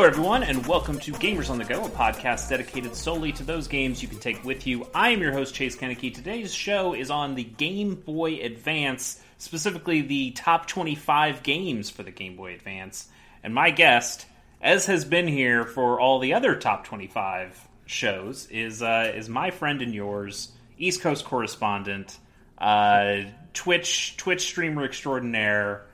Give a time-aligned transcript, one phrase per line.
[0.00, 3.68] Hello, everyone, and welcome to Gamers on the Go, a podcast dedicated solely to those
[3.68, 4.88] games you can take with you.
[4.94, 6.10] I am your host, Chase Kennedy.
[6.10, 12.10] Today's show is on the Game Boy Advance, specifically the top 25 games for the
[12.10, 13.08] Game Boy Advance.
[13.44, 14.24] And my guest,
[14.62, 19.50] as has been here for all the other top 25 shows, is uh, is my
[19.50, 22.16] friend and yours, East Coast correspondent,
[22.56, 23.16] uh,
[23.52, 25.84] Twitch Twitch streamer extraordinaire,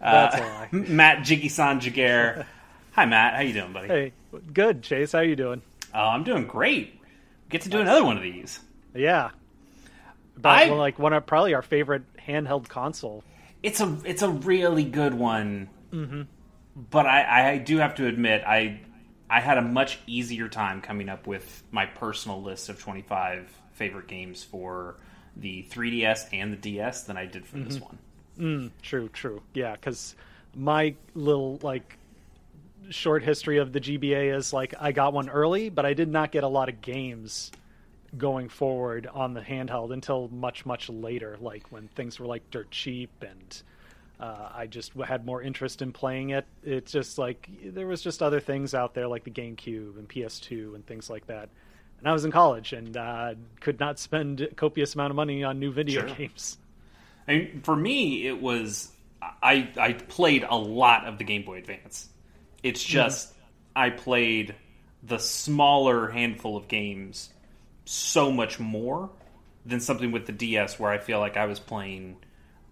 [0.00, 0.66] uh.
[0.70, 2.46] Matt Jiggy-san Jaguar.
[2.96, 3.34] Hi, Matt.
[3.34, 3.88] How you doing, buddy?
[3.88, 4.12] Hey,
[4.54, 5.12] good, Chase.
[5.12, 5.60] How you doing?
[5.92, 6.98] Oh, I'm doing great.
[7.02, 8.58] We get to do another one of these.
[8.94, 9.32] Yeah.
[10.34, 13.22] But I- well, like one of probably our favorite handheld console.
[13.62, 15.68] It's a it's a really good one.
[15.92, 16.22] Mm-hmm.
[16.90, 18.80] But I, I do have to admit I
[19.28, 24.08] I had a much easier time coming up with my personal list of 25 favorite
[24.08, 24.96] games for
[25.36, 27.84] the 3DS and the DS than I did for this mm-hmm.
[27.84, 27.98] one.
[28.38, 29.42] Mm, true, true.
[29.52, 30.14] Yeah, because
[30.54, 31.95] my little like
[32.90, 36.32] short history of the GBA is like I got one early, but I did not
[36.32, 37.50] get a lot of games
[38.16, 42.70] going forward on the handheld until much much later, like when things were like dirt
[42.70, 43.62] cheap and.
[44.18, 46.46] Uh, I just had more interest in playing it.
[46.64, 50.74] It's just like there was just other things out there like the GameCube and PS2
[50.74, 51.50] and things like that.
[51.98, 55.44] And I was in college and uh, could not spend a copious amount of money
[55.44, 56.16] on new video Sure.
[56.16, 56.56] games.
[57.28, 61.58] I mean, for me, it was I I played a lot of the Game Boy
[61.58, 62.08] Advance.
[62.62, 63.32] It's just
[63.74, 64.54] I played
[65.02, 67.30] the smaller handful of games
[67.84, 69.10] so much more
[69.64, 72.16] than something with the DS, where I feel like I was playing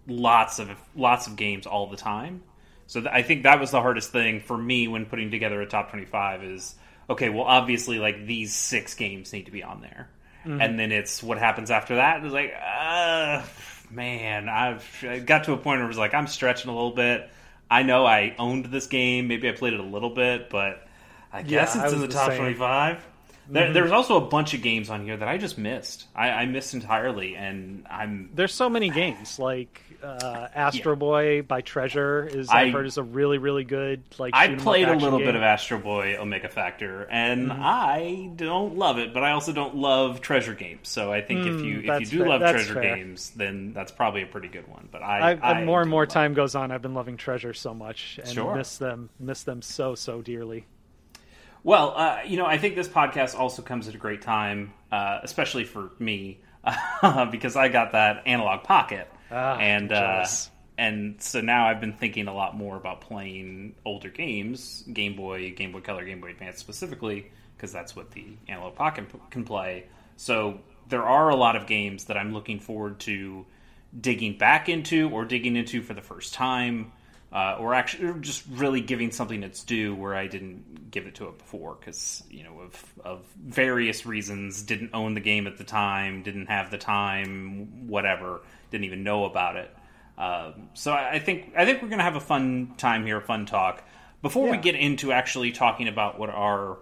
[0.06, 2.42] lots of lots of games all the time.
[2.86, 5.66] So th- I think that was the hardest thing for me when putting together a
[5.66, 6.42] top twenty-five.
[6.44, 6.74] Is
[7.08, 7.28] okay.
[7.28, 10.08] Well, obviously, like these six games need to be on there,
[10.60, 12.16] and then it's what happens after that.
[12.18, 13.42] And it's like, uh,
[13.90, 16.94] man, I've I got to a point where it was like I'm stretching a little
[16.94, 17.30] bit.
[17.74, 19.26] I know I owned this game.
[19.26, 20.86] Maybe I played it a little bit, but
[21.32, 22.38] I guess I it's in the the top same.
[22.38, 23.04] 25.
[23.48, 23.74] There, mm-hmm.
[23.74, 26.06] There's also a bunch of games on here that I just missed.
[26.14, 31.60] I, I missed entirely, and I'm There's so many games like uh, Astro Boy by
[31.62, 34.34] Treasure is I- I've heard is a really really good like.
[34.34, 35.26] I shoot 'em up played a little game.
[35.28, 37.62] bit of Astro Boy Omega Factor, and Mm-hmm.
[37.62, 40.88] I don't love it, but I also don't love treasure games.
[40.88, 42.96] So I think if you if you Mm, do fair- love that's treasure fair.
[42.96, 44.88] games, then that's probably a pretty good one.
[44.92, 46.70] But I, I've, I more and more time goes on.
[46.70, 48.54] I've been loving Treasure so much and Sure.
[48.54, 50.66] miss them miss them so so dearly.
[51.62, 55.20] Well, uh, you know, I think this podcast also comes at a great time, uh,
[55.22, 56.40] especially for me,
[57.30, 60.24] because I got that analog pocket, Ah, and uh,
[60.78, 65.52] and so now I've been thinking a lot more about playing older games, Game Boy,
[65.56, 69.44] Game Boy Color, Game Boy Advance specifically, because that's what the analog pocket p- can
[69.44, 69.86] play.
[70.16, 73.44] So there are a lot of games that I'm looking forward to
[74.00, 76.92] digging back into or digging into for the first time.
[77.32, 81.16] Uh, or actually, or just really giving something its due where I didn't give it
[81.16, 85.58] to it before, because you know of of various reasons, didn't own the game at
[85.58, 88.42] the time, didn't have the time, whatever,
[88.74, 89.70] didn't even know about it.
[90.18, 93.46] Um, so I I think I think we're gonna have a fun time here, fun
[93.46, 93.82] talk.
[94.20, 96.78] Before we get into actually talking about what our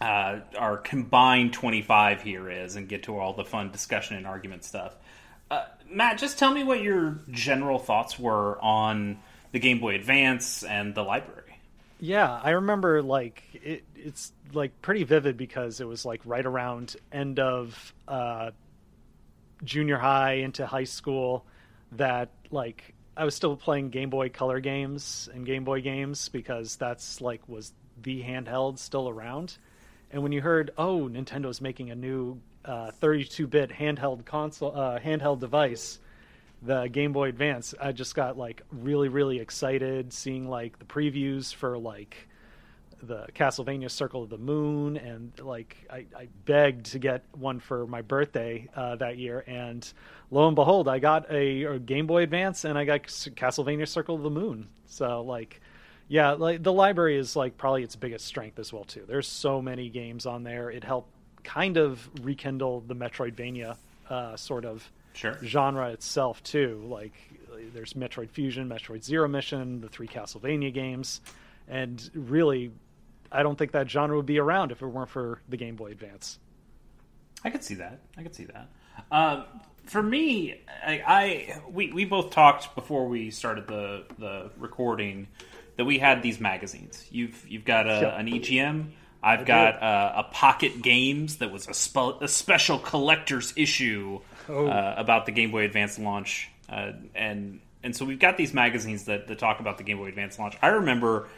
[0.00, 4.64] uh, our combined 25 here is and get to all the fun discussion and argument
[4.64, 4.94] stuff.
[5.50, 9.18] Uh, Matt, just tell me what your general thoughts were on
[9.52, 11.58] the Game Boy Advance and the library.
[12.00, 16.96] Yeah, I remember like it, it's like pretty vivid because it was like right around
[17.12, 18.50] end of uh,
[19.64, 21.44] junior high into high school
[21.92, 26.76] that like I was still playing Game Boy Color games and Game Boy games because
[26.76, 27.72] that's like was
[28.02, 29.58] the handheld still around.
[30.10, 35.40] And when you heard, oh, Nintendo's making a new uh, 32-bit handheld console, uh, handheld
[35.40, 35.98] device,
[36.62, 41.52] the Game Boy Advance, I just got like really, really excited seeing like the previews
[41.54, 42.28] for like
[43.02, 47.86] the Castlevania Circle of the Moon, and like I, I begged to get one for
[47.86, 49.90] my birthday uh, that year, and
[50.30, 54.14] lo and behold, I got a, a Game Boy Advance, and I got Castlevania Circle
[54.16, 54.68] of the Moon.
[54.86, 55.60] So like,
[56.08, 59.04] yeah, like the library is like probably its biggest strength as well too.
[59.06, 60.70] There's so many games on there.
[60.70, 61.10] It helped
[61.44, 63.76] kind of rekindle the Metroidvania
[64.08, 65.36] uh, sort of Sure.
[65.44, 66.84] genre itself too.
[66.88, 67.12] Like
[67.74, 71.20] there's Metroid Fusion, Metroid Zero Mission, the three Castlevania games,
[71.68, 72.70] and really,
[73.32, 75.90] I don't think that genre would be around if it weren't for the Game Boy
[75.92, 76.38] Advance.
[77.44, 78.00] I could see that.
[78.16, 78.68] I could see that.
[79.10, 79.44] Um,
[79.86, 85.28] for me, I, I we, we both talked before we started the the recording
[85.76, 87.04] that we had these magazines.
[87.10, 88.18] You've you've got a, Yeah.
[88.18, 88.90] an EGM.
[89.24, 94.18] I've got uh, a Pocket Games that was a, spe- a special collector's issue
[94.48, 94.66] Oh.
[94.66, 99.04] uh, about the Game Boy Advance launch, uh, and and so we've got these magazines
[99.04, 100.56] that, that talk about the Game Boy Advance launch.
[100.60, 101.28] I remember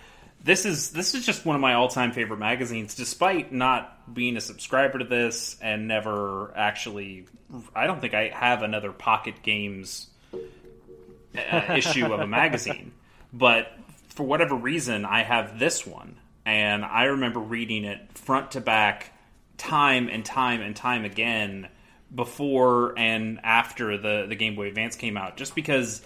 [0.44, 4.36] this is this is just one of my all time favorite magazines, despite not being
[4.36, 7.26] a subscriber to this and never actually.
[7.74, 12.92] I don't think I have another Pocket Games uh, issue of a magazine,
[13.32, 13.72] but
[14.08, 19.12] for whatever reason, I have this one, and I remember reading it front to back,
[19.56, 21.68] time and time and time again,
[22.14, 26.02] before and after the the Game Boy Advance came out, just because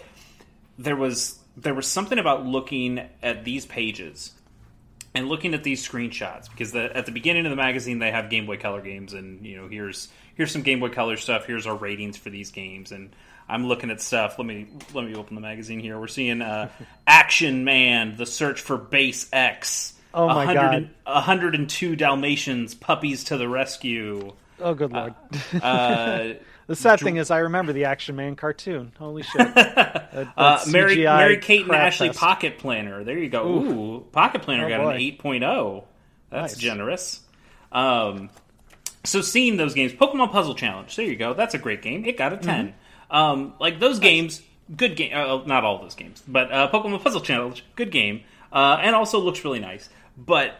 [0.79, 4.33] there was there was something about looking at these pages
[5.15, 8.31] and looking at these screenshots because the, at the beginning of the magazine they have
[8.31, 11.67] Game Boy Color games and you know here's here's some Game Boy Color stuff here's
[11.67, 13.11] our ratings for these games and
[13.49, 16.69] I'm looking at stuff let me let me open the magazine here we're seeing uh,
[17.07, 20.55] Action Man the search for Base X Oh my 100
[21.05, 21.15] God.
[21.15, 25.15] 102 Dalmatians puppies to the rescue Oh, good lord.
[25.63, 26.31] uh,
[26.69, 28.93] the sad thing is, I remember the Action Man cartoon.
[28.99, 29.55] Holy shit.
[29.55, 32.11] That- Uh, Mary, Mary Kate and Ashley.
[32.11, 33.03] Pocket Planner.
[33.05, 33.47] There you go.
[33.47, 34.91] Ooh, Pocket Planner Oh, got boy.
[34.95, 35.85] an 8.0.
[36.31, 36.61] That's Nice.
[36.63, 37.21] generous.
[37.73, 38.31] Um,
[39.05, 40.95] so seeing those games, Pokemon Puzzle Challenge.
[40.97, 41.35] There you go.
[41.35, 42.05] That's a great game.
[42.05, 42.69] It got a 10.
[42.69, 43.17] Mm-hmm.
[43.17, 44.43] Um, like those games,
[44.75, 45.13] good game.
[45.15, 48.23] Uh, not all those games, but uh, Pokemon Puzzle Challenge, good game,
[48.53, 49.89] uh, and also looks really nice.
[50.17, 50.55] But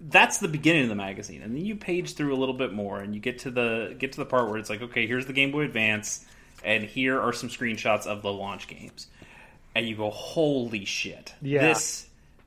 [0.00, 3.00] that's the beginning of the magazine, and then you page through a little bit more,
[3.00, 5.32] and you get to the get to the part where it's like, okay, here's the
[5.32, 6.24] Game Boy Advance,
[6.64, 9.06] and here are some screenshots of the launch games,
[9.74, 11.62] and you go, holy shit, Yeah.
[11.62, 12.06] this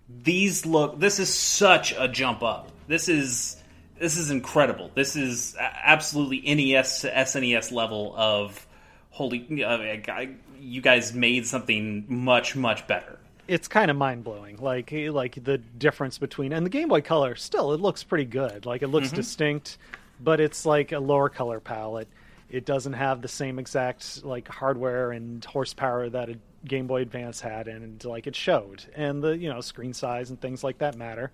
[0.09, 2.71] these look this is such a jump up.
[2.87, 3.55] This is
[3.99, 4.89] this is incredible.
[4.95, 8.65] This is absolutely NES to SNES level of
[9.11, 9.63] holy.
[9.63, 10.25] Uh,
[10.59, 13.18] you guys made something much much better.
[13.49, 14.57] It's kind of mind blowing.
[14.57, 18.65] Like like the difference between and the Game Boy Color still it looks pretty good.
[18.65, 19.15] Like it looks Mm-hmm.
[19.17, 19.77] distinct,
[20.19, 22.07] but it's like a lower color palette.
[22.49, 27.39] It doesn't have the same exact like hardware and horsepower that a Game Boy Advance
[27.39, 28.83] had, and like it showed.
[28.95, 31.31] And the you know screen size and things like that matter.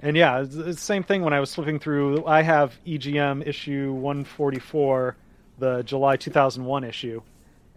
[0.00, 2.24] And yeah, the same thing when I was flipping through.
[2.24, 5.16] I have EGM issue 144,
[5.58, 7.20] the July 2001 issue,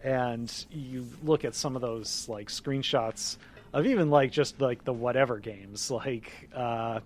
[0.03, 3.37] and you look at some of those like screenshots
[3.73, 6.99] of even like just like the whatever games like uh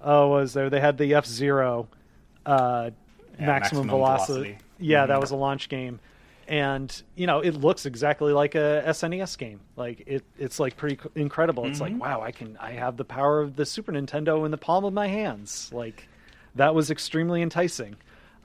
[0.00, 1.88] oh was there they had the f-zero
[2.46, 2.90] uh
[3.38, 4.40] Yeah, maximum, Maximum velocity.
[4.42, 4.58] Velocity.
[4.78, 5.20] yeah that Mhm.
[5.20, 5.98] was a launch game.
[6.46, 9.60] And you know it looks exactly like a snes game.
[9.76, 11.66] Like it it's like pretty incredible.
[11.66, 14.58] It's like wow i can i have the power of the super nintendo in the
[14.58, 15.70] palm of my hands.
[15.72, 16.06] Like
[16.54, 17.96] that was extremely enticing.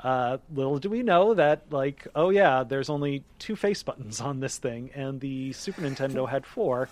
[0.02, 4.40] Uh, little do we know that like oh yeah there's only two face buttons on
[4.40, 6.88] this thing and the super nintendo had four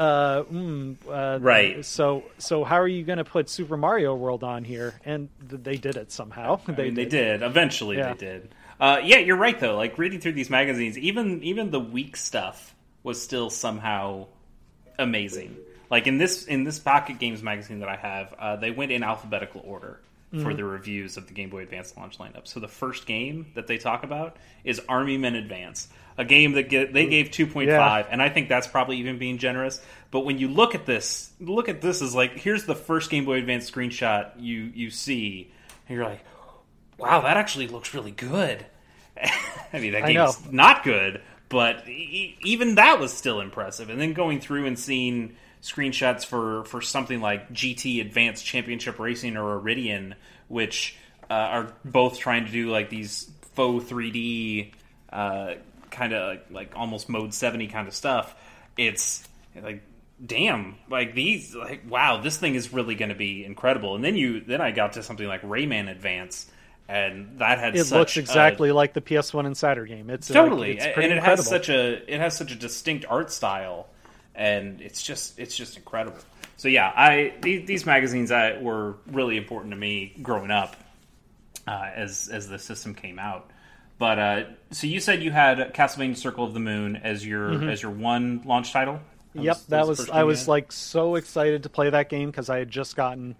[0.00, 1.84] uh, mm, uh, Right.
[1.84, 5.62] so so how are you going to put super mario world on here and th-
[5.62, 7.42] they did it somehow I mean, they did.
[7.42, 8.14] Eventually, Yeah.
[8.14, 8.54] they did.
[8.80, 9.76] Uh, yeah, you're right though.
[9.76, 14.26] Like reading through these magazines, even even the weak stuff was still somehow
[14.98, 15.56] amazing.
[15.90, 19.02] Like in this in this Pocket Games magazine that I have, uh, they went in
[19.02, 20.00] alphabetical order
[20.32, 20.44] Mm-hmm.
[20.44, 22.46] for the reviews of the Game Boy Advance launch lineup.
[22.46, 26.68] So the first game that they talk about is Army Men Advance, a game that
[26.68, 28.06] get, they gave 2.5, Yeah.
[28.08, 29.82] and I think that's probably even being generous.
[30.12, 33.24] But when you look at this, look at this as like here's the first Game
[33.24, 35.50] Boy Advance screenshot you you see,
[35.88, 36.20] and you're like,
[36.96, 38.64] wow, that actually looks really good.
[39.72, 43.90] I mean, that game's not good, but e- even that was still impressive.
[43.90, 49.36] And then going through and seeing screenshots for, for something like GT Advanced Championship Racing
[49.36, 50.14] or Iridion,
[50.48, 50.96] which
[51.28, 54.72] uh, are both trying to do like these faux 3D
[55.12, 55.54] uh,
[55.90, 58.34] kind of like, like almost mode 70 kind of stuff.
[58.76, 59.26] It's
[59.60, 59.82] like
[60.24, 64.16] damn like these like wow this thing is really going to be incredible and then
[64.16, 66.46] you then i got to something like rayman advance
[66.88, 70.72] and that had it looks a- exactly like the ps1 Insider game it's like, totally
[70.72, 71.24] it's and it incredible.
[71.24, 73.88] has such a it has such a distinct art style
[74.40, 76.18] and it's just it's just incredible
[76.56, 80.76] so yeah i these, these magazines I, were really important to me growing up
[81.66, 83.50] uh, as as the system came out
[84.00, 87.82] but uh, so you said you had Castlevania Circle of the Moon as your as
[87.82, 88.98] your one launch title.
[89.34, 89.98] Yep, that the was.
[89.98, 90.48] first I was had?
[90.48, 93.36] like so excited to play that game because I had just gotten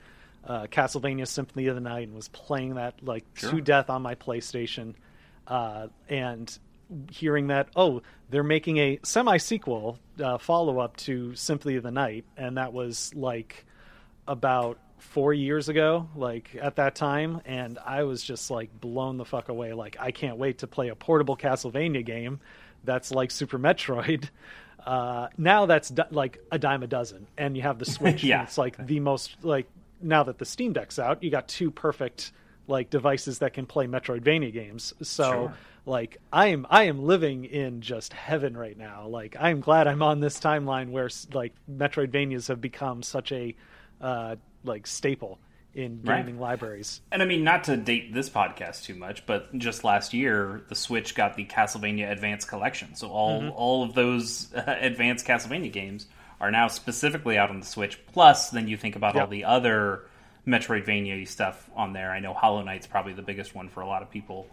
[0.46, 3.52] uh, Castlevania Symphony of the Night and was playing that like Sure.
[3.52, 4.96] to death on my PlayStation,
[5.46, 6.58] uh, and
[7.10, 11.90] hearing that oh they're making a semi sequel uh, follow up to Symphony of the
[11.90, 13.64] Night, and that was like
[14.26, 19.24] about four years ago, like at that time, and I was just like blown the
[19.24, 19.72] fuck away.
[19.72, 22.40] Like I can't wait to play a portable Castlevania game
[22.84, 24.28] that's like Super Metroid.
[24.84, 28.22] Uh, now that's di- like a dime a dozen, and you have the Switch.
[28.24, 28.40] Yeah.
[28.40, 29.66] and it's like the most like
[30.02, 32.32] now that the Steam Deck's out, you got two perfect
[32.66, 34.94] like devices that can play Metroidvania games.
[35.02, 35.54] So Sure.
[35.86, 39.06] Like I am I am living in just heaven right now.
[39.06, 43.54] Like I'm glad I'm on this timeline where like Metroidvanias have become such a
[44.00, 45.38] uh, like staple
[45.72, 46.18] in Right.
[46.24, 47.00] gaming libraries.
[47.12, 50.74] And I mean, not to date this podcast too much, but just last year, the
[50.74, 52.94] Switch got the Castlevania Advance Collection.
[52.96, 56.06] So all all of those uh, advanced Castlevania games
[56.40, 57.98] are now specifically out on the Switch.
[58.12, 60.06] Plus, then you think about all the other
[60.46, 62.10] Metroidvania stuff on there.
[62.10, 64.48] I know Hollow Knight's probably the biggest one for a lot of people.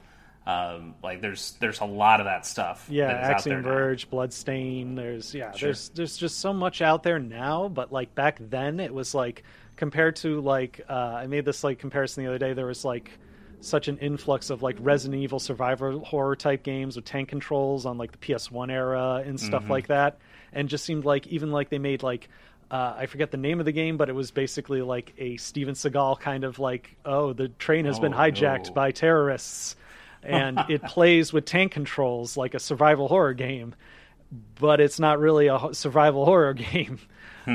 [0.48, 2.88] Um, like there's there's a lot of that stuff.
[2.90, 3.70] Yeah, that is out there Axiom now.
[3.70, 4.96] Verge, Bloodstain.
[4.96, 5.68] There's yeah, Sure.
[5.68, 7.68] there's there's just so much out there now.
[7.68, 9.44] But like back then, it was like
[9.76, 12.54] compared to like uh, I made this like comparison the other day.
[12.54, 13.12] There was like
[13.60, 17.98] such an influx of like Resident Evil survival horror type games with tank controls on
[17.98, 19.72] like the PS1 era and stuff Mm-hmm.
[19.72, 20.20] like that,
[20.54, 22.30] and just seemed like even like they made like.
[22.70, 25.74] Uh, I forget the name of the game, but it was basically like a Steven
[25.74, 28.74] Seagal kind of like, oh, the train has been Oh, hijacked no.
[28.74, 29.78] by terrorists,
[30.28, 33.74] and it plays with tank controls like a survival horror game,
[34.60, 37.00] but it's not really a survival horror game.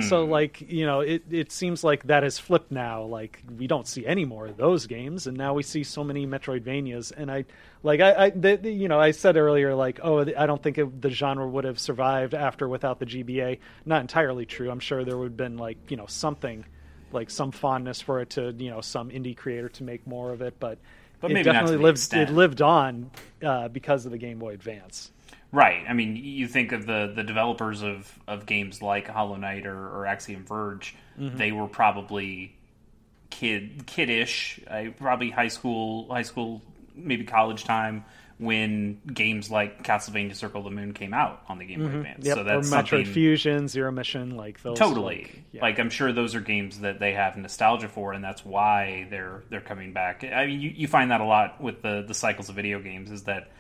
[0.01, 0.31] So hmm.
[0.31, 3.03] like you know, it it seems like that has flipped now.
[3.03, 6.27] Like we don't see any more of those games, and now we see so many
[6.27, 7.13] Metroidvanias.
[7.15, 7.45] And I
[7.83, 10.79] like I, I the, the- you know I said earlier like oh I don't think
[10.79, 13.59] it, the genre would have survived after without the GBA.
[13.85, 14.71] Not entirely true.
[14.71, 16.65] I'm sure there would have been like you know something
[17.13, 20.41] like some fondness for it to you know some indie creator to make more of
[20.41, 20.79] it, but.
[21.23, 22.13] But it maybe definitely the lived.
[22.13, 23.11] It lived on
[23.43, 25.11] uh, because of the Game Boy Advance.
[25.53, 25.85] Right.
[25.89, 29.77] I mean, you think of the, the developers of, of games like Hollow Knight or,
[29.77, 31.37] or Axiom Verge, Mm-hmm.
[31.37, 32.55] they were probably
[33.29, 36.63] kid kiddish, uh, probably high school, high school,
[36.95, 38.07] maybe college time
[38.43, 42.19] when games like Castlevania Circle of the Moon came out on the Game Boy Advance.
[42.19, 42.27] Mm-hmm.
[42.27, 44.79] Yep, So that's or Metroid something Fusion, Zero Mission, like those.
[44.79, 45.79] totally Like, like.
[45.79, 49.61] I'm sure those are games that they have nostalgia for, and that's why they're they're
[49.61, 50.25] coming back.
[50.25, 53.11] I mean, you, you find that a lot with the the cycles of video games
[53.11, 53.51] is that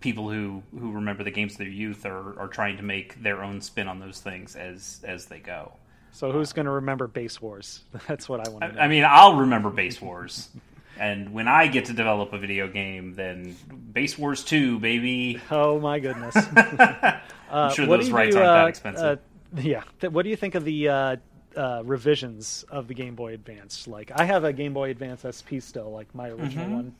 [0.00, 3.42] people who who remember the games of their youth are are trying to make their
[3.42, 5.72] own spin on those things as as they go.
[6.10, 7.84] so who's going to remember Base Wars?
[8.08, 8.80] That's what I want to know.
[8.80, 10.48] I mean, I'll remember Base Wars.
[10.98, 13.56] And when I get to develop a video game, then
[13.92, 15.40] Base Wars 2, baby.
[15.50, 16.34] oh my goodness!
[17.50, 19.18] I'm sure what those do you rights do, aren't that uh, expensive.
[19.18, 19.82] uh, yeah.
[20.08, 21.16] What do you think of the uh,
[21.56, 23.86] uh, revisions of the Game Boy Advance?
[23.88, 26.74] Like, I have a Game Boy Advance SP still, like my original Mm-hmm.
[26.74, 26.94] one.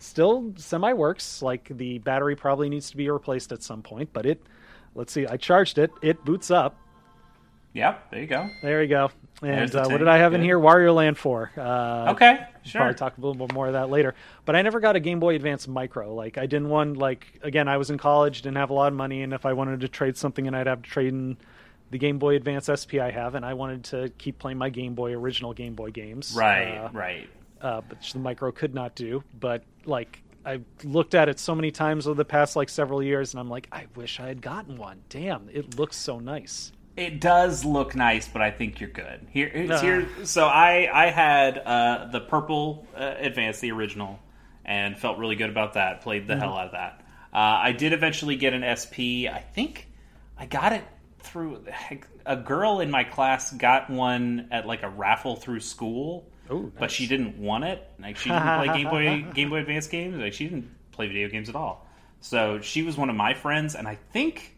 [0.00, 1.42] Still semi works.
[1.42, 4.40] Like the battery probably needs to be replaced at some point, but it.
[4.94, 5.26] Let's see.
[5.26, 5.90] I charged it.
[6.02, 6.76] It boots up.
[7.72, 8.48] yep, there you go.
[8.62, 9.10] There you go.
[9.42, 10.58] And the uh, what did I have in here?
[10.58, 11.52] Wario Land 4.
[11.56, 12.80] Uh, Okay, sure.
[12.80, 14.14] Probably talk a little bit more of that later.
[14.44, 16.14] But I never got a Game Boy Advance Micro.
[16.14, 18.94] Like I didn't want like again I was in college, didn't have a lot of
[18.96, 21.36] money, and if I wanted to trade something, and I'd have to trade in
[21.90, 24.94] the Game Boy Advance SP I have, and I wanted to keep playing my Game
[24.94, 26.34] Boy original Game Boy games.
[26.36, 27.28] Right, Uh, right.
[27.62, 29.24] uh, which the Micro could not do.
[29.40, 33.32] But like I looked at it so many times over the past like several years,
[33.32, 35.00] and I'm like, I wish I had gotten one.
[35.08, 36.72] Damn, it looks so nice.
[36.98, 39.28] It does look nice, but I think you're good.
[39.30, 39.80] Here, it's Uh.
[39.80, 40.08] here.
[40.24, 44.18] So I, I had uh, the purple uh, advance, the original,
[44.64, 46.00] and felt really good about that.
[46.00, 47.00] Played the hell out of that.
[47.32, 49.30] Uh, I did eventually get an SP.
[49.30, 49.86] I think
[50.36, 50.82] I got it
[51.20, 51.64] through
[52.26, 56.28] a girl in my class got one at like a raffle through school.
[56.50, 57.86] Ooh, but she didn't want it.
[58.00, 60.16] Like she didn't play Game Boy Game Boy Advance games.
[60.18, 61.86] Like she didn't play video games at all.
[62.20, 64.56] So she was one of my friends, and I think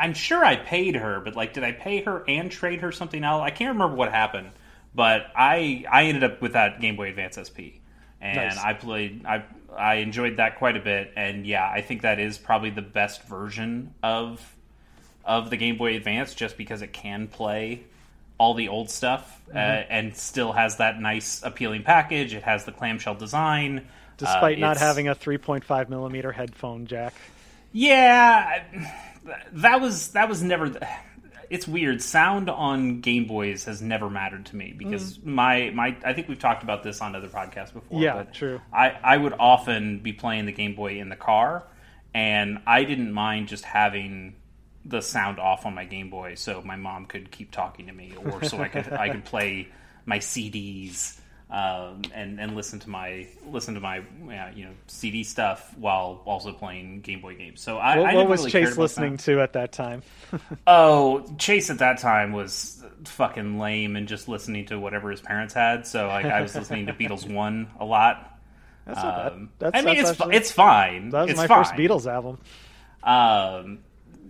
[0.00, 3.22] I'm sure I paid her, but like, did I pay her and trade her something
[3.22, 3.42] else?
[3.42, 4.50] I can't remember what happened,
[4.94, 7.78] but I I ended up with that Game Boy Advance SP,
[8.20, 8.58] and Nice.
[8.58, 9.44] I played I
[9.76, 13.22] I enjoyed that quite a bit, and yeah, I think that is probably the best
[13.24, 14.40] version of
[15.24, 17.82] of the Game Boy Advance, just because it can play
[18.38, 22.32] all the old stuff uh, and still has that nice appealing package.
[22.32, 27.14] It has the clamshell design, Despite Uh, not having a 3.5 millimeter headphone jack.
[27.72, 29.09] Yeah, I-
[29.52, 30.72] that was that was never.
[31.48, 32.00] It's weird.
[32.00, 35.26] Sound on Game Boys has never mattered to me because mm.
[35.26, 35.96] my my.
[36.04, 38.00] I think we've talked about this on other podcasts before.
[38.00, 38.60] Yeah, but true.
[38.72, 41.64] I I would often be playing the Game Boy in the car,
[42.14, 44.36] and I didn't mind just having
[44.84, 48.14] the sound off on my Game Boy so my mom could keep talking to me,
[48.24, 49.68] or so I could I could play
[50.06, 51.18] my CDs.
[51.50, 56.22] Um, and and listen to my listen to my uh, you know CD stuff while
[56.24, 57.60] also playing Game Boy games.
[57.60, 59.24] So I, What, I what was really Chase listening that.
[59.24, 60.02] to at that time?
[60.68, 65.52] Oh, Chase at that time was fucking lame and just listening to whatever his parents
[65.52, 65.88] had.
[65.88, 68.38] So like I was listening to Beatles One a lot.
[68.86, 69.32] That's not bad.
[69.32, 71.10] Um, That's, I mean, that's it's actually- it's fine.
[71.10, 71.64] that was it's my fine.
[71.64, 72.38] first Beatles album.
[73.02, 73.78] Um,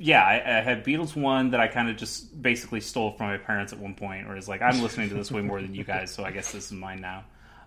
[0.03, 3.37] yeah, I, I had Beatles one that I kind of just basically stole from my
[3.37, 5.85] parents at one point, or is like, I'm listening to this way more than you
[5.85, 7.25] guys, so I guess this is mine now.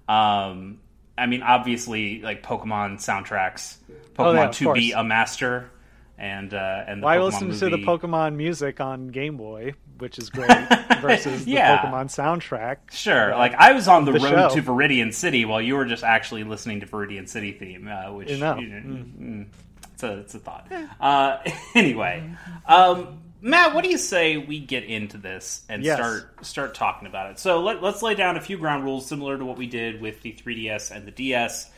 [0.08, 0.80] Um,
[1.18, 3.78] I mean, obviously, like Pokemon soundtracks,
[4.18, 5.70] Oh, Pokemon yeah, of to be a master.
[6.18, 7.60] and uh, and the Well, I Pokemon listened movie.
[7.60, 10.50] to the Pokemon music on Game Boy, which is great,
[11.02, 11.82] versus Yeah.
[11.82, 12.78] the Pokemon soundtrack.
[12.92, 14.56] Sure, like I was on the, the road show.
[14.56, 18.30] to Viridian City while you were just actually listening to Viridian City theme, uh, which
[18.32, 18.58] You know.
[18.58, 19.73] you mm, it's
[20.04, 20.72] a it's a thought.
[21.00, 21.38] Uh,
[21.76, 22.30] anyway,
[22.66, 25.98] um, Matt, what do you say we get into this and Yes.
[25.98, 27.40] start start talking about it?
[27.40, 30.22] So let, let's lay down a few ground rules similar to what we did with
[30.22, 31.70] the 3DS and the DS.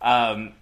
[0.00, 0.52] Um,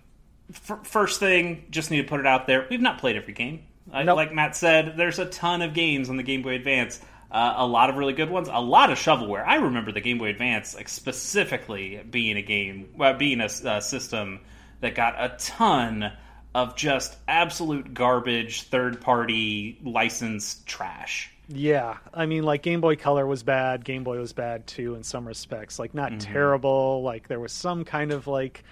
[0.50, 3.64] f- first thing, just need to put it out there: we've not played every game.
[3.92, 4.16] Nope.
[4.16, 7.00] Like Matt said, there's a ton of games on the Game Boy Advance.
[7.30, 8.48] Uh, a lot of really good ones.
[8.50, 9.44] A lot of shovelware.
[9.46, 13.80] I remember the Game Boy Advance, like specifically being a game, well, being a uh,
[13.80, 14.40] system
[14.80, 16.12] that got a ton
[16.56, 21.30] of just absolute garbage, third-party licensed trash.
[21.48, 23.84] Yeah, I mean, like Game Boy Color was bad.
[23.84, 25.78] Game Boy was bad too in some respects.
[25.78, 26.32] Like not mm-hmm.
[26.32, 27.02] terrible.
[27.02, 28.64] Like there was some kind of like,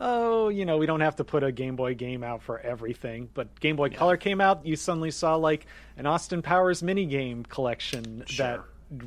[0.00, 3.28] oh, you know, we don't have to put a Game Boy game out for everything.
[3.34, 7.42] But Game Boy Color came out, you suddenly saw like an Austin Powers mini game
[7.42, 8.46] collection Sure.
[8.46, 8.60] that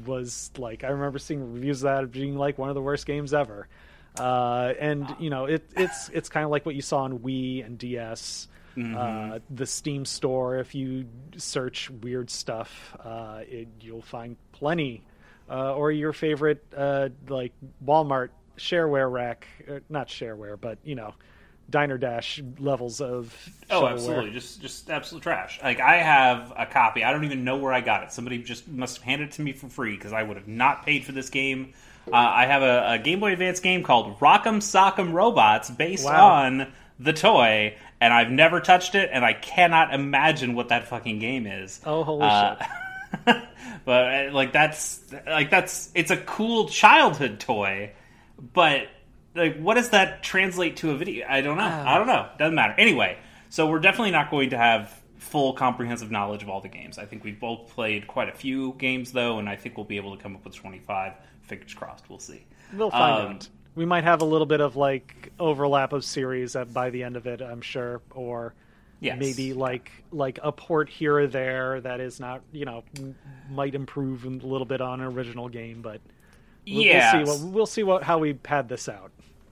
[0.05, 3.33] was like I remember seeing reviews of that being like one of the worst games
[3.33, 3.69] ever.
[4.17, 7.65] Uh, and you know, it, it's it's kind of like what you saw on Wii
[7.65, 8.47] and DS.
[8.77, 11.05] Uh, the Steam store, if you
[11.37, 15.01] search weird stuff, uh, it, you'll find plenty.
[15.49, 17.53] Uh, or your favorite, uh, like
[17.85, 21.13] Walmart shareware rack, uh, not shareware, but you know,
[21.69, 23.33] Diner Dash levels of.
[23.69, 25.59] Oh, absolutely, just just absolute trash.
[25.63, 27.03] Like I have a copy.
[27.03, 28.11] I don't even know where I got it.
[28.11, 30.85] Somebody just must have handed it to me for free because I would have not
[30.85, 31.73] paid for this game.
[32.11, 36.27] Uh, I have a, a Game Boy Advance game called Rock'em Sock'em Robots, based Wow.
[36.45, 41.19] on the toy, and I've never touched it, and I cannot imagine what that fucking
[41.19, 41.81] game is.
[41.85, 42.67] Oh, holy Uh, shit!
[43.85, 47.91] but uh, like that's like that's it's a cool childhood toy,
[48.53, 48.87] but
[49.35, 51.25] like what does that translate to a video?
[51.29, 51.63] I don't know.
[51.63, 52.27] I don't know.
[52.37, 52.73] Doesn't matter.
[52.77, 53.17] Anyway,
[53.49, 56.97] so we're definitely not going to have full comprehensive knowledge of all the games.
[56.97, 59.97] I think we've both played quite a few games though, and I think we'll be
[59.97, 61.13] able to come up with twenty five.
[61.47, 62.09] Fingers crossed.
[62.09, 62.45] We'll see.
[62.73, 63.49] We'll find um, out.
[63.75, 67.27] We might have a little bit of like overlap of series by the end of
[67.27, 68.53] it, I'm sure, or
[69.01, 69.19] Yes.
[69.19, 72.83] maybe like like a port here or there that is not you know
[73.49, 75.99] might improve a little bit on an original game, but
[76.65, 77.17] we'll, yeah.
[77.17, 79.11] we'll see what we'll see what how we pad this out.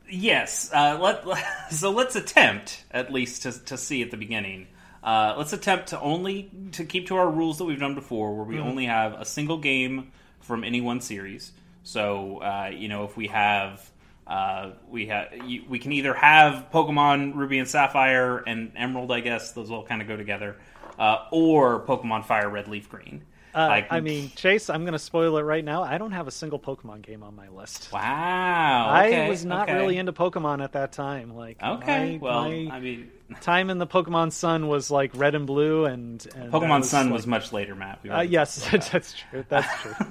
[0.09, 0.69] Yes.
[0.73, 1.23] Uh, let,
[1.71, 4.67] so let's attempt at least to, to see at the beginning.
[5.03, 8.45] Uh, let's attempt to only to keep to our rules that we've done before, where
[8.45, 11.51] we only have a single game from any one series.
[11.83, 13.89] So uh, you know, if we have
[14.25, 15.27] uh, we have
[15.67, 20.01] we can either have Pokemon Ruby and Sapphire and Emerald, I guess those all kind
[20.01, 20.55] of go together,
[20.97, 23.23] uh, or Pokemon Fire Red Leaf Green.
[23.55, 25.83] Uh, Like- I mean, Chase, I'm going to spoil it right now.
[25.83, 27.91] I don't have a single Pokemon game on my list.
[27.93, 28.99] wow.
[29.05, 29.77] okay, I was not okay.
[29.77, 31.35] really into Pokemon at that time.
[31.35, 32.13] Like, Okay.
[32.13, 35.85] my- well, my I mean, time in the Pokemon Sun was like Red and Blue,
[35.85, 37.99] and, and Pokemon Sun like- was much later, Matt.
[38.01, 38.89] We Uh, yes, that.
[38.91, 39.45] that's true.
[39.49, 39.93] That's true.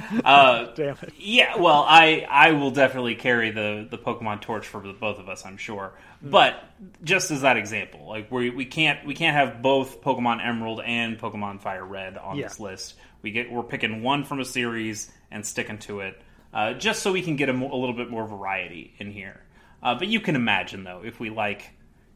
[0.24, 1.12] Uh, Damn it.
[1.18, 5.28] Yeah, well, I I will definitely carry the the Pokemon torch for the both of
[5.28, 5.92] us, I'm sure.
[6.22, 6.62] But
[7.04, 11.18] just as that example, like we we can't we can't have both Pokemon Emerald and
[11.18, 12.48] Pokemon Fire Red on Yeah.
[12.48, 12.94] this list.
[13.22, 16.20] We get we're picking one from a series and sticking to it,
[16.52, 19.40] uh, just so we can get a, mo- a little bit more variety in here.
[19.82, 21.70] Uh, but you can imagine though, if we like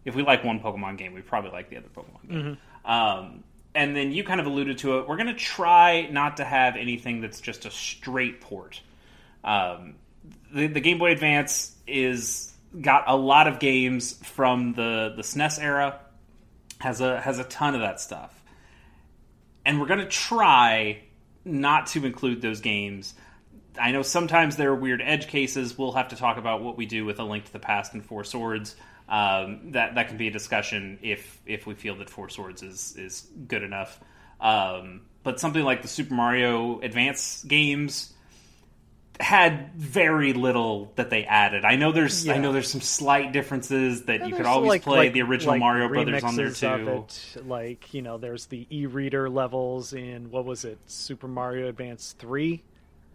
[0.05, 2.59] if we like one Pokemon game, we probably like the other Pokemon game.
[2.85, 3.45] Um,
[3.77, 5.07] and then you kind of alluded to it.
[5.07, 8.81] We're going to try not to have anything that's just a straight port.
[9.45, 9.97] Um,
[10.53, 15.63] the, the Game Boy Advance is got a lot of games from the the SNES
[15.63, 16.01] era.
[16.79, 18.43] has a has a ton of that stuff,
[19.65, 21.03] and we're going to try
[21.45, 23.15] not to include those games.
[23.79, 25.77] I know sometimes there are weird edge cases.
[25.77, 28.05] We'll have to talk about what we do with A Link to the Past and
[28.05, 28.75] Four Swords.
[29.09, 32.95] Um, that that can be a discussion if if we feel that Four Swords is
[32.97, 34.01] is good enough.
[34.41, 38.13] Um, but something like the Super Mario Advance games
[39.19, 41.65] had very little that they added.
[41.65, 44.83] I know there's I know there's some slight differences that Yeah, you could always like-
[44.83, 47.05] play like- the original like Mario Brothers on there too.
[47.37, 47.47] it.
[47.47, 52.63] Like you know, there's the e-reader levels in what was it, Super Mario Advance three,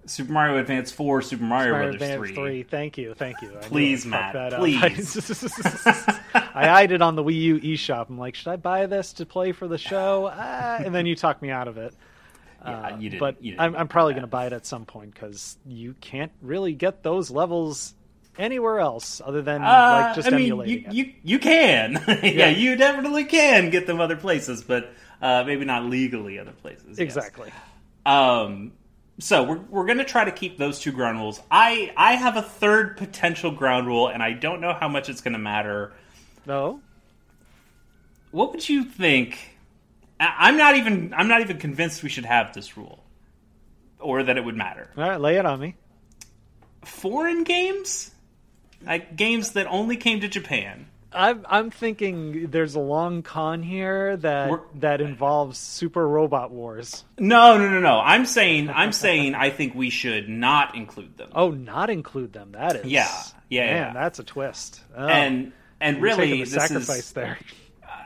[0.06, 2.64] Super Mario Advance 4, Super Mario, Mario Brothers Advance 3.
[2.64, 3.52] Thank you, thank you.
[3.58, 5.16] I Please, I Matt, please.
[6.34, 8.10] I eyed it on the Wii U eShop.
[8.10, 10.30] I'm like, should I buy this to play for the show?
[10.34, 11.94] Ah, and then you talked me out of it.
[12.64, 14.86] Yeah, Uh, you didn't- but you I'm, I'm probably going to buy it at some
[14.86, 17.96] point because you can't really get those levels
[18.38, 19.66] anywhere else other than Uh,
[20.06, 22.50] like just I mean, emulating you, you you can, yeah, Yeah.
[22.50, 24.92] you definitely can get them other places, but
[25.24, 26.86] uh, maybe not legally other places.
[26.90, 27.00] yes.
[27.00, 27.52] Exactly.
[28.06, 28.74] Um,
[29.22, 31.40] so we're we're gonna try to keep those two ground rules.
[31.50, 35.22] I I have a third potential ground rule, and I don't know how much it's
[35.22, 35.94] gonna matter.
[36.46, 36.82] No.
[38.32, 39.38] what would you think?
[40.20, 43.04] I'm not even I'm not even convinced we should have this rule,
[44.00, 44.90] or that it would matter.
[44.98, 45.76] All right, lay it on me.
[46.84, 48.12] Foreign games,
[48.84, 50.88] like games that only came to Japan.
[51.14, 57.04] I'm I'm thinking there's a long con here that We're- that involves Super Robot Wars.
[57.20, 58.00] No, no, no, no.
[58.00, 61.30] I'm saying I'm saying I think we should not include them.
[61.36, 62.54] Oh, not include them.
[62.54, 62.86] That is.
[62.86, 63.12] Yeah,
[63.50, 63.94] yeah, Man, yeah.
[63.94, 64.82] that's a twist.
[64.96, 67.38] Oh, and and really the this sacrifice is there.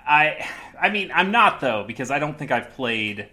[0.08, 0.48] I
[0.80, 3.28] I mean I'm not though because I don't think I've played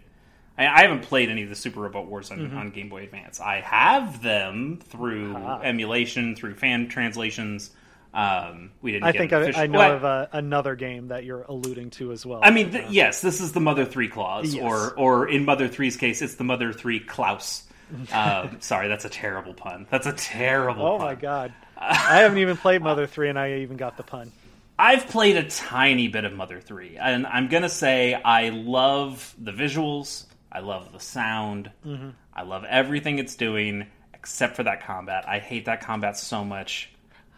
[0.59, 2.57] I, I haven't played any of the Super Robot Wars on, Mm-hmm.
[2.59, 3.41] on Game Boy Advance.
[3.41, 5.61] I have them through Ah.
[5.63, 7.71] emulation, through fan translations.
[8.15, 9.05] Um, we didn't.
[9.05, 12.13] I get think I, I know Well, of uh, another game that you're alluding to
[12.13, 12.41] as well.
[12.43, 14.63] I mean, th- yes, this is the Mother Three clause, Yes.
[14.63, 17.65] or or in Mother 3's case, it's the Mother Three Klaus.
[18.11, 19.87] Um, sorry, that's a terrible pun.
[19.91, 20.87] That's a terrible.
[20.87, 21.07] oh pun.
[21.09, 24.33] my god, I haven't even played Mother Three, and I even got the pun.
[24.79, 29.35] I've played a tiny bit of Mother 3, and I'm going to say I love
[29.39, 32.09] the visuals, I love the sound, Mm-hmm.
[32.35, 35.29] I love everything it's doing, except for that combat.
[35.29, 36.91] I hate that combat so much.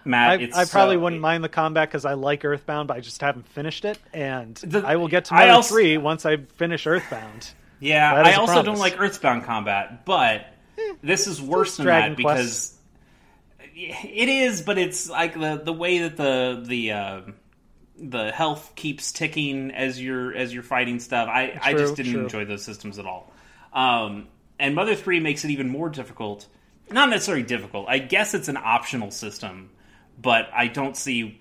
[0.05, 2.97] Matt, I, it's I probably so- wouldn't mind the combat because I like Earthbound, but
[2.97, 6.27] I just haven't finished it, and The- I will get to Mother also- Three once
[6.27, 7.51] I finish Earthbound.
[7.81, 10.47] Yeah, I also don't like Earthbound combat, but
[11.03, 12.75] this is worse than Dragon that because
[13.75, 17.21] it is, but it's like the the way that the the uh,
[17.99, 21.29] the health keeps ticking as you're as you're fighting stuff.
[21.29, 22.23] I I just didn't true.
[22.23, 23.31] enjoy those systems at all.
[23.75, 26.47] Um, and Mother Three makes it even more difficult.
[26.91, 27.87] Not necessarily difficult.
[27.89, 29.71] I guess it's an optional system,
[30.21, 31.41] but I don't see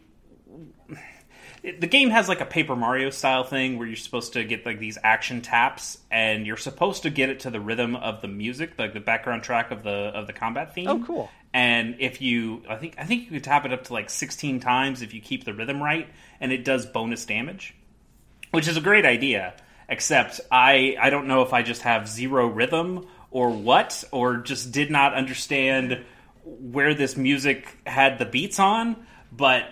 [1.64, 4.80] the game has like a Paper Mario style thing where you're supposed to get like
[4.80, 8.74] these action taps, and you're supposed to get it to the rhythm of the music,
[8.78, 10.88] like the background track of the of the combat theme.
[10.88, 11.30] Oh, cool.
[11.54, 14.60] And if you, I think I think you could tap it up to like 16
[14.60, 16.10] times if you keep the rhythm right,
[16.42, 17.74] and it does bonus damage,
[18.52, 19.54] which is a great idea.
[19.88, 24.72] Except I I don't know if I just have zero rhythm or what, or just
[24.72, 26.04] did not understand
[26.44, 29.66] where this music had the beats on, but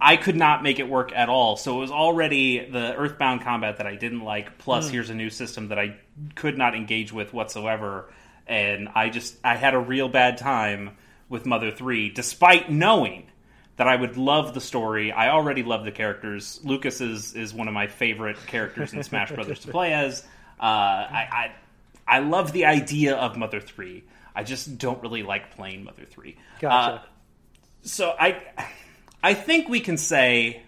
[0.00, 1.56] I could not make it work at all.
[1.56, 4.58] So it was already the Earthbound combat that I didn't like.
[4.58, 5.96] Plus, here's a new system that I
[6.34, 8.10] could not engage with whatsoever,
[8.46, 10.96] and I just I had a real bad time
[11.28, 13.26] with Mother Three, despite knowing
[13.76, 15.12] that I would love the story.
[15.12, 16.60] I already love the characters.
[16.62, 20.22] Lucas is is one of my favorite characters in Smash Brothers to play as.
[20.58, 21.52] Uh, I,
[22.06, 24.04] I I love the idea of Mother Three.
[24.36, 26.36] I just don't really like playing Mother Three.
[26.60, 26.94] Gotcha.
[26.94, 27.02] Uh,
[27.82, 28.42] so I
[29.22, 30.62] I think we can say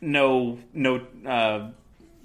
[0.00, 1.70] no no uh,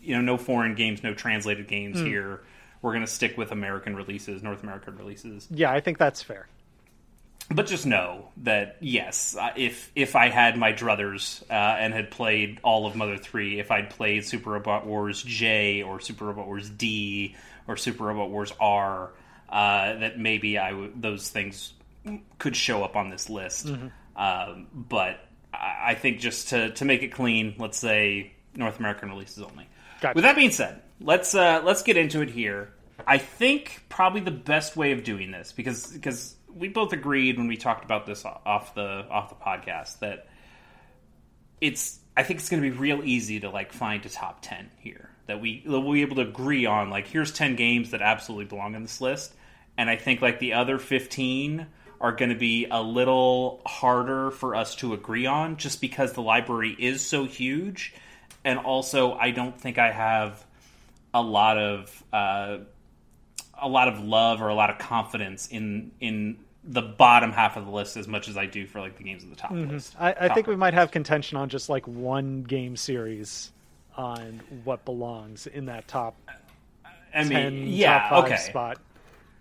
[0.01, 2.41] you know no foreign games, no translated games here.
[2.81, 5.47] We're going to stick with American releases, North American releases.
[5.49, 6.47] Yeah, I think that's fair.
[7.49, 12.11] But just know that yes, uh, if if I had my druthers uh, and had
[12.11, 16.45] played all of Mother Three, if I'd played Super Robot Wars J or Super Robot
[16.45, 17.35] Wars D
[17.67, 19.11] or Super Robot Wars R,
[19.49, 21.73] uh, that maybe I w- those things
[22.39, 23.67] could show up on this list.
[24.15, 25.19] Um, but
[25.53, 29.67] I I think just to to make it clean, let's say North American releases only.
[30.01, 30.15] Gotcha.
[30.15, 32.73] With that being said, let's uh, let's get into it here.
[33.05, 37.47] I think probably the best way of doing this because because we both agreed when
[37.47, 40.27] we talked about this off the off the podcast that
[41.61, 44.71] it's I think it's going to be real easy to like find a top 10
[44.79, 48.01] here that we that we'll be able to agree on like here's 10 games that
[48.01, 49.33] absolutely belong on this list
[49.77, 51.67] and I think like the other 15
[51.99, 56.21] are going to be a little harder for us to agree on just because the
[56.21, 57.93] library is so huge
[58.43, 60.43] and also I don't think I have
[61.13, 62.57] a lot of uh,
[63.59, 67.65] a lot of love or a lot of confidence in in the bottom half of
[67.65, 69.95] the list as much as I do for like the games of the top list.
[69.97, 70.59] I, I Top think we list.
[70.59, 73.51] might have contention on just like one game series
[73.95, 76.15] on what belongs in that top
[77.13, 78.77] I mean, ten, yeah, top five okay, spot.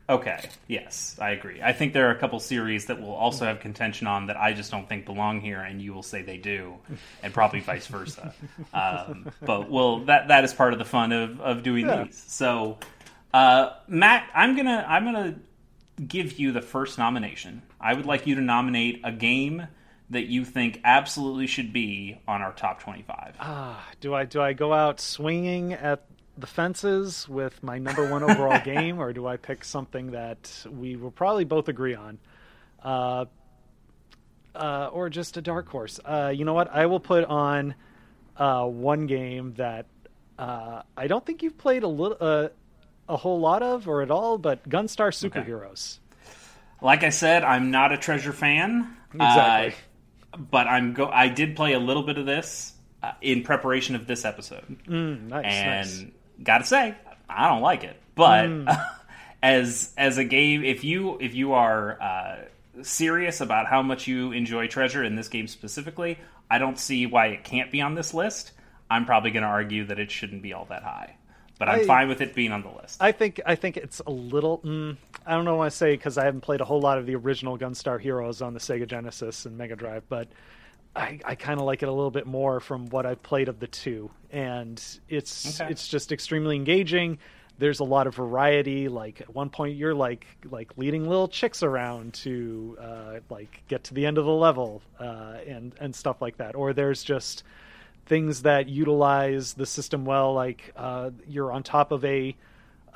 [0.09, 1.61] Okay, yes, I agree.
[1.62, 4.53] I think there are a couple series that will also have contention on that I
[4.53, 6.75] just don't think belong here, and you will say they do,
[7.23, 8.35] and probably vice versa.
[8.73, 12.05] Um, but well, that that is part of the fun of of doing Yeah.
[12.05, 12.23] these.
[12.27, 12.79] So,
[13.35, 15.35] uh, Matt, I'm gonna I'm gonna
[16.07, 17.62] give you the first nomination.
[17.81, 19.66] I would like you to nominate a game
[20.11, 23.35] that you think absolutely should be on our top 25.
[23.40, 26.05] Ah, do I do I go out swinging at
[26.38, 30.96] the fences with my number one overall game, or do I pick something that we
[30.96, 32.18] will probably both agree on,
[32.83, 33.25] uh,
[34.55, 36.01] uh, or just a dark horse?
[36.05, 36.70] Uh, you know what?
[36.72, 37.75] I will put on
[38.37, 39.87] uh, one game that
[40.38, 42.49] uh, I don't think you've played a little, uh,
[43.09, 45.99] a whole lot of, or at all, but Gunstar Superheroes.
[46.83, 48.94] Like I said, I'm not a treasure fan.
[49.14, 49.75] Exactly.
[50.37, 51.07] But I'm go.
[51.09, 52.75] I did play a little bit of this.
[53.20, 56.05] In preparation of this episode, Mm, nice, and nice.
[56.42, 56.94] Gotta say,
[57.29, 57.96] I don't like it.
[58.14, 58.87] But Mm.
[59.42, 62.37] as as a game, if you if you are uh,
[62.83, 66.18] serious about how much you enjoy Treasure in this game specifically,
[66.51, 68.53] I don't see why it can't be on this list.
[68.90, 71.16] I'm probably going to argue that it shouldn't be all that high,
[71.59, 73.03] but I'm I- fine with it being on the list.
[73.03, 74.59] I think I think it's a little.
[74.59, 74.96] Mm,
[75.27, 77.16] I don't know what I say because I haven't played a whole lot of the
[77.16, 80.29] original Gunstar Heroes on the Sega Genesis and Mega Drive, but
[80.97, 83.61] I, I kind of like it a little bit more from what I've played of
[83.61, 85.71] the two, and it's Okay.
[85.71, 87.19] it's just extremely engaging.
[87.59, 88.89] There's a lot of variety.
[88.89, 93.85] Like at one point, you're like like leading little chicks around to uh, like get
[93.85, 96.55] to the end of the level uh, and and stuff like that.
[96.55, 97.45] Or there's just
[98.07, 100.33] things that utilize the system well.
[100.33, 102.35] Like uh, you're on top of a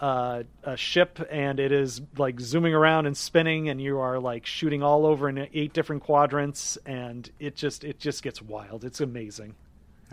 [0.01, 4.47] uh, a ship and it is like zooming around and spinning, and you are like
[4.47, 8.85] shooting all over in eight different quadrants, and it just it just gets wild.
[8.85, 9.55] It's amazing.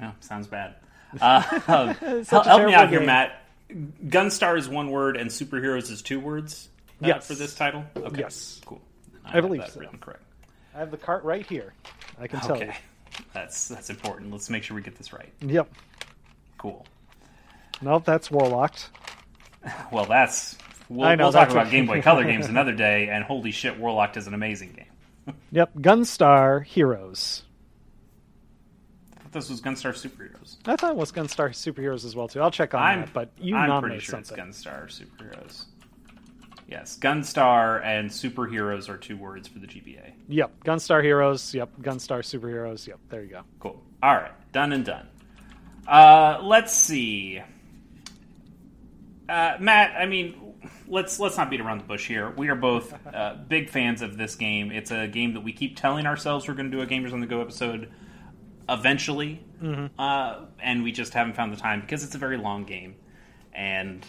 [0.02, 0.76] Oh, sounds bad.
[1.22, 1.88] Uh, um,
[2.26, 3.00] help help me out here.
[3.02, 3.42] Matt.
[4.08, 6.70] Gunstar is one word and superheroes is two words
[7.02, 7.28] uh, Yes.
[7.28, 7.86] for this title?
[7.96, 8.20] Okay.
[8.20, 8.60] Yes.
[8.66, 8.82] Cool.
[9.26, 9.80] I have believe that so.
[9.80, 10.22] written correct.
[10.76, 11.74] I have the cart right here.
[12.20, 12.76] I can tell Okay.
[13.34, 14.32] That's that's important.
[14.32, 15.32] Let's make sure we get this right.
[15.42, 15.70] Yep.
[16.58, 16.86] Cool.
[17.82, 18.90] Nope, that's Warlocked.
[19.92, 20.58] Well, that's
[20.90, 23.10] we'll, I know, we'll talk about Game Boy Color games another day.
[23.10, 25.36] And holy shit, Warlocked is an amazing game.
[25.52, 27.44] Yep, Gunstar Heroes.
[29.18, 30.58] I thought this was Gunstar Superheroes.
[30.66, 32.42] I thought it was Gunstar Superheroes as well too.
[32.42, 34.48] I'll check on I'm that, but you I'm pretty sure something.
[34.48, 35.66] it's Gunstar Superheroes.
[36.70, 40.12] Yes, Gunstar and superheroes are two words for the GBA.
[40.28, 41.54] Yep, Gunstar Heroes.
[41.54, 42.88] Yep, Gunstar Superheroes.
[42.88, 43.42] Yep, there you go.
[43.60, 43.82] Cool.
[44.04, 45.08] All right, done and done.
[45.88, 47.42] Uh, let's see.
[49.30, 50.56] Uh, Matt, I mean,
[50.88, 52.32] let's let's not beat around the bush here.
[52.32, 54.72] We are both uh, big fans of this game.
[54.72, 57.20] It's a game that we keep telling ourselves we're going to do a Gamers on
[57.20, 57.92] the Go episode
[58.70, 59.44] eventually,
[59.98, 62.96] uh, and we just haven't found the time because it's a very long game,
[63.54, 64.06] and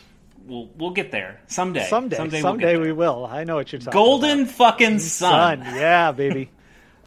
[0.47, 1.87] we'll we'll get there someday.
[1.87, 3.27] Someday, someday, someday, we'll we will.
[3.27, 4.55] I know what you're talking Golden about.
[4.55, 5.65] fucking sun.
[5.65, 6.51] Sun, yeah, baby.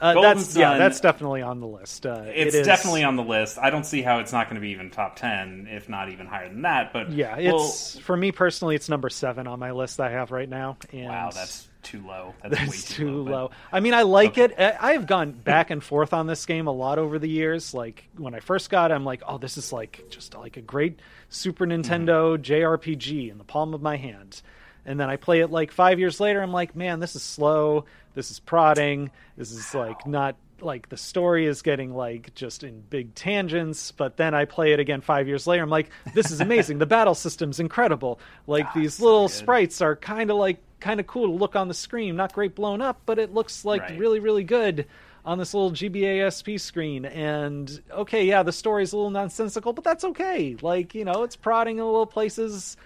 [0.02, 2.06] Uh, Golden that's yeah, that's definitely on the list.
[2.08, 3.60] Uh, It's it is- definitely on the list.
[3.60, 6.26] I don't see how it's not going to be even top ten, if not even
[6.26, 6.92] higher than that.
[6.92, 10.32] But Yeah, well, it's for me personally, it's number seven on my list I have
[10.32, 10.78] right now.
[10.92, 12.34] And wow, that's too low.
[12.42, 13.32] That's, way that's too, too low.
[13.32, 13.52] low.
[13.72, 14.46] I mean, I like Okay.
[14.46, 14.56] it.
[14.80, 17.74] I I have gone back and forth on this game a lot over the years.
[17.74, 20.62] Like when I first got, it, I'm like, oh, this is like just like a
[20.62, 22.42] great Super Nintendo Mm-hmm.
[22.44, 24.42] JRPG in the palm of my hand.
[24.86, 26.42] And then I play it like five years later.
[26.42, 27.86] I'm like, man, this is slow.
[28.14, 29.12] This is prodding.
[29.38, 33.92] This is like not like the story is getting like just in big tangents.
[33.92, 35.64] But then I play it again five years later.
[35.64, 36.78] I'm like, this is amazing.
[36.80, 38.20] the battle system's incredible.
[38.48, 39.34] Like these little good.
[39.34, 42.16] sprites are kind of like kind of cool to look on the screen.
[42.16, 44.00] Not great blown up, but it looks like Right.
[44.00, 44.88] really really good
[45.24, 47.06] on this little GBA SP screen.
[47.06, 50.58] And okay, yeah, the story's a little nonsensical, but that's okay.
[50.62, 52.78] Like you know, it's prodding in little places.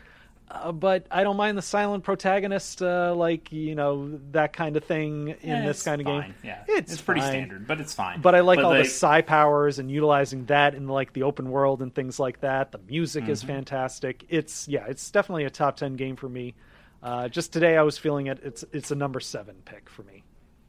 [0.49, 4.83] Uh, but I don't mind the silent protagonist, uh, like you know that kind of
[4.83, 6.21] thing in Eh, this kind of fine.
[6.21, 6.35] game.
[6.43, 8.21] Yeah, it's, pretty standard, but it's fine.
[8.21, 11.49] But I like all they- the psi powers and utilizing that in like the open
[11.49, 12.71] world and things like that.
[12.71, 13.47] The music is Mm-hmm.
[13.53, 14.23] fantastic.
[14.29, 16.53] It's yeah, it's definitely a top ten game for me.
[17.01, 18.39] Uh, just today, I was feeling it.
[18.43, 20.23] It's it's a number seven pick for me.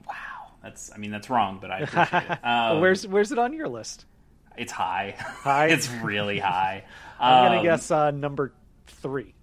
[0.06, 0.14] Wow,
[0.62, 0.90] that's.
[0.94, 2.38] I mean, that's wrong, but I appreciate it.
[2.44, 4.06] Um, where's where's it on your list?
[4.56, 5.14] it's high?
[5.18, 5.66] High?
[5.66, 6.84] it's really high.
[7.20, 8.54] I'm gonna Um, guess uh, number
[8.86, 9.34] three.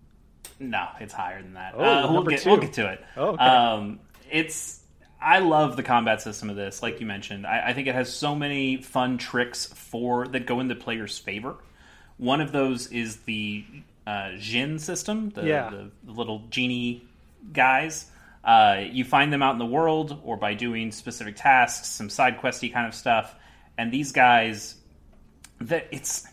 [0.70, 1.74] No, it's higher than that.
[1.78, 3.04] Oh, uh, we'll get we'll get to it.
[3.18, 3.44] Oh, okay.
[3.44, 4.00] Um,
[4.32, 4.80] it's
[5.22, 6.82] I love the combat system of this.
[6.84, 10.60] Like you mentioned, I, I think it has so many fun tricks for that go
[10.60, 11.56] in the player's favor.
[12.18, 13.66] One of those is the
[14.06, 15.70] uh, Djinn system, the, Yeah.
[15.70, 17.06] the, the little genie
[17.52, 18.10] guys.
[18.44, 22.40] Uh, you find them out in the world, or by doing specific tasks, some side
[22.40, 23.34] questy kind of stuff.
[23.78, 24.76] And these guys,
[25.62, 26.28] that it's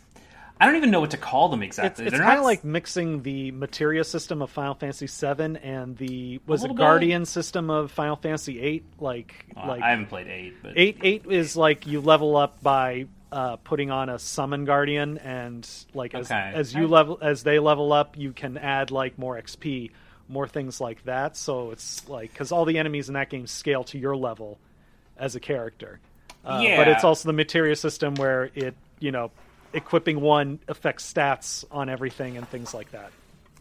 [0.61, 2.05] I don't even know what to call them exactly.
[2.05, 5.97] it's They're kind of not- like mixing the materia system of Final Fantasy VII and
[5.97, 6.83] the was it little bit.
[6.83, 8.85] Guardian system of Final Fantasy VIII.
[8.99, 12.63] Like Well, like I haven't played eight, but eight eight is like you level up
[12.63, 16.53] by uh, putting on a summon guardian and like as, Okay.
[16.55, 19.93] as you level as they level up you can add like more xp
[20.29, 23.85] more things like that so it's like because all the enemies in that game scale
[23.85, 24.59] to your level
[25.17, 26.01] as a character
[26.45, 29.31] uh, but it's also the materia system where it you know
[29.73, 33.13] equipping one affects stats on everything and things like that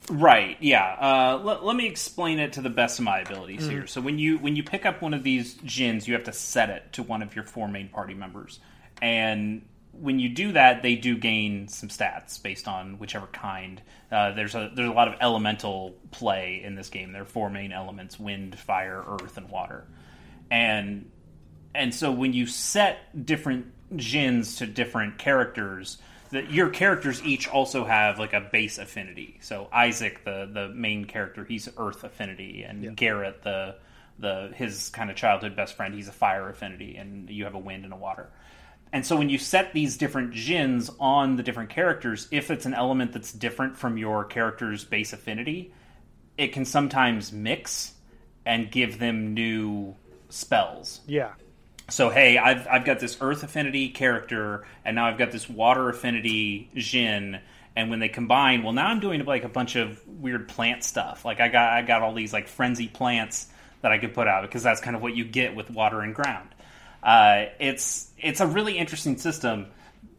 [0.10, 0.58] Right.
[0.60, 0.96] Yeah.
[1.00, 3.70] Uh, let, let me explain it to the best of my abilities Mm-hmm.
[3.70, 3.86] here.
[3.88, 6.70] So when you when you pick up one of these Djinns, you have to set
[6.70, 8.60] it to one of your four main party members,
[9.04, 13.82] and when you do that, they do gain some stats based on whichever kind.
[14.12, 17.12] Uh, there's a there's a lot of elemental play in this game.
[17.12, 19.86] There are four main elements: wind, fire, earth, and water,
[20.50, 21.12] and
[21.76, 25.98] and so when you set different Djinns to different characters,
[26.32, 29.40] that your characters each also have like a base affinity.
[29.42, 32.92] So Isaac, the the main character, he's Earth affinity, and Yeah.
[32.92, 33.76] Garrett, the
[34.20, 37.60] the his kind of childhood best friend, he's a fire affinity, and you have a
[37.60, 38.30] wind and a water.
[38.92, 42.74] And so when you set these different Djinns on the different characters, if it's an
[42.74, 45.74] element that's different from your character's base affinity,
[46.38, 47.94] it can sometimes mix
[48.46, 49.96] and give them new
[50.30, 51.02] spells.
[51.06, 51.34] Yeah.
[51.90, 55.90] So hey, I've I've got this Earth affinity character, and now I've got this Water
[55.90, 57.40] affinity Djinn,
[57.76, 61.26] and when they combine, well, now I'm doing like a bunch of weird plant stuff.
[61.26, 63.48] Like I got I got all these like frenzy plants
[63.82, 66.14] that I could put out because that's kind of what you get with water and
[66.14, 66.50] ground.
[67.02, 69.68] Uh, it's it's a really interesting system,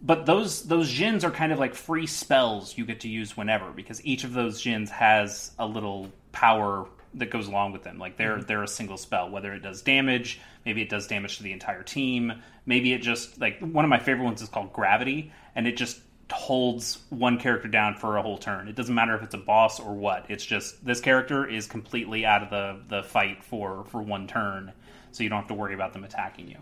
[0.02, 3.70] but those those Djinns are kind of like free spells you get to use whenever
[3.70, 7.98] because each of those Djinns has a little power that goes along with them.
[7.98, 11.42] Like they're they're a single spell, whether it does damage, maybe it does damage to
[11.42, 15.32] the entire team, maybe it just like one of my favorite ones is called Gravity,
[15.54, 16.00] and it just
[16.32, 18.68] holds one character down for a whole turn.
[18.68, 20.26] It doesn't matter if it's a boss or what.
[20.28, 24.72] It's just this character is completely out of the the fight for for one turn,
[25.12, 26.58] so you don't have to worry about them attacking you.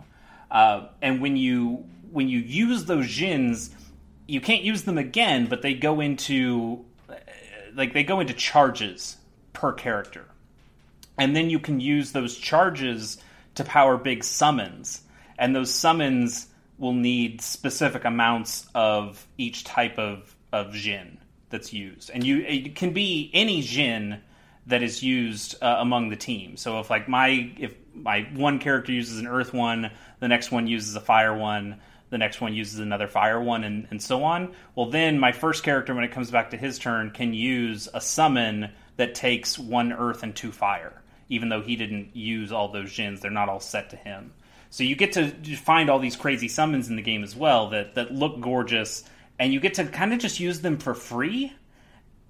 [0.50, 3.70] Uh, and when you when you use those Djinns,
[4.26, 6.84] you can't use them again, but they go into
[7.74, 9.18] like they go into charges
[9.52, 10.24] per character
[11.18, 13.18] and then you can use those charges
[13.56, 15.02] to power big summons.
[15.38, 21.18] And those summons will need specific amounts of each type of of djinn
[21.50, 22.10] that's used.
[22.10, 24.20] And you it can be any djinn
[24.66, 26.56] that is used uh, among the team.
[26.56, 30.66] So if like my if my one character uses an earth one the next one
[30.66, 34.54] uses a fire one the next one uses another fire one and, and so on
[34.74, 38.00] well then my first character when it comes back to his turn can use a
[38.00, 42.90] summon that takes one earth and two fire even though he didn't use all those
[42.90, 44.32] djinns they're not all set to him.
[44.70, 47.94] So you get to find all these crazy summons in the game as well that,
[47.94, 49.04] that look gorgeous
[49.38, 51.52] and you get to kind of just use them for free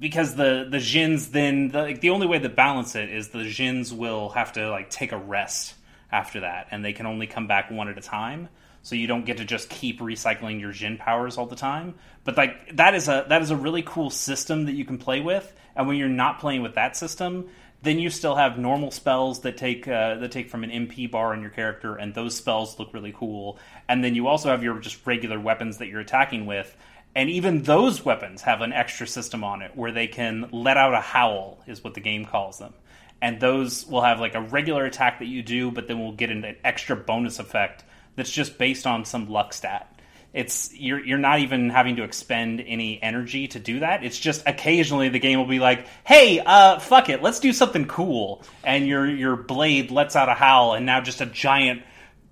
[0.00, 3.38] because the the Djinns then the, like, the only way to balance it is the
[3.38, 5.74] Djinns will have to like take a rest
[6.12, 8.48] after that and they can only come back one at a time.
[8.82, 11.96] So you don't get to just keep recycling your Djinn powers all the time.
[12.24, 15.20] But like that is a that is a really cool system that you can play
[15.20, 17.48] with and when you're not playing with that system
[17.82, 21.32] then you still have normal spells that take uh, that take from an MP bar
[21.32, 23.58] in your character, and those spells look really cool.
[23.88, 26.76] And then you also have your just regular weapons that you're attacking with,
[27.14, 30.94] and even those weapons have an extra system on it where they can let out
[30.94, 32.74] a howl, is what the game calls them.
[33.20, 36.30] And those will have like a regular attack that you do, but then we'll get
[36.30, 39.97] an extra bonus effect that's just based on some luck stat
[40.34, 44.04] it's you're you're not even having to expend any energy to do that.
[44.04, 47.86] It's just occasionally the game will be like, "Hey, uh, fuck it, let's do something
[47.86, 51.82] cool," and your your blade lets out a howl, and now just a giant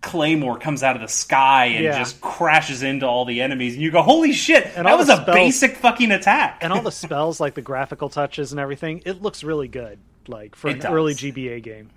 [0.03, 1.99] claymore comes out of the sky and Yeah.
[1.99, 5.23] just crashes into all the enemies, and you go, "Holy shit, And that was the
[5.23, 9.23] a basic fucking attack!" and all the spells, like the graphical touches and everything, it
[9.23, 9.99] looks really good.
[10.29, 10.93] Like for It an does.
[10.93, 11.91] early GBA game.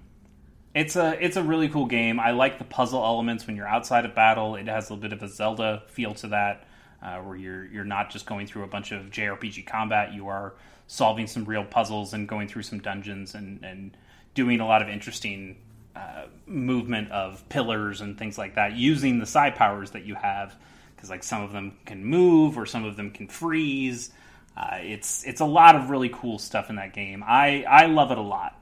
[0.73, 2.19] It's a it's a really cool game.
[2.19, 4.55] I like the puzzle elements when you're outside of battle.
[4.55, 6.67] It has a bit of a Zelda feel to that,
[7.01, 10.13] uh, where you're you're not just going through a bunch of JRPG combat.
[10.13, 10.53] You are
[10.87, 13.97] solving some real puzzles and going through some dungeons and and
[14.35, 15.57] doing a lot of interesting
[15.95, 20.55] uh, movement of pillars and things like that using the side powers that you have.
[20.95, 24.11] Because like some of them can move or some of them can freeze.
[24.55, 27.23] Uh, it's it's a lot of really cool stuff in that game.
[27.25, 28.55] I I love it a lot.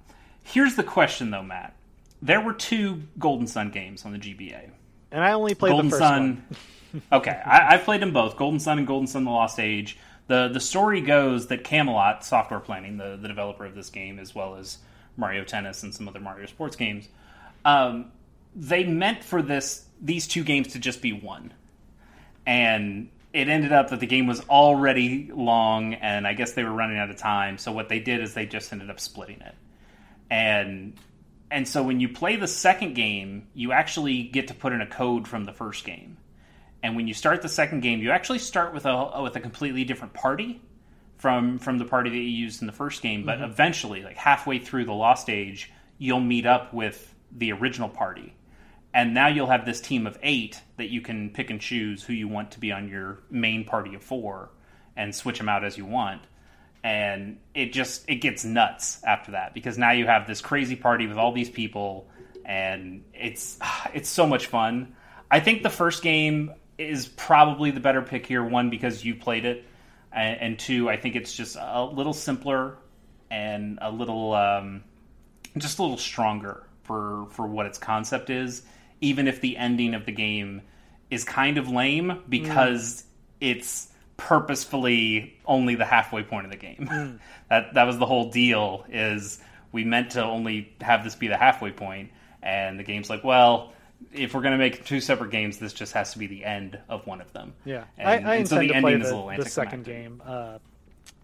[0.44, 1.74] Here's the question though, Matt.
[2.22, 4.72] There were two Golden Sun games on the GBA.
[5.12, 6.44] And I only played Golden the first Sun.
[6.92, 7.02] one.
[7.12, 8.38] okay, I, I've played them both.
[8.38, 9.98] Golden Sun and Golden Sun: The Lost Age.
[10.28, 14.34] the The story goes that Camelot Software Planning, the the developer of this game, as
[14.34, 14.80] well as
[15.16, 17.08] Mario Tennis and some other Mario sports games,
[17.66, 18.12] um,
[18.56, 21.54] they meant for this these two games to just be one,
[22.46, 26.72] and it ended up that the game was already long, and I guess they were
[26.72, 27.58] running out of time.
[27.58, 29.56] So what they did is they just ended up splitting it,
[30.30, 30.94] and
[31.50, 34.88] and so when you play the second game, you actually get to put in a
[34.88, 36.18] code from the first game.
[36.84, 39.84] And when you start the second game, you actually start with a with a completely
[39.84, 40.62] different party
[41.18, 43.26] from from the party that you used in the first game.
[43.26, 43.52] But mm-hmm.
[43.52, 48.36] eventually, like halfway through the Lost Age, you'll meet up with the original party,
[48.94, 52.14] and now you'll have this team of eight that you can pick and choose who
[52.14, 54.50] you want to be on your main party of four,
[54.96, 56.22] and switch them out as you want
[56.84, 61.08] and it just it gets nuts after that because now you have this crazy party
[61.08, 62.08] with all these people
[62.46, 63.58] and it's
[63.94, 64.96] it's so much fun.
[65.30, 69.46] I think the first game is probably the better pick here one because you played
[69.46, 69.66] it.
[70.10, 72.78] And, and two i think it's just a little simpler
[73.30, 74.84] and a little um,
[75.58, 78.64] just a little stronger for for what its concept is
[79.02, 80.62] even if the ending of the game
[81.10, 83.04] is kind of lame because
[83.40, 83.87] it's
[84.18, 87.20] purposefully only the halfway point of the game.
[87.50, 88.86] that that was the whole deal.
[88.90, 89.40] Is
[89.72, 92.12] we meant to only have this be the halfway point,
[92.42, 93.74] and the game's like, well,
[94.14, 96.78] if we're going to make two separate games, this just has to be the end
[96.90, 97.54] of one of them.
[97.66, 100.60] Yeah, And- I, I and intend so the to play the, the second game uh,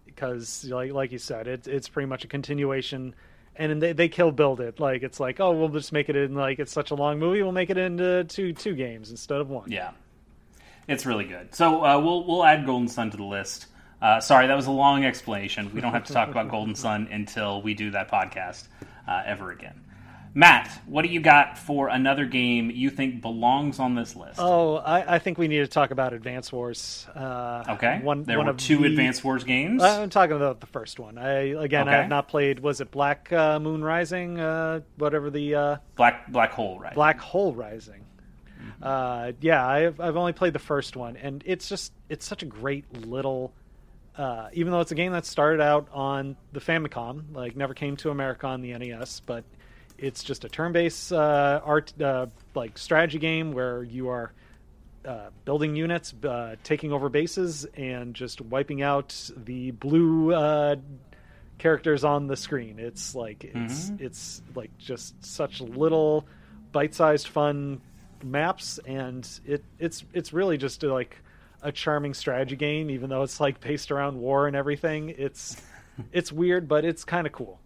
[0.06, 3.14] because, like like you said, it's it's pretty much a continuation,
[3.56, 4.80] and they they kill build it.
[4.80, 7.42] Like it's like, oh, we'll just make it in like it's such a long movie,
[7.42, 9.70] we'll make it into two two games instead of one.
[9.70, 9.92] Yeah,
[10.88, 11.54] it's really good.
[11.54, 13.66] So uh, we'll we'll add Golden Sun to the list.
[14.02, 15.72] Uh, sorry, that was a long explanation.
[15.74, 18.66] We don't have to talk about Golden Sun until we do that podcast
[19.08, 19.80] uh, ever again.
[20.36, 24.40] Matt, what do you got for another game you think belongs on this list?
[24.42, 27.06] Oh, I, I think we need to talk about Advance Wars.
[27.14, 29.80] Uh, okay, one there one were of two the- Advance Wars games.
[29.80, 31.18] I'm talking about the first one.
[31.18, 32.58] I again, I have not played.
[32.58, 34.40] Was it Black uh, Moon Rising?
[34.40, 36.94] Uh, whatever the uh, Black Black Hole, right?
[36.94, 38.03] Black Hole Rising.
[38.82, 42.46] Uh, yeah, I've I've only played the first one, and it's just it's such a
[42.46, 43.52] great little.
[44.16, 47.96] Uh, even though it's a game that started out on the Famicom, like never came
[47.96, 49.42] to America on the NES, but
[49.98, 54.32] it's just a turn-based uh, art uh, like strategy game where you are
[55.04, 60.76] uh, building units, uh, taking over bases, and just wiping out the blue uh,
[61.58, 62.78] characters on the screen.
[62.78, 66.24] It's like it's it's like just such little
[66.72, 67.80] bite-sized fun
[68.24, 71.18] maps, and it it's it's really just uh, like
[71.62, 75.14] a charming strategy game, even though it's like based around war and everything.
[75.16, 75.60] It's
[76.12, 77.60] it's weird, but it's kind of cool.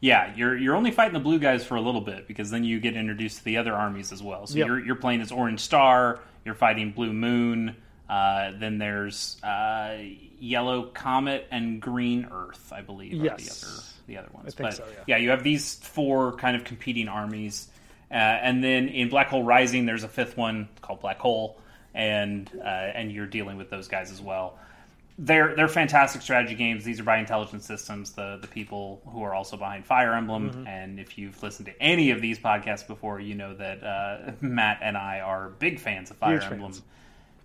[0.00, 2.80] Yeah, you're you're only fighting the blue guys for a little bit because then you
[2.80, 4.46] get introduced to the other armies as well.
[4.46, 4.66] So Yep.
[4.66, 7.76] you're you're playing as Orange Star, you're fighting Blue Moon.
[8.08, 9.96] Uh, then there's uh,
[10.38, 14.46] Yellow Comet and Green Earth, I believe, are the other the other ones.
[14.46, 15.16] I think but so, yeah.
[15.16, 17.68] you have these four kind of competing armies,
[18.10, 21.58] uh, and then in Black Hole Rising, there's a fifth one called Black Hole,
[21.94, 24.58] and uh, and you're dealing with those guys as well
[25.18, 26.84] they're they're fantastic strategy games.
[26.84, 30.50] These are by Intelligent Systems, the the people who are also behind Fire Emblem.
[30.50, 30.66] Mm-hmm.
[30.66, 34.80] And if you've listened to any of these podcasts before, you know that uh, Matt
[34.82, 36.72] and I are big fans of Fire Huge Emblem.
[36.72, 36.82] fans.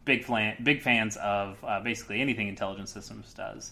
[0.04, 3.72] Big flan- big fans of uh, basically anything Intelligent Systems does,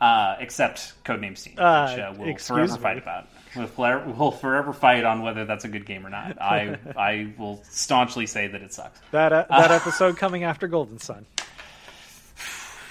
[0.00, 2.78] uh, except Codename Steam, Uh, which uh, we'll forever me.
[2.78, 3.28] fight about.
[3.56, 6.40] We'll, forever, fight on whether that's a good game or not.
[6.40, 9.00] I I will staunchly say that it sucks.
[9.10, 11.26] That uh, that episode coming after Golden Sun.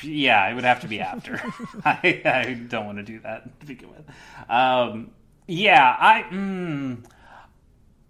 [0.02, 1.42] Yeah, it would have to be after.
[1.86, 4.06] I, I don't want to do that to begin with.
[4.50, 5.12] Um,
[5.48, 7.04] yeah, I mm,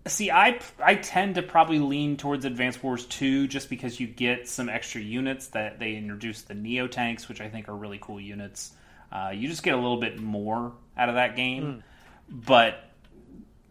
[0.07, 0.31] see.
[0.31, 4.69] I I tend to probably lean towards Advance Wars two just because you get some
[4.69, 8.71] extra units that they introduce the Neo tanks, which I think are really cool units.
[9.11, 11.83] Uh, you just get a little bit more out of that game,
[12.29, 12.83] but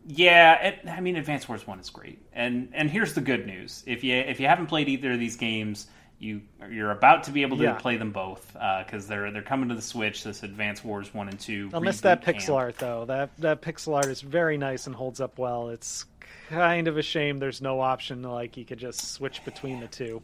[0.07, 3.83] yeah, it, I mean, Advance Wars One is great, and and here's the good news:
[3.87, 5.87] if you if you haven't played either of these games,
[6.19, 6.41] you
[6.71, 7.75] you're about to be able to Yeah.
[7.75, 10.25] play them both uh, because they're they're coming to the Switch.
[10.25, 11.71] This Advance Wars One and Two.
[11.75, 12.39] I'll miss that camp.
[12.39, 13.05] pixel art though.
[13.05, 15.69] That that pixel art is very nice and holds up well.
[15.69, 16.07] It's
[16.49, 19.87] kind of a shame there's no option to, like you could just switch between the
[19.89, 20.23] two.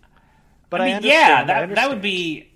[0.70, 1.48] But I, I mean, understand.
[1.48, 2.53] yeah, I that that would be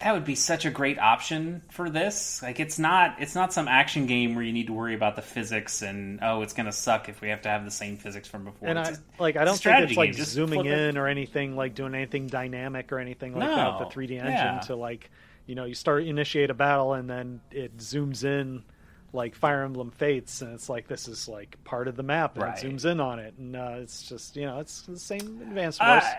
[0.00, 2.42] that would be such a great option for this.
[2.42, 5.22] Like, it's not it's not some action game where you need to worry about the
[5.22, 8.44] physics and oh, it's gonna suck if we have to have the same physics from
[8.44, 8.68] before.
[8.68, 10.14] And It's I like I don't think it's like.
[10.14, 10.78] Just zooming flip it.
[10.90, 14.18] in or anything like doing anything dynamic or anything like No, that with the 3D
[14.18, 14.60] engine yeah.
[14.66, 15.10] to like
[15.46, 18.64] you know you start initiate a battle and then it zooms in
[19.12, 22.42] like Fire Emblem Fates and it's like this is like part of the map and
[22.44, 22.62] Right.
[22.62, 25.80] it zooms in on it and uh, it's just you know it's the same Advance
[25.80, 26.02] Wars.
[26.04, 26.14] Uh,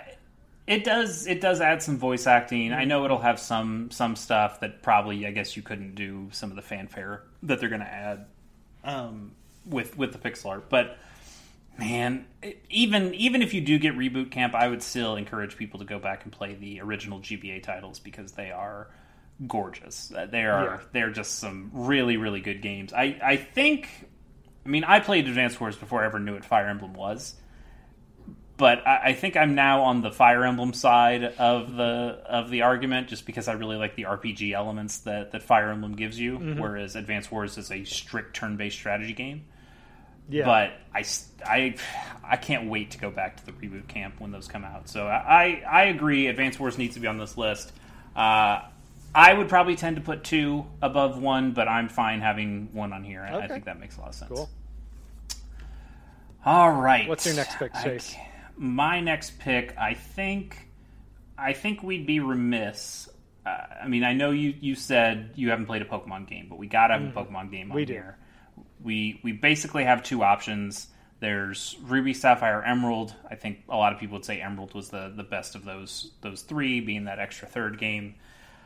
[0.68, 1.26] it does.
[1.28, 2.74] It does add some voice acting.
[2.74, 6.49] I know it'll have some some stuff that probably I guess you couldn't do some
[6.49, 8.26] of the fanfare that they're going to add
[8.84, 9.32] um,
[9.65, 10.70] with with the pixel art.
[10.70, 10.97] But
[11.80, 15.80] man, it- even even if you do get Re-Boot Camp, I would still encourage people
[15.80, 18.88] to go back and play the original GBA titles because they are
[19.47, 20.11] gorgeous.
[20.15, 20.80] Uh, They are Yeah.
[20.91, 22.91] they're just some really really good games.
[22.93, 23.88] I I think.
[24.65, 27.36] I mean, I played Advance Wars before I ever knew what Fire Emblem was
[28.57, 31.83] but I, I think I'm now on the Fire Emblem side of the
[32.27, 35.95] of the argument, just because I really like the RPG elements that, that Fire Emblem
[35.95, 39.45] gives you, whereas Advance Wars is a strict turn-based strategy game.
[40.29, 40.45] yeah.
[40.45, 41.05] But I,
[41.45, 41.75] I,
[42.23, 44.89] I can't wait to go back to the Re-Boot Camp when those come out.
[44.89, 46.27] So I, I agree.
[46.27, 47.71] Advance Wars needs to be on this list.
[48.15, 48.61] Uh,
[49.15, 53.03] I would probably tend to put two above one, but I'm fine having one on
[53.03, 53.21] here.
[53.21, 54.31] I- I think that makes a lot of sense.
[54.31, 54.49] Cool.
[56.45, 57.07] All right.
[57.07, 58.13] What's your next pick, Chase?
[58.13, 58.21] ca-
[58.57, 60.67] my next pick, I think,
[61.37, 63.09] I think we'd be remiss.
[63.45, 66.57] Uh, I mean, I know you you said you haven't played a Pokemon game, but
[66.57, 67.75] we gotta have a Pokemon game on Mm-hmm.
[67.75, 67.93] We do.
[67.93, 68.17] here.
[68.83, 70.87] We we basically have two options.
[71.19, 73.13] There's Ruby, Sapphire, Emerald.
[73.29, 76.11] I think a lot of people would say Emerald was the, the best of those
[76.21, 78.15] those three, being that extra third game.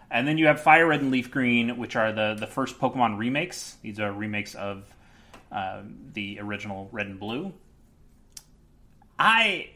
[0.09, 3.17] And then you have Fire Red and Leaf Green, which are the the first Pokemon
[3.17, 3.77] remakes.
[3.81, 4.83] These are remakes of
[5.51, 5.81] uh,
[6.13, 7.53] the original Red and Blue.
[9.19, 9.69] I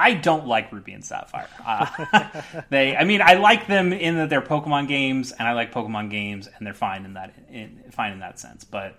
[0.00, 1.48] I don't like Ruby and Sapphire.
[1.64, 5.72] Uh, they, I mean, I like them in that they're Pokemon games, and I like
[5.72, 8.64] Pokemon games, and they're fine in that in, fine in that sense.
[8.64, 8.98] But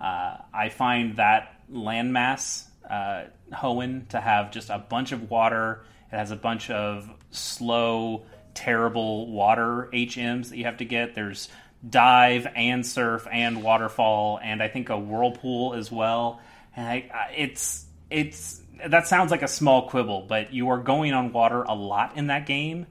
[0.00, 5.84] uh, I find that landmass uh, Hoenn to have just a bunch of water.
[6.12, 11.14] It has a bunch of slow, terrible water HMs that you have to get.
[11.14, 11.48] There's
[11.88, 16.40] dive and surf and waterfall, and I think a whirlpool as well.
[16.76, 21.32] And I, it's it's that sounds like a small quibble, but you are going on
[21.32, 22.86] water a lot in that game.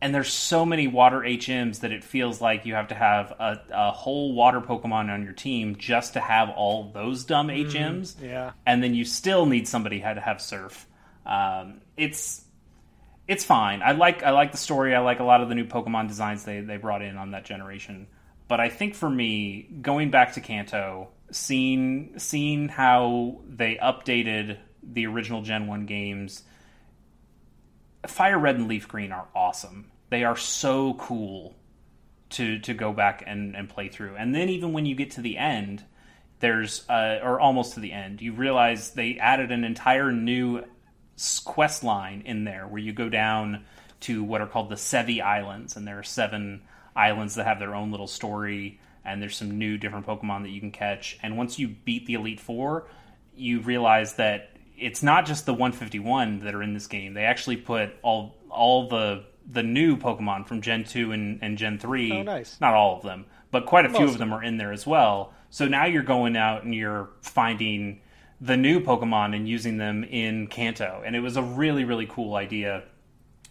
[0.00, 3.60] And there's so many water HMs that it feels like you have to have a,
[3.70, 8.14] a whole water Pokemon on your team just to have all those dumb HMs.
[8.16, 8.52] Mm, yeah.
[8.66, 10.86] And then you still need somebody had to have Surf.
[11.24, 12.44] Um, it's
[13.26, 13.82] it's fine.
[13.82, 14.94] I like I like the story.
[14.94, 17.44] I like a lot of the new Pokemon designs they, they brought in on that
[17.44, 18.06] generation.
[18.48, 24.58] But I think for me, going back to Kanto, seeing seeing how they updated
[24.92, 26.42] the original Gen 1 games,
[28.06, 29.90] Fire Red and Leaf Green are awesome.
[30.10, 31.56] They are so cool
[32.30, 34.16] to to go back and, and play through.
[34.16, 35.84] And then even when you get to the end,
[36.40, 40.64] there's uh, or almost to the end, you realize they added an entire new
[41.44, 43.64] quest line in there where you go down
[44.00, 46.62] to what are called the Sevii Islands, and there are seven
[46.94, 48.80] islands that have their own little story.
[49.04, 51.16] And there's some new different Pokemon that you can catch.
[51.22, 52.88] And once you beat the Elite Four,
[53.36, 57.14] you realize that it's not just the 151 that are in this game.
[57.14, 61.78] They actually put all all the the new Pokemon from Gen 2 and, and Gen
[61.78, 62.12] 3.
[62.12, 62.60] Oh, nice.
[62.60, 64.86] Not all of them, but quite a Most few of them are in there as
[64.86, 65.32] well.
[65.50, 68.00] So now you're going out and you're finding
[68.40, 71.02] the new Pokemon and using them in Kanto.
[71.04, 72.82] And it was a really, really cool idea.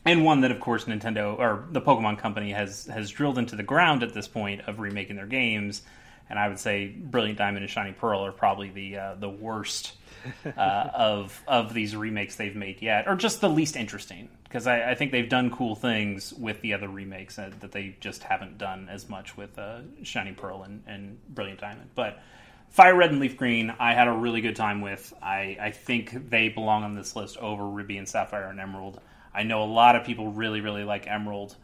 [0.04, 3.64] And one that, of course, Nintendo or the Pokemon Company has has drilled into the
[3.64, 5.82] ground at this point of remaking their games.
[6.30, 9.94] And I would say Brilliant Diamond and Shiny Pearl are probably the uh, the worst
[10.58, 14.30] uh, of of these remakes they've made yet, or just the least interesting.
[14.44, 17.98] Because I, I, think they've done cool things with the other remakes that, that they
[18.00, 21.90] just haven't done as much with uh, Shiny Pearl and, and, Brilliant Diamond.
[21.94, 22.22] But
[22.70, 25.14] Fire Red and Leaf Green, I had a really good time with.
[25.22, 29.02] I, I think they belong on this list over Ruby and Sapphire and Emerald.
[29.34, 31.58] I know a lot of people really, really like Emerald,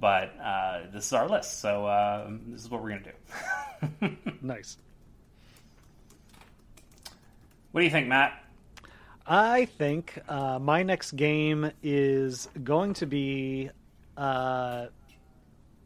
[0.00, 3.12] but uh, this is our list, so uh, this is what we're gonna
[4.00, 4.16] do.
[4.40, 4.78] nice.
[7.72, 8.44] What do you think, Matt?
[9.26, 13.70] I think uh, my next game is going to be
[14.16, 14.86] uh,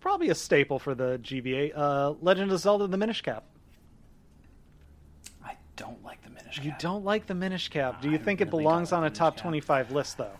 [0.00, 3.44] probably a staple for the GBA uh, Legend of Zelda the Minish Cap.
[5.44, 6.64] I don't like the Minish Cap.
[6.64, 8.00] You don't like the Minish Cap.
[8.00, 9.42] Do you I think really it belongs on a top Cap.
[9.42, 10.36] 25 list, though?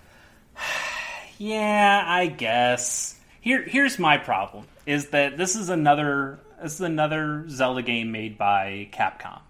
[1.38, 3.18] yeah, I guess.
[3.40, 8.38] Here, here's my problem: is that this is another this is another Zelda game made
[8.38, 9.40] by Capcom.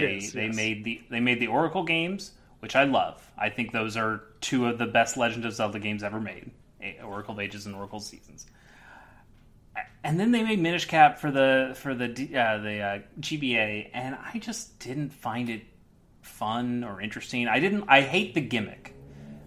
[0.00, 0.32] They, yes.
[0.32, 3.22] they made the they made the Oracle games, which I love.
[3.38, 6.50] I think those are two of the best Legend of Zelda games ever made:
[7.02, 8.46] Oracle of Ages and Oracle Seasons.
[10.04, 14.14] And then they made Minish Cap for the for the uh, the uh, GBA, and
[14.14, 15.62] I just didn't find it
[16.22, 17.48] fun or interesting.
[17.48, 17.84] I didn't.
[17.88, 18.94] I hate the gimmick.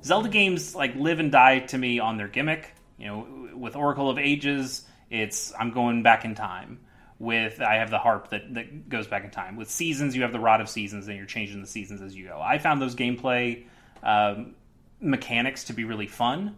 [0.03, 2.73] Zelda games like live and die to me on their gimmick.
[2.97, 6.79] You know, with Oracle of Ages, it's I'm going back in time
[7.19, 9.55] with I have the harp that, that goes back in time.
[9.55, 12.27] With seasons, you have the rod of seasons, and you're changing the seasons as you
[12.27, 12.39] go.
[12.41, 13.65] I found those gameplay
[14.03, 14.55] um,
[14.99, 16.57] mechanics to be really fun.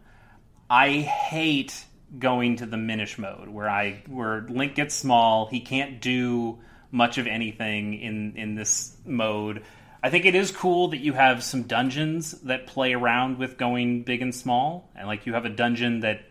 [0.70, 1.86] I hate
[2.18, 5.48] going to the Minish mode where I where Link gets small.
[5.48, 6.60] He can't do
[6.92, 9.64] much of anything in in this mode.
[10.02, 14.04] I think it is cool that you have some dungeons that play around with going
[14.04, 16.22] big and small, and like you have a dungeon that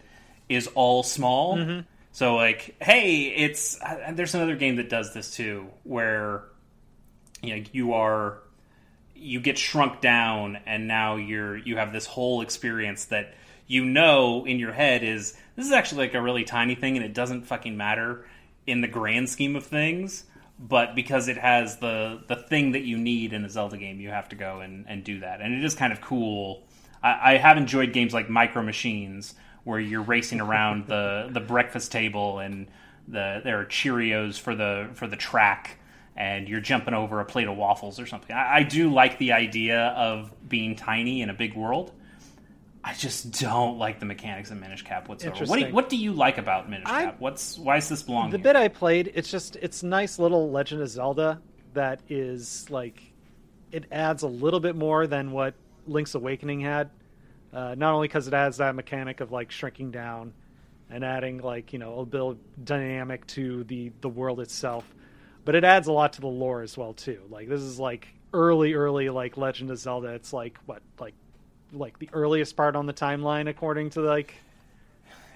[0.48, 1.56] is all small.
[1.56, 1.80] Mm-hmm
[2.12, 6.44] so like, hey, it's uh, there's another game that does this too, where
[7.42, 8.38] you know you are
[9.14, 13.34] you get shrunk down, and now you're you have this whole experience that
[13.66, 17.04] you know in your head is this is actually like a really tiny thing, and
[17.04, 18.26] it doesn't fucking matter
[18.66, 20.24] in the grand scheme of things.
[20.60, 24.10] But because it has the the thing that you need in a Zelda game, you
[24.10, 26.64] have to go and, and do that, and it is kind of cool.
[27.02, 29.34] I, I have enjoyed games like Micro Machines
[29.68, 32.68] where you're racing around the the breakfast table and
[33.06, 35.78] the there are Cheerios for the for the track
[36.16, 38.34] and you're jumping over a plate of waffles or something.
[38.34, 41.92] I, I do like the idea of being tiny in a big world.
[42.82, 45.44] I just don't like the mechanics of Minish Cap whatsoever.
[45.44, 47.16] What do, you, what do you like about Minish Cap?
[47.18, 48.30] What's why is this belong?
[48.30, 48.44] The here?
[48.44, 51.42] bit I played, it's just it's nice little Legend of Zelda
[51.74, 53.02] that is like
[53.70, 55.52] it adds a little bit more than what
[55.86, 56.88] Link's Awakening had.
[57.52, 60.34] Uh, not only because it adds that mechanic of like shrinking down
[60.90, 64.84] and adding like you know a bit dynamic to the the world itself,
[65.44, 67.20] but it adds a lot to the lore as well too.
[67.30, 70.08] Like this is like early, early like Legend of Zelda.
[70.08, 71.14] It's like what like
[71.72, 74.34] like the earliest part on the timeline according to like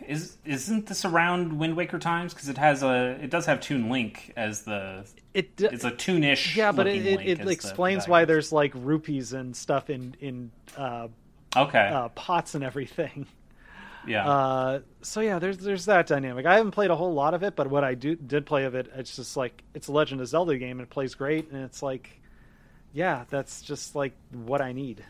[0.07, 2.35] is isn't this around Wind Waker times?
[2.35, 5.53] Because it has a it does have Toon Link as the it.
[5.59, 6.57] It's a toonish.
[6.57, 11.09] Yeah, but it, it, it explains why there's like rupees and stuff in in uh,
[11.57, 13.27] okay uh, pots and everything.
[14.07, 14.29] Yeah.
[14.29, 16.47] Uh, so yeah, there's there's that dynamic.
[16.47, 18.75] I haven't played a whole lot of it, but what I do did play of
[18.75, 21.63] it, it's just like it's a Legend of Zelda game and it plays great, and
[21.63, 22.21] it's like,
[22.93, 25.05] yeah, that's just like what I need.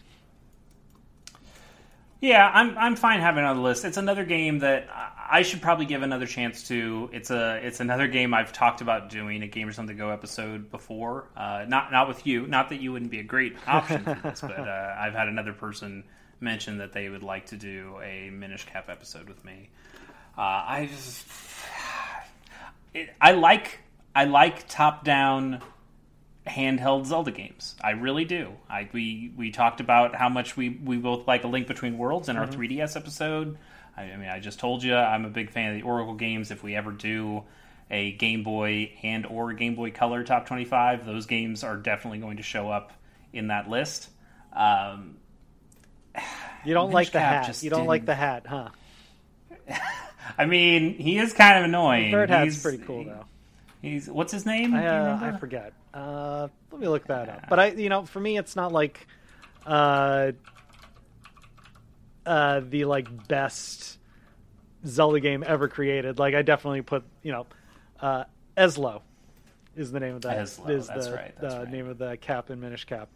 [2.21, 3.85] Yeah, I'm I'm fine having it on the list.
[3.85, 4.89] It's another game that
[5.29, 7.11] I should probably give another chance to.
[7.13, 10.71] It's a it's another game I've talked about doing a Gamers on the Go episode
[10.71, 11.31] before.
[11.37, 12.47] Uh, not not with you.
[12.47, 15.53] Not that you wouldn't be a great option for this, but uh, I've had another
[15.53, 16.05] person
[16.43, 19.71] mention that they would like to do a Minish Cap episode with me.
[20.37, 21.27] Uh, I just
[22.95, 23.79] it, I like
[24.15, 25.63] I like top down
[26.47, 27.77] handheld Zelda games.
[27.83, 28.53] I really do.
[28.69, 32.29] I we we talked about how much we we both like a Link Between Worlds
[32.29, 32.61] in our mm-hmm.
[32.61, 33.59] 3DS episode.
[33.97, 36.51] I, I, mean, I just told you I'm a big fan of the Oracle games.
[36.51, 37.45] If we ever do
[37.91, 42.39] a Game Boy and or Game Boy Color top 25, those games are definitely going
[42.39, 42.93] to show up
[43.33, 44.09] in that list.
[44.53, 45.17] Um,
[46.65, 47.63] you don't like the hat.
[47.63, 47.89] You don't didn't...
[47.89, 48.69] like the hat, huh?
[50.39, 52.11] I mean, he is kind of annoying.
[52.11, 53.25] The bird hat's pretty cool, though.
[53.81, 54.75] He's what's his name?
[54.75, 55.73] I, uh, I forget.
[55.93, 57.49] Uh, let me look that up.
[57.49, 59.07] But I, you know, for me, it's not like
[59.67, 60.33] uh,
[62.25, 63.99] uh, the like best
[64.87, 66.19] Zelda game ever created.
[66.19, 67.47] Like I definitely put, you know,
[68.01, 68.25] uh,
[68.57, 69.03] Ezlo
[69.77, 70.39] is the name of that.
[70.39, 71.35] Ezlo, is that's the, right.
[71.41, 71.71] That's the right.
[71.71, 73.09] name of the cap in Minish Cap.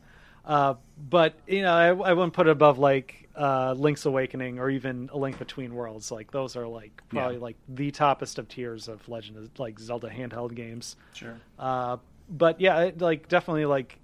[0.45, 4.71] Uh, but you know, I, I wouldn't put it above like uh, Link's Awakening or
[4.71, 6.11] even A Link Between Worlds.
[6.11, 7.43] Like those are like probably yeah.
[7.43, 10.97] like the toppest of tiers of Legend of like Zelda handheld games.
[11.13, 11.37] Sure.
[11.59, 13.99] Uh, but yeah, it, like definitely like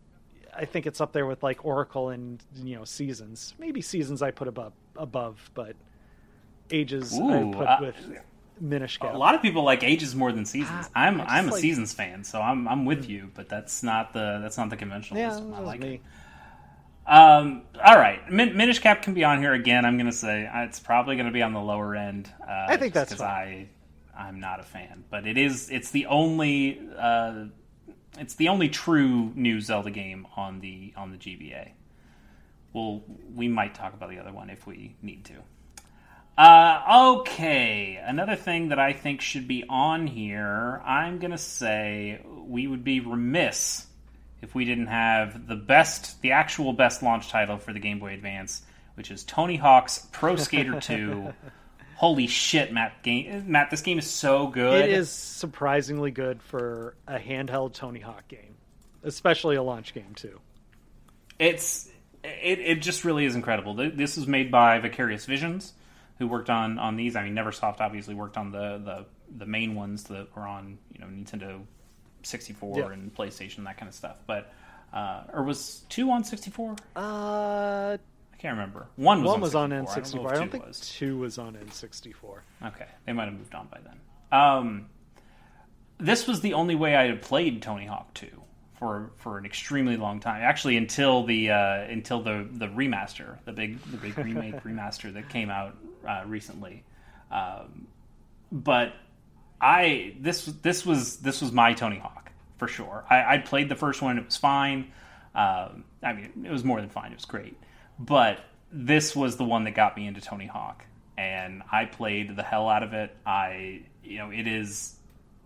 [0.54, 3.54] I think it's up there with like Oracle and you know Seasons.
[3.58, 5.76] Maybe Seasons I put above above, but
[6.70, 7.96] Ages Ooh, I put uh, with
[8.60, 9.14] Minish Cap.
[9.14, 10.88] A lot of people like Ages more than Seasons.
[10.94, 13.30] Ah, I'm I'm a like, Seasons fan, so I'm I'm with you.
[13.34, 15.54] But that's not the that's not the conventional yeah, wisdom.
[15.54, 15.94] I like me.
[15.94, 16.00] it.
[17.06, 19.84] Um, all right, Min- Minish Cap can be on here again.
[19.84, 22.30] I'm going to say uh, it's probably going to be on the lower end.
[22.40, 23.68] Uh, I think that's because I
[24.16, 27.46] I'm not a fan, but it is it's the only uh,
[28.18, 31.70] it's the only true new Zelda game on the on the GBA.
[32.72, 33.02] Well,
[33.34, 35.34] we might talk about the other one if we need to.
[36.38, 40.80] Uh, okay, another thing that I think should be on here.
[40.84, 43.86] I'm gonna say we would be remiss
[44.42, 48.12] if we didn't have the best, the actual best launch title for the Game Boy
[48.12, 48.62] Advance,
[48.94, 51.32] which is Tony Hawk's Pro Skater 2.
[51.96, 53.02] Holy shit, Matt!
[53.04, 54.84] Game, Matt, this game is so good.
[54.84, 58.56] It is surprisingly good for a handheld Tony Hawk game,
[59.04, 60.40] especially a launch game too.
[61.38, 61.88] It's
[62.24, 63.74] it, it just really is incredible.
[63.74, 65.74] This was made by Vicarious Visions,
[66.18, 67.14] who worked on on these.
[67.14, 69.06] I mean, NeverSoft obviously worked on the the
[69.38, 71.62] the main ones that were on you know Nintendo
[72.22, 72.92] 64 yeah.
[72.92, 74.16] and PlayStation, that kind of stuff.
[74.26, 74.52] But
[74.92, 76.76] uh, or was two on 64?
[76.94, 77.98] Uh, I
[78.38, 78.86] can't remember.
[78.96, 80.20] One was one on was 64.
[80.20, 80.30] on N64.
[80.30, 80.80] I don't, I don't think was.
[80.80, 82.38] two was on N64.
[82.66, 84.38] Okay, they might have moved on by then.
[84.38, 84.86] Um,
[85.98, 88.26] this was the only way I had played Tony Hawk 2
[88.78, 90.42] for for an extremely long time.
[90.42, 95.28] Actually, until the uh, until the the remaster, the big the big remake remaster that
[95.28, 96.82] came out uh, recently.
[97.30, 97.86] Um,
[98.50, 98.92] but
[99.62, 103.04] I this this was this was my Tony Hawk for sure.
[103.08, 104.92] I, I played the first one; it was fine.
[105.34, 107.56] Um, I mean, it was more than fine; it was great.
[107.98, 110.84] But this was the one that got me into Tony Hawk,
[111.16, 113.16] and I played the hell out of it.
[113.24, 114.96] I, you know, it is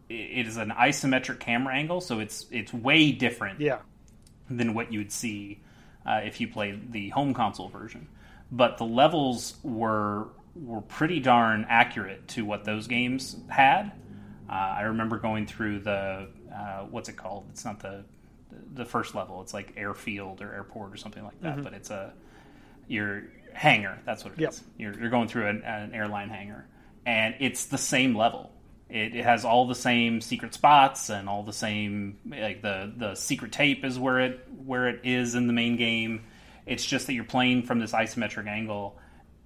[0.09, 3.81] it is an isometric camera angle, so it's it's way different, yeah.
[4.49, 5.61] than what you would see
[6.07, 8.09] uh, if you played the home console version.
[8.51, 13.93] But the levels were were pretty darn accurate to what those games had.
[14.49, 17.47] Uh, I remember going through the uh, what's it called?
[17.51, 18.05] It's not the
[18.75, 19.41] the first level.
[19.43, 21.55] It's like airfield or airport or something like that.
[21.55, 21.63] Mm-hmm.
[21.63, 22.13] But it's a
[22.89, 23.99] your hangar.
[24.05, 24.51] That's what it yep.
[24.51, 24.63] is.
[24.79, 26.67] You're, you're going through an, an, airline hangar,
[27.05, 28.53] and it's the same level.
[28.89, 33.17] It, it, has all the same secret spots and all the same like the the
[33.17, 36.25] secret tape is where it where it is in the main game.
[36.67, 38.97] It's just that you're playing from this isometric angle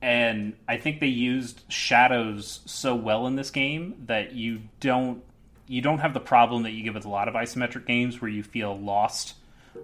[0.03, 5.23] and I think they used shadows so well in this game that you don't
[5.67, 8.31] you don't have the problem that you get with a lot of isometric games where
[8.31, 9.35] you feel lost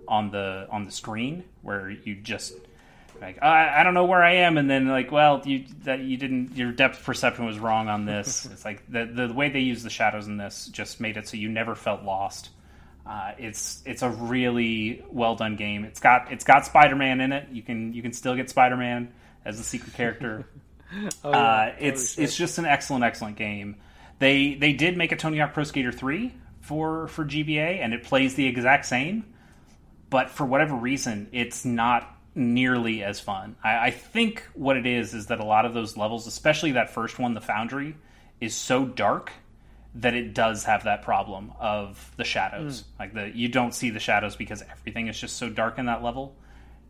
[0.08, 2.54] on the on the screen, where you just
[3.20, 6.16] like I, I don't know where I am, and then like, well, you that you
[6.16, 8.46] didn't your depth perception was wrong on this.
[8.52, 11.36] it's like the the way they use the shadows in this just made it so
[11.36, 12.50] you never felt lost.
[13.06, 15.84] Uh, it's it's a really well done game.
[15.84, 17.48] It's got it's got Spider Man in it.
[17.52, 19.12] You can you can still get Spider Man
[19.46, 20.46] as a secret character.
[21.24, 21.38] oh, yeah.
[21.38, 23.76] uh, it's it's just an excellent excellent game.
[24.18, 28.02] They they did make a Tony Hawk Pro Skater three for for GBA, and it
[28.02, 29.24] plays the exact same.
[30.10, 33.56] But for whatever reason, it's not nearly as fun.
[33.64, 36.90] I, I, think what it is is that a lot of those levels, especially that
[36.90, 37.96] first one, the Foundry,
[38.40, 39.32] is so dark
[39.96, 42.82] that it does have that problem of the shadows.
[42.82, 42.98] Mm.
[42.98, 46.02] Like the you don't see the shadows because everything is just so dark in that
[46.02, 46.36] level.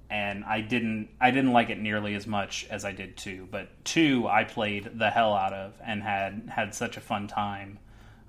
[0.09, 3.49] And I didn't I didn't like it nearly as much as I did two.
[3.51, 7.79] But two I played the hell out of and had had such a fun time.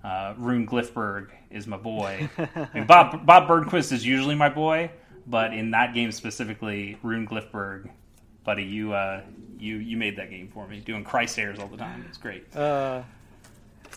[0.04, 2.30] Uh, Rune Glifberg is my boy.
[2.38, 4.90] I mean, Bob Bob Burnquist is usually my boy,
[5.28, 7.90] but in that game specifically, Rune Glifberg,
[8.44, 9.22] buddy, you uh,
[9.60, 12.06] you you made that game for me, doing Christ Airs all the time.
[12.08, 12.56] It's great.
[12.56, 13.04] Uh,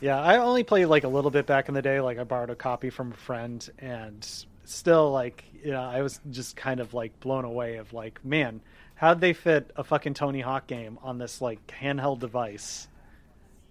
[0.01, 2.01] yeah, I only played like a little bit back in the day.
[2.01, 4.27] Like I borrowed a copy from a friend, and
[4.71, 8.61] still, like you know, I was just kind of like blown away of like, man,
[8.95, 12.89] how'd they fit a fucking Tony Hawk game on this like handheld device?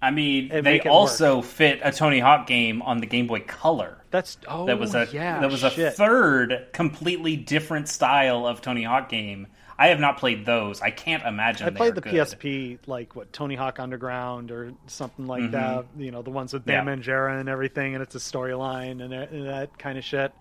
[0.02, 1.46] I mean, they also work.
[1.46, 3.98] fit a Tony Hawk game on the Game Boy Color.
[4.12, 8.84] That's oh that was a yeah, that was a third completely different style of Tony
[8.84, 9.48] Hawk game.
[9.78, 10.82] I have not played those.
[10.82, 11.66] I can't imagine.
[11.66, 12.14] I played the good.
[12.14, 15.52] PSP, like what Tony Hawk Underground or something like mm-hmm.
[15.52, 15.86] that.
[15.98, 16.96] You know, the ones with Bam yeah.
[16.96, 20.34] Margera and everything, and it's a storyline and, and that kind of shit.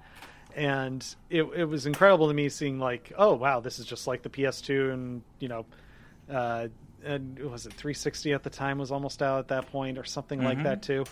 [0.58, 4.22] And it it was incredible to me seeing like, oh wow, this is just like
[4.22, 5.66] the PS2, and you know.
[6.28, 6.68] Uh,
[7.04, 10.40] and was it 360 at the time was almost out at that point or something
[10.40, 10.48] mm-hmm.
[10.48, 11.04] like that too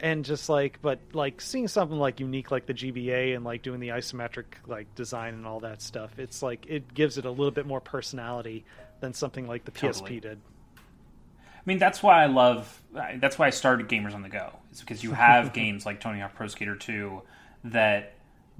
[0.00, 3.80] and just like but like seeing something like unique like the GBA and like doing
[3.80, 7.50] the isometric like design and all that stuff it's like it gives it a little
[7.50, 8.64] bit more personality
[9.00, 10.18] than something like the totally.
[10.18, 10.40] PSP did
[10.76, 12.82] I mean that's why I love
[13.16, 16.20] that's why I started Gamers on the Go is because you have games like Tony
[16.20, 17.22] Hawk Pro Skater 2
[17.64, 18.14] that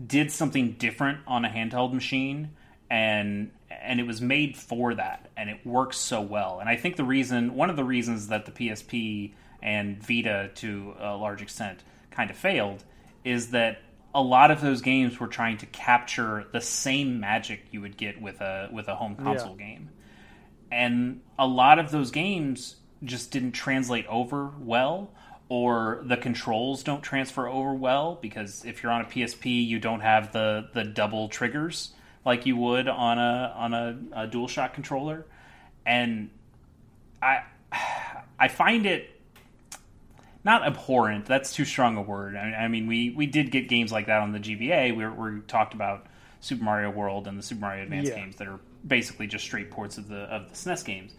[0.07, 2.51] did something different on a handheld machine
[2.91, 6.61] and and it was made for that and it works so well.
[6.61, 9.33] And i think the reason one of the reasons that the psp
[9.63, 12.85] and vita to a large extent kind of failed
[13.25, 13.81] is that
[14.15, 18.21] a lot of those games were trying to capture the same magic you would get
[18.21, 19.67] with a with a home console yeah.
[19.67, 19.91] game.
[20.71, 25.13] And a lot of those games just didn't translate over well
[25.53, 30.01] or the controls don't transfer over well because if you're on a PSP you don't
[30.01, 31.93] have the the double triggers
[32.25, 35.27] like you would on a on a, a DualShock controller,
[35.85, 36.31] and
[37.21, 37.43] I
[38.39, 39.11] I find it
[40.43, 41.27] not abhorrent.
[41.27, 42.35] That's too strong a word.
[42.35, 44.97] I, I mean, we we did get games like that on the GBA.
[44.97, 46.07] We, we talked about
[46.41, 48.17] Super Mario World and the Super Mario Advance yeah.
[48.17, 51.13] games that are basically just straight ports of the of the SNES games.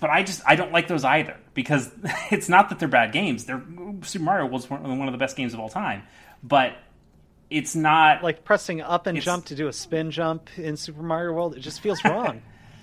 [0.00, 1.90] But I just I don't like those either because
[2.30, 3.44] it's not that they're bad games.
[3.44, 3.62] They're
[4.02, 6.02] Super Mario was one of the best games of all time,
[6.42, 6.76] but
[7.50, 11.32] it's not like pressing up and jump to do a spin jump in Super Mario
[11.32, 11.56] World.
[11.56, 12.42] It just feels wrong.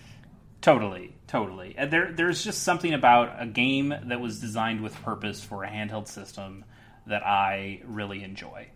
[0.62, 1.76] totally, totally.
[1.78, 5.70] And there, there's just something about a game that was designed with purpose for a
[5.70, 6.66] handheld system
[7.08, 8.68] that I really enjoy,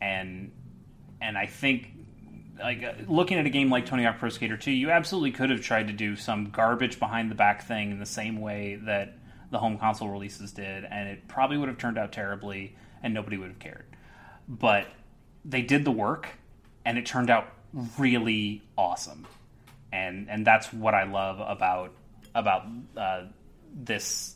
[0.00, 0.50] and
[1.20, 1.97] and I think
[2.58, 5.50] like uh, looking at a game like Tony Hawk Pro Skater 2, you absolutely could
[5.50, 9.16] have tried to do some garbage behind the back thing in the same way that
[9.50, 13.36] the home console releases did, and it probably would have turned out terribly, and nobody
[13.36, 13.84] would have cared.
[14.48, 14.86] But
[15.44, 16.28] they did the work,
[16.84, 17.52] and it turned out
[17.98, 19.26] really awesome.
[19.90, 21.94] And and that's what I love about
[22.34, 23.22] about uh,
[23.74, 24.34] this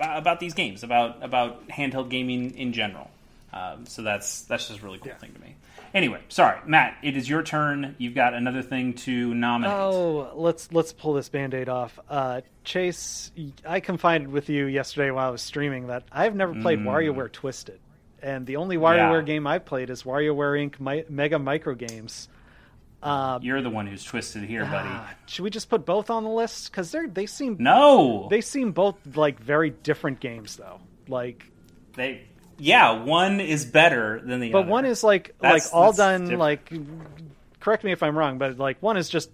[0.00, 3.10] about these games about about handheld gaming in general.
[3.52, 5.18] Um, so that's that's just a really cool yeah.
[5.18, 5.54] thing to me.
[5.94, 6.96] Anyway, sorry, Matt.
[7.02, 7.96] It is your turn.
[7.98, 9.76] You've got another thing to nominate.
[9.76, 11.98] Oh, let's let's pull this band-aid off.
[12.08, 13.30] Uh, Chase,
[13.66, 16.84] I confided with you yesterday while I was streaming that I've never played mm.
[16.84, 17.78] WarioWare Twisted
[18.22, 19.22] and the only WarioWare yeah.
[19.22, 21.10] game I've played is WarioWare Inc.
[21.10, 22.28] Mega Micro Games.
[23.02, 24.88] Uh, You're the one who's twisted here, buddy.
[24.88, 26.70] Uh, should we just put both on the list?
[26.70, 30.80] Because they they seem no, they seem both like very different games, though.
[31.08, 31.50] Like
[31.96, 32.28] they,
[32.62, 34.66] yeah, one is better than the but other.
[34.66, 36.40] But one is like that's, like all done different.
[36.40, 36.72] like.
[37.60, 39.30] Correct me if I'm wrong, but like one is just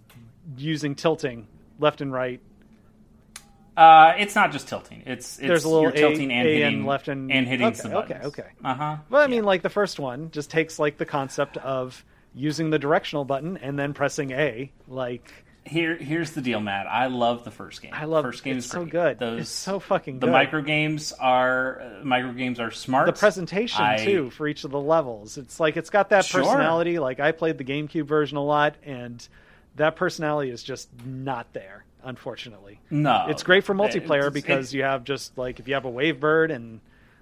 [0.57, 1.47] using tilting
[1.79, 2.41] left and right
[3.79, 5.05] uh, it's not just tilting.
[5.07, 7.69] It's, it's there's a little you're tilting a, and a hitting left and, and hitting
[7.69, 8.25] okay, some buttons.
[8.25, 8.49] Okay, okay.
[8.65, 8.97] Uh huh.
[9.09, 9.31] Well, I yeah.
[9.31, 12.05] mean, like the first one just takes like the concept of
[12.35, 14.73] using the directional button and then pressing A.
[14.89, 15.33] Like
[15.69, 16.87] Here, here's the deal, Matt.
[16.87, 17.91] I love the first game.
[17.95, 18.57] I love first game.
[18.57, 18.91] It's is so great.
[18.91, 19.19] good.
[19.19, 20.33] Those it's so fucking the good.
[20.33, 23.07] micro games are uh, micro games are smart.
[23.07, 25.37] the presentation I- too for each of the levels.
[25.39, 26.43] It's like it's got that Sure.
[26.43, 26.99] personality.
[26.99, 29.27] Like I played the GameCube version a lot, and
[29.77, 32.81] that personality is just not there, unfortunately.
[32.91, 35.91] No, It's great for multiplayer it's- because you have just like if you have a
[35.93, 36.81] Wavebird and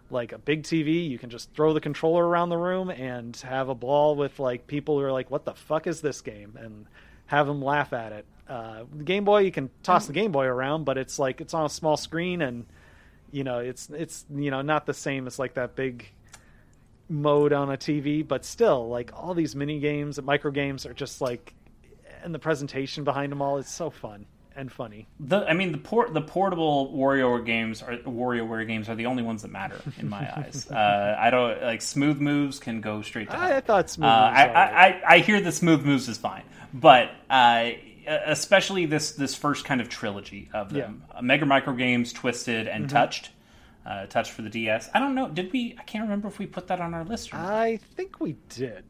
[0.09, 3.68] like a big TV, you can just throw the controller around the room and have
[3.68, 6.86] a ball with like people who are like, "What the fuck is this game?" and
[7.26, 8.24] have them laugh at it.
[8.49, 11.55] Uh, the Game Boy, you can toss the Game Boy around, but it's like it's
[11.55, 12.66] on a small screen and
[13.32, 16.09] you know it's it's you know not the same as like that big
[17.09, 20.94] mode on a TV, but still like all these mini games and micro games are
[20.94, 21.55] just like
[22.22, 24.26] and the presentation behind them all is so fun
[24.57, 25.07] and funny.
[25.20, 29.22] The, I mean, the port, the portable WarioWare games are WarioWare games are the only
[29.22, 30.68] ones that matter in my eyes.
[30.70, 33.38] Uh, I don't like smooth moves can go straight to.
[33.38, 34.09] I, I thought smooth.
[34.09, 34.57] Uh, I, right.
[34.57, 36.42] I, I, I hear the smooth moves is fine,
[36.72, 37.70] but uh,
[38.07, 42.84] especially this this first kind of trilogy of them: Uh, Mega Micro Games, Twisted, and
[42.86, 42.96] Mm-hmm.
[42.96, 43.30] Touched.
[43.84, 44.90] Uh, Touched for the DS.
[44.94, 45.28] I don't know.
[45.28, 45.76] Did we?
[45.78, 47.32] I can't remember if we put that on our list.
[47.32, 47.52] Or not.
[47.52, 48.84] I think we did.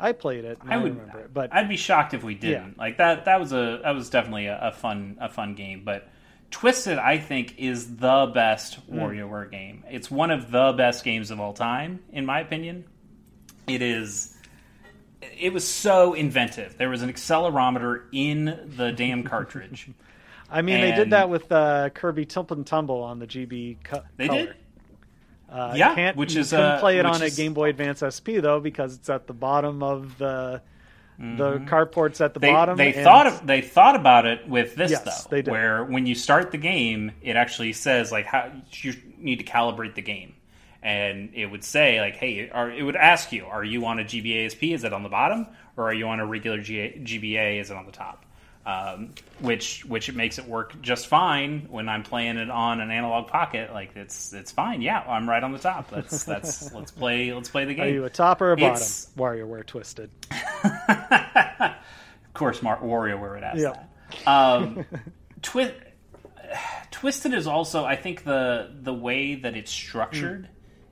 [0.00, 0.58] I played it.
[0.66, 2.74] I, I would remember it, but I'd be shocked if we didn't.
[2.76, 2.82] Yeah.
[2.82, 5.82] Like that that was a that was definitely a, a fun a fun game.
[5.84, 6.08] But
[6.50, 8.98] Twisted, I think, is the best Hmm.
[8.98, 9.84] WarioWare game.
[9.88, 12.84] It's one of the best games of all time, in my opinion.
[13.68, 14.31] It is.
[15.38, 16.76] It was so inventive.
[16.78, 19.88] There was an accelerometer in the damn cartridge.
[20.50, 24.02] I mean, they did that with uh, Kirby Tilt and Tumble on the GB co-
[24.18, 24.46] They color.
[24.46, 24.54] did?
[25.50, 27.70] Uh, Yeah, can't, which you is, couldn't uh, play it on is- a Game Boy
[27.70, 30.60] Advance SP though because it's at the bottom of the
[31.18, 31.66] the Mm-hmm.
[31.68, 32.76] carport's at the They, bottom.
[32.76, 35.50] they and- thought of, they thought about it with this Yes, though, they did.
[35.50, 39.94] where when you start the game, it actually says like how you need to calibrate
[39.94, 40.34] the game,
[40.82, 44.04] and it would say like, hey, are, it would ask you, are you on a
[44.04, 44.74] GBA SP?
[44.74, 47.60] Is it on the bottom, or are you on a regular G- GBA?
[47.60, 48.24] Is it on the top?
[48.64, 49.10] Um,
[49.40, 53.26] which which it makes it work just fine when I'm playing it on an analog
[53.26, 53.72] pocket.
[53.72, 54.82] Like it's it's fine.
[54.82, 55.90] Yeah, I'm right on the top.
[55.90, 57.84] That's that's let's play let's play the game.
[57.84, 58.74] Are you a top or a bottom?
[58.74, 60.10] It's- WarioWare Twisted.
[60.88, 63.72] of course, Mar- WarioWare would ask Yeah.
[64.24, 64.30] that.
[64.30, 64.84] Um,
[65.42, 65.74] Twi-
[66.90, 70.48] Twisted is also, I think, the the way that it's structured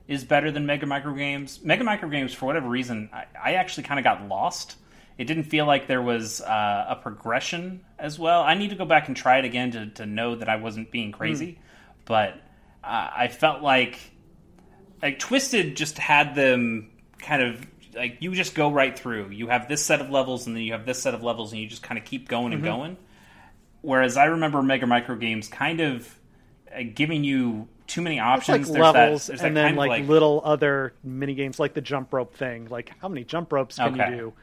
[0.07, 1.59] is better than Mega Micro Games.
[1.63, 4.75] Mega Micro Games, for whatever reason, I, I actually kind of got lost.
[5.17, 8.41] It didn't feel like there was uh, a progression as well.
[8.41, 10.91] I need to go back and try it again to, to know that I wasn't
[10.91, 11.59] being crazy.
[12.05, 12.33] But
[12.83, 13.99] uh, I felt like
[15.01, 19.29] like Twisted just had them kind of like you just go right through.
[19.29, 21.61] You have this set of levels, and then you have this set of levels, and
[21.61, 22.97] you just kind of keep going and going.
[23.81, 26.19] Whereas I remember Mega Micro Games kind of
[26.73, 28.69] uh, giving you too many options.
[28.69, 31.73] like There's that- levels there's that and then of like, little other mini games like
[31.73, 32.67] the jump rope thing.
[32.69, 34.11] Like how many jump ropes can Okay.
[34.11, 34.33] you do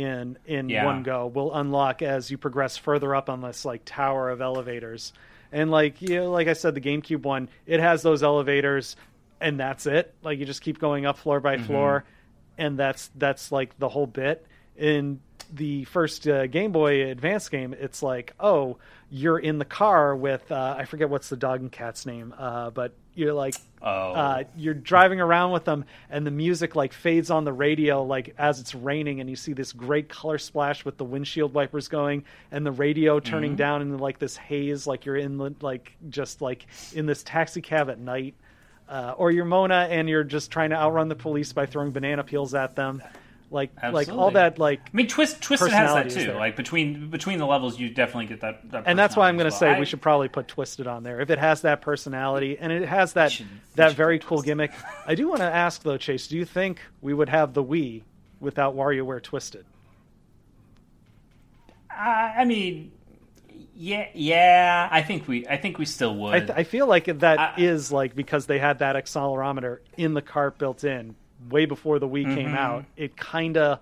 [0.00, 0.84] in in Yeah.
[0.84, 1.26] one go?
[1.26, 5.12] Will unlock as you progress further up on this like tower of elevators.
[5.50, 8.96] And like you know, like I said, the GameCube one, it has those elevators,
[9.40, 10.14] and that's it.
[10.22, 11.66] Like you just keep going up floor by mm-hmm.
[11.66, 12.04] floor,
[12.56, 14.46] and that's that's like the whole bit.
[14.76, 15.20] In
[15.52, 18.78] the first uh, Game Boy Advance game, it's like, oh,
[19.10, 22.70] you're in the car with uh, I forget what's the dog and cat's name, uh,
[22.70, 24.12] but you're like Oh.
[24.12, 28.34] uh, you're driving around with them and the music like fades on the radio like
[28.38, 32.24] as it's raining and you see this great color splash with the windshield wipers going
[32.52, 33.56] and the radio turning Mm-hmm.
[33.56, 37.60] down into like this haze like you're in the like just like in this taxi
[37.60, 38.34] cab at night
[38.88, 42.22] uh, or you're Mona and you're just trying to outrun the police by throwing banana
[42.24, 43.02] peels at them
[43.52, 46.32] like like all that like I mean, Twist Twisted has that too.
[46.32, 48.70] Like between between the levels, you definitely get that.
[48.70, 49.80] that and that's why I'm going to as say well.
[49.80, 53.12] we should probably put Twisted on there if it has that personality and it has
[53.12, 53.46] that should-
[53.76, 54.46] that very cool Twisted.
[54.46, 54.72] gimmick.
[55.06, 58.02] I do want to ask though, Chase, do you think we would have the Wii
[58.40, 59.64] without WarioWare Twisted?
[61.90, 62.92] I I mean,
[63.74, 64.88] yeah, yeah.
[64.90, 66.34] I think we, I think we still would.
[66.34, 70.14] I, th- I feel like that is I- like because they had that accelerometer in
[70.14, 71.14] the cart built in
[71.50, 72.34] way before the Wii Mm-hmm.
[72.34, 72.84] came out.
[72.96, 73.80] It kind of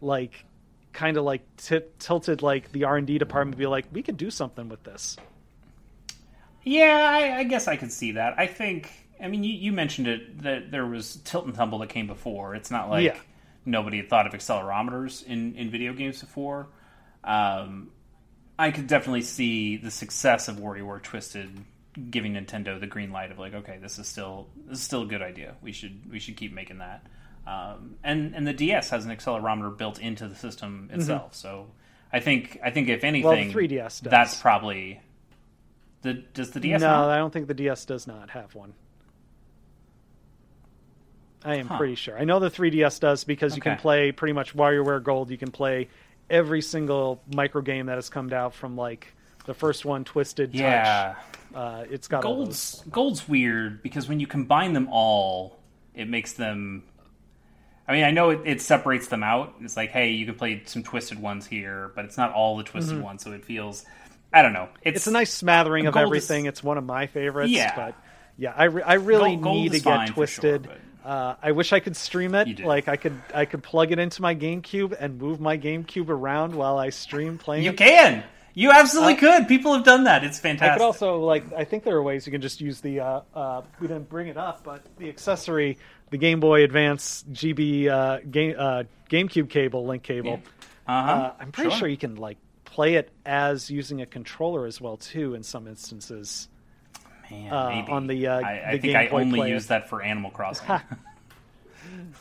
[0.00, 0.44] like
[0.92, 4.02] kind of like t- tilted like the R and D department to be like, we
[4.02, 5.16] could do something with this.
[6.62, 8.34] Yeah, I, I guess I could see that.
[8.38, 8.90] I think.
[9.22, 12.54] I mean, you, you mentioned it that there was tilt and tumble that came before.
[12.54, 13.16] It's not like Yeah.
[13.66, 16.68] nobody had thought of accelerometers in, in video games before.
[17.22, 17.90] Um,
[18.58, 21.50] I could definitely see the success of WarioWare Twisted
[22.10, 25.06] giving Nintendo the green light of like, okay, this is still this is still a
[25.06, 25.54] good idea.
[25.60, 27.06] We should we should keep making that.
[27.46, 31.34] Um, and and the DS has an accelerometer built into the system itself.
[31.34, 31.66] So
[32.12, 34.10] I think I think if anything, well, 3DS does.
[34.10, 35.00] that's probably
[36.02, 37.10] the does the DS no, not?
[37.10, 38.74] I don't think the DS does not have one.
[41.44, 41.78] I am Huh.
[41.78, 42.18] pretty sure.
[42.18, 45.30] I know the 3DS does because you can play pretty much WarioWare Gold.
[45.30, 45.88] You can play
[46.28, 49.14] every single micro game that has come out from like
[49.46, 51.14] the first one, Twisted Yeah.
[51.14, 51.39] Touch.
[51.54, 52.22] Uh, it's got.
[52.22, 55.58] Gold's Gold's weird because when you combine them all,
[55.94, 56.84] it makes them.
[57.88, 59.54] I mean, I know it, it separates them out.
[59.60, 62.62] It's like, hey, you can play some twisted ones here, but it's not all the
[62.62, 63.84] twisted ones, so it feels.
[64.32, 64.68] I don't know.
[64.82, 64.96] It's, Mm-hmm.
[64.96, 66.46] It's a nice smattering of Gold is- everything.
[66.46, 67.50] It's one of my favorites.
[67.50, 67.74] Yeah.
[67.74, 67.94] But
[68.38, 70.62] yeah, I, re- I really Gold- need to get sure, Twisted.
[70.62, 70.78] but-
[71.10, 72.60] uh, I wish I could stream it.
[72.60, 76.54] Like I could, I could plug it into my GameCube and move my GameCube around
[76.54, 77.64] while I stream playing.
[77.64, 77.76] You it.
[77.78, 78.22] can.
[78.54, 79.48] You absolutely Uh, could.
[79.48, 80.24] People have done that.
[80.24, 80.72] It's fantastic.
[80.72, 81.52] I could also like.
[81.52, 83.00] I think there are ways you can just use the.
[83.00, 85.78] Uh, uh, we didn't bring it up, but the accessory,
[86.10, 90.40] the Game Boy Advance GB uh, game uh, GameCube cable, link cable.
[90.88, 91.10] uh-huh.
[91.10, 91.86] Uh, I'm pretty sure.
[91.88, 96.48] you can like play it as using a controller as well too in some instances.
[97.30, 97.92] Man, uh, maybe.
[97.92, 99.54] on the, uh, I, I the think Game I Boy only Player.
[99.54, 100.66] use that for Animal Crossing.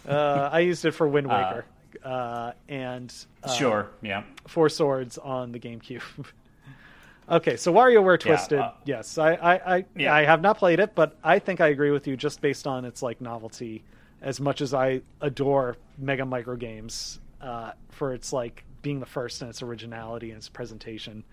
[0.08, 1.66] Uh, I used it for Wind Waker
[2.04, 3.14] uh, and
[3.44, 3.90] uh, sure.
[4.02, 4.24] Yeah.
[4.48, 6.02] Four Swords on the GameCube.
[7.30, 8.60] okay, so WarioWare Twisted.
[8.60, 10.14] uh, yes, I I I, Yeah.
[10.14, 12.86] I have not played it, but I think I agree with you just based on
[12.86, 13.84] its like novelty.
[14.22, 19.42] As much as I adore Mega Micro games uh, for its like being the first
[19.42, 21.24] and its originality and its presentation,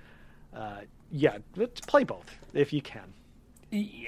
[0.55, 0.81] uh,
[1.11, 1.39] yeah,
[1.89, 3.13] play both if you can.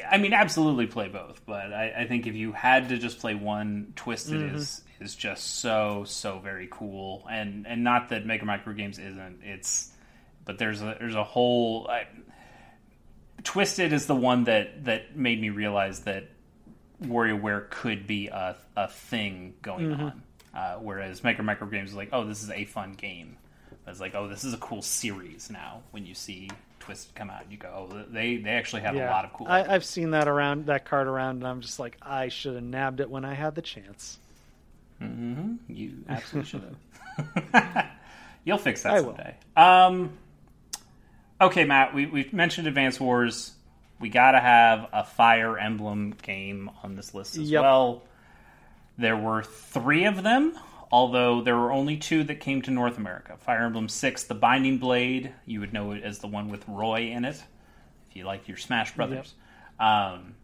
[0.09, 3.35] I mean, absolutely play both, but I, I think if you had to just play
[3.35, 4.57] one, Twisted Mm-hmm.
[4.57, 9.41] is is just so so very cool, and and not that Mega Micro Games isn't.
[9.45, 9.91] It's
[10.45, 12.07] but there's a there's a whole I,
[13.45, 16.29] Twisted is the one that that made me realize that
[17.03, 20.03] WarioWare could be a a thing going Mm-hmm.
[20.03, 20.23] on,
[20.55, 23.37] uh, whereas Mega Micro Games is like, oh, this is a fun game.
[23.87, 25.83] It's like, oh, this is a cool series now.
[25.93, 29.25] When you see Twisted come out, you go, oh, they they actually have a lot
[29.25, 29.47] of cool.
[29.47, 32.65] I, I've seen that around that card around, and I'm just like, I should have
[32.65, 34.19] nabbed it when I had the chance.
[35.01, 36.75] You absolutely should
[37.55, 37.87] have.
[38.45, 39.37] You'll fix that I someday.
[39.57, 40.13] Um,
[41.41, 41.95] okay, Matt.
[41.95, 43.53] We we mentioned Advance Wars.
[44.01, 47.63] We got to have a Fire Emblem game on this list as Yep.
[47.63, 48.03] well.
[48.97, 50.57] There were three of them,
[50.91, 53.37] although there were only two that came to North America.
[53.39, 55.33] Fire Emblem Six: The Binding Blade.
[55.47, 57.43] You would know it as the one with Roy in it,
[58.11, 59.35] if you like your Smash Brothers.
[59.79, 60.35] Um,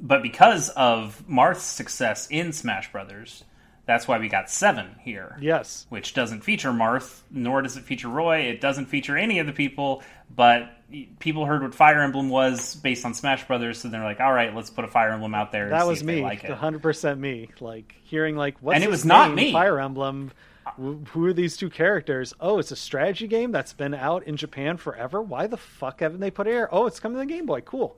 [0.00, 3.44] but because of Marth's success in Smash Brothers,
[3.88, 5.38] that's why we got seven here.
[5.40, 8.40] Yes, Which doesn't feature Marth, nor does it feature Roy.
[8.40, 10.02] It doesn't feature any of the people,
[10.34, 10.70] but
[11.18, 14.54] people heard what Fire Emblem was based on Smash Brothers, so they're like, "All right,
[14.54, 17.48] let's put a Fire Emblem out there." And that was me, 100 percent me.
[17.60, 19.52] Like hearing like what's And it was not me.
[19.52, 20.32] Fire Emblem.
[20.76, 22.34] Who are these two characters?
[22.40, 25.22] Oh, it's a strategy game that's been out in Japan forever.
[25.22, 26.68] Why the fuck haven't they put it here?
[26.70, 27.62] Oh, it's coming to the Game Boy.
[27.62, 27.96] Cool.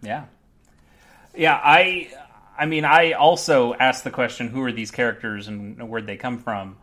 [0.00, 0.26] Yeah,
[1.38, 1.58] yeah.
[1.62, 2.10] I,
[2.58, 6.38] I mean, I also asked the question, "Who are these characters and where'd they come
[6.38, 6.76] from?"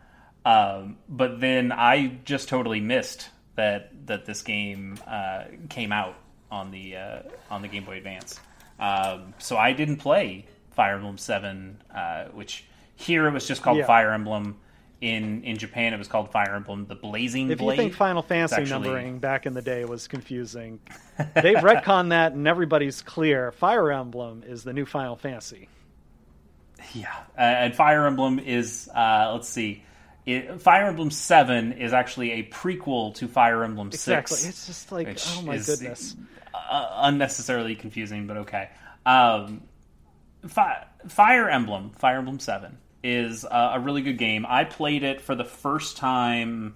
[0.45, 6.15] Um, but then I just totally missed that that this game uh, came out
[6.51, 8.39] on the uh, on the Game Boy Advance.
[8.79, 13.77] Um, so I didn't play Fire Emblem Seven, uh, which here it was just called
[13.77, 13.85] Yeah.
[13.87, 14.57] Fire Emblem.
[15.01, 17.75] In in Japan, it was called Fire Emblem: The Blazing If Blade.
[17.75, 20.79] you think Final Fantasy actually- numbering back in the day was confusing,
[21.17, 23.51] they've retconned that, and everybody's clear.
[23.51, 25.67] Fire Emblem is the new Final Fantasy.
[26.93, 29.83] Yeah, uh, and Fire Emblem is uh, let's see,
[30.25, 34.37] it, Fire Emblem Seven is actually a prequel to Fire Emblem Exactly.
[34.37, 34.49] Six.
[34.49, 36.15] It's just like, oh my goodness.
[36.53, 38.69] uh, unnecessarily confusing, but okay.
[39.05, 39.61] Um,
[40.47, 44.47] Fi- Fire Emblem, Fire Emblem Seven is uh, a really good game.
[44.49, 46.73] I played it for the first time.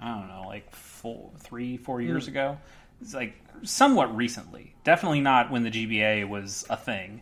[0.00, 2.58] I don't know, like four, three, four years ago.
[3.02, 4.74] It's like somewhat recently.
[4.84, 7.20] Definitely not when the GBA was a thing.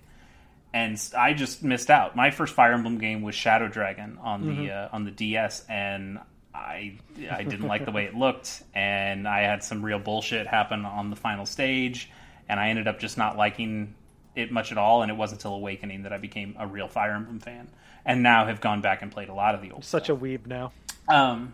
[0.72, 2.14] And I just missed out.
[2.14, 6.20] My first Fire Emblem game was Shadow Dragon on the uh, on the DS, and
[6.54, 6.96] I
[7.28, 11.10] I didn't like the way it looked, and I had some real bullshit happen on
[11.10, 12.08] the final stage,
[12.48, 13.96] and I ended up just not liking
[14.36, 15.02] it much at all.
[15.02, 17.68] And it wasn't until Awakening that I became a real Fire Emblem fan,
[18.04, 19.84] and now have gone back and played a lot of the old.
[19.84, 20.18] Such stuff.
[20.18, 20.72] a weeb now.
[21.08, 21.52] Um,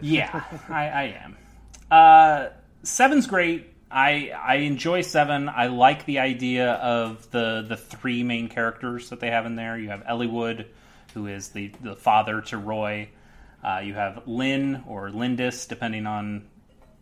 [0.00, 1.36] yeah, I, I am.
[1.90, 2.48] Uh,
[2.82, 3.68] seven's great.
[3.90, 5.48] I I enjoy seven.
[5.50, 9.76] I like the idea of the the three main characters that they have in there.
[9.78, 10.66] You have Eliwood,
[11.14, 13.08] who is the the father to Roy.
[13.62, 16.46] Uh, you have Lyn or Lindis, depending on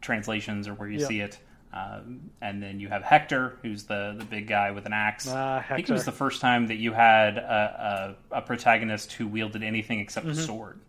[0.01, 1.07] translations or where you Yeah.
[1.07, 1.39] see it.
[1.73, 5.29] Um, and then you have Hector, who's the the big guy with an axe.
[5.31, 9.12] Ah, I think it was the first time that you had a, a, a protagonist
[9.12, 10.39] who wielded anything except Mm-hmm.
[10.39, 10.81] a sword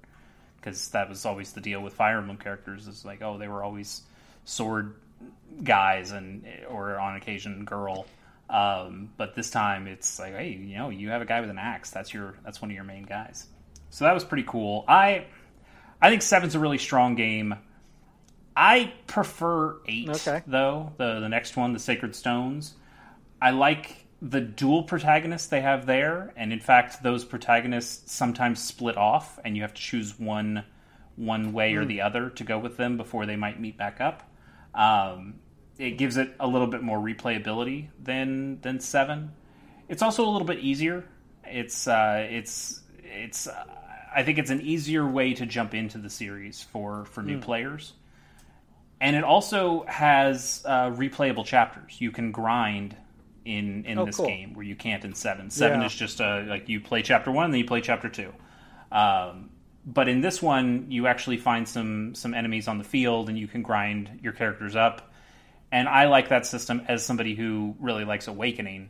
[0.58, 2.88] because that was always the deal with Fire Emblem characters.
[2.88, 4.02] Is like, oh, they were always
[4.46, 4.96] sword
[5.64, 8.08] guys and or on occasion girl.
[8.50, 11.60] Um, but this time it's like, hey, you know, you have a guy with an
[11.60, 11.92] axe.
[11.92, 13.48] That's your that's one of your main guys.
[13.92, 14.84] So that was pretty cool.
[14.88, 15.26] I
[16.02, 17.54] I think seven's a really strong game.
[18.56, 20.42] I prefer eight, Okay.
[20.48, 22.76] though the the next one, the Sacred Stones.
[23.42, 28.98] I like the dual protagonists they have there, and in fact, those protagonists sometimes split
[28.98, 30.64] off, and you have to choose one
[31.16, 34.30] one way or the other to go with them before they might meet back up.
[34.74, 35.36] Um,
[35.78, 39.32] it gives it a little bit more replayability than than seven.
[39.90, 41.04] It's also a little bit easier.
[41.46, 43.48] It's uh, it's it's.
[43.48, 43.66] Uh,
[44.14, 47.94] I think it's an easier way to jump into the series for for new players,
[49.02, 52.00] and it also has uh, replayable chapters.
[52.00, 52.96] You can grind
[53.44, 54.28] in in Oh, this cool.
[54.28, 55.50] game where you can't in seven.
[55.50, 55.88] Seven Yeah.
[55.88, 58.32] is just a like you play chapter one, then you play chapter two.
[58.92, 59.50] Um,
[59.86, 63.48] but in this one, you actually find some some enemies on the field, and you
[63.48, 65.12] can grind your characters up.
[65.72, 68.90] And I like that system as somebody who really likes Awakening.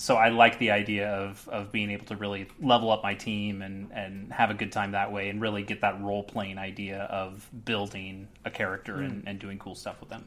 [0.00, 3.60] So I like the idea of, of being able to really level up my team
[3.60, 7.02] and, and have a good time that way, and really get that role playing idea
[7.02, 10.26] of building a character and, and doing cool stuff with them.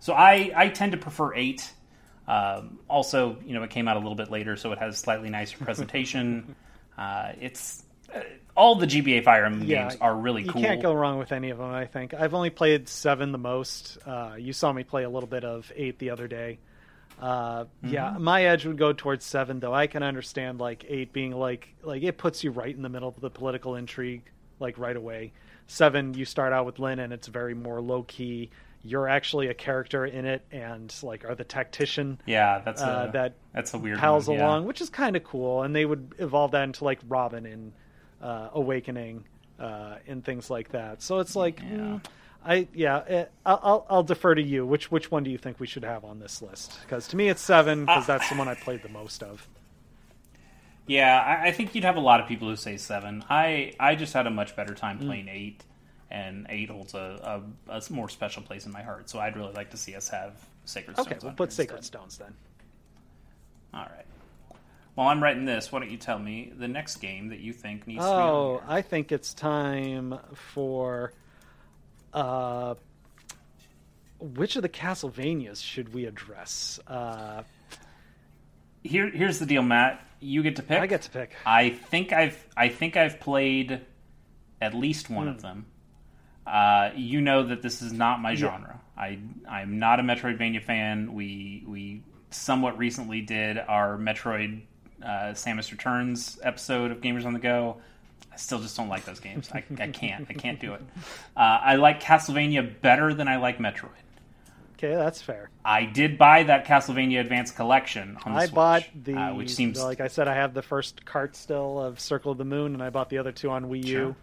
[0.00, 1.72] So I, I tend to prefer eight.
[2.26, 5.30] Um, also, you know, it came out a little bit later, so it has slightly
[5.30, 6.56] nicer presentation.
[6.98, 8.22] uh, it's uh,
[8.56, 10.60] all the GBA Fire Emblem Yeah, games are really cool.
[10.60, 11.70] you can't go wrong with any of them.
[11.70, 13.98] I think I've only played seven the most.
[14.04, 16.58] Uh, you saw me play a little bit of eight the other day.
[17.22, 18.24] Uh, Yeah, Mm-hmm.
[18.24, 19.72] my edge would go towards seven, though.
[19.72, 23.08] I can understand like eight being like like it puts you right in the middle
[23.08, 24.22] of the political intrigue,
[24.58, 25.32] like right away.
[25.68, 28.50] Seven, you start out with Lyn, and it's very more low key.
[28.84, 33.10] You're actually a character in it, and like are the tactician Yeah, that's a, uh,
[33.12, 34.44] that that's a weird pals one, yeah.
[34.44, 35.62] along, which is kind of cool.
[35.62, 37.72] And they would evolve that into like Robin in
[38.20, 39.24] uh, Awakening
[39.60, 41.00] uh, and things like that.
[41.00, 42.02] So it's like, mm,
[42.44, 44.66] I yeah, eh, I'll, I'll defer to you.
[44.66, 46.78] Which which one do you think we should have on this list?
[46.82, 49.46] Because to me, it's seven because Uh, that's the one I played the most of.
[50.86, 53.24] Yeah, I, I think you'd have a lot of people who say seven.
[53.30, 55.06] I I just had a much better time Mm.
[55.06, 55.62] playing eight,
[56.10, 59.08] and eight holds a, a, a more special place in my heart.
[59.08, 60.32] So I'd really like to see us have
[60.64, 61.06] Sacred Stones.
[61.08, 61.98] Okay, we'll put Sacred instead.
[61.98, 62.34] Stones then.
[63.74, 64.06] All right.
[64.94, 67.86] While I'm writing this, why don't you tell me the next game that you think
[67.86, 68.62] needs to be Oh?
[68.68, 71.12] I think it's time for.
[72.12, 72.74] Uh,
[74.20, 76.78] which of the Castlevanias should we address?
[76.86, 77.42] Uh,
[78.82, 80.04] Here, here's the deal, Matt.
[80.20, 80.80] You get to pick.
[80.80, 81.32] I get to pick.
[81.44, 83.80] I think I've I think I've played
[84.60, 85.32] at least one Hmm.
[85.34, 85.66] of them.
[86.46, 88.80] Uh, you know that this is not my genre.
[88.96, 91.14] I I'm not a Metroidvania fan.
[91.14, 94.62] We we somewhat recently did our Metroid
[95.02, 97.78] uh, Samus Returns episode of Gamers on the Go.
[98.32, 99.50] I still just don't like those games.
[99.52, 100.26] I, I can't.
[100.30, 100.82] I can't do it.
[101.36, 103.90] Uh, I like Castlevania better than I like Metroid.
[104.78, 105.48] Okay, that's fair.
[105.64, 109.54] I did buy that Castlevania Advanced Collection on the I Switch, bought the, uh, which
[109.54, 112.74] seems like I said, I have the first cart still of Circle of the Moon,
[112.74, 114.16] and I bought the other two on Wii U,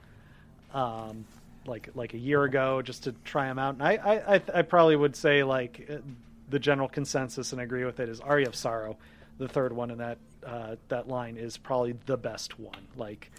[0.73, 1.23] um,
[1.65, 3.75] like like a year ago, just to try them out.
[3.75, 5.97] And I I, I, I probably would say like uh,
[6.49, 8.97] the general consensus, and I agree with it, is Aria of Sorrow,
[9.37, 12.87] the third one in that uh, that line is probably the best one.
[12.97, 13.31] Like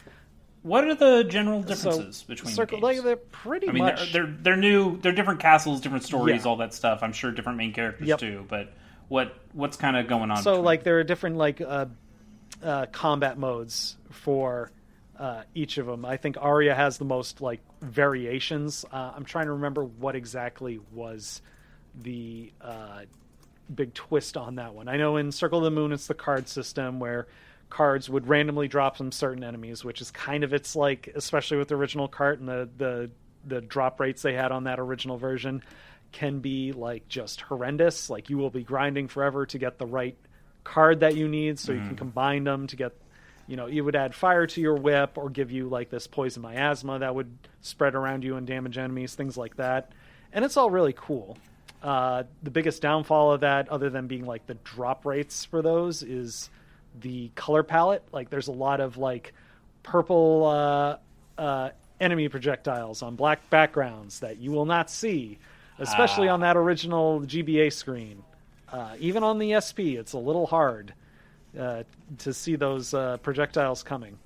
[0.63, 2.99] What are the general so, differences between Circle, the games?
[2.99, 4.13] like they're pretty I mean, much.
[4.13, 4.99] they're, they're they're new.
[4.99, 6.51] They're different castles, different stories, Yeah.
[6.51, 7.01] all that stuff.
[7.03, 8.19] I'm sure different main characters Yep.
[8.19, 8.45] too.
[8.49, 8.73] But
[9.09, 10.43] what what's kind of going on?
[10.43, 11.87] so between- like there are different like uh,
[12.63, 14.71] uh, combat modes for
[15.19, 16.05] uh, each of them.
[16.05, 18.85] I think Aria has the most like variations.
[18.93, 21.41] Uh, I'm trying to remember what exactly was
[22.03, 23.03] the uh,
[23.75, 24.89] big twist on that one.
[24.89, 27.27] I know in Circle of the Moon it's the card system where
[27.71, 31.69] cards would randomly drop some certain enemies, which is kind of its like, especially with
[31.69, 33.11] the original cart and the the
[33.47, 35.63] the drop rates they had on that original version
[36.13, 38.11] can be like just horrendous.
[38.11, 40.17] Like you will be grinding forever to get the right
[40.65, 42.93] card that you need, so you can combine them to get.
[43.47, 46.43] You know, you would add fire to your whip or give you like this poison
[46.43, 49.91] miasma that would spread around you and damage enemies, things like that.
[50.33, 51.37] And it's all really cool.
[51.83, 56.05] Uh, the biggest downfall of that, other than being like the drop rates for those,
[56.05, 56.49] is
[56.99, 58.03] the color palette.
[58.13, 59.33] Like, there's a lot of like
[59.83, 60.97] purple uh,
[61.41, 65.39] uh, enemy projectiles on black backgrounds that you will not see,
[65.79, 66.35] especially Ah.
[66.35, 68.23] on that original GBA screen.
[68.73, 70.95] Uh, even on the SP, it's a little hard
[71.59, 71.83] uh,
[72.19, 74.19] to see those uh, projectiles coming.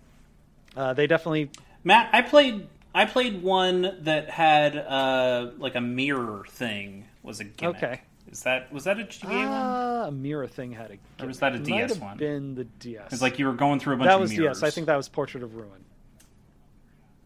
[0.77, 1.51] Uh, they definitely
[1.83, 7.45] Matt, I played I played one that had uh, like a mirror thing was a
[7.45, 7.77] gimmick.
[7.77, 8.01] Okay.
[8.35, 9.47] Is that was that a GBA one?
[9.49, 11.23] Ah, a mirror thing had a.
[11.23, 12.17] Or was that a Might DS have one?
[12.19, 13.13] Been the DS.
[13.13, 14.59] It's like you were going through a bunch that of was mirrors.
[14.59, 14.69] DS.
[14.69, 15.85] I think that was Portrait of Ruin.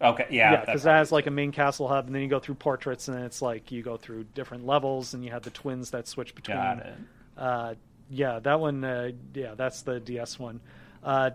[0.01, 2.39] Okay, yeah, Yeah, because that has like a main castle hub, and then you go
[2.39, 5.51] through portraits, and then it's like you go through different levels, and you have the
[5.51, 6.57] twins that switch between.
[6.59, 6.95] got it.
[7.37, 7.75] Uh,
[8.11, 8.85] yeah, that one.
[8.85, 10.61] Uh, yeah, that's the DS one.
[11.03, 11.31] Uh,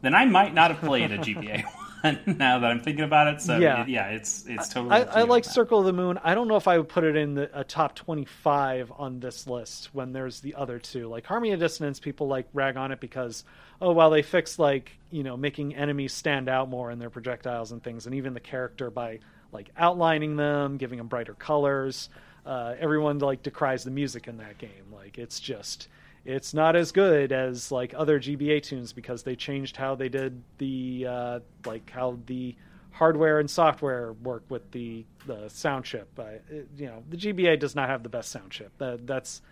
[0.00, 1.91] Then I might not have played a GBA one.
[2.26, 3.40] now that I'm thinking about it.
[3.40, 3.78] So Yeah.
[3.80, 4.94] yeah, yeah it's it's totally.
[4.94, 5.44] I, I like.
[5.44, 6.18] Circle of the Moon.
[6.22, 9.46] I don't know if I would put it in the, a top 25 on this
[9.46, 11.08] list when there's the other two.
[11.08, 13.44] Like Harmony of Dissonance, people like rag on it because,
[13.80, 17.72] oh, well, they fixed like, you know, making enemies stand out more in their projectiles
[17.72, 19.18] and things, and even the character by
[19.52, 22.08] like outlining them, giving them brighter colors.
[22.44, 24.90] Uh, everyone like decries the music in that game.
[24.92, 25.88] Like it's just,
[26.24, 30.42] it's not as good as like other GBA tunes because they changed how they did
[30.58, 32.54] the uh, like how the
[32.92, 36.08] hardware and software work with the the sound chip.
[36.18, 38.70] Uh, it- you know, the GBA does not have the best sound chip.
[38.78, 39.42] That that's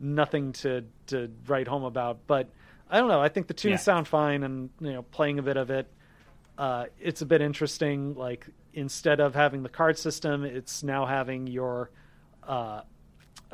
[0.00, 2.18] nothing to to write home about.
[2.26, 2.48] But
[2.90, 3.20] I don't know.
[3.20, 3.76] I think the tunes Yeah.
[3.78, 5.86] sound fine, and you know, playing a bit of it,
[6.58, 8.14] uh, it's a bit interesting.
[8.14, 11.90] Like instead of having the card system, it's now having your
[12.46, 12.82] uh,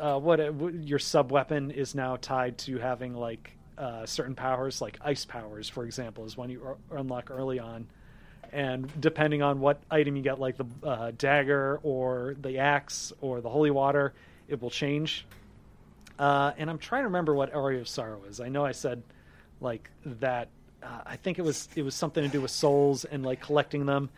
[0.01, 0.55] uh, what it-
[0.85, 5.68] your sub weapon is now tied to having like uh, certain powers, like ice powers,
[5.68, 7.86] for example, is one you r- unlock early on.
[8.52, 13.40] And depending on what item you get, like the uh, dagger or the axe or
[13.40, 14.12] the holy water,
[14.48, 15.24] it will change.
[16.18, 18.40] Uh, and I'm trying to remember what Aria of Sorrow is.
[18.40, 19.02] I know I said
[19.60, 20.48] like that.
[20.82, 23.86] Uh, I think it was it was something to do with souls and like collecting
[23.86, 24.10] them,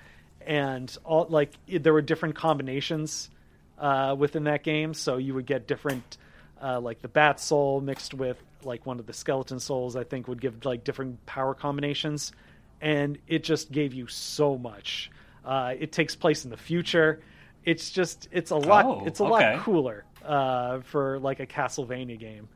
[0.47, 3.31] and all like it- there were different combinations
[3.79, 4.95] uh, within that game.
[4.95, 6.19] So you would get different,
[6.63, 9.97] uh, like the bat soul mixed with like one of the skeleton souls.
[9.97, 12.33] I think would give like different power combinations,
[12.81, 15.11] and it just gave you so much.
[15.45, 17.21] Uh, it takes place in the future.
[17.65, 18.85] It's just it's a lot.
[18.85, 19.55] Oh, it's a okay.
[19.55, 22.49] lot cooler uh, for like a Castlevania game,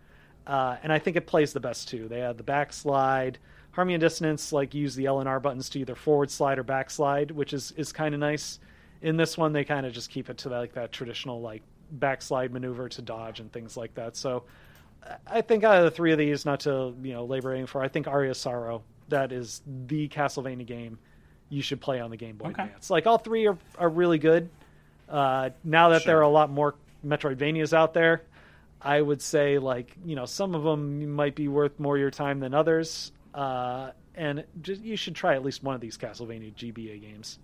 [0.46, 2.08] uh, and I think it plays the best too.
[2.08, 3.38] They had the backslide.
[3.72, 6.62] Harmony and Dissonance like use the L and R buttons to either forward slide or
[6.62, 8.58] backslide, which is is kind of nice.
[9.06, 11.62] In this one, they kind of just keep it to like that traditional like
[11.92, 14.16] backslide maneuver to dodge and things like that.
[14.16, 14.44] So
[15.26, 17.82] I think out of the three of these, not to you know labor aiming for,
[17.82, 20.98] I think Aria Sorrow that is the Castlevania game
[21.48, 22.64] you should play on the Game Boy Okay.
[22.64, 22.90] Advance.
[22.90, 24.48] Like all three are are really good.
[25.08, 26.74] Uh, now that there are a lot more
[27.06, 28.22] Metroidvanias out there,
[28.82, 32.40] I would say like you know some of them might be worth more your time
[32.40, 33.12] than others.
[33.32, 37.38] Uh, and just, you should try at least one of these Castlevania GBA games.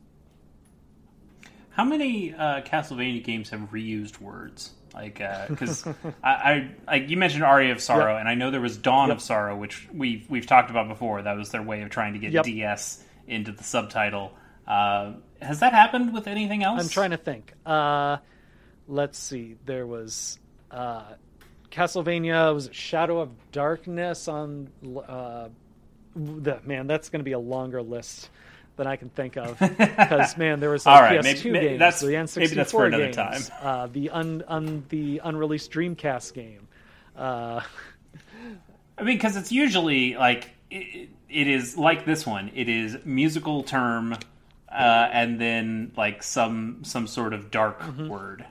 [1.74, 4.70] How many uh, Castlevania games have reused words?
[4.94, 5.86] Like, because
[6.22, 8.20] I, I, like you mentioned Aria of Sorrow, Yep.
[8.20, 9.16] and I know there was Dawn Yep.
[9.16, 11.22] of Sorrow, which we've we've talked about before.
[11.22, 12.44] That was their way of trying to get Yep.
[12.44, 14.32] DS into the subtitle.
[14.66, 16.82] Uh, has that happened with anything else?
[16.82, 17.52] I'm trying to think.
[17.64, 18.18] Uh,
[18.86, 19.56] let's see.
[19.64, 20.38] There was
[20.70, 21.04] uh,
[21.70, 22.54] Castlevania.
[22.54, 24.68] Was Shadow of Darkness on?
[25.08, 25.48] Uh,
[26.14, 28.28] the man, that's going to be a longer list
[28.76, 32.00] than I can think of because man, there was like right, PS2 maybe- games, that's-
[32.00, 33.42] the N64 maybe that's for another games, time.
[33.60, 36.66] Uh, the un, un the unreleased Dreamcast game.
[37.16, 37.60] Uh,
[38.98, 42.50] I mean, because it's usually like it, it is like this one.
[42.54, 44.12] It is musical term,
[44.70, 44.74] uh,
[45.12, 48.08] and then like some some sort of dark Mm-hmm.
[48.08, 48.44] word.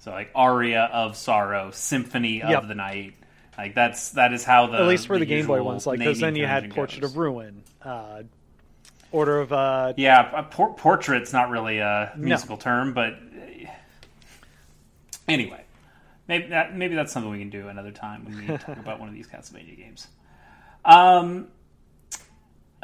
[0.00, 2.68] So like aria of sorrow, symphony of Yep.
[2.68, 3.14] the night.
[3.56, 6.20] Like that's that is how the at least for the, Game Boy ones, like because
[6.20, 7.10] then you had Portrait goes.
[7.10, 8.22] of Ruin, uh,
[9.10, 13.70] Order of uh, Yeah, a por- portrait's not really a musical term, but uh,
[15.26, 15.64] anyway,
[16.26, 19.08] maybe that maybe that's something we can do another time when we talk about one
[19.08, 20.08] of these Castlevania games.
[20.84, 21.48] Um,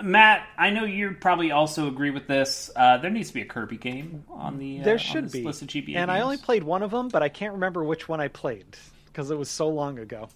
[0.02, 2.70] Matt, I know you probably also agree with this.
[2.74, 5.42] Uh, there needs to be a Kirby game on the uh, There on should be.
[5.42, 8.08] list of GBA and I only played one of them, but I can't remember which
[8.08, 8.66] one I played
[9.06, 10.28] because it was so long ago.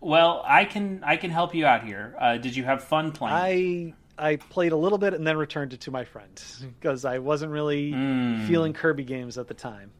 [0.00, 2.14] Well, I can I can help you out here.
[2.18, 3.34] Uh, did you have fun playing?
[3.34, 6.42] I I played a little bit and then returned it to my friend
[6.80, 8.46] because I wasn't really Hmm.
[8.46, 9.90] feeling Kirby games at the time.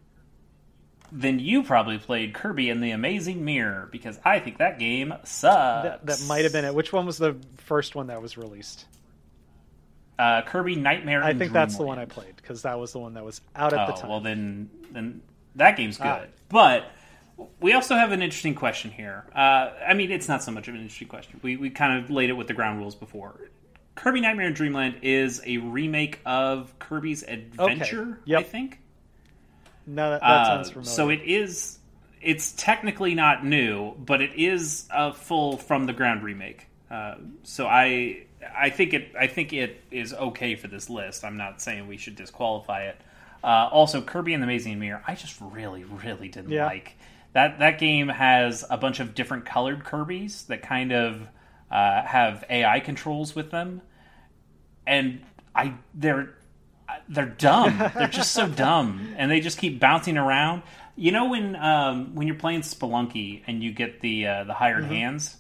[1.13, 5.85] Then you probably played Kirby and the Amazing Mirror because I think that game sucks.
[5.85, 6.75] That, that might have been it.
[6.75, 8.87] Which one was the first one that was released?
[10.19, 11.23] uh, Kirby Nightmare.
[11.23, 13.41] I in think that's the one I played because that was the one that was
[13.55, 14.11] out at Oh the time.
[14.11, 15.21] well, then then
[15.57, 16.07] that game's good.
[16.07, 16.25] Ah.
[16.49, 16.85] But
[17.61, 19.25] we also have an interesting question here.
[19.35, 21.39] Uh, I mean, it's not so much of an interesting question.
[21.43, 23.39] We we kind of laid it with the ground rules before.
[23.97, 28.21] Kirby Nightmare in Dreamland is a remake of Kirby's Adventure.
[28.25, 28.39] Yep.
[28.41, 28.79] I think.
[29.87, 30.91] no, that, that Uh, sounds familiar.
[30.91, 31.79] so it is.
[32.23, 36.67] It's technically not new, but it is a full from the ground remake.
[36.91, 38.25] Uh, so I,
[38.57, 41.25] I think it, I think it is okay for this list.
[41.25, 42.97] I'm not saying we should disqualify it.
[43.45, 46.67] Uh, also, Kirby and the Amazing Mirror, I just really, really didn't Yeah.
[46.67, 46.97] like
[47.33, 47.59] that.
[47.61, 51.21] That game has a bunch of different colored Kirby's that kind of
[51.71, 53.83] uh, have AI controls with them,
[54.87, 55.23] and
[55.55, 56.35] I they're
[57.09, 57.79] they're dumb.
[57.95, 60.63] they're just so dumb, and they just keep bouncing around.
[60.97, 64.85] You know when um, when you're playing Spelunky and you get the uh, the hired
[64.85, 65.37] hands,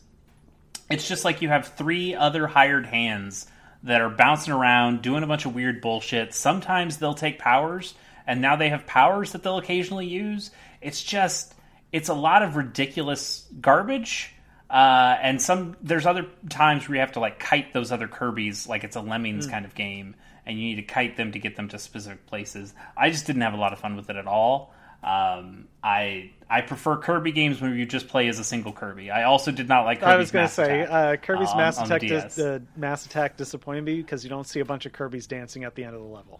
[0.90, 3.46] it's just like you have three other hired hands
[3.82, 6.34] that are bouncing around, doing a bunch of weird bullshit.
[6.34, 7.94] Sometimes they'll take powers,
[8.26, 10.50] and now they have powers that they'll occasionally use.
[10.80, 11.54] It's just,
[11.92, 14.32] it's a lot of ridiculous garbage.
[14.76, 18.68] Uh, and some there's other times where you have to like kite those other Kirby's
[18.68, 19.50] like it's a Lemmings mm.
[19.50, 22.74] kind of game, and you need to kite them to get them to specific places.
[22.94, 24.74] I just didn't have a lot of fun with it at all.
[25.02, 29.10] Um, I I prefer Kirby games where you just play as a single Kirby.
[29.10, 30.00] I also did not like.
[30.00, 32.00] Kirby's I was going to say uh, Kirby's uh, Mass Attack.
[32.02, 35.64] Dis- uh, Mass Attack disappointed me because you don't see a bunch of Kirby's dancing
[35.64, 36.38] at the end of the level.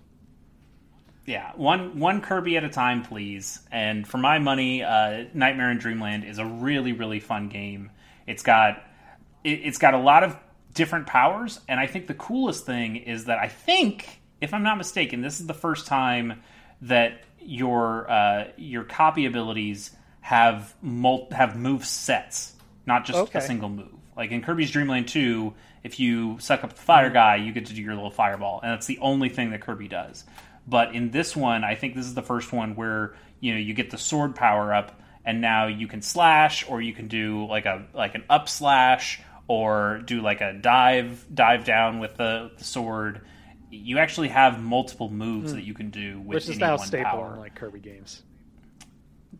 [1.24, 3.60] Yeah, one one Kirby at a time, please.
[3.72, 7.92] And for my money, uh, Nightmare in Dreamland is a really really fun game.
[8.26, 8.82] It's got
[9.44, 10.36] it, it's got a lot of
[10.74, 14.78] different powers, and I think the coolest thing is that I think, if I'm not
[14.78, 16.42] mistaken, this is the first time
[16.82, 19.90] that your uh, your copy abilities
[20.20, 22.54] have mul- have move sets,
[22.84, 23.38] not just okay.
[23.38, 23.92] a single move.
[24.16, 25.52] Like in Kirby's Dream Land 2,
[25.84, 27.14] if you suck up the fire mm-hmm.
[27.14, 29.88] guy, you get to do your little fireball, and that's the only thing that Kirby
[29.88, 30.24] does.
[30.66, 33.72] But in this one, I think this is the first one where you know you
[33.72, 37.66] get the sword power up, and now you can slash, or you can do like
[37.66, 42.64] a like an up slash, or do like a dive dive down with the, the
[42.64, 43.20] sword
[43.70, 45.56] you actually have multiple moves mm.
[45.56, 47.34] that you can do with which is now staple power.
[47.34, 48.22] in like Kirby games.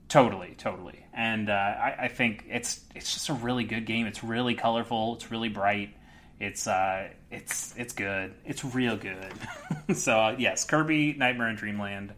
[0.09, 4.07] Totally, totally, and uh, I, I, think it's it's just a really good game.
[4.07, 5.17] It's really colorful.
[5.17, 5.97] It's really bright.
[6.39, 8.35] It's uh, it's it's good.
[8.45, 9.33] It's real good.
[9.97, 12.13] so uh, yes, Kirby Nightmare in Dreamland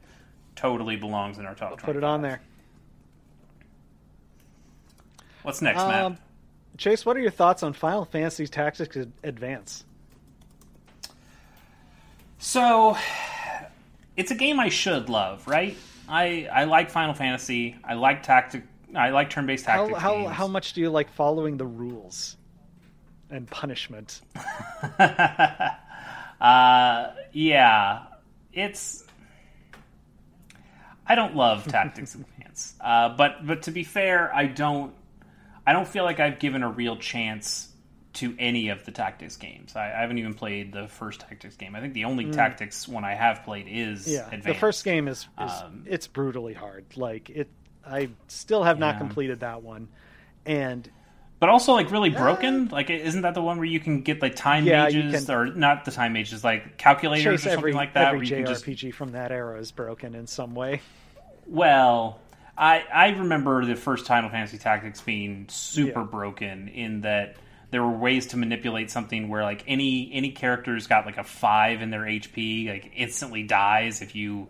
[0.55, 1.81] totally belongs in our top.
[1.81, 2.43] Put it on there.
[5.49, 6.20] What's next, um, Matt?
[6.77, 9.83] Chase, what are your thoughts on Final Fantasy Tactics Advance?
[12.37, 12.99] So,
[14.15, 15.75] it's a game I should love, right?
[16.07, 17.77] I I like Final Fantasy.
[17.83, 18.62] I like tactic.
[18.95, 19.99] I like turn-based tactics.
[19.99, 22.37] How how, how much do you like following the rules
[23.31, 24.20] and punishment?
[26.43, 28.03] uh, yeah,
[28.53, 29.03] it's.
[31.07, 34.93] I don't love Tactics Advance, uh, but but to be fair, I don't.
[35.69, 37.69] I don't feel like I've given a real chance
[38.15, 39.77] to any of the tactics games.
[39.77, 41.77] I, I, haven't even played the first tactics game.
[41.77, 42.32] I think the only mm.
[42.32, 44.24] tactics one I have played is yeah.
[44.24, 44.47] Advanced.
[44.47, 46.86] The first game is, is um, it's brutally hard.
[46.97, 47.51] Like it,
[47.86, 49.89] I still have not completed that one,
[50.47, 50.90] and
[51.39, 52.69] but also like really broken.
[52.69, 55.35] Uh, like isn't that the one where you can get like time yeah, mages can,
[55.35, 58.15] or not the time mages, like calculators or something every, like that?
[58.15, 58.97] Every JRPG just...
[58.97, 60.81] from that era is broken in some way.
[61.47, 62.20] Well,
[62.59, 66.06] I I remember the first Final Fantasy Tactics being super yeah.
[66.06, 67.36] broken in that
[67.70, 71.82] there were ways to manipulate something where like any any character's got like a five
[71.82, 74.48] in their HP, like instantly dies if you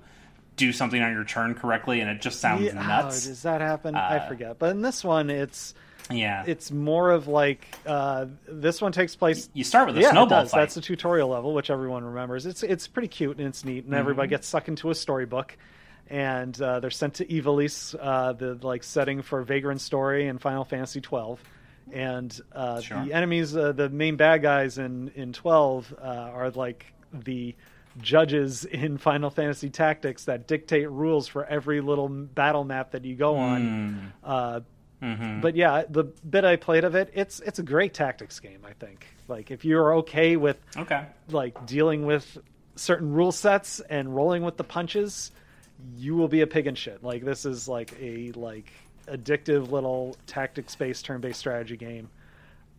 [0.56, 3.26] do something on your turn correctly, and it just sounds yeah, nuts.
[3.26, 3.94] Oh, does that happen?
[3.94, 4.58] Uh, I forget.
[4.58, 5.74] But in this one, it's
[6.10, 9.50] yeah, it's more of like uh, this one takes place.
[9.52, 10.60] You start with a yeah, snowball fight.
[10.60, 12.46] That's the tutorial level, which everyone remembers.
[12.46, 13.94] It's it's pretty cute and it's neat, and mm-hmm.
[13.94, 15.56] everybody gets sucked into a storybook.
[16.08, 20.64] And uh, they're sent to Ivalice, uh, the like setting for Vagrant Story and Final
[20.64, 21.42] Fantasy twelve
[21.92, 23.04] and uh, sure.
[23.04, 27.54] the enemies, uh, the main bad guys in in twelve, uh, are like the
[27.98, 33.14] judges in Final Fantasy Tactics that dictate rules for every little battle map that you
[33.14, 34.12] go on.
[34.24, 34.64] Mm.
[35.02, 35.40] Mm-hmm.
[35.40, 38.62] But yeah, the bit I played of it, it's it's a great tactics game.
[38.66, 39.06] I think.
[39.28, 42.38] Like if you're okay with okay, like dealing with
[42.74, 45.30] certain rule sets and rolling with the punches,
[45.96, 47.02] you will be a pig in shit.
[47.02, 48.72] Like this is like a like
[49.06, 52.10] addictive little tactics-based turn-based strategy game.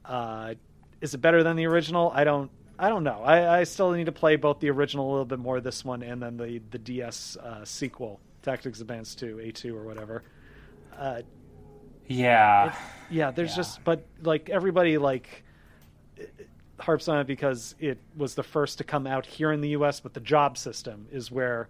[0.05, 0.55] Uh,
[1.01, 2.11] is it better than the original?
[2.13, 2.51] I don't.
[2.81, 3.21] I don't know.
[3.23, 6.01] I, I, still need to play both the original a little bit more, this one,
[6.01, 10.23] and then the the DS uh, sequel, Tactics Advance Two, A two or whatever.
[10.97, 11.21] Uh,
[12.07, 12.73] yeah, it,
[13.09, 13.31] yeah.
[13.31, 13.55] There's yeah.
[13.57, 15.43] just, but like everybody like
[16.79, 19.99] harps on it because it was the first to come out here in the U.S.
[19.99, 21.67] But the job system is where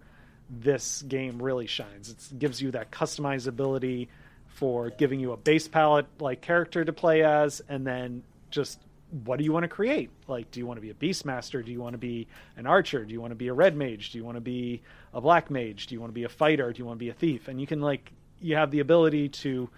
[0.50, 2.10] this game really shines.
[2.10, 4.08] It gives you that customizability
[4.48, 8.80] for giving you a base palette like character to play as, and then just
[9.24, 10.10] what do you want to create?
[10.28, 11.64] Like, do you want to be a beastmaster?
[11.64, 13.04] Do you want to be an archer?
[13.04, 14.10] Do you want to be a red mage?
[14.10, 14.82] Do you want to be
[15.12, 15.86] a black mage?
[15.86, 16.72] Do you want to be a fighter?
[16.72, 17.48] Do you want to be a thief?
[17.48, 19.68] And you can like you have the ability to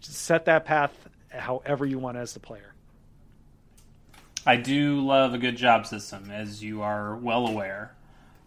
[0.00, 0.92] set that path
[1.28, 2.74] however you want as the player.
[4.46, 7.94] I do love a good job system, as you are well aware.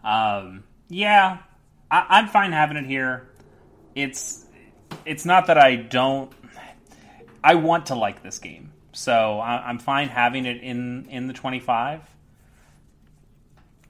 [0.03, 1.39] Um, yeah,
[1.89, 3.27] I, am fine having it here.
[3.95, 4.45] It's
[5.05, 6.31] it's not that I don't.
[7.43, 11.33] I want to like this game, so I, am fine having it in in the
[11.33, 12.01] 25.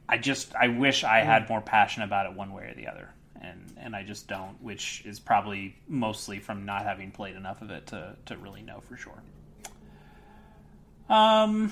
[0.10, 3.10] I just I wish I had more passion about it one way or the other,
[3.42, 7.72] and and I just don't, which is probably mostly from not having played enough of
[7.72, 9.22] it to to really know for sure.
[11.10, 11.72] Um.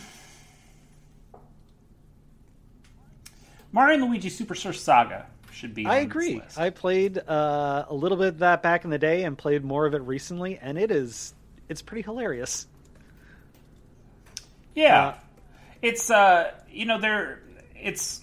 [3.72, 5.26] Mario and Luigi Superstar Saga
[5.56, 5.86] should be.
[5.86, 6.42] I agree.
[6.58, 9.86] I played uh, a little bit of that back in the day and played more
[9.86, 11.34] of it recently, and it is
[11.70, 12.68] it's pretty hilarious.
[14.74, 15.14] Yeah, uh,
[15.82, 17.42] it's uh, you know there
[17.76, 18.22] it's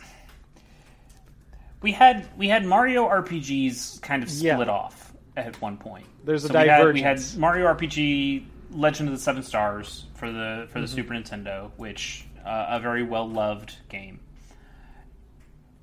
[1.80, 4.72] we had we had Mario RPGs kind of split yeah.
[4.72, 6.06] off at one point.
[6.24, 6.94] There's a so divergence.
[6.94, 10.86] We had, we had Mario RPG Legend of the Seven Stars for the for the
[10.86, 10.94] mm-hmm.
[10.94, 14.20] Super Nintendo, which uh, a very well loved game.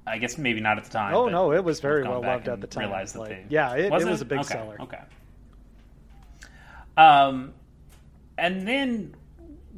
[0.09, 1.13] I guess maybe not at the time.
[1.13, 2.85] Oh no, it was very well loved at the time.
[2.85, 4.77] Realized that like, they, yeah, it was, it was a big okay, seller.
[4.79, 4.99] Okay.
[6.97, 7.53] Um,
[8.37, 9.15] and then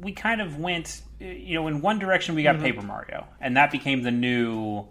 [0.00, 2.64] we kind of went, you know, in one direction we got mm-hmm.
[2.64, 4.86] Paper Mario, and that became the new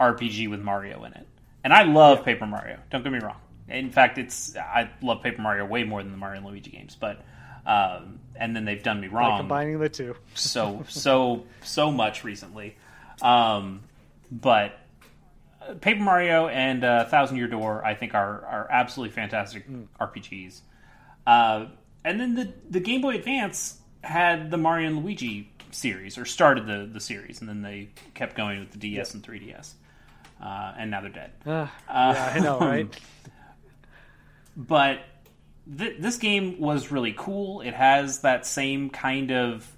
[0.00, 1.26] RPG with Mario in it.
[1.62, 2.24] And I love yeah.
[2.24, 2.78] Paper Mario.
[2.90, 3.36] Don't get me wrong.
[3.68, 6.96] In fact, it's I love Paper Mario way more than the Mario and Luigi games.
[6.98, 7.22] But
[7.66, 10.14] um, and then they've done me wrong By combining the two.
[10.34, 12.76] so so so much recently.
[13.22, 13.82] Um,
[14.30, 14.78] but
[15.74, 19.86] Paper Mario and uh, Thousand Year Door, I think, are are absolutely fantastic mm.
[20.00, 20.60] RPGs.
[21.26, 21.66] Uh,
[22.04, 26.66] and then the the Game Boy Advance had the Mario and Luigi series, or started
[26.66, 29.72] the the series, and then they kept going with the DS and 3DS,
[30.42, 31.32] uh, and now they're dead.
[31.44, 33.00] Uh, yeah, I know, right?
[34.56, 35.00] but
[35.76, 37.60] th- this game was really cool.
[37.60, 39.75] It has that same kind of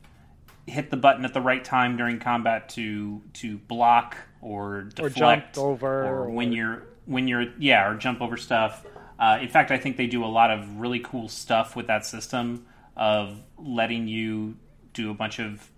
[0.69, 5.11] hit the button at the right time during combat to to block or deflect or
[5.11, 8.85] jump over, or, or when you're when you're yeah, or jump over stuff.
[9.19, 12.07] Uh, in fact, I think they do a lot of really cool stuff with that
[12.07, 12.67] system
[12.97, 14.57] of letting you
[14.93, 15.69] do a bunch of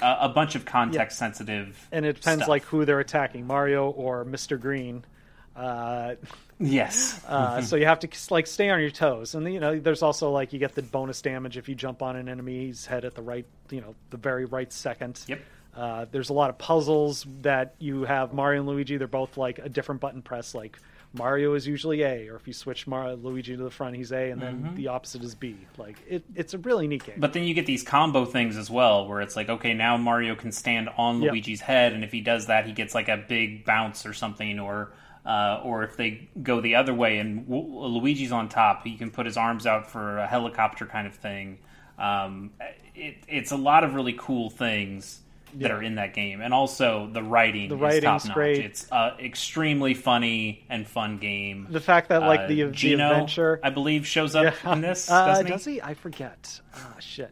[0.00, 1.88] uh, a bunch of context sensitive.
[1.92, 2.48] And it depends stuff.
[2.48, 4.60] like who they're attacking, Mario or Mr.
[4.60, 5.04] Green.
[5.54, 6.14] Uh,
[6.58, 7.20] yes.
[7.28, 10.30] uh, so you have to like stay on your toes, and you know there's also
[10.30, 13.22] like you get the bonus damage if you jump on an enemy's head at the
[13.22, 15.20] right, you know, the very right second.
[15.26, 15.40] Yep.
[15.74, 18.98] Uh, there's a lot of puzzles that you have Mario and Luigi.
[18.98, 20.54] They're both like a different button press.
[20.54, 20.78] Like
[21.14, 24.30] Mario is usually A, or if you switch Mario, Luigi to the front, he's A,
[24.30, 24.74] and then mm-hmm.
[24.74, 25.56] the opposite is B.
[25.76, 27.16] Like it, it's a really neat game.
[27.18, 30.34] But then you get these combo things as well, where it's like, okay, now Mario
[30.34, 31.32] can stand on yep.
[31.32, 34.58] Luigi's head, and if he does that, he gets like a big bounce or something,
[34.58, 34.92] or
[35.24, 39.10] uh, or if they go the other way and w- Luigi's on top, he can
[39.10, 41.58] put his arms out for a helicopter kind of thing.
[41.98, 42.50] Um,
[42.94, 45.20] it, it's a lot of really cool things
[45.54, 45.76] that yeah.
[45.76, 47.68] are in that game, and also the writing.
[47.68, 48.64] The writing's great.
[48.64, 51.66] It's uh, extremely funny and fun game.
[51.70, 54.72] The fact that like the, uh, Geno, the adventure, I believe, shows up yeah.
[54.72, 55.10] in this.
[55.22, 55.50] Uh, he?
[55.50, 55.82] Does he?
[55.82, 56.60] I forget.
[56.74, 57.30] Ah, shit.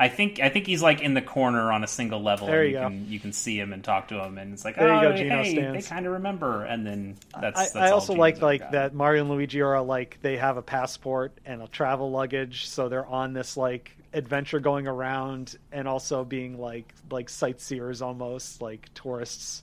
[0.00, 2.46] I think I think he's like in the corner on a single level.
[2.46, 2.88] There you, you go.
[2.88, 5.08] Can, you can see him and talk to him, and it's like, there oh, you
[5.10, 5.84] go, Geno hey, stands.
[5.84, 6.64] they kind of remember.
[6.64, 7.60] And then that's.
[7.60, 8.72] I, that's I also like like got.
[8.72, 12.88] that Mario and Luigi are like they have a passport and a travel luggage, so
[12.88, 18.88] they're on this like adventure going around and also being like like sightseers almost like
[18.94, 19.62] tourists.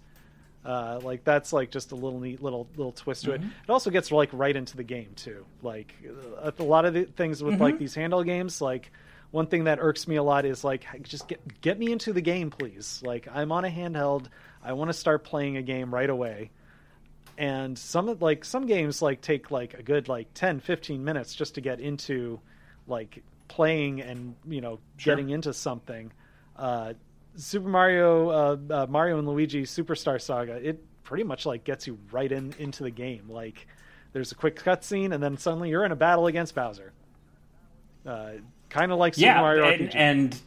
[0.63, 3.43] Uh, like that's like just a little neat little little twist to mm-hmm.
[3.43, 3.51] it.
[3.67, 5.47] It also gets like right into the game too.
[5.63, 5.95] Like
[6.43, 7.63] uh, a lot of the things with mm-hmm.
[7.63, 8.91] like these handle games, like
[9.31, 12.21] one thing that irks me a lot is like just get get me into the
[12.21, 13.01] game, please.
[13.03, 14.27] Like I'm on a handheld,
[14.63, 16.51] I want to start playing a game right away.
[17.37, 21.55] And some like some games like take like a good like 10 15 minutes just
[21.55, 22.39] to get into
[22.87, 25.15] like playing and, you know, sure.
[25.15, 26.11] getting into something.
[26.55, 26.93] Uh,
[27.35, 31.99] Super Mario uh, uh, Mario and Luigi Superstar Saga, it pretty much like gets you
[32.11, 33.29] right in into the game.
[33.29, 33.67] Like
[34.13, 36.93] there's a quick cutscene and then suddenly you're in a battle against Bowser.
[38.69, 39.95] Kind of like Super yeah, Mario and, RPG.
[39.95, 40.39] And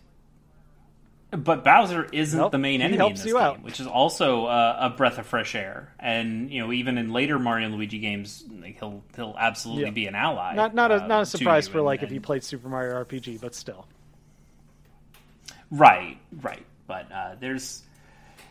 [1.30, 3.62] but Bowser isn't nope, the main enemy in this game, out.
[3.62, 5.92] which is also uh, a breath of fresh air.
[5.98, 9.90] And you know, even in later Mario and Luigi games, like, he'll he'll absolutely yeah.
[9.90, 10.54] be an ally.
[10.54, 12.08] Not not a uh, not a surprise for and, like and...
[12.08, 13.86] if you played Super Mario RPG, but still.
[15.70, 16.66] Right, right.
[16.88, 17.82] But uh, there's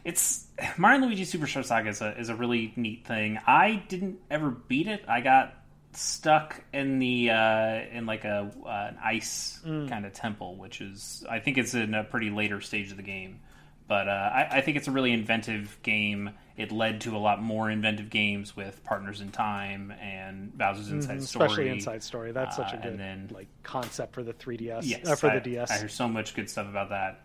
[0.05, 0.47] it's
[0.77, 3.39] Mario and Luigi Superstar Saga is a is a really neat thing.
[3.45, 5.03] I didn't ever beat it.
[5.07, 5.53] I got
[5.99, 9.89] stuck in the uh, in like a uh, an ice mm.
[9.89, 13.03] kind of temple, which is I think it's in a pretty later stage of the
[13.03, 13.41] game.
[13.87, 16.29] But uh, I, I, think it's a really inventive game.
[16.55, 21.15] It led to a lot more inventive games with Partners in Time and Bowser's Inside
[21.15, 21.45] mm-hmm, Story.
[21.45, 22.31] Especially Inside Story.
[22.31, 24.81] That's such a uh, good then, like concept for the 3DS.
[24.83, 25.71] Yes, uh, for I, the DS.
[25.71, 27.21] I hear so much good stuff about that.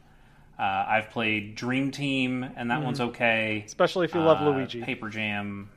[0.59, 2.85] Uh, I've played Dream Team, and that mm.
[2.85, 3.63] one's okay.
[3.67, 4.81] Especially if you love Luigi.
[4.81, 5.69] Paper Jam.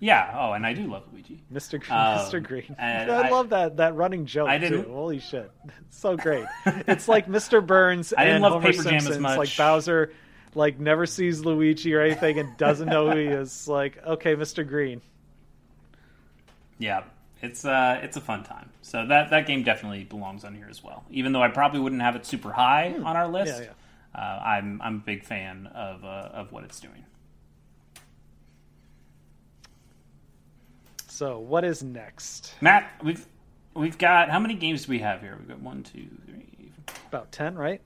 [0.00, 0.36] Yeah.
[0.38, 1.80] Oh, and I do love Luigi, Mr.
[1.80, 1.98] Green.
[1.98, 2.42] Um, Mr.
[2.42, 2.76] Green.
[2.78, 4.92] I, I, love that that running joke I didn't, too.
[4.92, 5.50] Holy shit,
[5.86, 6.46] it's so great.
[6.66, 7.64] it's like Mr.
[7.64, 8.12] Burns.
[8.16, 9.38] I didn't love Homer Paper Simpsons, Jam as much.
[9.38, 10.12] Like Bowser,
[10.54, 13.68] like never sees Luigi or anything and doesn't know who he is.
[13.68, 14.66] Like, okay, Mr.
[14.66, 15.00] Green.
[16.78, 17.04] Yeah,
[17.40, 18.70] it's uh, it's a fun time.
[18.82, 21.04] So that that game definitely belongs on here as well.
[21.10, 23.06] Even though I probably wouldn't have it super high hmm.
[23.06, 23.68] on our list, yeah,
[24.14, 24.20] yeah.
[24.20, 27.03] Uh, I'm I'm a big fan of uh, of what it's doing.
[31.14, 32.54] So what is next?
[32.60, 33.24] Matt, we've
[33.72, 35.36] we've got how many games do we have here?
[35.38, 36.72] We've got one, two, three,
[37.06, 37.80] About ten, right?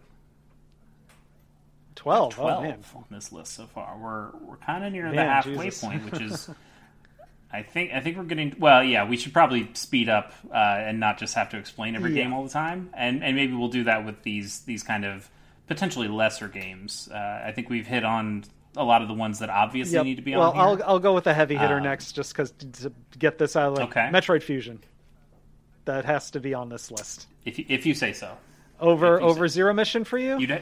[1.94, 2.34] Twelve.
[2.34, 2.82] twelve Oh man.
[2.96, 3.98] on this list so far.
[3.98, 5.80] We're we're kind of near the halfway Jesus.
[5.84, 6.48] point, which is.
[7.52, 8.82] I think I think we're getting well.
[8.82, 12.22] Yeah, we should probably speed up uh, and not just have to explain every Yeah.
[12.22, 15.28] game all the time, and and maybe we'll do that with these these kind of
[15.66, 17.10] potentially lesser games.
[17.12, 18.44] Uh, I think we've hit on
[18.78, 20.04] a lot of the ones that obviously Yep.
[20.04, 20.62] need to be well, on here.
[20.86, 23.70] I'll I'll go with a heavy hitter Um, next, just because to get this out
[23.70, 24.08] of the Okay.
[24.12, 24.80] Metroid Fusion.
[25.84, 27.26] That has to be on this list.
[27.44, 28.36] if you, if you say so.
[28.80, 30.38] Over over Zero Mission for you?
[30.38, 30.58] You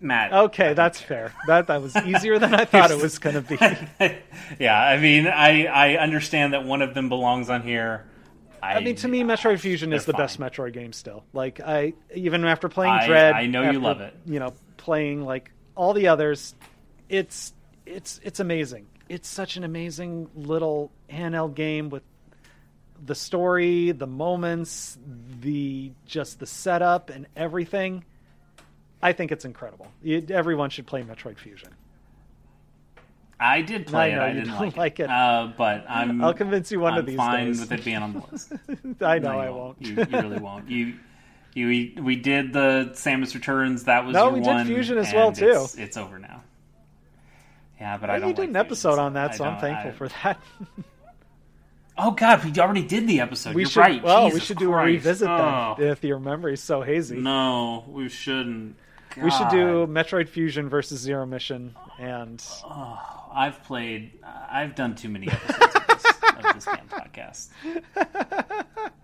[0.00, 0.32] Matt.
[0.32, 1.32] Okay, that's fair.
[1.46, 4.16] That that was easier than I thought it was going to be.
[4.58, 8.04] yeah, I mean, I I understand that one of them belongs on here.
[8.62, 10.40] I, I mean, to me, Metroid Fusion is the they're best.
[10.40, 11.24] Metroid game still.
[11.32, 14.14] Like, I even after playing I- Dread, I know you love it.
[14.26, 16.54] You know, playing like all the others,
[17.08, 17.52] it's
[17.84, 18.86] it's it's amazing.
[19.08, 22.02] It's such an amazing little handheld game with
[23.04, 24.98] the story, the moments,
[25.40, 28.04] the just the setup and everything.
[29.02, 29.86] I think it's incredible.
[30.02, 31.70] You, everyone should play Metroid Fusion.
[33.38, 34.30] I did play I it.
[34.30, 35.04] I didn't like, like it.
[35.04, 35.10] it.
[35.10, 36.24] Uh, but I'm.
[36.24, 37.60] I'll convince you one I'm of these fine days.
[37.60, 38.52] with it being on the list.
[39.02, 39.82] I know No, I won't.
[39.82, 40.70] You, you really won't.
[40.70, 40.94] You.
[41.56, 43.84] You, we did the Samus Returns.
[43.84, 45.62] That was No, we did one, Fusion as well, too.
[45.64, 46.42] It's, it's over now.
[47.80, 48.28] Yeah, but I don't.
[48.28, 50.38] you did like an Fusion, episode on that, so I'm thankful I- for that.
[51.98, 53.54] Oh God, we already did the episode.
[53.54, 54.02] we You're should right.
[54.02, 57.16] well, we Jesus should do a revisit oh, then if your memory's so hazy.
[57.16, 58.76] No, we shouldn't.
[59.16, 63.00] we should do Metroid Fusion versus Zero Mission and Oh,
[63.34, 64.12] I've played.
[64.22, 65.75] I've done too many episodes
[66.56, 67.48] this, of damn podcast.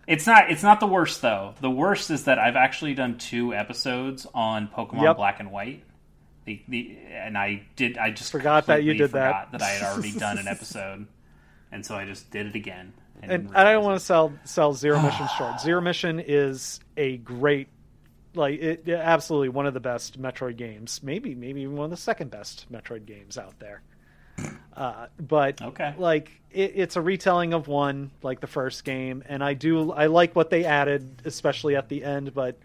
[0.07, 0.51] It's not.
[0.51, 1.55] It's not the worst though.
[1.61, 5.17] The worst is that I've actually done two episodes on Pokemon Yep.
[5.17, 5.85] Black and White.
[6.45, 7.97] The, the and I did.
[7.99, 9.53] I just Forgot that you did that.
[9.53, 11.07] that I had already done an episode,
[11.71, 12.93] and so I just did it again.
[13.23, 15.61] and didn't I don't want to sell sell Zero Mission short.
[15.61, 17.69] Zero Mission is a great
[18.35, 21.01] like it, absolutely one of the best Metroid games.
[21.01, 23.83] Maybe maybe even one of the second best Metroid games out there.
[24.75, 25.95] Uh, but Okay.
[25.99, 30.07] like it, it's a retelling of one like the first game and i do i
[30.07, 32.59] like what they added especially at the end but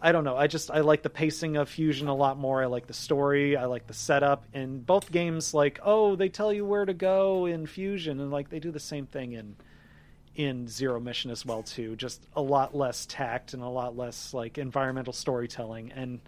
[0.00, 0.36] i don't know.
[0.36, 2.62] I just i like the pacing of fusion a lot more.
[2.62, 3.56] I like the story.
[3.56, 4.44] I like the setup.
[4.52, 8.50] In both games like oh they tell you where to go in fusion and like
[8.50, 9.56] they do the same thing in
[10.34, 11.94] in zero mission as well too.
[11.96, 15.92] Just a lot less tact and a lot less like environmental storytelling.
[15.92, 16.20] And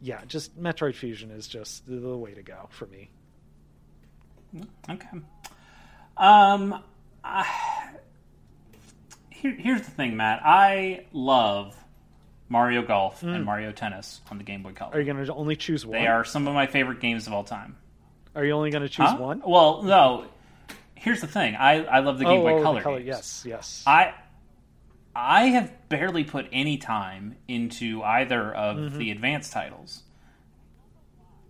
[0.00, 3.10] yeah just metroid fusion is just the, the way to go for me
[4.88, 5.08] Okay.
[6.16, 6.82] Um,
[7.24, 7.46] I,
[9.30, 10.40] here, here's the thing, Matt.
[10.44, 11.76] I love
[12.48, 14.94] Mario Golf and Mario Tennis on the Game Boy Color.
[14.94, 17.32] are you going to only choose one they are some of my favorite games of
[17.32, 17.76] all time.
[18.34, 19.16] Are you only going to choose Huh?
[19.16, 19.42] one?
[19.46, 20.24] Well, no.
[20.94, 21.54] Here's the thing.
[21.56, 22.82] I, I love the Game oh, Boy oh, Color.
[22.82, 22.96] color.
[22.98, 23.06] games.
[23.08, 23.84] Yes, yes.
[23.86, 24.14] I
[25.14, 28.98] I have barely put any time into either of Mm-hmm.
[28.98, 30.02] the advanced titles.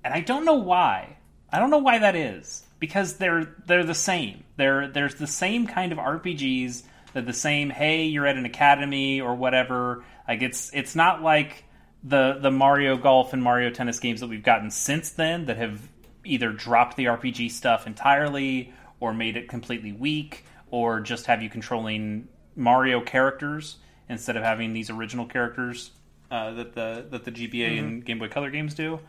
[0.05, 1.17] And I don't know why.
[1.53, 2.65] I don't know why that is.
[2.81, 4.45] Because they're they're the same.
[4.57, 6.83] They're there's the same kind of RPGs.
[7.13, 10.05] They're the same, hey, you're at an academy or whatever.
[10.27, 11.65] Like it's it's not like
[12.03, 15.81] the the Mario Golf and Mario Tennis games that we've gotten since then that have
[16.25, 21.51] either dropped the RPG stuff entirely or made it completely weak or just have you
[21.51, 23.77] controlling Mario characters
[24.09, 25.91] instead of having these original characters
[26.31, 29.01] uh, that the that the GBA and Game Boy Color games do.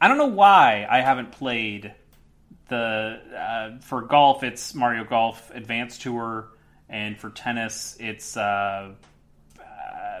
[0.00, 1.94] I don't know why I haven't played
[2.68, 4.42] the uh, for golf.
[4.42, 6.48] It's Mario Golf Advanced Tour,
[6.88, 8.92] and for tennis, it's uh,
[9.60, 9.64] uh,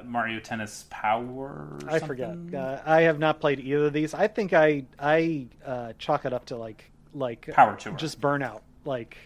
[0.04, 1.78] Mario Tennis Power.
[1.88, 2.36] I forget.
[2.54, 4.14] Uh, I have not played either of these.
[4.14, 7.94] I think I I uh, chalk it up to like like Power Tour.
[7.94, 8.60] just burnout.
[8.84, 9.16] Like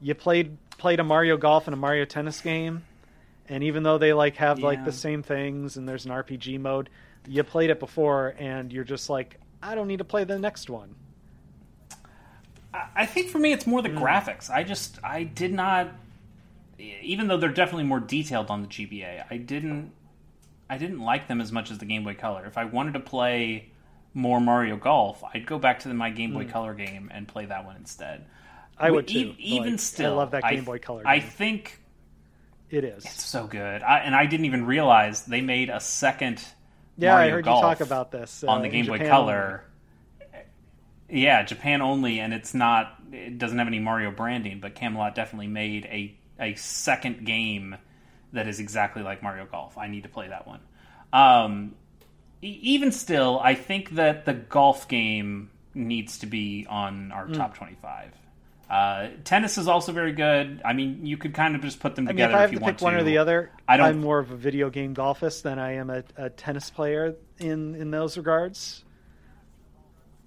[0.00, 2.84] you played played a Mario Golf and a Mario Tennis game,
[3.48, 6.90] and even though they like have like the same things and there's an RPG mode,
[7.26, 10.70] you played it before and you're just like, I don't need to play the next
[10.70, 10.94] one.
[12.74, 13.98] I I think for me, it's more the Hmm.
[13.98, 14.50] graphics.
[14.50, 15.88] I just I did not,
[16.78, 19.24] even though they're definitely more detailed on the GBA.
[19.30, 19.92] I didn't
[20.70, 22.44] I didn't like them as much as the Game Boy Color.
[22.46, 23.70] If I wanted to play
[24.14, 27.46] more Mario Golf, I'd go back to the, my Game Boy Color game and play
[27.46, 28.26] that one instead.
[28.78, 29.34] I would E- too.
[29.38, 31.02] even Like, still, I love that I- Game Boy Color.
[31.06, 31.28] I game.
[31.28, 31.80] think
[32.70, 33.04] it is.
[33.04, 33.82] it's so good.
[33.82, 36.44] I, and I didn't even realize they made a second.
[36.98, 38.98] Yeah, I Mario heard Golf you talk about this uh, on the in Game Boy
[38.98, 39.64] Japan Color.
[41.10, 42.94] Yeah, Japan only, and it's not.
[43.12, 47.76] It doesn't have any Mario branding, but Camelot definitely made a a second game
[48.32, 49.78] that is exactly like Mario Golf.
[49.78, 50.60] I need to play that one.
[51.12, 51.74] Um,
[52.42, 57.32] e- even still, I think that the golf game needs to be on our Hmm.
[57.32, 58.12] top twenty-five.
[58.68, 60.60] Uh, tennis is also very good.
[60.62, 62.52] I mean, you could kind of just put them I mean, together if I have
[62.52, 64.68] you to want pick one or the other, I don't- I'm more of a video
[64.68, 68.84] game golfist than I am a, a tennis player in in those regards.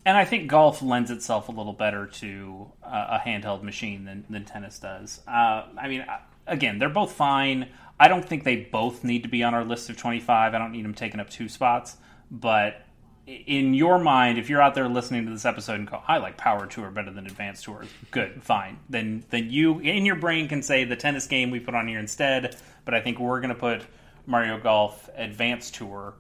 [0.06, 4.26] And I think golf lends itself a little better to uh, a handheld machine than,
[4.30, 5.22] than tennis does.
[5.28, 6.18] Uh, I mean, uh,
[6.48, 7.70] again, they're both fine.
[8.00, 10.56] I don't think they both need to be on our list of 25.
[10.56, 11.98] I don't need them taking up two spots.
[12.32, 12.84] But
[13.28, 16.36] in your mind, if you're out there listening to this episode and go, I like
[16.36, 18.80] Power Tour better than Advance Tour, good, fine.
[18.90, 22.00] Then, then you, in your brain, can say the tennis game we put on here
[22.00, 22.56] instead.
[22.86, 23.84] But I think we're going to put
[24.26, 26.16] Mario Golf Advance Tour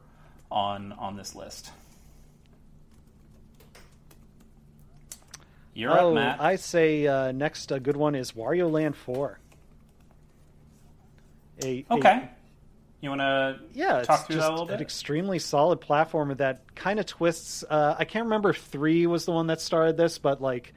[0.51, 1.71] on on this list.
[5.73, 6.41] You're oh, up, Matt.
[6.41, 9.39] I say uh, next a good one is Wario Land Four.
[11.63, 12.29] A, a- okay.
[13.01, 14.75] You want to yeah, talk through just that a little bit?
[14.75, 17.63] an extremely solid platformer that kind of twists.
[17.67, 20.73] Uh, I can't remember if three was the one that started this, but like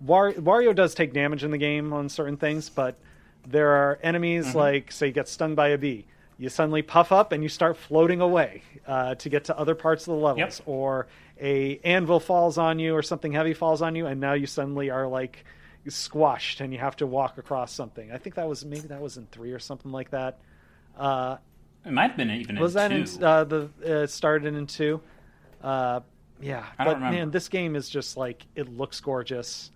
[0.00, 2.96] War- Wario does take damage in the game on certain things, but
[3.46, 4.56] there are enemies Mm-hmm.
[4.58, 6.06] like say you get stung by a bee,
[6.38, 10.08] you suddenly puff up and you start floating away uh, to get to other parts
[10.08, 10.62] of the levels, Yep.
[10.66, 11.08] or
[11.40, 14.90] a anvil falls on you or something heavy falls on you, and now you suddenly
[14.90, 15.44] are like
[15.88, 18.12] squashed and you have to walk across something.
[18.12, 20.38] I think that was maybe that was in three or something like that.
[20.98, 21.38] Uh,
[21.86, 23.16] It might have been even was in that two.
[23.18, 25.00] in uh, the uh, started in two?
[25.62, 26.00] Uh,
[26.40, 27.16] yeah, I don't but remember.
[27.16, 29.70] man, this game is just like it looks gorgeous.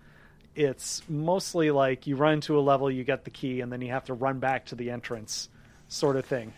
[0.54, 3.90] It's mostly like you run to a level, you get the key, and then you
[3.90, 5.48] have to run back to the entrance,
[5.88, 6.52] sort of thing.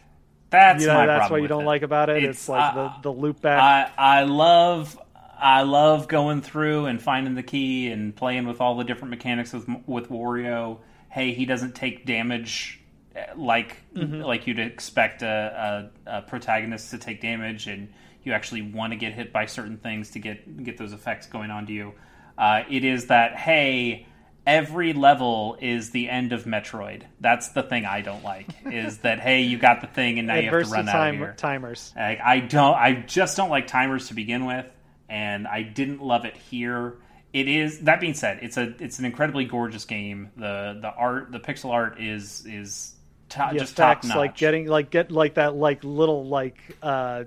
[0.51, 1.67] That's you know, my that's what you don't it.
[1.67, 2.23] like about it.
[2.25, 3.61] It's, like uh, the the loop back.
[3.99, 4.99] I I love
[5.39, 9.53] I love going through and finding the key and playing with all the different mechanics
[9.53, 10.79] with with Wario.
[11.09, 12.81] Hey, he doesn't take damage
[13.15, 14.21] eh, like Mm-hmm.
[14.23, 17.93] like you'd expect a, a, a protagonist to take damage, and
[18.23, 21.51] you actually want to get hit by certain things to get get those effects going
[21.51, 21.93] on to you.
[22.39, 24.07] Uh, it is that hey.
[24.47, 27.03] Every level is the end of Metroid.
[27.21, 28.47] That's the thing I don't like.
[28.65, 31.15] Is that hey, you got the thing and now you have to run out of
[31.17, 31.35] here.
[31.37, 31.93] timers.
[31.97, 32.75] Like, I don't.
[32.75, 34.67] I just don't like timers to begin with,
[35.09, 36.99] and I didn't love it here.
[37.33, 40.31] It is that being said, it's a it's an incredibly gorgeous game.
[40.37, 42.95] the The art, the pixel art is is
[43.29, 44.17] The just top notch.
[44.17, 47.25] like getting like get like that like little like uh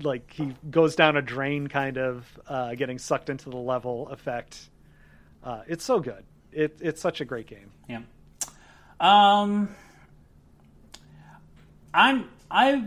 [0.00, 4.70] like he goes down a drain kind of uh getting sucked into the level effect.
[5.42, 6.24] Uh, it's so good.
[6.52, 7.70] It, it's such a great game.
[7.88, 8.00] yeah.
[8.98, 9.68] Um,
[11.92, 12.84] I'm I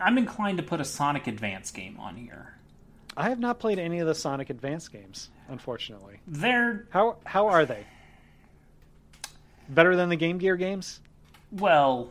[0.00, 2.54] I'm inclined to put a Sonic Advance game on here.
[3.16, 6.18] I have not played any of the Sonic Advance games, unfortunately.
[6.26, 7.86] They're How how are they?
[9.68, 11.00] Better than the Game Gear games?
[11.52, 12.10] well,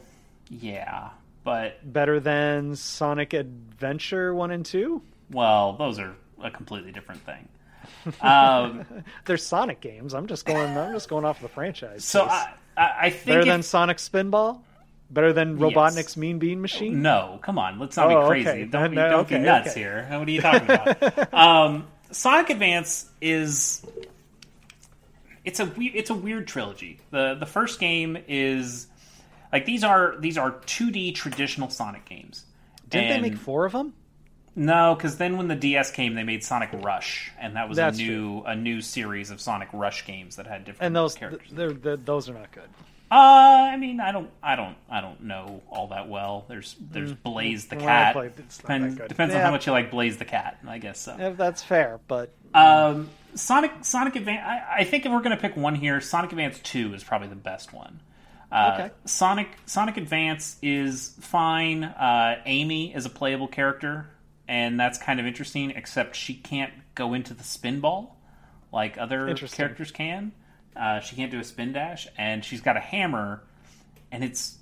[0.50, 1.10] yeah,
[1.44, 5.02] but Better than Sonic Adventure 1 and 2?
[5.32, 7.48] well, those are a completely different thing.
[8.22, 8.86] Um,
[9.26, 10.14] They're Sonic games.
[10.14, 12.04] I'm just going I'm just going off the franchise.
[12.06, 14.62] so I I, I think Better if- than Sonic Spinball?
[15.10, 15.74] Better than Yes.
[15.74, 17.02] Robotnik's Mean Bean Machine?
[17.04, 18.50] No, come on, let's not Oh, be crazy.
[18.50, 18.66] okay.
[18.66, 19.80] Don't, be, No, don't be nuts okay.
[19.80, 20.08] here.
[20.10, 21.34] What are you talking about?
[21.34, 23.86] um, Sonic Advance is
[25.46, 27.00] it's a we- it's a weird trilogy.
[27.12, 28.88] the The first game is
[29.52, 32.46] like these are these are two D traditional Sonic games.
[32.90, 33.94] Didn't And- they make four of them?
[34.56, 37.98] No, because then when the DS came, they made Sonic Rush, and that was That's
[37.98, 41.48] a new a new series of Sonic Rush games that had different And those characters.
[41.52, 42.70] they're, they're, those are not good.
[43.12, 46.46] Uh, I mean, I don't, I don't, I don't know all that well.
[46.48, 48.14] There's, there's Blaze the Well, cat.
[48.14, 50.58] played- it's not Depend- depends on how much you like Blaze the cat.
[50.68, 51.16] I guess so.
[51.20, 54.42] If that's fair, but Um, Sonic, Sonic Advance.
[54.46, 57.36] I, I think if we're gonna pick one here, Sonic Advance Two is probably the
[57.36, 58.00] best one.
[58.52, 58.94] Uh, Okay.
[59.06, 61.84] Sonic, Sonic Advance is fine.
[61.84, 64.08] Uh, Amy is a playable character,
[64.48, 65.72] and that's kind of interesting.
[65.72, 68.18] Except she can't go into the spin ball
[68.74, 70.32] like other characters can.
[70.76, 73.44] Uh, she can't do a spin dash, and she's got a hammer,
[74.12, 74.58] and it's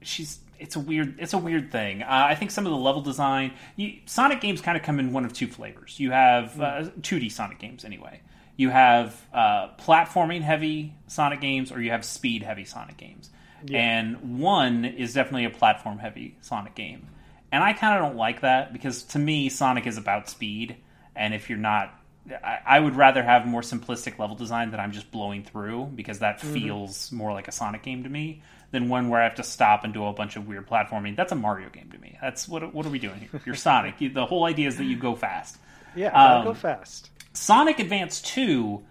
[0.00, 2.02] she's it's a weird it's a weird thing.
[2.02, 5.12] Uh, I think some of the level design, you, Sonic games kind of come in
[5.12, 5.98] one of two flavors.
[5.98, 8.20] You have uh, 2D Sonic games anyway.
[8.56, 13.30] You have uh, platforming heavy Sonic games, or you have speed heavy Sonic games.
[13.74, 17.08] And one is definitely a platform heavy Sonic game.
[17.52, 20.76] And I kind of don't like that because to me, Sonic is about speed.
[21.16, 21.92] And if you're not,
[22.30, 26.20] I, I would rather have more simplistic level design that I'm just blowing through because
[26.20, 29.42] that feels more like a Sonic game to me than one where I have to
[29.42, 31.16] stop and do a bunch of weird platforming.
[31.16, 32.16] That's a Mario game to me.
[32.22, 32.72] That's what.
[32.72, 33.40] What are we doing here?
[33.44, 33.96] You're Sonic.
[33.98, 35.56] The whole idea is that you go fast.
[35.96, 37.10] yeah, Um, go fast.
[37.32, 38.84] Sonic Advance 2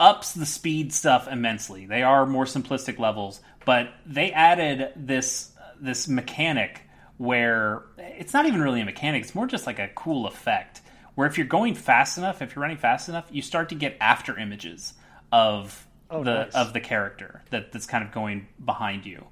[0.00, 1.86] ups the speed stuff immensely.
[1.86, 6.82] They are more simplistic levels, but they added this this mechanic
[7.22, 10.80] where it's not even really a mechanic, it's more just like a cool effect.
[11.14, 13.96] Where if you're going fast enough, if you're running fast enough, you start to get
[14.00, 14.94] after images
[15.30, 16.54] of Oh, the nice.
[16.54, 19.26] of the character that that's kind of going behind you.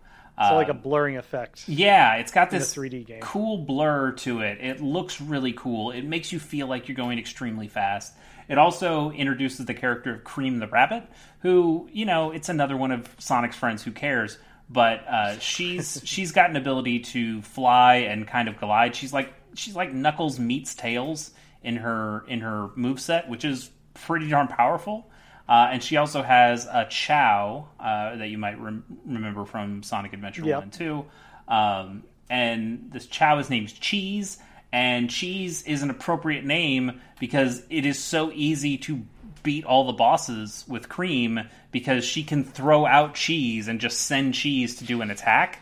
[0.49, 1.69] So like a Um, blurring effect.
[1.69, 3.21] yeah, it's got this 3D game.
[3.21, 4.59] cool blur to it.
[4.63, 5.91] It looks really cool.
[5.91, 8.15] It makes you feel like you're going extremely fast.
[8.49, 11.03] It also introduces the character of Cream the Rabbit,
[11.41, 14.39] who, you know, it's another one of Sonic's friends who cares,
[14.71, 18.95] but uh, she's she's got an ability to fly and kind of glide.
[18.95, 21.33] She's like she's like Knuckles meets Tails
[21.63, 25.11] in her in her moveset, which is pretty darn powerful.
[25.49, 30.13] Uh, and she also has a Chao uh, that you might rem- remember from Sonic
[30.13, 30.55] Adventure Yep.
[30.59, 31.05] 1 and 2.
[31.49, 34.39] Um, and this Chao is named Cheese,
[34.71, 39.03] and Cheese is an appropriate name because it is so easy to
[39.43, 41.41] beat all the bosses with Cream
[41.73, 45.61] because she can throw out Cheese and just send Cheese to do an attack.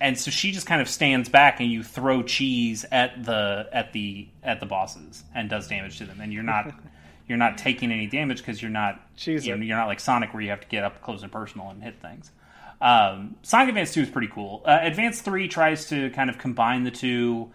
[0.00, 3.92] And so she just kind of stands back and you throw cheese at the at
[3.92, 6.74] the at the bosses and does damage to them and you're not
[7.28, 10.34] you're not taking any damage because you're not Cheese you know, you're not like Sonic
[10.34, 12.30] where you have to get up close and personal and hit things.
[12.80, 14.62] Um, Sonic Advance 2 is pretty cool.
[14.64, 17.50] Uh, Advance 3 tries to kind of combine the two,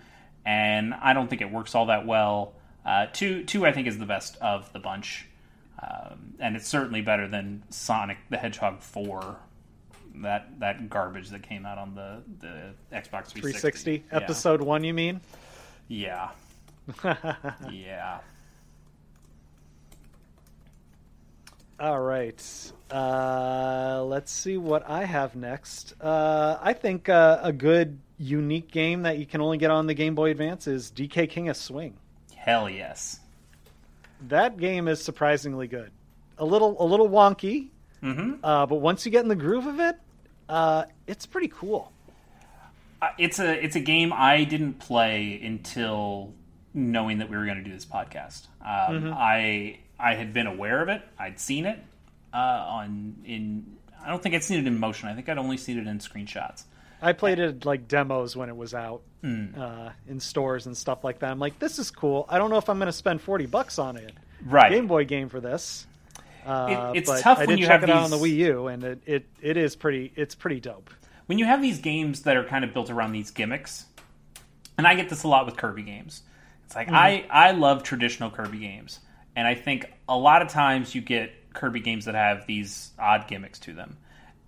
[0.46, 2.54] and I don't think it works all that well.
[2.86, 5.28] Uh, two, two, I think, is the best of the bunch,
[5.82, 9.38] um, and it's certainly better than Sonic the Hedgehog 4.
[10.22, 13.40] That that garbage that came out on the, the Xbox 360.
[13.42, 14.18] 360 Yeah.
[14.18, 15.22] episode one, you mean?
[15.88, 16.30] Yeah.
[17.72, 18.20] yeah.
[21.80, 22.72] All right.
[22.92, 25.94] Uh, let's see what I have next.
[26.02, 29.94] Uh, I think uh, a good, unique game that you can only get on the
[29.94, 31.96] Game Boy Advance is DK King of Swing.
[32.36, 33.20] Hell yes.
[34.28, 35.92] That game is surprisingly good.
[36.38, 37.70] A little, a little wonky,
[38.02, 39.98] hmm uh, but once you get in the groove of it,
[40.48, 41.92] uh, it's pretty cool.
[43.02, 46.34] Uh, it's a it's a game I didn't play until
[46.74, 48.48] knowing that we were going to do this podcast.
[48.62, 51.02] Um, I I had been aware of it.
[51.18, 51.80] I'd seen it
[52.34, 53.78] uh, on in.
[54.04, 55.10] I don't think I'd seen it in motion.
[55.10, 56.64] I think I'd only seen it in screenshots.
[57.02, 59.48] I played it like demos when it was out Hmm.
[59.60, 61.30] uh, in stores and stuff like that.
[61.32, 62.26] I'm like, this is cool.
[62.30, 64.14] I don't know if I'm going to spend 40 bucks on it.
[64.46, 64.72] Right.
[64.72, 65.86] Game Boy game for this.
[66.46, 68.36] Uh, It- it's but tough I when you check have it out on the Wii
[68.36, 70.14] U, and it, it, it is pretty.
[70.16, 70.90] It's pretty dope.
[71.26, 73.86] when you have these games that are kind of built around these gimmicks,
[74.78, 76.24] and I get this a lot with Kirby games.
[76.66, 79.00] It's like I I love traditional Kirby games,
[79.36, 83.28] and I think a lot of times you get Kirby games that have these odd
[83.28, 83.98] gimmicks to them,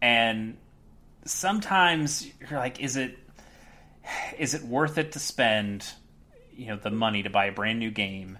[0.02, 0.56] and
[1.26, 3.18] sometimes you're like, is it
[4.38, 5.86] is it worth it to spend
[6.56, 8.38] you know the money to buy a brand new game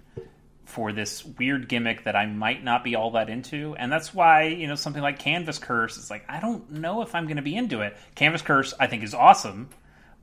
[0.64, 3.74] for this weird gimmick that I might not be all that into.
[3.76, 7.14] And that's why, you know, something like Canvas Curse is like I don't know if
[7.14, 7.96] I'm going to be into it.
[8.14, 9.68] Canvas Curse I think is awesome,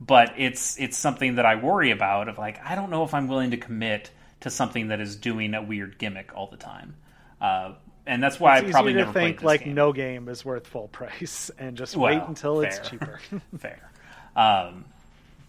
[0.00, 3.28] but it's it's something that I worry about of like I don't know if I'm
[3.28, 4.10] willing to commit
[4.40, 6.96] to something that is doing a weird gimmick all the time.
[7.40, 7.74] Uh,
[8.06, 9.74] and that's why It's I probably never think like game.
[9.74, 13.20] no game is worth full price, and just Well, wait until it's cheaper.
[13.58, 13.90] fair.
[14.34, 14.86] Um,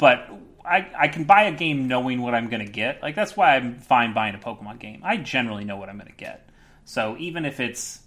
[0.01, 0.27] but
[0.65, 3.03] I, I can buy a game knowing what I'm going to get.
[3.03, 5.01] Like that's why I'm fine buying a Pokemon game.
[5.03, 6.49] I generally know what I'm going to get.
[6.85, 7.99] So even if it's,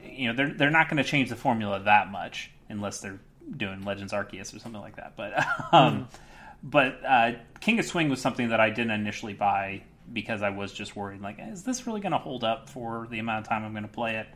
[0.00, 3.18] you know, they're they're not going to change the formula that much unless they're
[3.56, 5.16] doing Legends Arceus or something like that.
[5.16, 6.06] But um,
[6.62, 9.82] but uh, King of Swing was something that I didn't initially buy
[10.12, 13.18] because I was just worried, like, is this really going to hold up for the
[13.18, 14.28] amount of time I'm going to play it?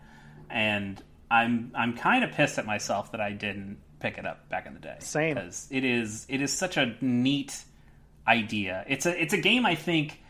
[0.50, 1.00] And
[1.30, 4.74] I'm I'm kind of pissed at myself that I didn't pick it up back in
[4.74, 4.96] the day.
[5.00, 5.34] Same.
[5.34, 7.64] because it is it is such a neat
[8.26, 8.84] idea.
[8.88, 10.20] It's a it's a game I think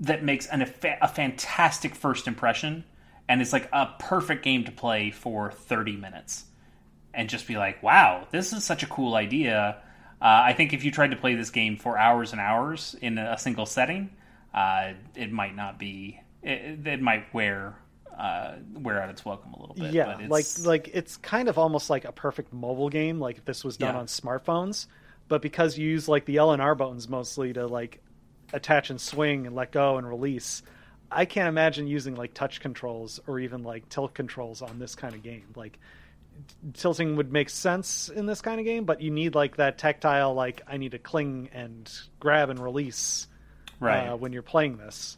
[0.00, 2.84] that makes an, a, fantastic first impression,
[3.28, 6.44] and it's like a perfect game to play for 30 minutes,
[7.14, 9.76] and just be like, wow, this is such a cool idea.
[10.20, 13.18] Uh, I think if you tried to play this game for hours and hours in
[13.18, 14.10] a single setting,
[14.54, 16.20] uh, it might not be.
[16.42, 17.76] It, it might wear
[18.18, 19.92] uh, wear out its welcome a little bit.
[19.92, 23.18] yeah, but like it's, like it's kind of almost like a perfect mobile game.
[23.20, 24.00] Like if this was done Yeah.
[24.00, 24.86] on smartphones,
[25.28, 28.00] but because you use like the L and R buttons mostly to like
[28.52, 30.62] attach and swing and let go and release.
[31.10, 35.14] I can't imagine using like touch controls or even like tilt controls on this kind
[35.14, 35.44] of game.
[35.54, 35.78] Like
[36.74, 40.34] tilting would make sense in this kind of game, but you need like that tactile
[40.34, 43.26] like I need to cling and grab and release
[43.80, 44.08] right.
[44.08, 45.16] uh, when you're playing this.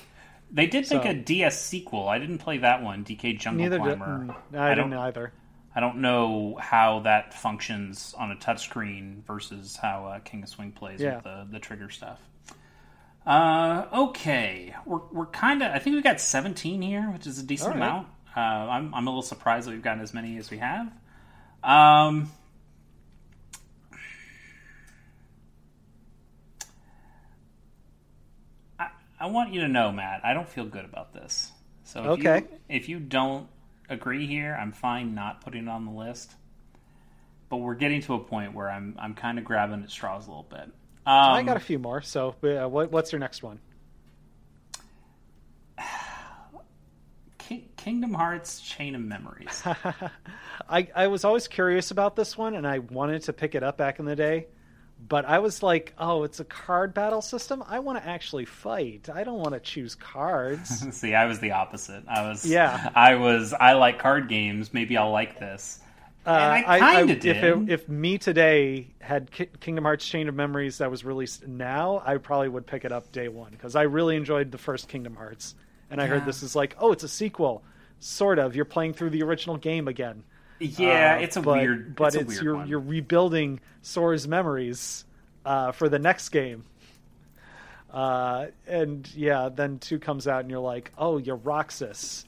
[0.54, 2.08] They did make So- a DS sequel.
[2.08, 4.34] I didn't play that one, DK Jungle Neither did Climber.
[4.52, 5.32] mm, I, don't didn't either.
[5.74, 10.70] I don't know how that functions on a touchscreen versus how uh, King of Swing
[10.70, 11.16] plays Yeah.
[11.16, 12.20] with the, the trigger stuff.
[13.26, 15.72] Uh, okay, we're we're kind of.
[15.72, 17.76] I think we got seventeen here, which is a decent right.
[17.76, 18.08] amount.
[18.36, 20.92] Uh, I'm I'm a little surprised that we've gotten as many as we have.
[21.62, 22.30] Um,
[29.24, 30.20] I, want you to know, Matt.
[30.24, 31.52] I don't feel good about this.
[31.84, 32.38] So if Okay.
[32.38, 33.48] you, if you don't
[33.88, 34.56] agree here.
[34.60, 36.32] I'm fine not putting it on the list,
[37.48, 40.30] but we're getting to a point where I'm I'm kind of grabbing at straws a
[40.30, 40.70] little bit.
[41.06, 42.00] Um, I got a few more.
[42.00, 43.60] So, uh, what, what's your next one?
[47.38, 49.62] Ki- Kingdom Hearts Chain of Memories.
[50.68, 53.76] I I was always curious about this one, and I wanted to pick it up
[53.76, 54.46] back in the day,
[55.06, 57.62] but I was like, oh, it's a card battle system.
[57.66, 59.08] I want to actually fight.
[59.12, 60.70] I don't want to choose cards.
[60.96, 62.04] See, I was the opposite.
[62.08, 62.90] I was Yeah.
[62.94, 64.72] I was I like card games.
[64.72, 65.80] Maybe I'll like this.
[66.26, 67.36] Uh, And I kinda did.
[67.36, 71.46] If, it, if me today had Ki- Kingdom Hearts Chain of Memories that was released
[71.46, 74.88] now, I probably would pick it up day one because I really enjoyed the first
[74.88, 75.54] Kingdom Hearts,
[75.90, 77.62] and I heard this is like, oh, it's a sequel,
[78.00, 78.56] sort of.
[78.56, 80.24] You're playing through the original game again.
[80.64, 81.94] Yeah, Uh, it's a but, weird.
[81.96, 82.68] but it's, it's, weird you're one.
[82.68, 85.04] you're rebuilding Sora's memories
[85.44, 86.64] uh, for the next game.
[87.92, 92.24] Uh, and yeah, then two comes out, and you're like, oh, you're Roxas,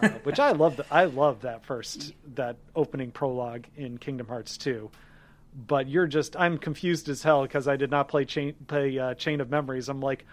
[0.00, 0.80] uh, which I love.
[0.90, 4.90] I love that first that opening prologue in Kingdom Hearts 2.
[5.66, 9.14] But you're just I'm confused as hell because I did not play Chain play uh,
[9.14, 9.88] Chain of Memories.
[9.90, 10.24] I'm like,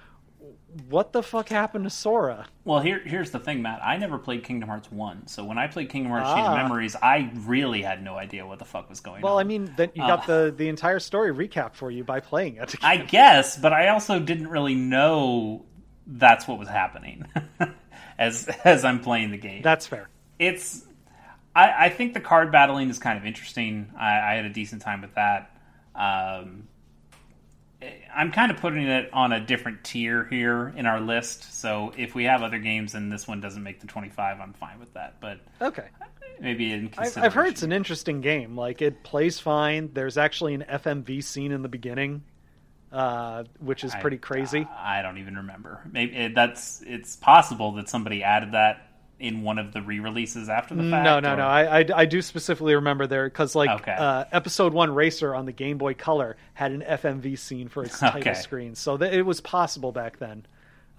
[0.90, 2.48] what the fuck happened to Sora?
[2.66, 3.80] Well, here here's the thing, Matt.
[3.84, 6.56] I never played Kingdom Hearts one, so when I played Kingdom Hearts Chain of Ah.
[6.64, 9.22] Memories, I really had no idea what the fuck was going on.
[9.22, 10.46] Well, I mean, then you got Uh.
[10.46, 12.76] the the entire story recap for you by playing it.
[12.82, 15.66] I guess, but I also didn't really know
[16.06, 17.26] that's what was happening
[18.18, 19.62] as as I'm playing the game.
[19.62, 20.10] That's fair.
[20.40, 20.86] it's
[21.56, 23.92] I, I think the card battling is kind of interesting.
[23.98, 25.50] I, I had a decent time with that.
[25.96, 26.68] Um,
[28.16, 31.60] I'm kind of putting it on a different tier here in our list.
[31.62, 34.80] So if we have other games and this one doesn't make the 25, I'm fine
[34.80, 35.16] with that.
[35.20, 35.86] But Okay.
[36.40, 38.56] maybe in I've, I've heard it's an interesting game.
[38.56, 39.92] Like it plays fine.
[39.94, 42.24] There's actually an FMV scene in the beginning,
[42.92, 44.68] uh, which is I- pretty crazy.
[44.76, 45.82] I don't even remember.
[45.92, 48.87] Maybe it, that's it's possible that somebody added that
[49.20, 51.04] in one of the re-releases after the fact.
[51.04, 51.48] no, no, or- no.
[51.48, 53.92] I, I, I do specifically remember there because like Okay.
[53.98, 57.98] uh, episode one Racer on the Game Boy Color had an FMV scene for its
[58.00, 58.34] title Okay.
[58.36, 60.46] screen, so that it was possible back then.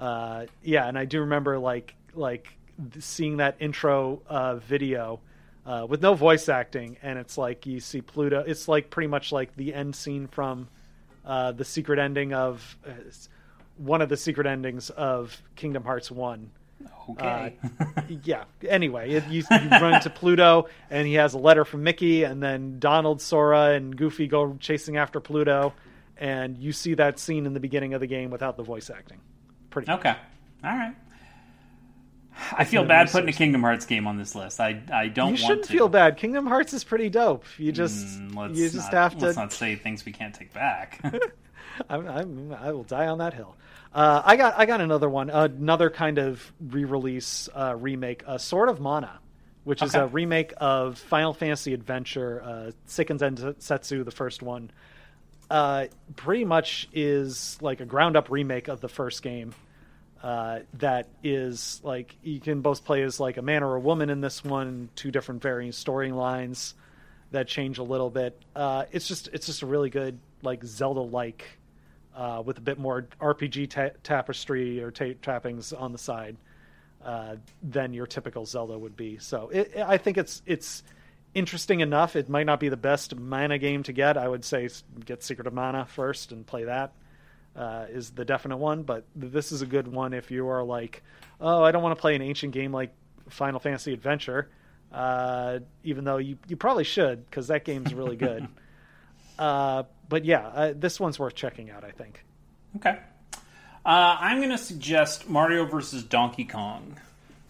[0.01, 2.57] Uh, yeah, and I do remember like like
[2.99, 5.21] seeing that intro uh, video.
[5.67, 8.43] Uh, with no voice acting, and it's like you see Pluto.
[8.47, 10.67] It's like pretty much like the end scene from
[11.27, 12.93] uh, the secret ending of uh,
[13.77, 16.51] one of the secret endings of Kingdom Hearts One.
[17.11, 17.57] Okay.
[18.25, 18.45] Yeah.
[18.67, 22.43] Anyway, it, you, you run to Pluto, and he has a letter from Mickey, and
[22.43, 25.75] then Donald, Sora, and Goofy go chasing after Pluto,
[26.17, 29.19] and you see that scene in the beginning of the game without the voice acting.
[29.71, 29.91] Pretty.
[29.93, 30.15] Okay.
[30.65, 30.95] All right.
[32.53, 34.61] I feel bad putting a Kingdom Hearts game on this list.
[34.61, 35.73] I I don't You shouldn't to.
[35.73, 36.17] feel bad.
[36.17, 37.45] Kingdom Hearts is pretty dope.
[37.59, 39.27] You just Mm, let's you just not, have to.
[39.27, 41.01] Let's not say things we can't take back.
[41.91, 43.57] I'm, I'm, I will die on that hill.
[43.93, 48.69] Uh, I got I got another one, another kind of re-release uh, remake, uh, Sword
[48.69, 49.19] of Mana,
[49.65, 54.71] which is a remake of Final Fantasy Adventure, uh, Seiken Densetsu, the first one.
[55.51, 55.87] Uh,
[56.17, 59.55] pretty much is like a ground up remake of the first game.
[60.23, 64.11] Uh, that is like you can both play as like a man or a woman
[64.11, 66.75] in this one, two different varying storylines
[67.31, 68.41] that change a little bit.
[68.55, 71.45] Uh, it's just it's just a really good like Zelda like
[72.19, 76.37] uh, with a bit more RPG ta- tapestry or ta- trappings on the side
[77.05, 79.19] uh, than your typical Zelda would be.
[79.19, 80.83] So it, I think it's it's
[81.33, 82.17] interesting enough.
[82.17, 84.17] It might not be the best mana game to get.
[84.17, 84.69] I would say
[85.05, 86.93] get Secret of Mana first and play that
[87.55, 88.83] uh, is the definite one.
[88.83, 91.05] But this is a good one if you are like,
[91.41, 92.93] oh, I don't want to play an ancient game like
[93.29, 94.49] Final Fantasy Adventure.
[94.91, 98.49] Uh, even though you, you probably should because that game's really good.
[99.39, 101.85] uh, but yeah, uh, this one's worth checking out.
[101.85, 102.25] I think.
[102.77, 102.99] okay.
[103.87, 106.99] Uh, I'm going to suggest Mario versus Donkey Kong.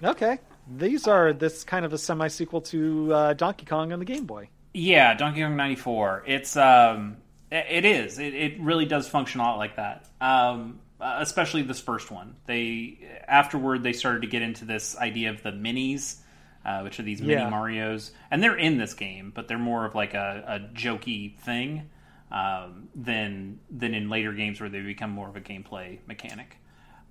[0.05, 0.39] Okay,
[0.77, 4.25] these are this kind of a semi sequel to uh, Donkey Kong on the Game
[4.25, 4.49] Boy.
[4.73, 6.25] Yeah, Donkey Kong '94.
[6.27, 7.17] It's um,
[7.51, 8.19] it is.
[8.19, 10.07] It, it really does function a lot like that.
[10.21, 12.37] Um, especially this first one.
[12.47, 16.17] They afterward they started to get into this idea of the minis,
[16.65, 17.49] uh, which are these mini Yeah.
[17.49, 21.89] Mario's, and they're in this game, but they're more of like a, a jokey thing
[22.31, 26.57] um, than than in later games where they become more of a gameplay mechanic.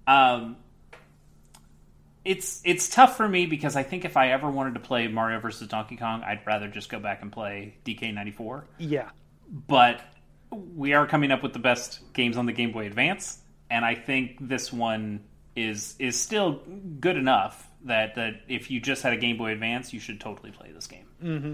[0.05, 0.57] Um,
[2.23, 5.39] it's it's tough for me because I think if I ever wanted to play Mario
[5.39, 8.63] versus Donkey Kong, I'd rather just go back and play DK94.
[8.77, 9.09] Yeah,
[9.49, 10.01] But
[10.51, 13.95] we are coming up with the best games on the Game Boy Advance, and I
[13.95, 15.23] think this one
[15.55, 16.61] is is still
[16.99, 20.51] good enough that that if you just had a Game Boy Advance, you should totally
[20.51, 21.05] play this game.
[21.23, 21.53] Mm-hmm.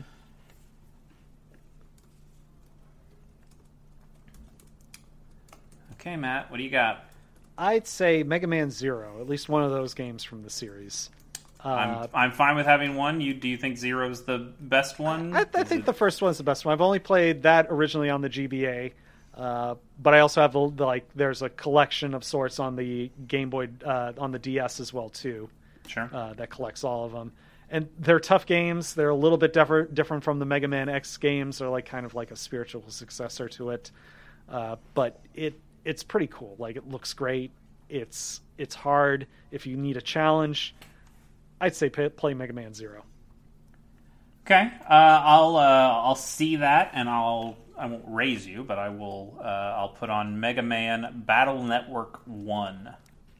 [5.93, 7.05] Okay, Matt, what do you got?
[7.57, 11.09] I'd say Mega Man Zero, at least one of those games from the series.
[11.63, 13.21] I'm I'm fine with having one.
[13.21, 15.33] You do you think zero's the best one?
[15.33, 16.73] I, I think it- the first one's the best one.
[16.73, 18.91] I've only played that originally on the GBA,
[19.35, 23.09] uh, but I also have the, the, like there's a collection of sorts on the
[23.29, 25.49] Game Boy uh, on the DS as well too
[25.87, 26.09] sure.
[26.13, 27.31] uh, that collects all of them.
[27.69, 28.93] And they're tough games.
[28.93, 31.57] They're a little bit different different from the Mega Man X games.
[31.57, 33.91] They're like kind of like a spiritual successor to it,
[34.47, 36.55] uh, but it it's pretty cool.
[36.59, 37.51] Like it looks great.
[37.89, 39.27] It's it's hard.
[39.51, 40.75] If you need a challenge,
[41.59, 43.05] I'd say play, play Mega Man Zero.
[44.45, 48.89] Okay, uh, I'll uh, I'll see that, and I'll I won't raise you, but I
[48.89, 52.93] will uh, I'll put on Mega Man Battle Network One.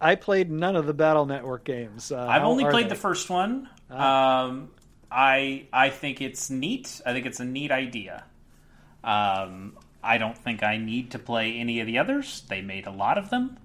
[0.03, 2.11] I played none of the Battle Network games.
[2.11, 2.89] Uh, I've only played they?
[2.89, 3.69] the first one.
[3.89, 4.43] Ah.
[4.43, 4.71] Um,
[5.09, 7.01] I I think it's neat.
[7.05, 8.25] I think it's a neat idea.
[9.03, 12.43] Um, I don't think I need to play any of the others.
[12.49, 13.57] They made a lot of them,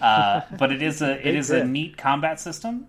[0.00, 2.88] uh, but it is a it They a neat combat system.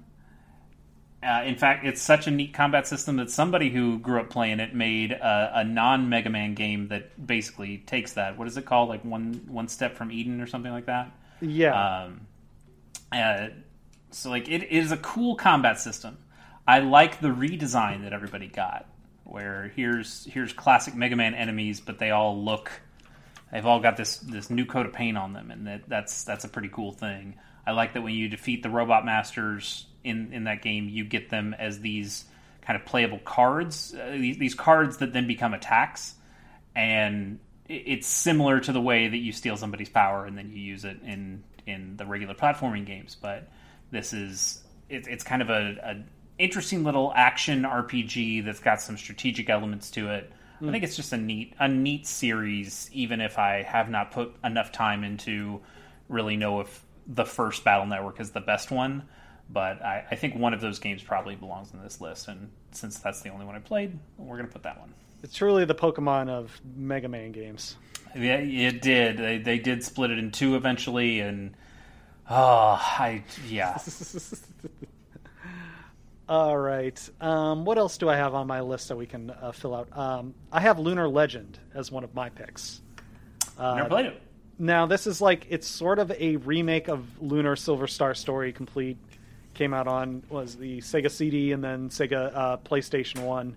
[1.22, 4.60] Uh, in fact, it's such a neat combat system that somebody who grew up playing
[4.60, 8.38] it made a, a non Mega Man game that basically takes that.
[8.38, 8.90] What is it called?
[8.90, 11.12] Like one one step from Eden or something like that.
[11.42, 12.22] Yeah, Um,
[13.12, 13.48] uh,
[14.12, 16.18] so like it is a cool combat system.
[16.68, 18.88] I like the redesign that everybody got,
[19.24, 22.72] where here's here's classic Mega Man enemies, but they all look
[23.52, 26.46] they've all got this this new coat of paint on them, and that that's that's
[26.46, 27.36] a pretty cool thing.
[27.66, 31.30] I like that when you defeat the robot masters in in that game, you get
[31.30, 32.26] them as these
[32.62, 36.16] kind of playable cards, uh, these, these cards that then become attacks,
[36.76, 37.40] and
[37.70, 40.98] it's similar to the way that you steal somebody's power and then you use it
[41.04, 43.16] in in the regular platforming games.
[43.20, 43.48] But
[43.92, 46.04] this is it, it's kind of a, a
[46.40, 50.32] interesting little action RPG that's got some strategic elements to it.
[50.60, 50.72] I hmm.
[50.72, 54.72] think it's just a neat a neat series, even if I have not put enough
[54.72, 55.62] time into
[56.10, 59.04] really know if the first Battle Network is the best one.
[59.50, 63.00] But I, I think one of those games probably belongs on this list, and since
[63.00, 64.94] that's the only one I played, we're gonna put that one.
[65.24, 67.78] it's truly the Pokemon of Mega Man games.
[68.16, 69.18] Yeah, it did.
[69.18, 71.56] They, they did split it in two eventually, and
[72.30, 73.80] oh, I yeah.
[76.30, 77.10] All right.
[77.22, 79.98] Um, what else do I have on my list that we can uh, fill out?
[79.98, 82.82] Um, I have Lunar Legend as one of my picks.
[83.58, 84.22] Uh, Never played it.
[84.60, 88.98] Now this is like it's sort of a remake of Lunar Silver Star Story Complete.
[89.54, 93.56] Came out on was the Sega CD and then Sega uh, PlayStation One,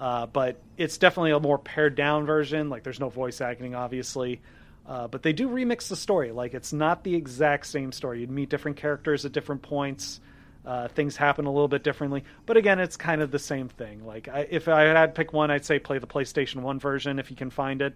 [0.00, 2.70] uh, but it's definitely a more pared down version.
[2.70, 4.40] Like there's no voice acting, obviously,
[4.86, 6.32] uh, but they do remix the story.
[6.32, 8.20] Like it's not the exact same story.
[8.20, 10.20] You'd meet different characters at different points.
[10.64, 14.04] Uh, things happen a little bit differently, but again, it's kind of the same thing.
[14.04, 17.18] Like I, if I had to pick one, I'd say play the PlayStation One version
[17.18, 17.94] if you can find it.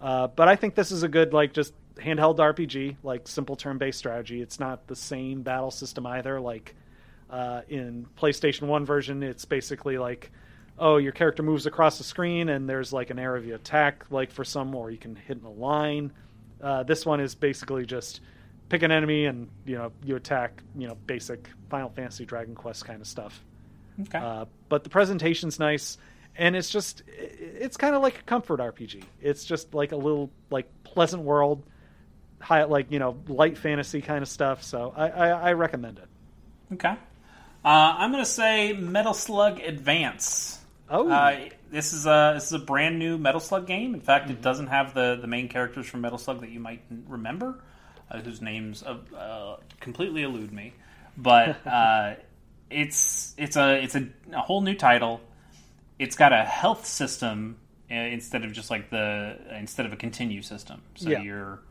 [0.00, 3.98] Uh, but I think this is a good like just handheld RPG, like simple turn-based
[3.98, 4.42] strategy.
[4.42, 6.40] It's not the same battle system either.
[6.40, 6.74] Like
[7.30, 10.30] uh, in PlayStation One version, it's basically like,
[10.78, 14.30] oh, your character moves across the screen and there's like an area you attack, like
[14.30, 16.12] for some, or you can hit in a line.
[16.62, 18.20] Uh, this one is basically just
[18.68, 20.62] pick an enemy and you know you attack.
[20.76, 23.42] You know, basic Final Fantasy Dragon Quest kind of stuff.
[24.00, 24.18] Okay.
[24.18, 25.98] Uh, but the presentation's nice,
[26.36, 29.04] and it's just it's kind of like a comfort RPG.
[29.20, 31.62] It's just like a little like pleasant world,
[32.40, 34.62] high like you know light fantasy kind of stuff.
[34.62, 36.08] So I I, I recommend it.
[36.74, 36.96] okay.
[37.64, 40.58] Uh, I'm gonna say Metal Slug Advance.
[40.90, 43.94] Oh, Uh, this is a this is a brand new Metal Slug game.
[43.94, 44.34] In fact, Mm-hmm.
[44.34, 47.62] it doesn't have the the main characters from Metal Slug that you might remember,
[48.10, 50.74] uh, whose names uh, uh, completely elude me.
[51.16, 52.14] But uh,
[52.70, 55.20] it's it's a it's a, a whole new title.
[55.98, 57.56] It's got a health system
[57.90, 60.82] uh, instead of just like the instead of a continue system.
[60.96, 61.20] So Yeah.
[61.22, 61.62] you're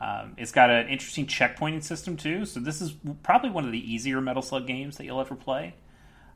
[0.00, 2.44] um, it's got an interesting checkpointing system too.
[2.44, 5.74] So this is probably one of the easier Metal Slug games that you'll ever play.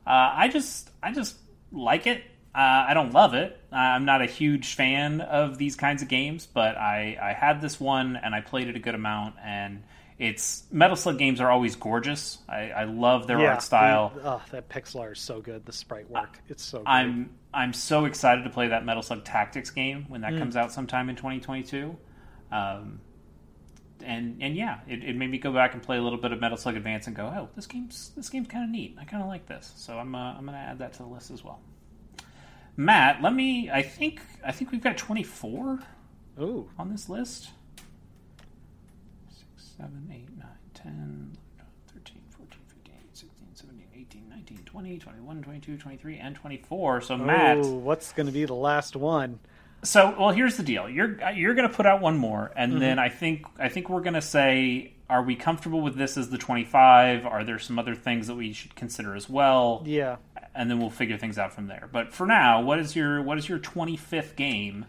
[0.05, 1.37] Uh, I just I just
[1.73, 2.23] like it.
[2.55, 3.59] Uh, I don't love it.
[3.71, 7.79] I'm not a huge fan of these kinds of games, but I, I had this
[7.79, 9.35] one and I played it a good amount.
[9.43, 9.83] And
[10.19, 12.37] it's Metal Slug games are always gorgeous.
[12.47, 14.11] I, I love their yeah, art style.
[14.15, 15.65] the- oh, that pixel art is so good.
[15.65, 16.77] The sprite work, it's so.
[16.79, 16.87] Good.
[16.87, 20.39] I'm I'm so excited to play that Metal Slug Tactics game when that Mm.
[20.39, 21.97] comes out sometime in 2022.
[22.51, 22.99] Um,
[24.03, 26.39] and and yeah, it, it made me go back and play a little bit of
[26.39, 28.95] Metal Slug Advance and go, oh, this game's this game's kind of neat.
[28.99, 31.31] I kind of like this, so I'm uh, I'm gonna add that to the list
[31.31, 31.59] as well.
[32.75, 33.69] Matt, let me.
[33.71, 35.79] I think I think we've got 24
[36.39, 37.49] Ooh, on this list.
[39.29, 41.37] 6, 7, 8, 9, 10,
[41.93, 47.01] 13, 14, 15, 16, 17, 18, 19, 20, 21, 22, 23, and 24.
[47.01, 47.57] So, Matt.
[47.57, 49.39] Ooh, what's going to be the last one?
[49.83, 50.89] So, well, here's the deal.
[50.89, 52.79] You're you're going to put out one more, and Mm-hmm.
[52.81, 56.29] then I think I think we're going to say are we comfortable with this as
[56.29, 57.25] the 25?
[57.25, 59.83] Are there some other things that we should consider as well?
[59.85, 60.15] Yeah.
[60.55, 61.87] And then we'll figure things out from there.
[61.91, 64.85] But for now, what is your what is your 25th game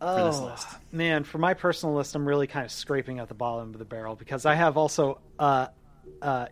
[0.00, 0.68] for this list?
[0.92, 3.84] Man, for my personal list, I'm really kind of scraping at the bottom of the
[3.84, 5.68] barrel because I have also uh,
[6.22, 6.46] uh,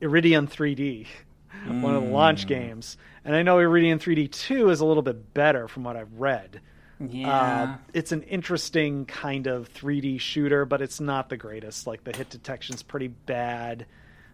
[0.00, 1.06] Iridion 3D,
[1.66, 2.48] one of the launch Mm.
[2.48, 2.96] games,
[3.28, 6.60] and I know Iridion 3D 2 is a little bit better from what I've read.
[6.98, 7.30] Yeah.
[7.30, 11.86] Uh, it's an interesting kind of 3D shooter, but it's not the greatest.
[11.86, 13.86] Like the hit detection's pretty bad.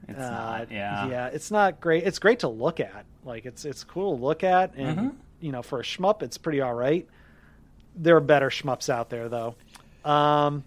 [0.08, 0.70] it's Uh, not.
[0.70, 1.08] Yeah.
[1.08, 2.04] yeah, it's not great.
[2.04, 3.04] It's great to look at.
[3.24, 5.08] Like it's it's cool to look at, and Mm-hmm.
[5.40, 7.06] you know, for a shmup, it's pretty all right.
[7.96, 9.56] There are better shmups out there, though.
[10.04, 10.64] Um,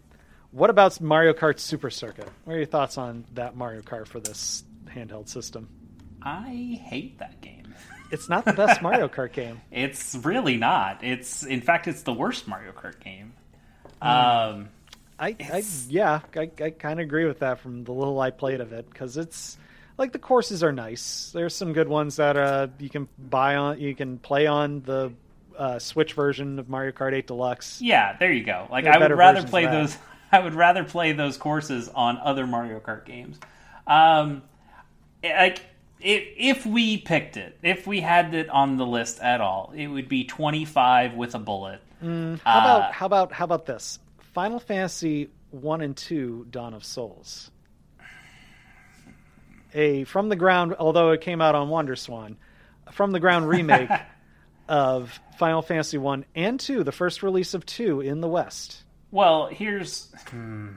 [0.51, 2.27] what about Mario Kart Super Circuit?
[2.45, 5.67] What are your thoughts on that Mario Kart for this handheld system?
[6.21, 7.56] I hate that game.
[8.11, 9.61] It's not the best Mario Kart game.
[9.71, 11.03] It's really not.
[11.03, 13.33] It's in fact it's the worst Mario Kart game.
[14.01, 14.07] Hmm.
[14.07, 14.69] Um
[15.19, 18.61] I, I yeah, I, I kind of agree with that from the little I played
[18.61, 19.57] of it because it's
[19.97, 21.31] like the courses are nice.
[21.33, 25.11] There's some good ones that uh, you can buy on, you can play on the
[25.57, 27.81] uh, Switch version of Mario Kart 8 Deluxe.
[27.81, 28.67] yeah, there you go.
[28.69, 29.97] Like I would rather play those
[30.31, 33.39] I would rather play those courses on other Mario Kart games.
[33.87, 34.43] Um
[35.23, 35.61] like
[35.99, 39.87] if, if we picked it, if we had it on the list at all, it
[39.87, 41.81] would be 25 with a bullet.
[42.01, 43.97] How Uh, about how about how about this?
[44.33, 47.49] Final Fantasy One and Two: Dawn of Souls.
[49.73, 52.35] A from the ground, although it came out on WonderSwan,
[52.91, 53.89] from the ground remake
[54.69, 58.83] of Final Fantasy One and Two, the first release of two in the West.
[59.09, 60.73] Well, here's hmm.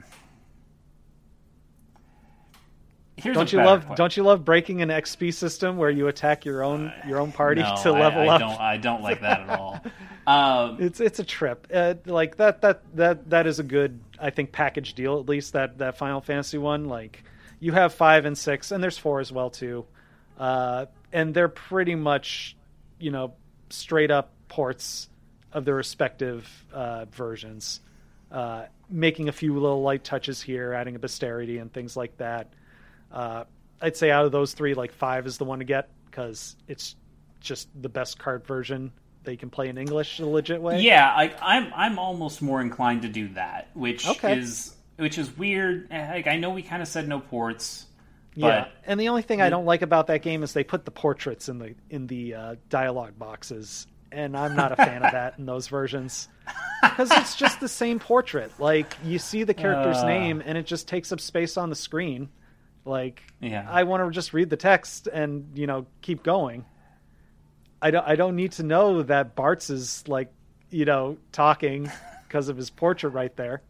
[3.21, 3.95] Here's Don't you love.
[3.95, 7.61] Don't you love breaking an XP system where you attack your own your own party
[7.61, 8.39] no, to level I, I up?
[8.41, 9.81] Don't, I don't like that at all.
[10.25, 11.67] Um, It's it's a trip.
[11.73, 15.53] Uh, like that that that that is a good I think package deal at least
[15.53, 16.85] that that Final Fantasy one.
[16.85, 17.23] Like
[17.59, 19.85] you have five and six, and there's four as well too,
[20.39, 22.55] uh, and they're pretty much
[22.99, 23.33] you know
[23.69, 25.09] straight up ports
[25.53, 27.81] of the respective uh, versions,
[28.31, 32.51] uh, making a few little light touches here, adding a bestiarity and things like that.
[33.11, 33.43] Uh,
[33.81, 36.95] I'd say out of those three, like five is the one to get because it's
[37.39, 38.91] just the best card version
[39.23, 40.81] that you can play in English the legit way.
[40.81, 44.37] Yeah, I, I'm I'm almost more inclined to do that, which Okay.
[44.37, 45.87] is which is weird.
[45.89, 47.85] Like I know we kind of said no ports,
[48.35, 50.85] Yeah, but and the only thing I don't like about that game is they put
[50.85, 55.11] the portraits in the in the uh, dialogue boxes, and I'm not a fan of
[55.11, 56.27] that in those versions
[56.83, 58.51] because it's just the same portrait.
[58.59, 60.07] Like you see the character's Uh.
[60.07, 62.29] name, and it just takes up space on the screen.
[62.85, 63.67] Like Yeah.
[63.69, 66.65] I want to just read the text and you know keep going.
[67.81, 70.31] I don't I don't need to know that Bartz is like
[70.69, 71.91] you know talking
[72.27, 73.61] because of his portrait right there.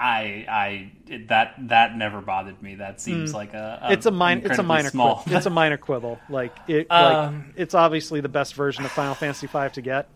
[0.00, 0.92] I I
[1.26, 2.76] that that never bothered me.
[2.76, 3.92] That seems like a, Hmm.
[3.92, 5.16] it's a minor it's a minor small.
[5.16, 5.36] quibble.
[5.36, 9.14] it's a minor quibble like it Um, like it's obviously the best version of Final
[9.14, 10.08] Fantasy V to get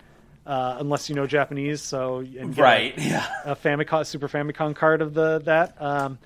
[0.46, 2.96] uh, unless you know Japanese so right.
[2.96, 3.26] a, Yeah.
[3.44, 6.18] a Famicom Super Famicom card of the that um,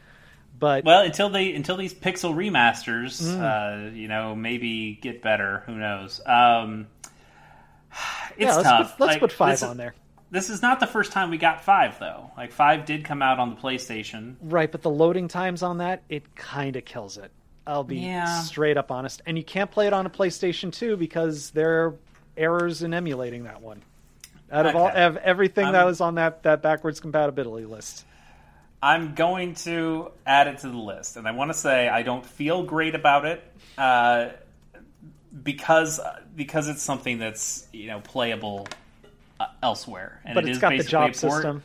[0.58, 3.42] but Well, until they until these pixel remasters, Hmm.
[3.42, 5.62] uh, you know, maybe get better.
[5.66, 6.20] Who knows?
[6.26, 6.86] Um,
[8.36, 8.96] it's yeah let's, tough.
[8.98, 9.94] put, let's Like, put five is- on there
[10.30, 12.30] This is not the first time we got five, though.
[12.36, 14.34] Like five did come out on the PlayStation.
[14.42, 17.30] right but the loading times on that it kind of kills it
[17.66, 18.40] I'll be Yeah.
[18.42, 21.94] straight up honest and you can't play it on a PlayStation 2 because there are
[22.36, 23.82] errors in emulating that one
[24.52, 28.04] out of all of everything that was on that that backwards compatibility list
[28.82, 32.24] I'm going to add it to the list, and I want to say I don't
[32.24, 33.42] feel great about it
[33.78, 34.28] uh,
[35.42, 36.00] because
[36.34, 38.66] because it's something that's you know playable
[39.40, 41.62] uh, elsewhere, and but it it's is got the job system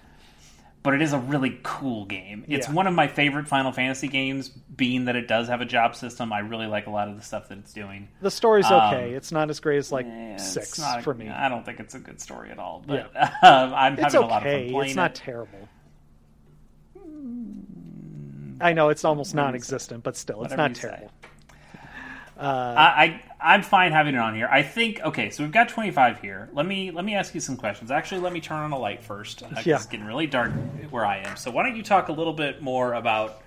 [0.83, 2.43] But it is a really cool game.
[2.49, 2.73] It's Yeah.
[2.73, 6.33] one of my favorite Final Fantasy games, being that it does have a job system.
[6.33, 8.09] I really like a lot of the stuff that it's doing.
[8.19, 9.13] The story's Um, okay.
[9.13, 10.07] it's not as great as like
[10.37, 11.29] six not for me.
[11.29, 13.11] I don't think it's a good story at all, but
[13.43, 14.71] um, I'm It's having a lot of fun okay.
[14.71, 15.15] playing It's not it.
[15.15, 15.69] terrible.
[18.61, 21.11] I know it's almost non-existent, but still, it's Whatever not terrible.
[22.37, 24.47] I, I I'm fine having it on here.
[24.51, 26.49] I think okay, so we've got 25 here.
[26.53, 27.91] Let me let me ask you some questions.
[27.91, 29.43] Actually, let me turn on a light first.
[29.43, 29.75] Uh, Yeah.
[29.75, 30.51] It's getting really dark
[30.89, 31.37] where I am.
[31.37, 33.41] So why don't you talk a little bit more about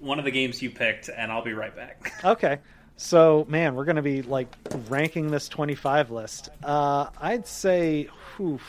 [0.00, 2.12] one of the games you picked, and I'll be right back.
[2.24, 2.58] Okay,
[2.96, 4.48] so man, we're gonna be like
[4.88, 6.48] ranking this twenty-five list.
[6.62, 8.60] Uh, I'd say, whew,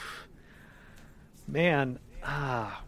[1.48, 2.82] man, ah.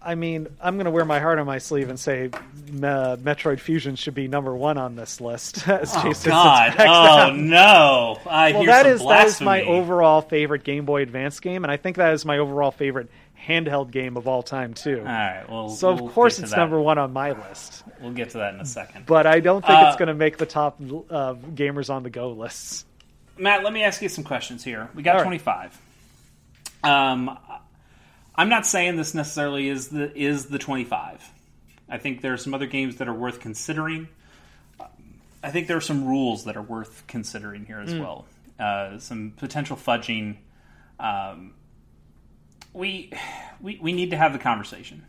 [0.00, 2.30] I mean, I'm going to wear my heart on my sleeve and say
[2.70, 5.66] Me- Metroid Fusion should be number one on this list.
[5.68, 6.74] As Oh Jason God!
[6.78, 8.18] Oh no!
[8.24, 11.70] I well hear that is that is my overall favorite game boy advance game and
[11.70, 13.08] i think that is my overall favorite
[13.46, 14.98] handheld game of all time too.
[14.98, 15.44] All right.
[15.48, 16.56] Well, so we'll of course it's that.
[16.56, 17.82] number one on my list.
[18.00, 19.06] We'll get to that in a second.
[19.06, 22.10] But I don't think Uh, it's going to make the top uh, gamers on the
[22.10, 22.84] go lists.
[23.38, 24.90] Matt, let me ask you some questions here.
[24.94, 25.40] We got All right.
[25.40, 25.80] 25.
[26.82, 27.38] Um,
[28.38, 31.28] I'm not saying this necessarily is the is the 25.
[31.90, 34.06] I think there are some other games that are worth considering.
[35.42, 38.26] I think there are some rules that are worth considering here as well.
[38.58, 40.36] Uh, some potential fudging.
[41.00, 41.54] Um,
[42.72, 43.12] we,
[43.60, 45.04] we we need to have the conversation.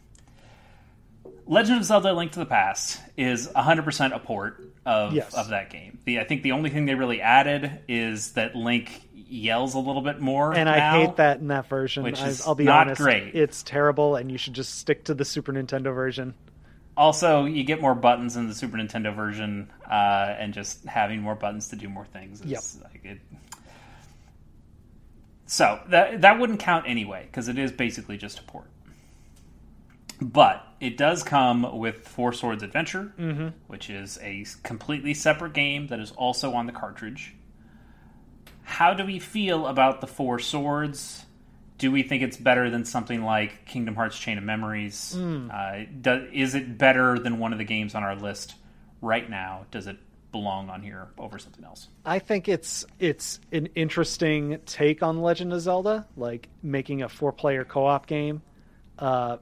[1.49, 5.34] Legend of Zelda: Link to the Past is 100% a port of Yes.
[5.34, 5.97] of that game.
[6.05, 10.03] The I think the only thing they really added is that Link yells a little
[10.03, 10.55] bit more.
[10.55, 12.03] And I hate that in that version.
[12.03, 13.34] Which I, is I'll be not honest, great.
[13.34, 16.35] it's terrible, and you should just stick to the Super Nintendo version.
[16.95, 21.34] Also, you get more buttons in the Super Nintendo version, uh, and just having more
[21.34, 22.41] buttons to do more things.
[22.41, 23.19] Is like it...
[25.47, 28.67] So that that wouldn't count anyway because it is basically just a port.
[30.21, 33.11] But it does come with Four Swords Adventure,
[33.68, 37.35] which is a completely separate game that is also on the cartridge.
[38.64, 41.26] How do we feel about the Four Swords?
[41.77, 45.15] Do we think it's better than something like Kingdom Hearts Chain of Memories?
[45.18, 48.56] Uh, do, is it better than one of the games on our list
[49.01, 49.65] right now?
[49.72, 49.97] Does it
[50.31, 51.88] belong on here over something else?
[52.06, 57.31] I think it's it's an interesting take on Legend of Zelda, like making a four
[57.31, 58.41] player co op game.
[58.97, 59.38] Uh,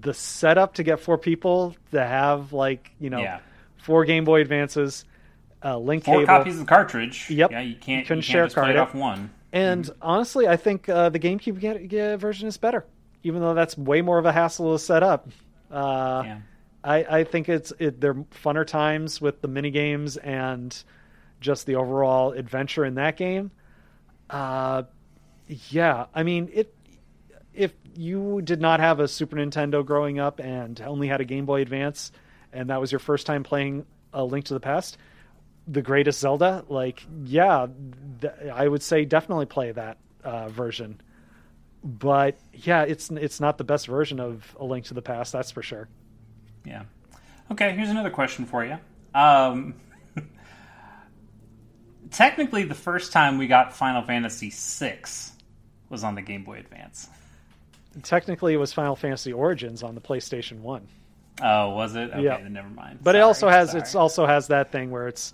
[0.00, 3.38] the setup to get four people to have like you know Yeah.
[3.78, 5.04] four Game Boy Advances,
[5.64, 7.30] uh, link Four cable, copies of cartridge.
[7.30, 7.50] Yep.
[7.52, 8.78] Yeah, you can't, You couldn't you share can't just card it it.
[8.78, 9.30] off one.
[9.52, 12.84] and honestly, I think uh, the GameCube get, get version is better,
[13.22, 15.28] even though that's way more of a hassle to set up.
[15.70, 16.38] Uh, Yeah.
[16.84, 20.76] I, I think it's it, they're funner times with the mini games and
[21.40, 23.50] just the overall adventure in that game.
[24.30, 24.84] Uh,
[25.70, 26.72] yeah, I mean it.
[27.54, 31.46] If you did not have a Super Nintendo growing up and only had a Game
[31.46, 32.12] Boy Advance,
[32.52, 34.98] and that was your first time playing a Link to the Past,
[35.66, 37.66] the greatest Zelda, like yeah,
[38.20, 41.00] th- I would say definitely play that uh, version.
[41.82, 45.50] But yeah, it's it's not the best version of A Link to the Past, that's
[45.50, 45.88] for sure.
[46.64, 46.82] Yeah.
[47.50, 48.76] Okay, here's another question for you.
[49.14, 49.74] Um,
[52.10, 54.98] technically, the first time we got Final Fantasy VI
[55.88, 57.08] was on the Game Boy Advance.
[58.02, 60.86] Technically, it was Final Fantasy Origins on the PlayStation One,
[61.42, 62.10] Oh, was it?
[62.10, 62.38] Okay, Yeah.
[62.40, 63.00] then never mind.
[63.02, 63.82] but it also has sorry.
[63.82, 65.32] it's also has that thing where it's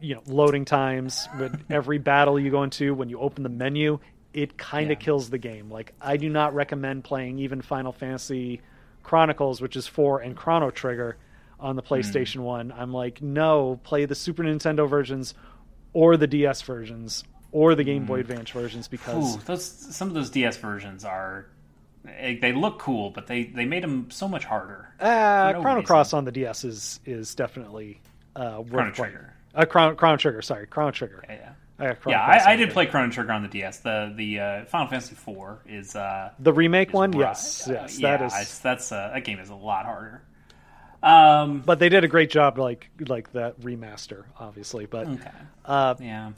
[0.00, 3.98] you know loading times with every battle you go into when you open the menu.
[4.32, 5.04] It kind of Yeah.
[5.04, 5.70] kills the game.
[5.70, 8.60] Like I do not recommend playing even Final Fantasy
[9.02, 11.16] Chronicles, which is four, and Chrono Trigger
[11.58, 11.76] on Hmm.
[11.76, 12.72] the PlayStation One.
[12.72, 15.34] I'm like, no, play the Super Nintendo versions
[15.92, 19.40] or the DS versions or the Game Boy Advance versions because Hmm.
[19.40, 21.46] Ooh, those some of those DS versions are
[22.04, 24.88] they look cool, but they they made them so much harder.
[24.98, 25.86] Uh, no Chrono reason.
[25.86, 28.00] Cross on the DS is is definitely
[28.36, 29.12] uh, worth Chrono playing.
[29.12, 29.34] Trigger.
[29.54, 31.22] Uh, Chrono, Chrono Trigger, sorry, Chrono Trigger.
[31.28, 31.34] Yeah,
[31.80, 31.90] yeah.
[31.90, 33.78] Uh, Chrono Yeah, I, I did play Chrono Trigger on the DS.
[33.80, 35.36] The the uh, Final Fantasy IV
[35.66, 37.10] is uh, the remake is one.
[37.12, 38.58] ri- Yes, uh, yes, yeah, that is.
[38.60, 40.22] that's uh, that game is a lot harder.
[41.02, 44.84] Um, But they did a great job, like like that remaster, obviously.
[44.86, 45.30] But okay,
[45.64, 46.32] uh, yeah,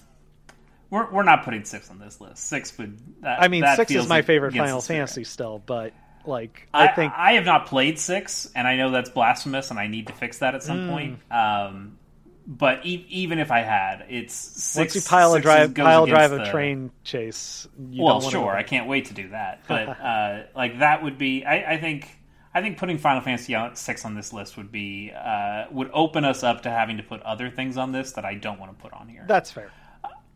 [0.93, 2.45] we're we're not putting six on this list.
[2.45, 2.99] Six would.
[3.23, 4.83] That, I mean, six is my favorite Final.
[4.83, 5.59] Fantasy still.
[5.65, 5.95] But
[6.27, 9.81] like, I, I, think I have not played six, and I know that's blasphemous, and
[9.81, 10.91] I need to fix that at some Hmm.
[10.91, 11.19] point.
[11.33, 11.99] Um,
[12.47, 16.33] but e- even if I had, it's six, once you pile a drive, pile drive
[16.33, 19.63] a the- train chase, you well, sure, I can't wait to do that.
[19.69, 22.07] But uh, like that would be, I, I think,
[22.55, 26.43] I think putting Final Fantasy six on this list would be uh, would open us
[26.43, 28.93] up to having to put other things on this that I don't want to put
[28.93, 29.25] on here.
[29.27, 29.71] That's fair.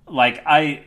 [0.09, 0.85] Like I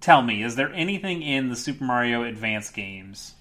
[0.00, 3.34] tell me, is there anything in the Super Mario Advance games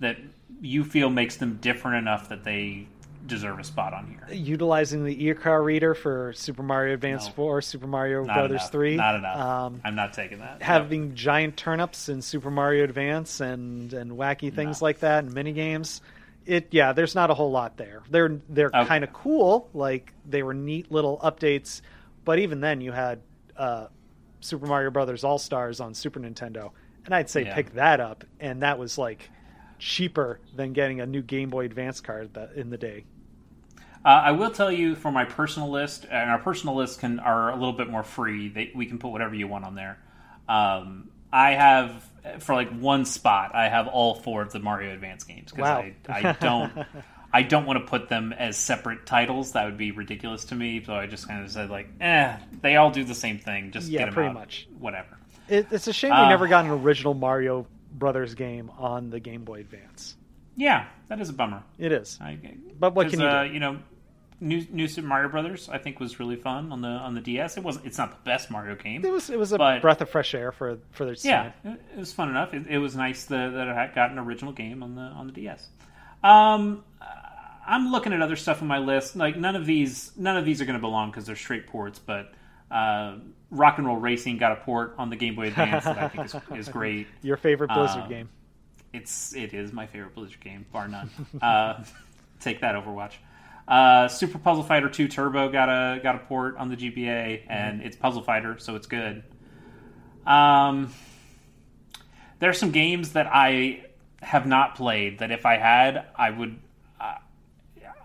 [0.00, 0.16] that
[0.60, 2.86] you feel makes them different enough that they
[3.26, 4.34] deserve a spot on here?
[4.36, 7.32] Utilizing the e-card reader for Super Mario Advance No.
[7.32, 8.72] Four, Super Mario Brothers enough.
[8.72, 9.36] Three, Not enough.
[9.38, 10.62] Um, I'm not taking that.
[10.62, 14.86] having giant turnips in Super Mario Advance and and wacky things No.
[14.86, 16.02] like that and mini games.
[16.46, 18.02] It yeah, there's not a whole lot there.
[18.10, 18.84] They're they're Okay.
[18.86, 21.80] kind of cool, like they were neat little updates,
[22.24, 23.20] but even then you had
[23.56, 23.86] uh,
[24.40, 26.70] Super Mario Brothers All Stars on Super Nintendo,
[27.04, 27.54] and I'd say Yeah.
[27.54, 29.30] pick that up, and that was like
[29.78, 33.04] cheaper than getting a new Game Boy Advance card that in the day.
[34.04, 37.50] Uh, I will tell you for my personal list, and our personal lists can are
[37.50, 38.48] a little bit more free.
[38.48, 39.98] They, we can put whatever you want on there.
[40.48, 42.04] Um, I have
[42.40, 43.54] for like one spot.
[43.54, 45.80] I have all four of the Mario Advance games because Wow.
[46.08, 46.72] I, I don't
[47.32, 49.52] I don't want to put them as separate titles.
[49.52, 50.82] That would be ridiculous to me.
[50.84, 53.70] So I just kind of said like, eh, they all do the same thing.
[53.70, 54.34] Just Yeah, get them pretty out.
[54.34, 54.68] much.
[54.78, 55.18] Whatever.
[55.48, 59.20] It, it's a shame we Uh, never got an original Mario Brothers game on the
[59.20, 60.16] Game Boy Advance.
[60.56, 61.62] Yeah, that is a bummer.
[61.78, 62.18] It is.
[62.20, 62.38] I,
[62.78, 63.52] But what can you uh, do?
[63.52, 63.78] You know,
[64.40, 67.56] new New Super Mario Brothers I think was really fun on the on the DS.
[67.56, 67.86] It wasn't.
[67.86, 69.04] It's not the best Mario game.
[69.04, 71.80] It was it was a But- breath of fresh air for for their Yeah, it,
[71.94, 72.52] it was fun enough.
[72.54, 75.26] It, it was nice that, that it had got an original game on the on
[75.26, 75.68] the DS.
[76.22, 76.84] Um,
[77.70, 79.14] I'm looking at other stuff on my list.
[79.16, 81.98] Like none of these none of these are going to belong because they're straight ports.
[81.98, 82.32] But
[82.70, 83.16] uh,
[83.50, 86.24] Rock and Roll Racing got a port on the Game Boy Advance that I think
[86.26, 87.06] is, is great.
[87.22, 88.28] Your favorite Blizzard Um, game.
[88.92, 91.10] It's it is my favorite Blizzard game, bar none.
[91.40, 91.84] uh,
[92.40, 93.12] take that, Overwatch.
[93.68, 97.82] Uh, Super Puzzle Fighter 2 Turbo got a got a port on the GBA, and
[97.82, 99.22] it's Puzzle Fighter, so it's good.
[100.26, 100.92] Um,
[102.40, 103.84] there are some games that I
[104.22, 106.58] have not played that if I had, I would.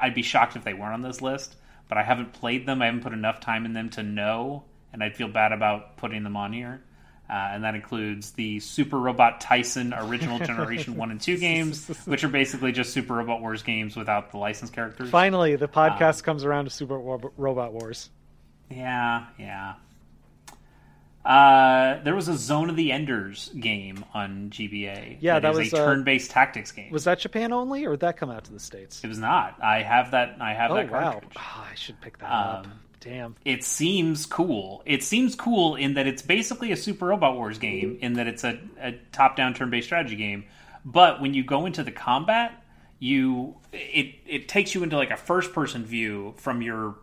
[0.05, 1.55] I'd be shocked if they weren't on this list,
[1.89, 2.81] but I haven't played them.
[2.81, 4.63] I haven't put enough time in them to know,
[4.93, 6.81] and I'd feel bad about putting them on here.
[7.27, 12.23] Uh, and that includes the Super Robot Taisen original generation 1 and 2 games, which
[12.23, 15.09] are basically just Super Robot Wars games without the licensed characters.
[15.09, 18.11] Finally, the uh, podcast comes around to Super Ro- Robot Wars.
[18.69, 19.73] Yeah, yeah.
[21.25, 25.17] Uh, there was a Zone of the Enders game on GBA.
[25.21, 26.91] Yeah, that was, a uh, turn-based tactics game.
[26.91, 29.03] Was that Japan only, or did that come out to the states?
[29.03, 29.55] It was not.
[29.61, 30.37] I have that.
[30.39, 31.11] I have Oh that wow!
[31.13, 31.33] cartridge.
[31.35, 32.65] Ah, I should pick that up.
[32.65, 33.35] Um, Damn.
[33.45, 34.81] It seems cool.
[34.85, 38.43] It seems cool in that it's basically a Super Robot Wars game, in that it's
[38.43, 40.45] a, a top-down turn-based strategy game.
[40.83, 42.63] But when you go into the combat,
[42.99, 46.95] you it it takes you into like a first-person view from your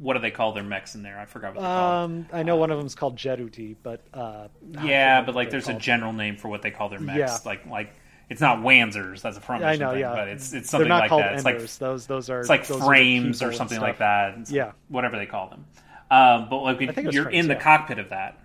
[0.00, 1.18] what do they call their mechs in there?
[1.18, 2.10] I forgot what they're called.
[2.10, 4.48] Um, I know one of them's called Jehuty, but uh,
[4.82, 5.82] Yeah, but like there's a called.
[5.82, 7.18] general name for what they call their mechs.
[7.18, 7.36] Yeah.
[7.44, 7.92] Like like
[8.30, 10.14] it's not Wanzers, that's a from I know, thing, yeah.
[10.14, 11.34] but it's it's something like called that.
[11.34, 11.62] It's Enders.
[11.62, 14.38] like those those are it's like frames or something like that.
[14.38, 14.72] It's Yeah.
[14.88, 15.66] whatever they call them.
[16.10, 17.60] Um, but like it you're frames, in the yeah.
[17.60, 18.38] cockpit of that,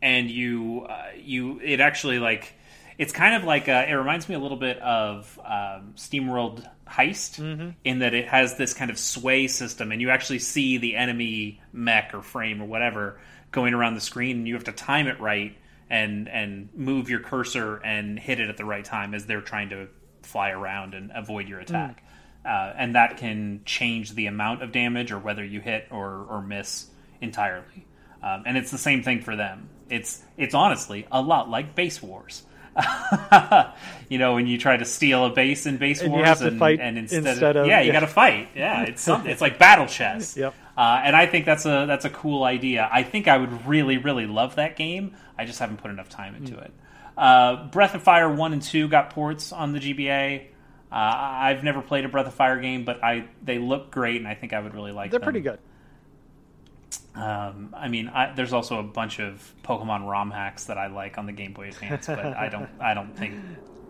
[0.00, 2.54] and you uh, you it actually like
[2.96, 7.40] it's kind of like uh it reminds me a little bit of um, SteamWorld Heist
[7.40, 7.70] Mm-hmm.
[7.84, 11.60] in that it has this kind of sway system, and you actually see the enemy
[11.72, 13.18] mech or frame or whatever
[13.52, 15.56] going around the screen, and you have to time it right
[15.90, 19.70] and and move your cursor and hit it at the right time as they're trying
[19.70, 19.88] to
[20.22, 22.02] fly around and avoid your attack.
[22.44, 26.42] Uh, and that can change the amount of damage or whether you hit or, or
[26.42, 26.86] miss
[27.20, 27.86] entirely.
[28.22, 29.68] Um, and it's the same thing for them.
[29.88, 32.42] It's it's honestly a lot like Base Wars.
[34.08, 36.38] you know, when you try to steal a base in Base And you Wars, have
[36.38, 37.92] to and, fight and instead, instead of- yeah, you yeah.
[37.92, 38.48] got to fight.
[38.54, 39.30] Yeah, it's something.
[39.30, 40.36] It's like battle chess.
[40.36, 40.54] Yep.
[40.76, 42.88] Uh, and I think that's a that's a cool idea.
[42.92, 45.14] I think I would really really love that game.
[45.38, 46.60] I just haven't put enough time into Hmm.
[46.64, 46.72] it.
[47.16, 50.46] Uh, Breath of Fire one and two got ports on the GBA.
[50.90, 54.26] Uh, I've never played a Breath of Fire game, but I they look great, and
[54.26, 55.10] I think I would really like.
[55.12, 55.24] They're them.
[55.26, 55.58] pretty good.
[57.14, 61.16] Um, I mean, I, there's also a bunch of Pokemon ROM hacks that I like
[61.18, 63.34] on the Game Boy Advance, but I don't I don't think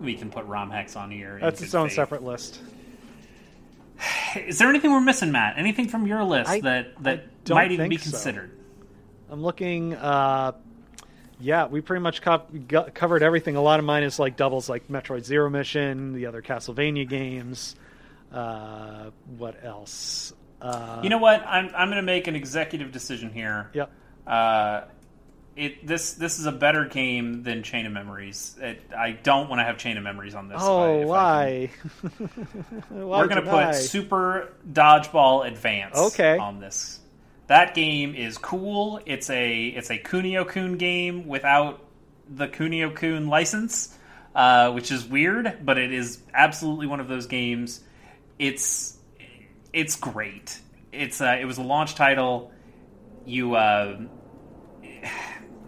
[0.01, 1.39] we can put ROM hacks on here.
[1.41, 1.97] That's its own faith.
[1.97, 2.61] separate list.
[4.37, 5.57] Is there anything we're missing, Matt?
[5.57, 8.11] Anything from your list I- that that don't might even be think so.
[8.11, 8.51] considered?
[9.31, 9.95] I'm looking.
[9.95, 10.53] Uh,
[11.41, 12.47] yeah, we pretty much co-
[12.95, 13.57] covered everything.
[13.57, 17.75] A lot of mine is like doubles, like Metroid Zero Mission, the other Castlevania games.
[18.33, 20.33] Uh, what else?
[20.65, 21.45] Uh, You know what?
[21.47, 23.71] I'm I'm going to make an executive decision here.
[23.75, 23.91] Yep.
[24.27, 24.81] Uh,
[25.57, 28.57] it this this is a better game than Chain of Memories.
[28.61, 30.59] It, I don't want to have Chain of Memories on this.
[30.61, 31.71] Oh, if I why?
[32.89, 36.39] why We're going to put Super Dodgeball Advance Okay.
[36.39, 36.99] on this.
[37.47, 39.01] That game is cool.
[39.07, 41.81] It's a it's a Kunio Kun game without
[42.29, 43.97] the Kunio Kun license,
[44.35, 47.81] uh, which is weird, but it is absolutely one of those games.
[48.39, 48.94] It's
[49.75, 50.59] it's great.
[50.93, 52.51] It's uh, it was a launch title.
[53.27, 53.99] You uh,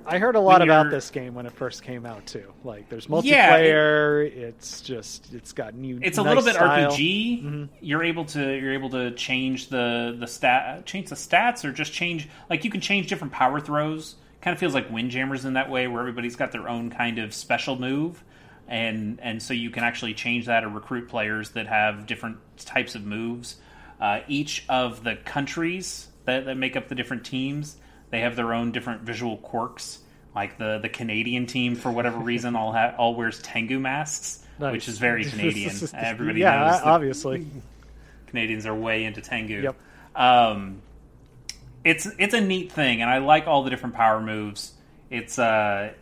[0.08, 2.52] I heard a lot about this game when it first came out too.
[2.62, 4.30] Like, there's Yeah, it- multiplayer.
[4.36, 5.98] it's just, it's got new.
[6.00, 6.92] it's a nice little bit style.
[6.92, 7.42] RPG.
[7.42, 7.64] Mm-hmm.
[7.80, 11.92] You're able to you're able to change the the stat change the stats or just
[11.92, 14.14] change like you can change different power throws.
[14.42, 17.34] Kind of feels like Windjammers in that way, where everybody's got their own kind of
[17.34, 18.22] special move,
[18.68, 22.94] and and so you can actually change that or recruit players that have different types
[22.94, 23.56] of moves.
[24.00, 27.76] Uh, each of the countries that, that make up the different teams,
[28.10, 30.00] they have their own different visual quirks.
[30.34, 34.72] Like the, the Canadian team, for whatever reason, all ha- all wears Tengu masks, Nice.
[34.72, 35.72] which is very Canadian.
[35.94, 37.46] Everybody yeah, knows that obviously.
[38.26, 39.62] Canadians are way into Tengu.
[39.62, 39.76] Yep.
[40.14, 40.82] Um,
[41.84, 44.72] it's it's a neat thing, and I like all the different power moves.
[45.08, 45.92] It's uh,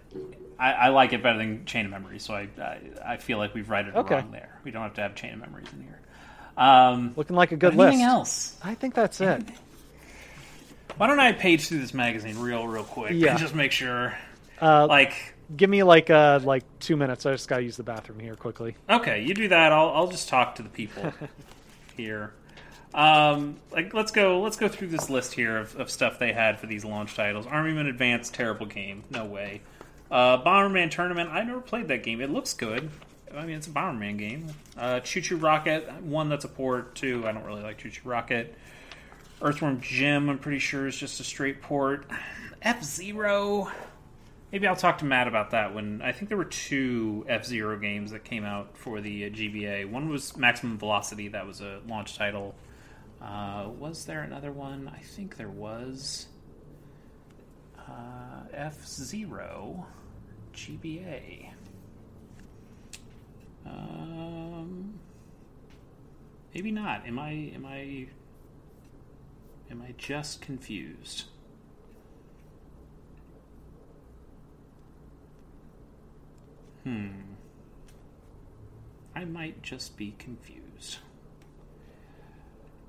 [0.58, 3.54] I, I like it better than Chain of Memories, so I I, I feel like
[3.54, 4.16] we've righted it Okay.
[4.16, 4.58] wrong there.
[4.64, 6.00] We don't have to have Chain of Memories in here.
[6.56, 8.08] Um, Looking like a but good anything list.
[8.08, 8.56] else?
[8.62, 9.42] I think that's it.
[10.96, 13.30] Why don't I page through this magazine real real quick Yeah.
[13.32, 14.16] and just make sure
[14.62, 17.26] Uh, like give me like uh like two minutes.
[17.26, 18.76] I just gotta use the bathroom here quickly.
[18.88, 19.72] Okay, you do that.
[19.72, 21.12] I'll I'll just talk to the people
[21.96, 22.32] here.
[22.94, 26.60] Um, like let's go let's go through this list here of, of stuff they had
[26.60, 27.44] for these launch titles.
[27.46, 29.62] Army Men Advance, terrible game, no way.
[30.12, 32.20] Uh, Bomberman Tournament, I never played that game.
[32.20, 32.88] It looks good.
[33.36, 34.46] I mean, it's a Bomberman game.
[34.76, 36.94] Uh, Choo Choo Rocket, one that's a port.
[36.94, 38.54] Two, I don't really like Choo Choo Rocket.
[39.42, 42.06] Earthworm Jim, I'm pretty sure is just a straight port.
[42.62, 43.70] F Zero,
[44.52, 47.78] maybe I'll talk to Matt about that when I think there were two F Zero
[47.78, 49.90] games that came out for the uh, GBA.
[49.90, 52.54] One was Maximum Velocity, that was a launch title.
[53.20, 54.90] Uh, was there another one?
[54.94, 56.26] I think there was.
[57.78, 59.86] Uh, F Zero
[60.54, 61.53] GBA.
[63.66, 64.98] Um,
[66.54, 67.06] maybe not.
[67.06, 67.30] Am I?
[67.54, 68.06] Am I?
[69.70, 71.24] Am I just confused?
[76.84, 77.08] Hmm.
[79.16, 80.98] I might just be confused.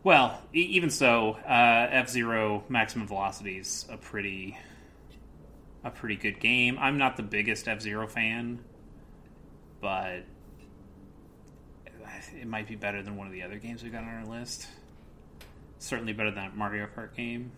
[0.04, 4.58] Well, e- even so, uh, F Zero Maximum Velocity is a pretty,
[5.84, 6.78] a pretty good game.
[6.80, 8.60] I'm not the biggest F Zero fan,
[9.82, 10.26] but
[12.34, 14.68] it might be better than one of the other games we got on our list.
[15.80, 17.52] Certainly better than that Mario Kart game.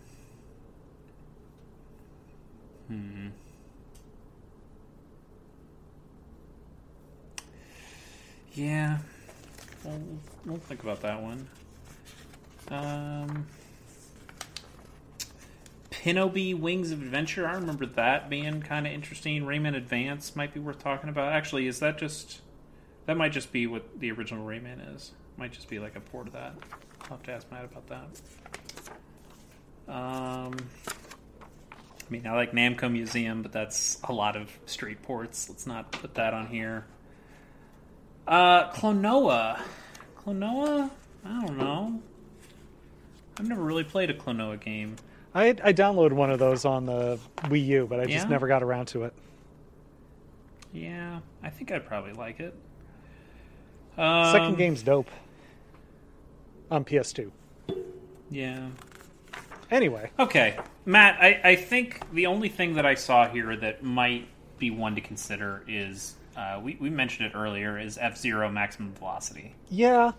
[2.88, 3.28] Hmm.
[8.54, 8.98] Yeah.
[9.84, 10.02] We'll,
[10.46, 11.48] we'll think about that one.
[12.70, 13.48] Um,
[15.92, 17.48] Pinobee Wings of Adventure.
[17.48, 19.44] I remember that being kind of interesting.
[19.44, 21.34] Rayman Advance might be worth talking about.
[21.34, 22.42] Actually, is that just
[23.08, 25.12] that might just be what the original Rayman is?
[25.38, 26.54] Might just be like a port of that.
[27.04, 28.22] I'll have to ask Matt about that.
[29.92, 30.56] Um,
[30.88, 35.50] I mean, I like Namco Museum, but that's a lot of street ports.
[35.50, 36.86] Let's not put that on here.
[38.28, 39.60] Uh, Klonoa.
[40.18, 40.90] Klonoa?
[41.26, 42.02] I don't know.
[43.40, 44.96] I've never really played a Klonoa game.
[45.34, 48.30] I I downloaded one of those on the Wii U, but I just Yeah?
[48.32, 49.14] never got around to it.
[50.74, 52.54] Yeah, I think I'd probably like it.
[53.98, 55.10] Um, Second game's dope
[56.70, 57.32] on PS2.
[58.30, 58.68] Yeah.
[59.70, 61.18] Anyway, Okay, Matt.
[61.22, 65.02] I, I think the only thing that I saw here that might be one to
[65.02, 69.56] consider is uh, we we mentioned it earlier is F Zero Maximum Velocity.
[69.70, 70.12] yeah,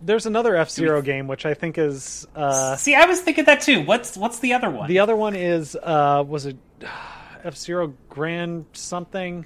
[0.00, 3.60] there's another F Zero game which I think is uh, See, I was thinking that
[3.60, 3.82] too.
[3.84, 4.88] What's what's the other one?
[4.88, 6.56] the other one is uh, was it
[7.44, 9.44] F Zero Grand something.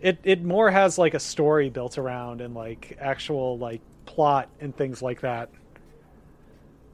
[0.00, 4.76] It it more has like a story built around and like actual like plot and
[4.76, 5.50] things like that.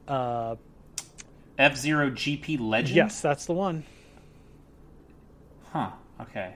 [0.07, 0.55] Uh,
[1.57, 2.95] F Zero GP Legend.
[2.95, 3.83] yes, that's the one.
[5.71, 5.91] Huh.
[6.21, 6.53] Okay.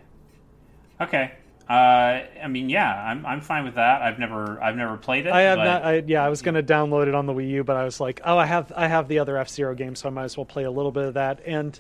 [0.99, 1.32] Okay.
[1.69, 4.02] Uh, I mean, yeah, I'm I'm fine with that.
[4.02, 5.34] I've never I've never played it.
[5.34, 5.84] I have but- not.
[5.84, 7.99] I, yeah, I was going to download it on the Wii U, but I was
[7.99, 10.38] like, oh, I have I have the other F Zero game, so I might as
[10.38, 11.41] well play a little bit of that.
[11.45, 11.78] And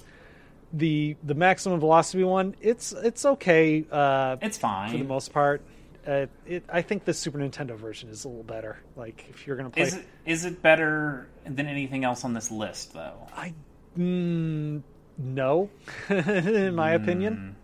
[0.73, 5.61] the the maximum velocity one, it's it's okay uh, it's fine for the most part.
[6.05, 8.77] Uh, it, I think the Super Nintendo version is a little better.
[8.95, 12.49] Like if you're to play, Is it is it better than anything else on this
[12.49, 13.27] list though?
[13.35, 13.53] I
[13.97, 14.81] mm,
[15.17, 15.69] no,
[16.09, 17.03] in my Hmm.
[17.03, 17.55] opinion.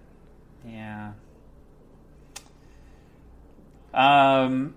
[0.67, 1.11] Yeah.
[3.93, 4.73] Um,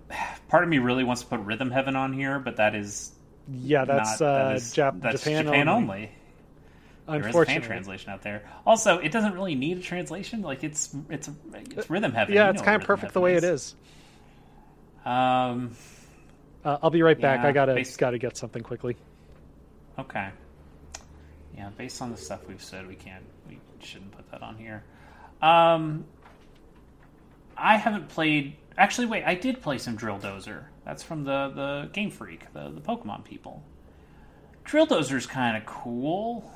[0.47, 3.11] part of me really wants to put Rhythm Heaven on here, but that is
[3.51, 5.83] Yeah, that's not, uh, that is, Jap- that's Japan, Japan only.
[5.83, 6.11] only.
[7.07, 8.43] There is a fan translation out there.
[8.65, 10.41] Also, it doesn't really need a translation.
[10.41, 12.33] Like it's it's it's Rhythm heavy.
[12.33, 13.75] yeah, You it's kind of perfect the way Heaven it is.
[15.05, 15.75] Um.
[16.65, 17.41] Uh, I'll be right back.
[17.41, 18.97] Yeah, I gotta bas- gotta get something quickly.
[19.97, 20.29] Okay.
[21.55, 24.83] Yeah, based on the stuff we've said, we can't, we shouldn't put that on here.
[25.41, 26.05] Um,
[27.55, 28.55] I haven't played.
[28.77, 30.65] Actually, wait, I did play some Drill Dozer.
[30.85, 33.63] That's from the the Game Freak, the the Pokemon people.
[34.65, 36.51] Drill Dozer's kind of cool.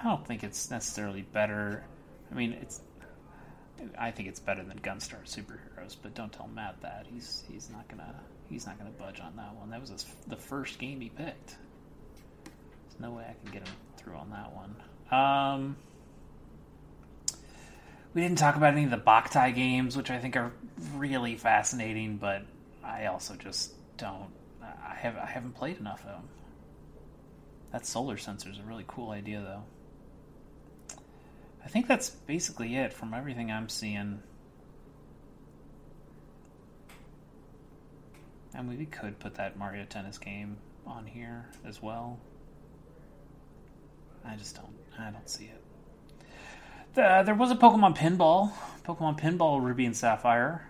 [0.00, 1.84] I don't think it's necessarily better.
[2.30, 2.80] I mean, it's.
[3.98, 7.06] I think it's better than Gunstar Superheroes, but don't tell Matt that.
[7.10, 8.14] He's he's not gonna
[8.48, 9.70] he's not gonna budge on that one.
[9.70, 11.56] That was his, the first game he picked.
[12.44, 14.76] There's no way I can get him through on that one.
[15.10, 15.76] Um,
[18.14, 20.52] we didn't talk about any of the Boktai games, which I think are
[20.94, 22.42] really fascinating, but
[22.84, 24.30] I also just don't.
[24.62, 26.28] I have I haven't played enough of them.
[27.72, 29.62] That solar sensor is a really cool idea, though.
[31.64, 34.22] I think that's basically it from everything I'm seeing.
[38.54, 40.56] And we could put that Mario Tennis game
[40.86, 42.18] on here as well.
[44.24, 44.74] I just don't.
[44.98, 45.62] I don't see it.
[46.94, 48.52] The, there was a Pokemon Pinball,
[48.84, 50.66] Pokemon Pinball Ruby and Sapphire.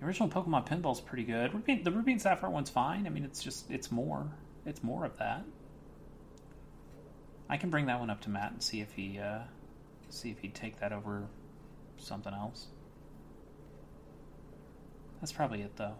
[0.00, 1.52] The original Pokemon Pinball is pretty good.
[1.52, 3.06] Ruby, the Ruby and Sapphire one's fine.
[3.06, 4.26] I mean, it's just it's more,
[4.64, 5.44] it's more of that.
[7.48, 9.40] I can bring that one up to Matt and see if he uh,
[10.08, 11.26] see if he'd take that over
[11.98, 12.66] something else.
[15.20, 15.94] That's probably it, though.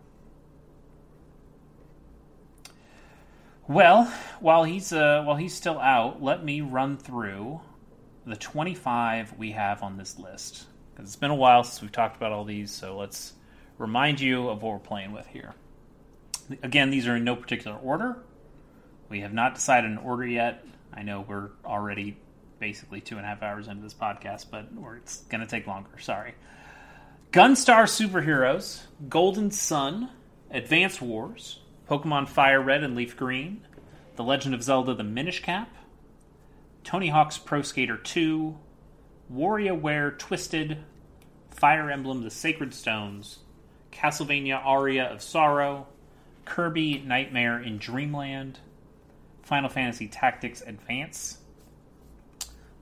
[3.68, 4.04] Well,
[4.40, 7.60] while he's uh, while he's still out, let me run through
[8.24, 12.16] the 25 we have on this list because it's been a while since we've talked
[12.16, 12.70] about all these.
[12.70, 13.34] So let's
[13.78, 15.54] remind you of what we're playing with here.
[16.62, 18.18] Again, these are in no particular order.
[19.08, 20.64] We have not decided an order yet.
[20.96, 22.16] I know we're already
[22.58, 25.98] basically two and a half hours into this podcast, but it's going to take longer.
[25.98, 26.34] Sorry.
[27.32, 30.08] Gunstar Superheroes, Golden Sun,
[30.50, 33.66] Advance Wars, Pokemon Fire Red and Leaf Green,
[34.16, 35.68] The Legend of Zelda The Minish Cap,
[36.82, 38.56] Tony Hawk's Pro Skater 2,
[39.32, 40.78] WarioWare Twisted,
[41.50, 43.40] Fire Emblem The Sacred Stones,
[43.92, 45.88] Castlevania Aria of Sorrow,
[46.44, 48.60] Kirby Nightmare in Dreamland,
[49.46, 51.38] Final Fantasy Tactics Advance,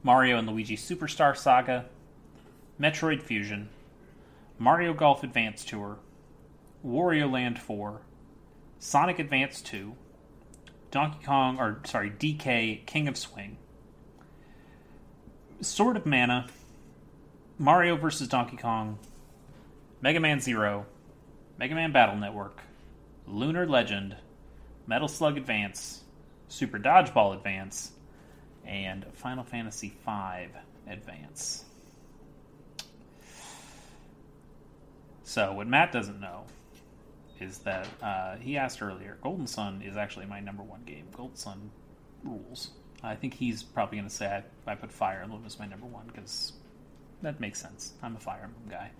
[0.03, 1.85] Mario and Luigi Superstar Saga,
[2.81, 3.69] Metroid Fusion,
[4.59, 5.99] Mario Golf Advance Tour,
[6.83, 8.01] Wario Land 4,
[8.79, 9.95] Sonic Advance 2,
[10.91, 13.59] Donkey Kong, or sorry, DK King of Swing,
[15.61, 16.47] Sword of Mana,
[17.59, 18.27] Mario vs.
[18.27, 18.99] Donkey Kong,
[20.01, 20.87] Mega Man Zero,
[21.59, 22.63] Mega Man Battle Network,
[23.27, 24.17] Lunar Legend,
[24.87, 26.04] Metal Slug Advance,
[26.55, 27.91] Super Dodgeball Advance,
[28.65, 30.47] and Final Fantasy V
[30.87, 31.65] Advance.
[35.25, 36.45] So, what Matt doesn't know
[37.41, 39.19] is that uh, he asked earlier.
[39.21, 41.07] Golden Sun is actually my number one game.
[41.13, 41.71] Golden Sun
[42.23, 42.71] rules.
[43.03, 45.87] I think he's probably going to say I, I, put Fire Emblem as my number
[45.87, 46.53] one because
[47.23, 47.95] that makes sense.
[48.01, 48.91] I'm a Fire Emblem guy.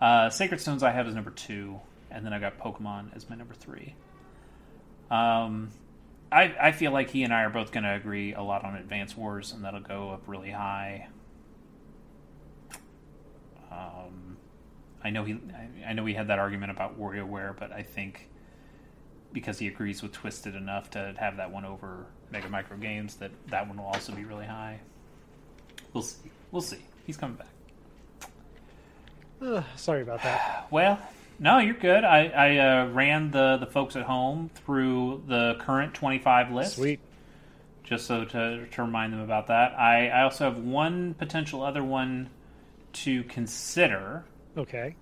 [0.00, 3.34] Uh, Sacred Stones I have as number two, and then I got Pokemon as my
[3.34, 3.96] number three.
[5.10, 5.72] Um,
[6.32, 8.76] I, I feel like he and I are both going to agree a lot on
[8.76, 11.08] Advance Wars, and that'll go up really high.
[13.70, 14.36] Um,
[15.02, 15.40] I know he
[15.86, 18.28] I know we had that argument about WarioWare, but I think
[19.32, 23.30] because he agrees with Twisted enough to have that one over Mega Micro Games, that
[23.48, 24.80] that one will also be really high.
[25.92, 26.30] We'll see.
[26.50, 26.78] We'll see.
[27.06, 27.48] He's coming back.
[29.42, 30.68] Uh, sorry about that.
[30.70, 31.00] Well,
[31.40, 32.04] no, you're good.
[32.04, 36.76] I, I uh, ran the, the folks at home through the current 25 list.
[36.76, 37.00] Sweet.
[37.82, 39.72] Just so to, to remind them about that.
[39.76, 42.28] I, I also have one potential other one
[42.92, 44.24] to consider.
[44.56, 44.94] Okay.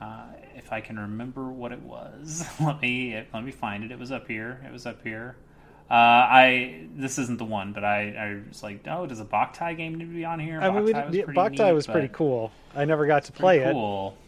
[0.00, 0.24] Uh,
[0.56, 3.92] if I can remember what it was, let me let me find it.
[3.92, 4.60] It was up here.
[4.66, 5.36] It was up here.
[5.90, 9.76] Uh, I this isn't the one, but I, I was like, oh, does a Boktai
[9.76, 10.60] game need to be on here?
[10.60, 12.50] I mean, Boktai was, pretty, Boktai neat, was pretty cool.
[12.74, 14.16] I never got to play cool.
[14.18, 14.21] it.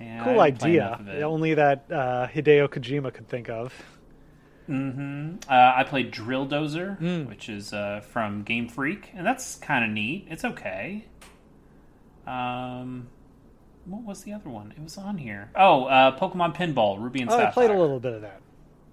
[0.00, 0.98] Yeah, cool idea.
[1.24, 3.72] Only that uh, Hideo Kojima could think of.
[4.68, 5.36] Mm-hmm.
[5.48, 7.28] Uh, I played Drill Dozer, mm.
[7.28, 10.26] which is uh, from Game Freak, and that's kind of neat.
[10.30, 11.04] It's okay.
[12.26, 13.08] Um,
[13.84, 14.72] what was the other one?
[14.76, 15.50] It was on here.
[15.54, 17.48] Oh, uh, Pokemon Pinball, Ruby and oh, Sapphire.
[17.48, 18.40] I played a little bit of that.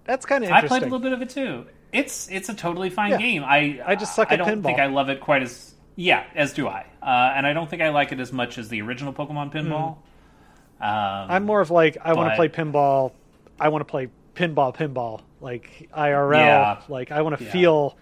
[0.03, 0.65] That's kind of interesting.
[0.65, 1.65] I played a little bit of it too.
[1.94, 3.18] It's it's a totally fine yeah.
[3.18, 3.44] game.
[3.44, 4.65] I I just suck at I don't pinball.
[4.65, 6.86] think I love it quite as yeah as do I.
[7.02, 9.95] Uh, and I don't think I like it as much as the original Pokemon Pinball.
[9.95, 9.98] Mm.
[10.82, 13.14] Um, I'm more of like I want to play pinball.
[13.60, 16.34] I want to play pinball, pinball like IRL.
[16.34, 16.82] Yeah.
[16.88, 17.52] Like I want to yeah.
[17.52, 17.98] feel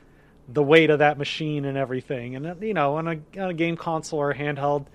[0.48, 2.36] the weight of that machine and everything.
[2.36, 4.86] And you know, on a, on a game console or handheld,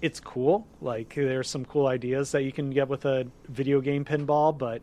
[0.00, 0.66] it's cool.
[0.80, 4.82] Like there's some cool ideas that you can get with a video game pinball, but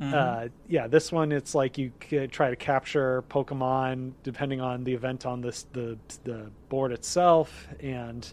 [0.00, 0.14] mm-hmm.
[0.14, 1.92] uh, yeah, this one it's like you
[2.30, 8.30] try to capture Pokemon depending on the event on this the the board itself, and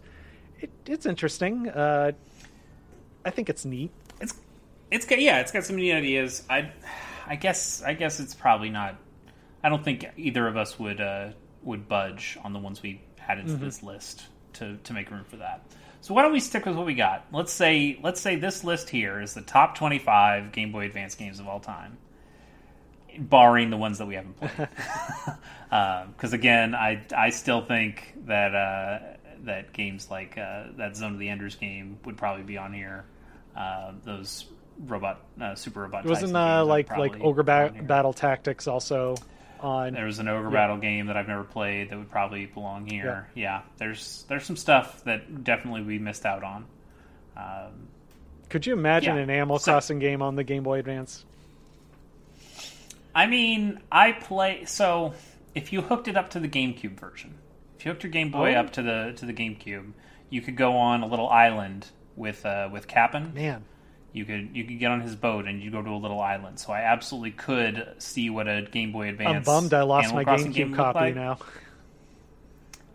[0.59, 1.69] it, it's interesting.
[1.69, 2.11] Uh,
[3.25, 3.91] I think it's neat.
[4.19, 4.33] It's
[4.91, 6.43] it's got yeah, it's got some neat ideas.
[6.49, 6.71] I
[7.25, 8.95] I guess I guess it's probably not.
[9.63, 11.29] I don't think either of us would uh,
[11.63, 13.63] would budge on the ones we added to mm-hmm.
[13.63, 14.23] this list
[14.53, 15.65] to to make room for that.
[16.01, 17.25] So why don't we stick with what we got?
[17.31, 21.39] Let's say let's say this list here is the top 25 Game Boy Advance games
[21.39, 21.97] of all time,
[23.17, 24.51] barring the ones that we haven't played.
[24.57, 28.99] Because um, again, I I still think that uh,
[29.45, 33.05] that games like uh, that Zone of the Enders game would probably be on here.
[33.55, 34.45] Uh, those
[34.79, 36.05] robot uh, super robot.
[36.05, 39.15] Wasn't uh, like like Ogre ba- Battle Tactics also?
[39.63, 39.93] on.
[39.93, 40.53] There was an Ogre yeah.
[40.53, 43.27] Battle game that I've never played that would probably belong here.
[43.33, 43.41] Yeah.
[43.43, 46.65] yeah, there's there's some stuff that definitely we missed out on.
[47.35, 47.87] Um,
[48.49, 49.23] Could you imagine yeah.
[49.23, 51.25] an Animal so, Crossing game on the Game Boy Advance?
[53.15, 55.13] I mean, I play so
[55.55, 57.35] if you hooked it up to the GameCube version,
[57.77, 58.59] if if you hooked your Game Boy Oh.
[58.59, 59.93] up to the to the GameCube,
[60.29, 63.33] you could go on a little island with uh, with Kapp'n.
[63.33, 63.63] Man,
[64.13, 66.59] You could you could get on his boat and you go to a little island.
[66.59, 69.35] So I absolutely could see what a Game Boy Advance.
[69.35, 71.15] I'm bummed I lost Animal my Crossing game GameCube copy like.
[71.15, 71.37] now.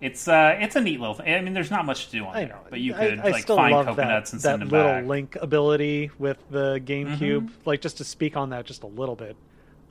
[0.00, 1.34] It's uh it's a neat little thing.
[1.34, 3.30] I mean, there's not much to do on I there, know, but you could I,
[3.30, 5.06] like still find coconuts that, and that send them little back.
[5.06, 7.18] link ability with the GameCube.
[7.18, 7.50] Mhm.
[7.64, 9.36] Like just to speak on that just a little bit,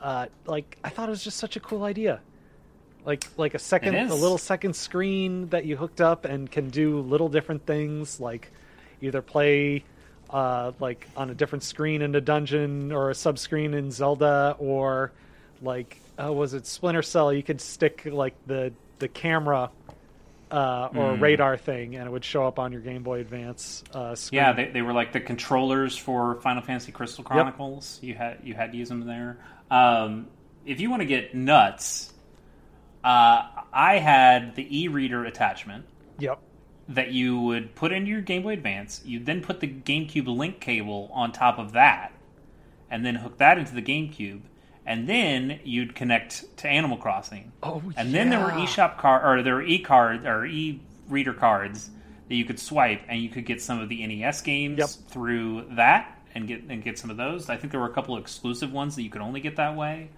[0.02, 2.22] uh, like I thought it was just such a cool idea.
[3.04, 7.02] Like like a second, a little second screen that you hooked up and can do
[7.02, 8.50] little different things, like
[9.02, 9.84] either play
[10.30, 14.56] uh, like on a different screen in a dungeon or a sub screen in Zelda,
[14.60, 15.12] or
[15.62, 17.32] like uh, was it Splinter Cell?
[17.32, 19.70] You could stick like the the camera
[20.52, 21.22] uh, or Mm.
[21.22, 24.38] radar thing, and it would show up on your Game Boy Advance uh, screen.
[24.38, 28.00] Yeah, they, they were like the controllers for Final Fantasy Crystal Chronicles.
[28.02, 29.38] You had you had to use them there.
[29.70, 30.28] Um,
[30.66, 32.14] if you want to get nuts,
[33.04, 33.44] uh,
[33.74, 35.86] I had the e-reader attachment
[36.20, 36.40] Yep.
[36.90, 39.02] That you would put into your Game Boy Advance.
[39.06, 42.14] You'd then put the GameCube link cable on top of that,
[42.90, 44.42] and then hook that into the GameCube.
[44.86, 47.52] And then you'd connect to Animal Crossing.
[47.62, 48.66] Oh, And then there were yeah.
[48.66, 51.90] eShop card or there were e-card or e-reader cards
[52.30, 54.90] that you could swipe, and you could get some of the NES games Yep.
[55.10, 57.50] through that and get and get some of those.
[57.50, 59.76] I think there were a couple of exclusive ones that you could only get that
[59.76, 60.10] way.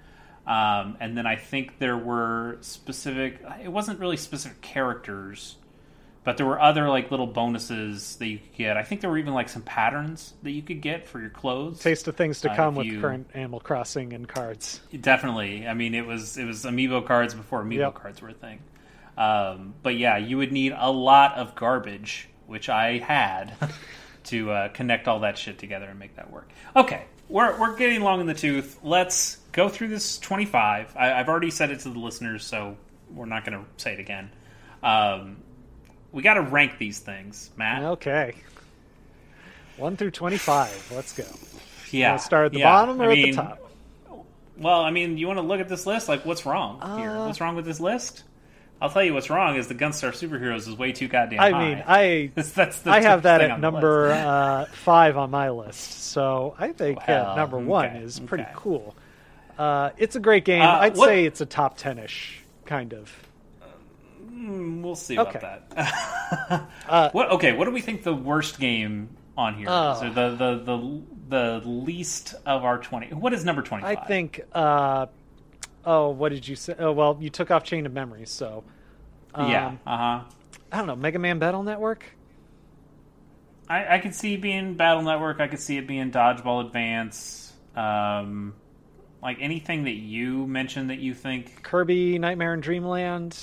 [0.46, 3.40] Um, and then I think there were specific.
[3.64, 5.56] It wasn't really specific characters,
[6.24, 8.78] but there were other like little bonuses that you could get.
[8.78, 11.80] I think there were even like some patterns that you could get for your clothes.
[11.80, 14.82] Taste of things to Uh, come with you- current Animal Crossing and cards.
[15.00, 15.68] Definitely.
[15.68, 17.94] I mean, it was it was amiibo cards before amiibo Yep.
[17.96, 18.60] cards were a thing.
[19.18, 23.54] Um, but yeah, you would need a lot of garbage, which I had,
[24.26, 26.50] to uh, connect all that shit together and make that work.
[26.76, 28.78] Okay, we're we're getting long in the tooth.
[28.84, 30.96] Let's go through this twenty five.
[30.98, 32.78] I've already said it to the listeners, so
[33.14, 34.30] we're not going to say it again.
[34.84, 35.38] Um,
[36.12, 37.84] we got to rank these things, Matt.
[37.84, 38.36] Okay.
[39.78, 40.92] One through twenty-five.
[40.94, 41.24] Let's go.
[41.92, 42.70] Yeah, Wanna start at the yeah.
[42.70, 43.72] bottom or I at the top?
[44.58, 46.10] Well, I mean, you want to look at this list?
[46.10, 47.12] Like, what's wrong here?
[47.12, 48.24] Uh, What's wrong with this list?
[48.82, 51.70] I'll tell you what's wrong is the Gunstar Superheroes is way too goddamn I high.
[51.70, 56.04] mean, I that's, that's the I have that at number uh, five on my list,
[56.12, 58.54] so I think Well, uh, number one okay, is pretty okay.
[58.56, 58.96] cool.
[59.58, 60.62] Uh, it's a great game.
[60.62, 63.12] Uh, I'd what- say it's a top ten-ish kind of.
[64.50, 65.38] Mm, we'll see Okay.
[65.40, 66.70] about that.
[66.90, 67.30] Uh, what?
[67.32, 70.02] Okay, what do we think the worst game on here is, Oh.
[70.06, 70.56] or the, the
[71.30, 73.08] the the least of our twenty?
[73.14, 73.84] What is number twenty?
[73.86, 74.42] I think.
[74.54, 75.08] Uh,
[75.86, 76.76] oh, what did you say?
[76.80, 78.64] Oh, well, you took off Chain of Memories, so.
[79.36, 79.76] Um, yeah.
[79.86, 80.24] Uh huh.
[80.72, 80.96] I don't know.
[80.96, 82.06] Mega Man Battle Network.
[83.68, 85.40] I, I could see being Battle Network.
[85.40, 87.54] I could see it being Dodgeball Advance.
[87.76, 88.56] Um,
[89.22, 93.38] like anything that you mentioned that you think Kirby Nightmare in Dreamland.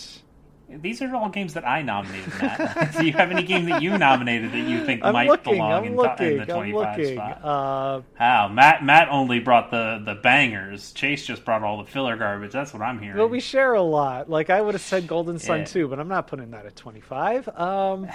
[0.69, 2.95] These are all games that I nominated, Matt.
[2.99, 5.55] Do you have any game that you nominated that you think I'm might looking.
[5.55, 6.27] belong in, looking.
[6.33, 7.45] in the 25 spot?
[7.45, 10.91] Uh, Wow, Matt Matt only brought the, the bangers.
[10.93, 12.51] Chase just brought all the filler garbage.
[12.53, 13.17] That's what I'm hearing.
[13.17, 14.29] well, we share a lot.
[14.29, 15.65] Like I would have said Golden Sun Yeah.
[15.67, 17.49] too, but I'm not putting that at 25.
[17.57, 18.09] Um,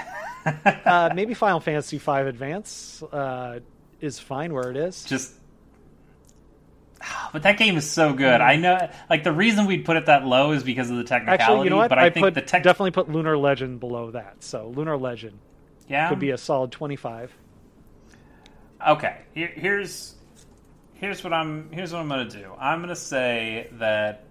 [0.45, 3.59] uh, maybe Final Fantasy V Advance uh,
[4.01, 5.05] is fine where it is.
[5.05, 5.35] just
[7.33, 8.41] but that game is so good.
[8.41, 11.43] I know like the reason we'd put it that low is because of the technicality,
[11.43, 11.89] Actually, you know what?
[11.89, 14.43] but I, I think put the tech definitely put Lunar Legend below that.
[14.43, 15.37] So Lunar Legend
[15.87, 16.09] yeah.
[16.09, 17.33] could be a solid 25.
[18.87, 20.15] Okay, here, here's
[20.95, 22.51] here's what I'm here's what I'm gonna do.
[22.59, 24.23] I'm gonna say that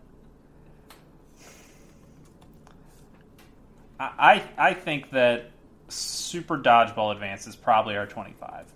[4.01, 5.51] I I, think that
[5.89, 8.67] Super Dodgeball Advance is probably our 25.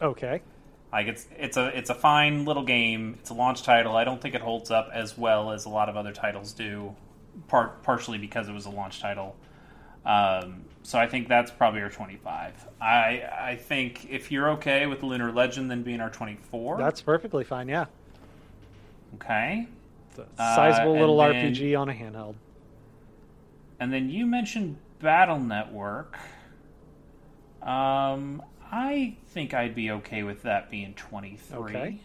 [0.00, 0.40] Okay.
[0.92, 3.16] Like it's it's a it's a fine little game.
[3.20, 3.94] It's a launch title.
[3.96, 6.94] I don't think it holds up as well as a lot of other titles do,
[7.48, 9.36] part partially because it was a launch title.
[10.06, 12.66] Um, so I think that's probably our 25.
[12.80, 16.78] I I think if you're okay with Lunar Legend then being our 24.
[16.78, 17.68] That's perfectly fine.
[17.68, 17.84] Yeah.
[19.16, 19.66] okay.
[20.10, 22.34] It's a Uh, sizable and little then- RPG on a handheld.
[23.78, 26.18] And then you mentioned Battle Network.
[27.62, 31.58] Um, I think I'd be okay with that being 23.
[31.58, 32.00] Okay.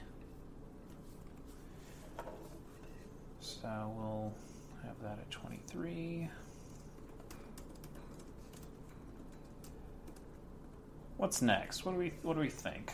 [3.42, 4.34] So we'll
[4.86, 6.30] have that at 23.
[11.18, 11.86] What's next?
[11.86, 12.92] What do we what do we think?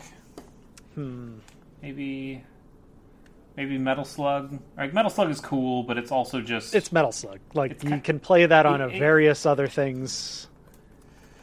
[0.94, 1.38] Hmm.
[1.82, 2.42] Maybe
[3.56, 4.60] maybe Metal Slug.
[4.76, 7.38] Like Metal Slug is cool, but it's also just It's Metal Slug.
[7.54, 10.48] Like you can play that on it- a it- various other things.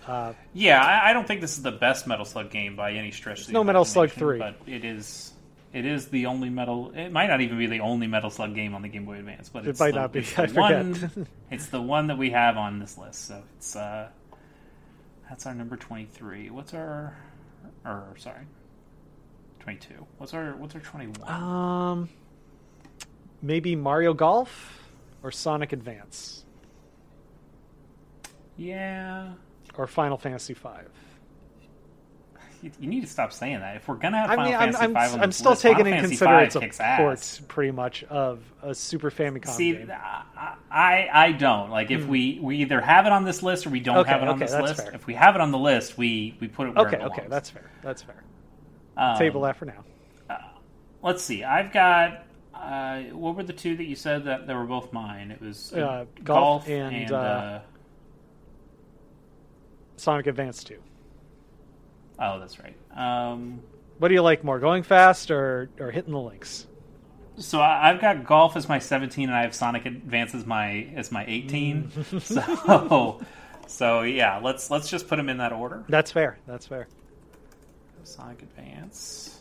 [0.07, 3.11] Uh, Yeah, I, I don't think this is the best Metal Slug game by any
[3.11, 3.41] stretch.
[3.41, 4.39] of the no Metal Slug 3.
[4.39, 5.33] but it is.
[5.73, 6.91] It is the only metal.
[6.95, 9.49] It might not even be the only Metal Slug game on the Game Boy Advance,
[9.49, 10.19] but It it's might the, not be.
[10.19, 10.85] it's the I forget.
[10.85, 13.27] One, it's the one that we have on this list.
[13.27, 14.07] So it's uh,
[15.29, 16.49] that's our number twenty-three.
[16.51, 17.15] What's our,
[17.85, 18.45] or sorry,
[19.59, 20.07] twenty-two.
[20.17, 21.29] What's our what's our twenty-one?
[21.31, 22.09] Um,
[23.41, 24.89] maybe Mario Golf
[25.21, 26.45] or Sonic Advance
[28.57, 29.33] yeah,
[29.77, 30.89] or Final Fantasy Five.
[32.61, 33.75] you, you need to stop saying that.
[33.77, 35.93] If we're gonna have I Final mean, I'm, Fantasy I'm, I'm still list, taking Final
[35.93, 39.91] in consideration V it's a port, pretty much, of a Super Famicom See, game.
[39.91, 43.69] I, I I don't like if we we either have it on this list or
[43.69, 43.97] we don't.
[43.97, 44.81] Okay, have it on okay, this list.
[44.81, 44.95] fair.
[44.95, 47.25] If we have it on the list, we we put it where Okay, it okay,
[47.29, 47.69] that's fair.
[47.83, 48.23] That's fair.
[48.95, 49.83] Um, Table that for now.
[51.03, 51.43] Let's see.
[51.43, 52.23] I've got.
[52.53, 55.29] Uh, what were the two that you said that, that were both mine?
[55.29, 57.61] It was uh, Uh, golf and, and uh, uh,
[59.97, 60.79] Sonic Advance Two.
[62.19, 62.75] oh, that's right.
[62.95, 63.61] Um,
[63.99, 66.65] What do you like more, going fast or or hitting the links?
[67.39, 70.87] so I, I've got golf as my 17, and I have Sonic Advance as my
[70.95, 71.83] as my 18.
[71.83, 72.21] Mm.
[72.79, 73.21] so,
[73.67, 75.83] so yeah, let's let's just put them in that order.
[75.89, 76.37] That's fair.
[76.47, 76.87] That's fair.
[78.03, 79.39] Sonic Advance.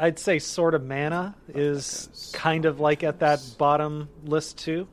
[0.00, 2.30] I'd say Sword of Mana is goes.
[2.34, 4.86] kind of like at that bottom list too.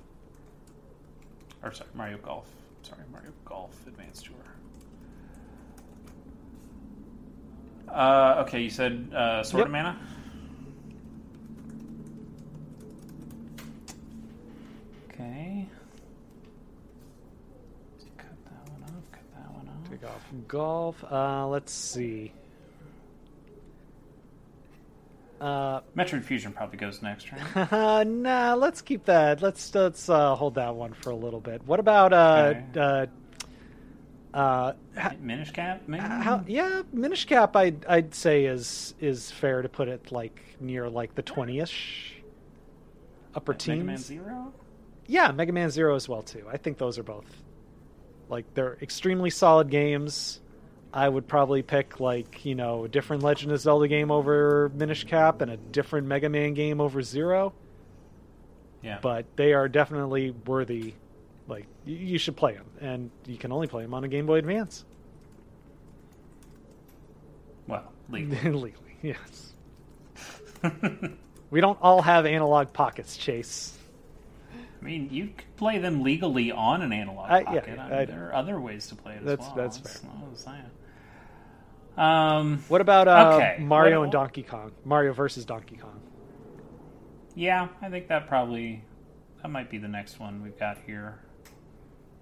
[1.63, 2.47] or sorry, Mario Golf.
[2.83, 4.35] Sorry, Mario Golf Advanced Tour.
[7.89, 9.65] Uh, okay, you said uh, Sword Yep.
[9.67, 9.99] of Mana.
[15.09, 15.67] Okay.
[18.17, 19.03] Cut that one off.
[19.11, 19.89] Cut that one off.
[19.89, 21.03] Take off golf.
[21.09, 22.31] Uh, let's see.
[25.39, 28.07] Uh, Metroid Fusion probably goes next, right?
[28.07, 29.41] nah, let's keep that.
[29.41, 31.61] Let's let's uh, hold that one for a little bit.
[31.67, 33.11] What about uh, Okay.
[34.35, 36.03] Uh, uh, Minish Cap, maybe.
[36.03, 40.89] how, yeah, Minish Cap, I'd I'd say is is fair to put it like near
[40.89, 42.15] like the twenty-ish,
[43.33, 43.85] upper Mega teens.
[43.85, 44.53] Man Zero.
[45.07, 46.45] Yeah, Mega Man Zero as well too.
[46.51, 47.25] I think those are both
[48.29, 50.41] like they're extremely solid games.
[50.93, 55.05] I would probably pick like you know a different Legend of Zelda game over Minish
[55.05, 57.53] Cap and a different Mega Man game over Zero,
[58.81, 58.99] Yeah.
[59.01, 60.93] but they are definitely worthy.
[61.47, 64.37] Like you should play them, and you can only play them on a Game Boy
[64.39, 64.83] Advance
[67.67, 68.51] well, legally.
[68.51, 68.97] legally.
[69.01, 69.53] Yes,
[71.51, 73.77] we don't all have analog pockets, Chase.
[74.53, 77.79] I mean, you could play them legally on an analog I- yeah, pocket.
[77.79, 79.55] I mean, I- there are other ways to play it as That's- well.
[79.55, 80.11] that's fair.
[80.11, 80.31] not
[81.95, 82.03] what.
[82.03, 84.71] Um, What about uh, Okay, Mario what- and Donkey Kong?
[84.83, 86.01] Mario versus Donkey Kong.
[87.35, 88.83] yeah, I think that probably
[89.41, 91.19] that might be the next one we've got here.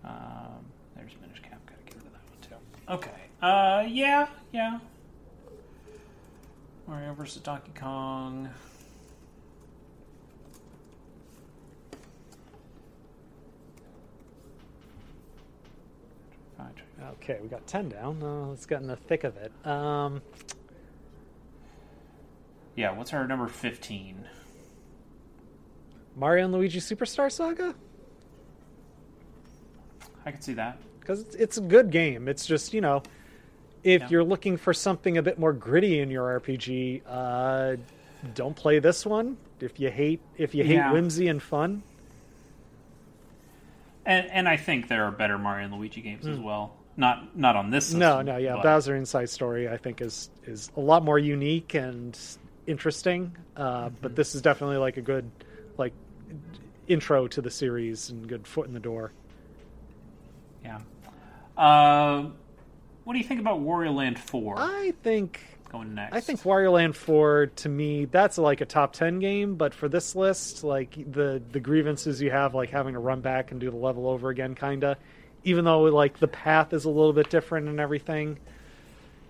[0.04, 0.66] Um,
[0.96, 1.60] there's Minish Cap.
[1.66, 3.08] Gotta get rid of that one too.
[3.08, 3.22] Okay.
[3.42, 4.80] Uh, yeah, yeah.
[6.88, 8.50] Mario versus Donkey Kong.
[17.22, 18.22] Okay, we got ten down.
[18.22, 19.52] Uh, let's get in the thick of it.
[19.66, 20.22] Um,
[22.76, 24.26] Yeah, what's our number fifteen?
[26.16, 27.76] Mario and Luigi Superstar Saga
[30.26, 30.78] I can see that.
[31.00, 32.28] because it's, it's a good game.
[32.28, 33.04] It's just you know,
[33.84, 34.08] if Yeah.
[34.10, 37.76] you're looking for something a bit more gritty in your RPG, uh,
[38.36, 39.38] don't play this one.
[39.60, 40.92] If you hate if you hate Yeah.
[40.94, 41.84] whimsy and fun,
[44.06, 46.76] And and I think there are better Mario and Luigi games as well.
[46.98, 47.86] Not not on this.
[47.86, 48.26] System, Hmm.
[48.26, 51.74] no, no, yeah, but- Bowser Inside Story I think is is a lot more unique
[51.74, 52.18] and
[52.68, 53.36] interesting.
[53.56, 53.96] Uh, Mm-hmm.
[54.02, 55.30] But this is definitely like a good
[55.78, 55.94] like
[56.88, 59.12] intro to the series and good foot in the door.
[60.64, 60.80] Yeah.
[61.58, 62.30] Uh,
[63.04, 66.16] what do you think about Wario Land Four I think going next?
[66.16, 69.90] I think Wario Land 4 to me that's like a top 10 game, but for
[69.90, 73.70] this list, like the the grievances you have like having to run back and do
[73.70, 74.98] the level over again kinda,
[75.44, 78.40] even though like the path is a little bit different and everything.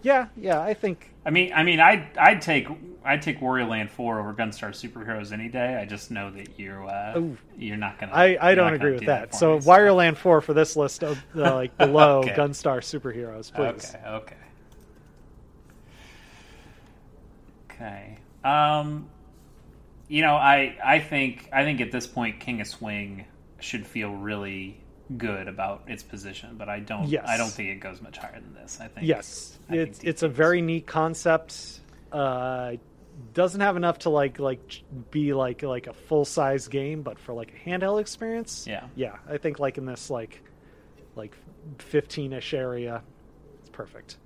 [0.04, 2.68] Yeah, yeah, I think I mean, I mean, I'd I'd take
[3.06, 5.78] I'd take Wario Land Four over Gunstar Superheroes any day.
[5.78, 7.38] I just know that you uh, Ooh.
[7.58, 8.12] you're not gonna.
[8.12, 9.32] I, I don't agree with do that.
[9.32, 12.34] for so me, Wario Land 4 for this list of uh, like below Okay.
[12.34, 13.96] Gunstar Superheroes, please.
[13.96, 14.08] Okay.
[14.08, 14.36] Okay.
[17.72, 18.18] Okay.
[18.44, 19.08] Um,
[20.10, 23.26] you know, I I think I think at this point, King of Swing
[23.60, 24.83] should feel really
[25.18, 27.08] good about its position, but I don't.
[27.08, 27.26] Yes.
[27.28, 28.80] I don't think it goes much higher than this.
[28.82, 29.08] I think.
[29.08, 31.80] Yes, I it's DK it's a very neat concept.
[32.12, 32.74] Uh,
[33.34, 37.34] doesn't have enough to like like be like like a full size game, but for
[37.34, 38.86] like a handheld experience, Yeah.
[38.96, 40.42] yeah, I think like in this like
[41.16, 41.36] like
[41.78, 43.04] fifteen ish area,
[43.60, 44.18] it's perfect.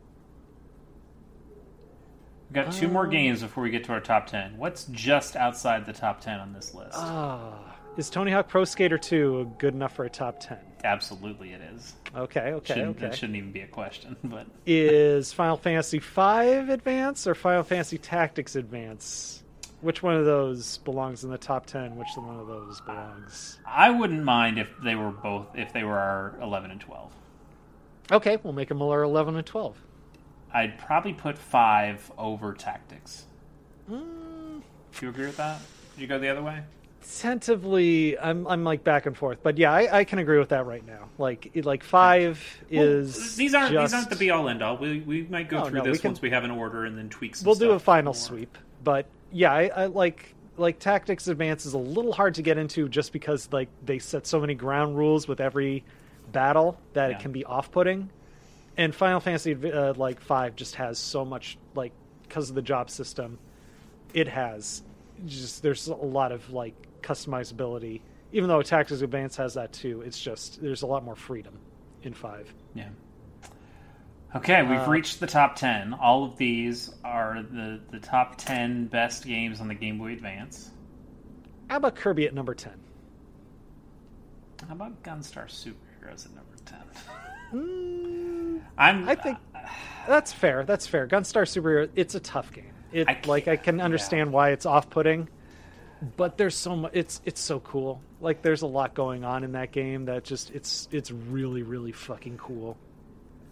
[2.49, 4.57] We've got two more games before we get to our top ten.
[4.57, 6.93] What's just outside the top ten on this list?
[6.95, 10.57] Ah, is Tony Hawk Pro Skater 2 good enough for a top 10?
[10.83, 11.93] Absolutely, it is.
[12.15, 13.07] Okay, okay, Shouldn't, okay.
[13.07, 14.15] That shouldn't even be a question.
[14.23, 19.43] But Is Final Fantasy V Advance or Final Fantasy Tactics Advance?
[19.81, 21.95] Which one of those belongs in the top 10?
[21.97, 23.59] Which one of those belongs?
[23.65, 27.11] I wouldn't mind if they were both if they were our eleven and twelve.
[28.11, 29.75] Okay, we'll make them our 11 and 12.
[30.53, 33.25] I'd probably put five over tactics.
[33.91, 34.61] Mm,
[34.97, 35.59] Do you agree with that?
[35.95, 36.61] Did you go the other way?
[37.07, 40.65] Tentatively, I'm I'm like back and forth, but yeah, I, I can agree with that
[40.65, 41.09] right now.
[41.17, 44.77] Like like five is these aren't just, these aren't the be all end all.
[44.77, 46.85] We we might go No, through no, we this can- once we have an order
[46.85, 47.35] and then tweak.
[47.35, 48.19] Some We'll do a final more.
[48.19, 52.57] sweep, but yeah, I, I like like tactics advance is a little hard to get
[52.57, 55.83] into just because like they set so many ground rules with every
[56.31, 57.17] battle that Yeah.
[57.17, 58.09] it can be off-putting.
[58.75, 61.91] And Final Fantasy uh, like five just has so much like
[62.23, 63.39] because of the job system,
[64.13, 64.83] it has
[65.25, 66.75] just there's a lot of like
[67.07, 68.01] customizability.
[68.33, 71.57] Even though Tactics Advance has that too, it's just there's a lot more freedom
[72.03, 72.53] in five.
[72.73, 72.89] Yeah.
[74.35, 75.93] Okay, we've Uh, reached the top ten.
[75.93, 80.71] All of these are the the top ten best games on the Game Boy Advance.
[81.69, 82.73] How about Kirby at number ten?
[84.67, 86.79] How about Gunstar Superheroes at number ten?
[87.53, 89.07] Mm, I'm.
[89.07, 89.37] I think
[90.05, 90.65] that's fair.
[90.65, 91.07] That's fair.
[91.07, 91.89] Gunstar Superheroes.
[91.95, 92.73] It's a tough game.
[92.91, 95.29] It I like I can understand why it's off-putting,
[96.15, 96.91] but there's so much.
[96.93, 98.01] It's it's so cool.
[98.21, 101.91] Like there's a lot going on in that game that just it's it's really really
[101.91, 102.77] fucking cool.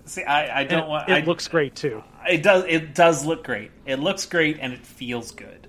[0.06, 0.24] see.
[0.24, 1.09] I, I don't it, want.
[1.09, 2.03] it I, looks great too.
[2.30, 2.65] It does.
[2.67, 3.72] It does look great.
[3.85, 5.67] It looks great, and it feels good.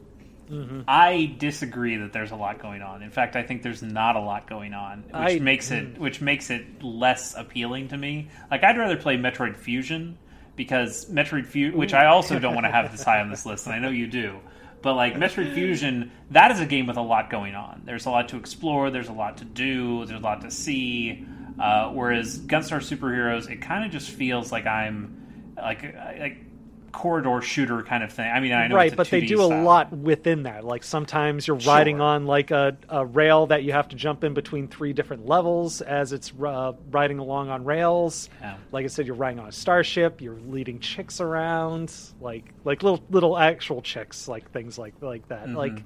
[0.51, 0.83] Mm-hmm.
[0.87, 3.03] I disagree that there's a lot going on.
[3.03, 6.21] In fact, I think there's not a lot going on, which I- makes it which
[6.21, 8.29] makes it less appealing to me.
[8.51, 10.19] Like I'd rather play Metroid Fusion
[10.55, 13.67] because Metroid Fusion, which I also don't want to have this high on this list,
[13.67, 14.39] and I know you do.
[14.83, 17.83] But like Metroid Fusion, that is a game with a lot going on.
[17.85, 18.91] There's a lot to explore.
[18.91, 20.05] There's a lot to do.
[20.05, 21.27] There's a lot to see.
[21.59, 26.46] Uh, whereas Gunstar Superheroes, it kind of just feels like I'm like like
[26.93, 28.31] corridor shooter kind of thing.
[28.31, 30.65] I mean, I know right, it's a but they 2D do a lot within that.
[30.65, 34.35] Like sometimes you're riding on like a, a rail that you have to jump in
[34.35, 38.29] between three different levels as it's uh, riding along on rails.
[38.41, 38.57] Yeah.
[38.73, 40.21] Like I said, you're riding on a starship.
[40.21, 45.47] You're leading chicks around, like like little little actual chicks, like things like like that.
[45.47, 45.57] Mhm.
[45.57, 45.83] Like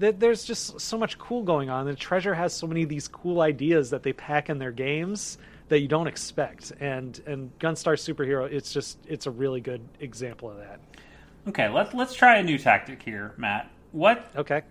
[0.00, 1.86] th- there's just so much cool going on.
[1.86, 5.38] The Treasure has so many of these cool ideas that they pack in their games
[5.68, 6.72] that you don't expect.
[6.80, 10.80] And and Gunstar Superhero, it's just it's a really good example of that.
[11.48, 13.70] Okay, let's let's try a new tactic here, Matt.
[13.92, 14.62] What Okay.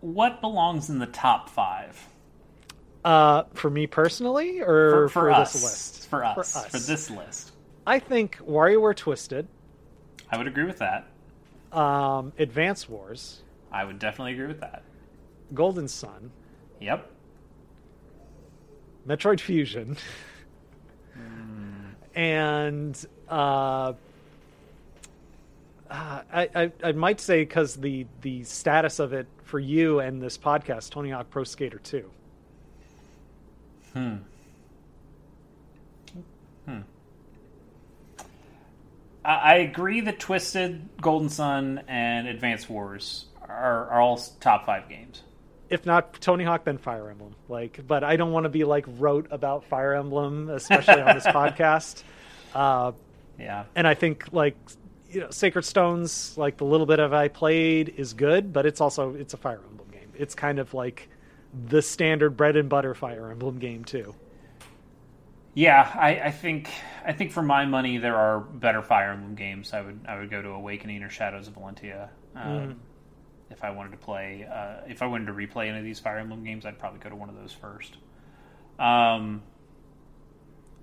[0.00, 2.08] what belongs in the top five
[3.04, 5.52] Uh, for me personally, or for, for, us?
[5.54, 6.08] this list?
[6.08, 6.86] For us, for, us.
[6.86, 7.52] this list,
[7.86, 9.46] I think WarioWare Twisted,
[10.30, 11.06] I would agree with that.
[11.72, 14.82] um, Advance Wars, I would definitely agree with that.
[15.52, 16.30] Golden Sun,
[16.80, 17.10] Yep.
[19.06, 19.96] Metroid Fusion,
[22.14, 23.92] and uh,
[25.90, 30.22] uh, I, I I might say because the the status of it for you and
[30.22, 32.10] this podcast, Tony Hawk Pro Skater Two.
[33.92, 34.16] Hmm.
[36.66, 36.80] Hmm.
[39.24, 44.88] I, I agree that Twisted, Golden Sun, and Advance Wars are, are all top five
[44.88, 45.22] games.
[45.74, 47.34] If not Tony Hawk, then Fire Emblem.
[47.48, 51.26] Like, but I don't want to be like rote about Fire Emblem, especially on this
[51.40, 52.02] podcast.
[52.54, 52.92] Uh,
[53.38, 53.64] Yeah.
[53.74, 54.56] and I think like
[55.10, 58.80] you know, Sacred Stones, like the little bit of I played is good, but it's
[58.80, 60.10] also it's a Fire Emblem game.
[60.16, 61.08] It's kind of like
[61.68, 64.14] the standard bread and butter Fire Emblem game too.
[65.56, 66.68] Yeah, I, I think
[67.06, 69.72] I think for my money there are better Fire Emblem games.
[69.72, 72.08] I would I would go to Awakening or Shadows of Valentia.
[72.34, 72.74] Um, Mm.
[73.54, 76.18] If I wanted to play, uh, if I wanted to replay any of these Fire
[76.18, 77.98] Emblem games, I'd probably go to one of those first.
[78.80, 79.42] Um,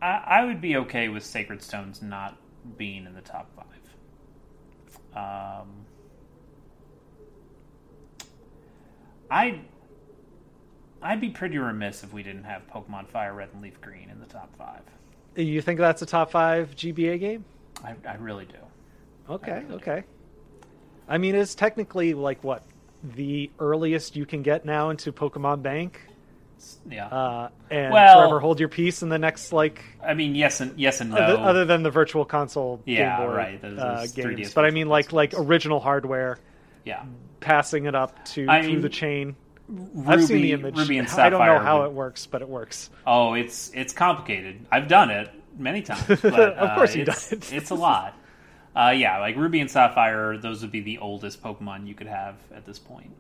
[0.02, 2.38] I, I would be okay with Sacred Stones not
[2.78, 3.66] being in the top five.
[5.14, 5.68] Um,
[9.30, 9.60] I
[11.02, 14.22] I'd be pretty remiss if we didn't have Pokemon Fire Red and Leaf Green in
[14.22, 14.84] the top five.
[15.36, 17.44] You think that's a top five GBA game?
[17.84, 18.56] I, I really do.
[19.30, 20.04] Okay, really okay.
[21.08, 22.64] I mean, it's technically like what
[23.04, 26.00] the earliest you can get now into Pokemon Bank,
[26.90, 27.08] Yeah.
[27.08, 30.78] uh, and Well- forever hold your peace in the next like I mean, yes and
[30.80, 31.18] yes and no.
[31.18, 34.54] other, other than the Virtual Console Yeah, Game Boy right, those- uh, games.
[34.54, 36.38] But I mean, like like original hardware,
[36.86, 37.04] yeah.
[37.40, 39.36] passing it up to I through mean, the chain.
[39.68, 40.78] Ruby, I've seen the image.
[40.78, 42.90] Ruby and I don't know how it works, but it works.
[43.08, 44.66] Oh, it's it's complicated.
[44.72, 46.04] I've done it many times.
[46.22, 47.54] But, Of uh, course you it's, done it.
[47.54, 48.16] it's a lot.
[48.76, 52.36] Uh, yeah, like Ruby and Sapphire, those would be the oldest Pokemon you could have
[52.56, 53.12] at this point.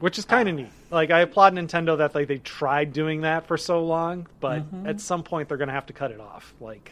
[0.00, 0.68] which is kind of neat.
[0.90, 4.86] Like I applaud Nintendo that like they tried doing that for so long, but Mm-hmm.
[4.86, 6.54] at some point they're going to have to cut it off.
[6.60, 6.90] Like,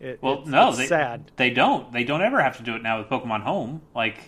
[0.00, 1.92] it, Well, it's, no, it's they, sad, They don't.
[1.92, 3.82] They don't ever have to do it now with Pokemon Home.
[3.94, 4.18] Like,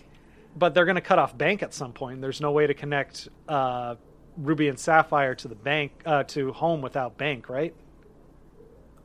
[0.56, 2.20] but they're going to cut off Bank at some point.
[2.20, 3.94] There's no way to connect uh,
[4.36, 7.74] Ruby and Sapphire to the bank uh, to Home without Bank, right?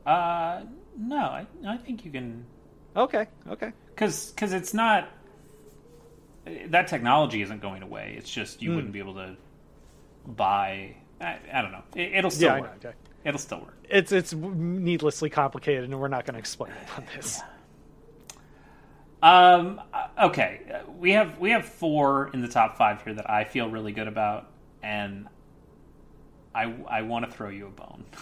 [0.04, 0.62] uh,
[0.98, 2.44] no, I, I think you can
[2.96, 3.72] Okay, okay.
[3.94, 5.10] because because it's not
[6.68, 8.14] that technology isn't going away.
[8.16, 9.36] It's just you wouldn't be able to
[10.26, 10.96] buy.
[11.20, 11.82] I, I don't know.
[11.94, 12.62] It, it'll still Yeah, know.
[12.62, 12.84] work.
[12.84, 12.94] Okay.
[13.24, 13.76] It'll still work.
[13.90, 17.40] It's it's needlessly complicated, and we're not going to explain it on this.
[19.22, 19.80] Um.
[19.92, 20.60] uh, Okay.
[20.98, 24.08] We have we have four in the top five here that I feel really good
[24.08, 24.50] about,
[24.82, 25.26] and
[26.54, 28.04] I I want to throw you a bone.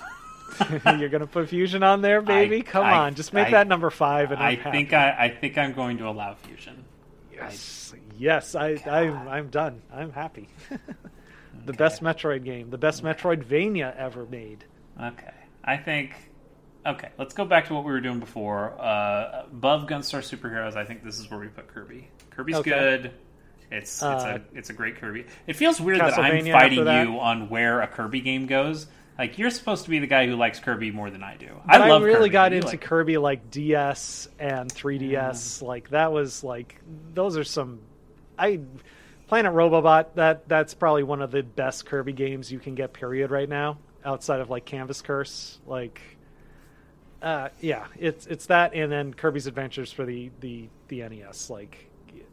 [0.98, 2.58] You're going to put Fusion on there, baby?
[2.58, 5.28] I- Come I- on, just make I- that number five, and I think I I
[5.28, 6.84] think I'm going to allow fusion.
[7.32, 9.82] Yes, yes, I, I'm, I'm done.
[9.92, 10.48] I'm happy.
[11.66, 14.64] the best Metroid game, the best Metroidvania ever made.
[15.02, 15.32] Okay.
[15.64, 16.14] I think.
[16.86, 18.74] Okay, let's go back to what we were doing before.
[18.78, 22.08] Uh, above Gunstar Superheroes, I think this is where we put Kirby.
[22.30, 22.70] Kirby's Okay.
[22.70, 23.04] good.
[23.70, 25.24] It's it's Uh, a it's a great Kirby.
[25.46, 27.08] It feels weird that I'm fighting that?
[27.08, 28.86] you on where a Kirby game goes.
[29.18, 31.48] Like you're supposed to be the guy who likes Kirby more than I do.
[31.68, 32.28] I I, really Kirby.
[32.30, 35.62] got You into like- Kirby like DS and 3DS.
[35.62, 36.80] Like that was like
[37.12, 37.80] those are some.
[38.38, 38.60] I
[39.28, 40.14] Planet Robobot.
[40.16, 42.92] That that's probably one of the best Kirby games you can get.
[42.92, 43.30] Period.
[43.30, 46.00] Right now, outside of like Canvas Curse, like.
[47.22, 51.48] Uh, yeah, it's it's that, and then Kirby's Adventures for the the the NES.
[51.48, 51.90] Like,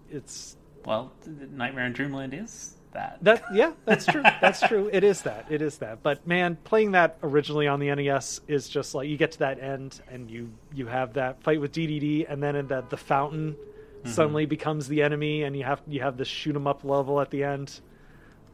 [0.09, 3.17] it's Well, Nightmare in Dreamland is that.
[3.21, 4.21] That yeah, that's true.
[4.23, 4.89] That's true.
[4.91, 5.45] It is that.
[5.49, 6.03] It is that.
[6.03, 9.59] But man, playing that originally on the NES is just like you get to that
[9.61, 13.55] end and you you have that fight with DDD, and then in the the fountain
[14.03, 17.29] suddenly becomes the enemy, and you have you have this shoot 'em up level at
[17.29, 17.79] the end.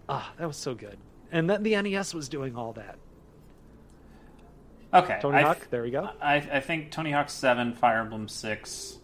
[0.10, 0.98] Ah, that was so good.
[1.32, 2.98] And then the NES was doing all that.
[4.94, 6.10] okay, Tony Hawk, th- there we go.
[6.22, 8.98] I, I think Tony Hawk Seven, Fire Emblem Six,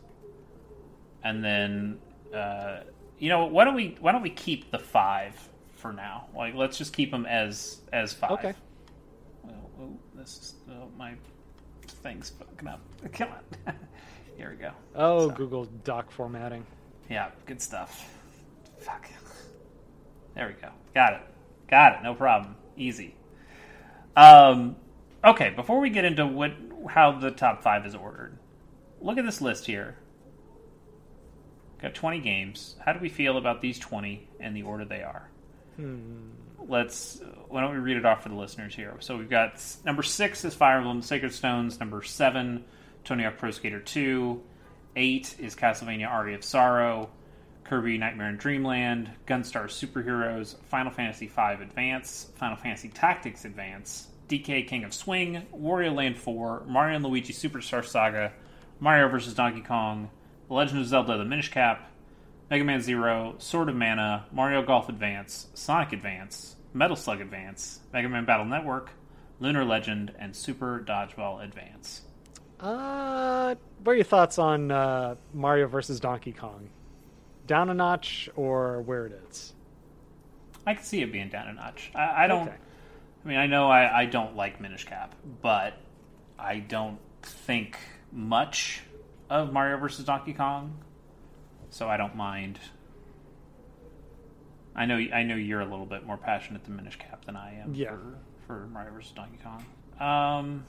[1.23, 1.99] and then
[2.33, 2.81] uh,
[3.23, 5.33] you know why don't we why don't we keep the five
[5.75, 6.27] for now?
[6.35, 8.31] Like let's just keep them as as five.
[8.31, 8.53] Okay.
[9.47, 11.13] Oh, oh, this is oh, my
[11.87, 12.81] thing's fucking up.
[13.13, 13.75] Come on.
[14.37, 14.71] Here we go.
[14.93, 16.65] Oh, So, Google Doc formatting.
[17.09, 18.13] Yeah, good stuff.
[18.79, 19.07] Fuck.
[20.35, 20.71] There we go.
[20.93, 21.21] Got it.
[21.69, 22.03] Got it.
[22.03, 22.57] No problem.
[22.75, 23.15] Easy.
[24.17, 24.75] Um,
[25.23, 26.51] okay, before we get into what
[26.89, 28.37] how the top five is ordered,
[28.99, 29.95] look at this list here.
[31.83, 32.77] Got 20 games.
[32.79, 35.27] How do we feel about these 20 and the order they are?
[35.75, 36.29] Hmm.
[36.65, 37.21] Let's.
[37.49, 38.95] Why don't we read it off for the listeners here?
[39.01, 41.81] So we've got number six is Fire Emblem Sacred Stones.
[41.81, 42.63] Number seven,
[43.03, 44.41] Tony Hawk Pro Skater 2.
[44.95, 47.09] Eight is Castlevania Aria of Sorrow.
[47.65, 54.67] Kirby Nightmare in Dreamland, Gunstar Superheroes, Final Fantasy V Advance, Final Fantasy Tactics Advance, DK
[54.67, 58.33] King of Swing, Wario Land 4, Mario and Luigi Superstar Saga,
[58.79, 59.33] Mario vs.
[59.33, 60.09] Donkey Kong,
[60.53, 61.91] Legend of Zelda The Minish Cap,
[62.49, 68.07] Mega Man Zero, Sword of Mana, Mario Golf Advance, Sonic Advance, Metal Slug Advance, Mega
[68.07, 68.91] Man Battle Network,
[69.39, 72.03] Lunar Legend, and Super Dodgeball Advance.
[72.59, 76.69] Uh, what are your thoughts on uh, Mario versus Donkey Kong?
[77.45, 79.53] Down a notch or where it is?
[80.65, 81.91] I can see it being down a notch.
[81.93, 82.47] I, I don't.
[82.47, 82.57] Okay.
[83.25, 85.73] I mean, I know I, I don't like Minish Cap, but
[86.37, 87.77] I don't think
[88.11, 88.83] much
[89.33, 90.05] of Mario vs.
[90.05, 90.77] Donkey Kong,
[91.71, 92.59] so I don't mind.
[94.75, 97.55] I know I know you're a little bit more passionate to Minish Cap than I
[97.59, 97.91] am Yeah.
[97.91, 99.11] for, for Mario vs.
[99.13, 99.65] Donkey Kong.
[99.99, 100.65] Um,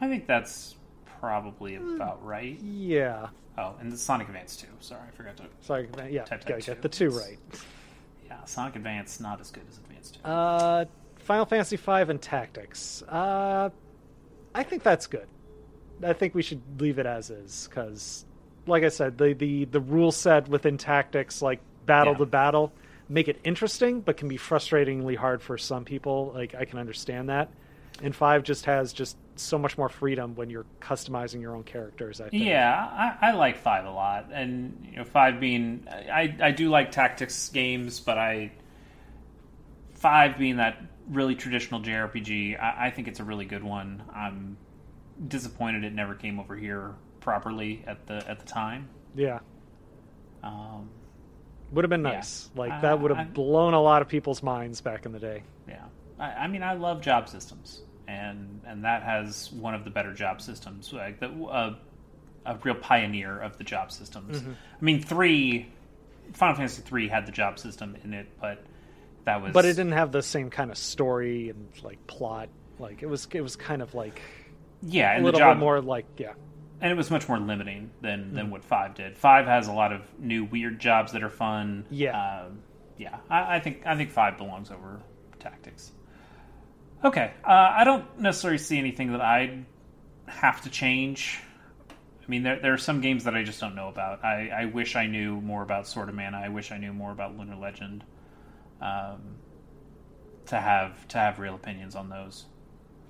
[0.00, 0.76] I think that's
[1.20, 2.58] probably about right.
[2.60, 3.28] Yeah.
[3.58, 4.66] Oh, and the Sonic Advance too.
[4.80, 5.44] Sorry, I forgot to.
[5.62, 7.38] Sorry, yeah, Type gotta get the two right.
[8.26, 10.22] Yeah, Sonic Advance not as good as Advance two.
[10.22, 10.84] Uh,
[11.20, 13.02] Final Fantasy V and Tactics.
[13.08, 13.70] Uh,
[14.54, 15.26] I think that's good.
[16.02, 18.24] I think we should leave it as is because,
[18.66, 22.18] like I said, the, the the rule set within Tactics, like battle Yeah.
[22.18, 22.72] to battle,
[23.08, 26.32] make it interesting, but can be frustratingly hard for some people.
[26.34, 27.48] Like I can understand that.
[28.02, 32.20] And five just has just so much more freedom when you're customizing your own characters.
[32.20, 32.44] I think.
[32.44, 36.68] Yeah, I, I like five a lot, and you know, five being I I do
[36.68, 38.52] like tactics games, but I
[39.94, 44.02] five being that really traditional JRPG, I, I think it's a really good one.
[44.14, 44.56] I'm
[45.28, 48.88] disappointed it never came over here properly at the at the time.
[49.14, 49.40] Yeah.
[50.42, 50.90] Um,
[51.72, 52.12] Would have been Yeah.
[52.12, 52.48] nice.
[52.54, 55.18] Like I- that would I- have blown a lot of people's minds back in the
[55.18, 55.42] day.
[55.68, 55.84] yeah,
[56.18, 60.12] I, I mean, I love job systems, and and that has one of the better
[60.14, 61.74] job systems, like the, uh,
[62.44, 64.40] a real pioneer of the job systems.
[64.40, 64.50] Mm-hmm.
[64.52, 65.72] I mean, three
[66.34, 68.62] Final Fantasy three had the job system in it, but
[69.24, 72.48] that was but it didn't have the same kind of story and like plot.
[72.78, 74.20] Like it was, it was kind of like
[74.86, 76.32] yeah, a and little the job bit more like yeah,
[76.80, 78.34] and it was much more limiting than Mm-hmm.
[78.36, 79.16] than what five did.
[79.18, 81.84] Five has a lot of new weird jobs that are fun.
[81.90, 82.44] Yeah.
[82.46, 82.60] um,
[82.96, 83.18] yeah.
[83.28, 85.00] I, I think I think five belongs over
[85.38, 85.92] tactics.
[87.04, 89.64] Okay, uh, I don't necessarily see anything that I'd
[90.26, 91.40] have to change.
[91.90, 94.24] I mean, there there are some games that I just don't know about.
[94.24, 96.38] I, I wish I knew more about Sword of Mana.
[96.38, 98.02] I wish I knew more about Lunar Legend.
[98.80, 99.36] Um,
[100.46, 102.46] to have to have real opinions on those.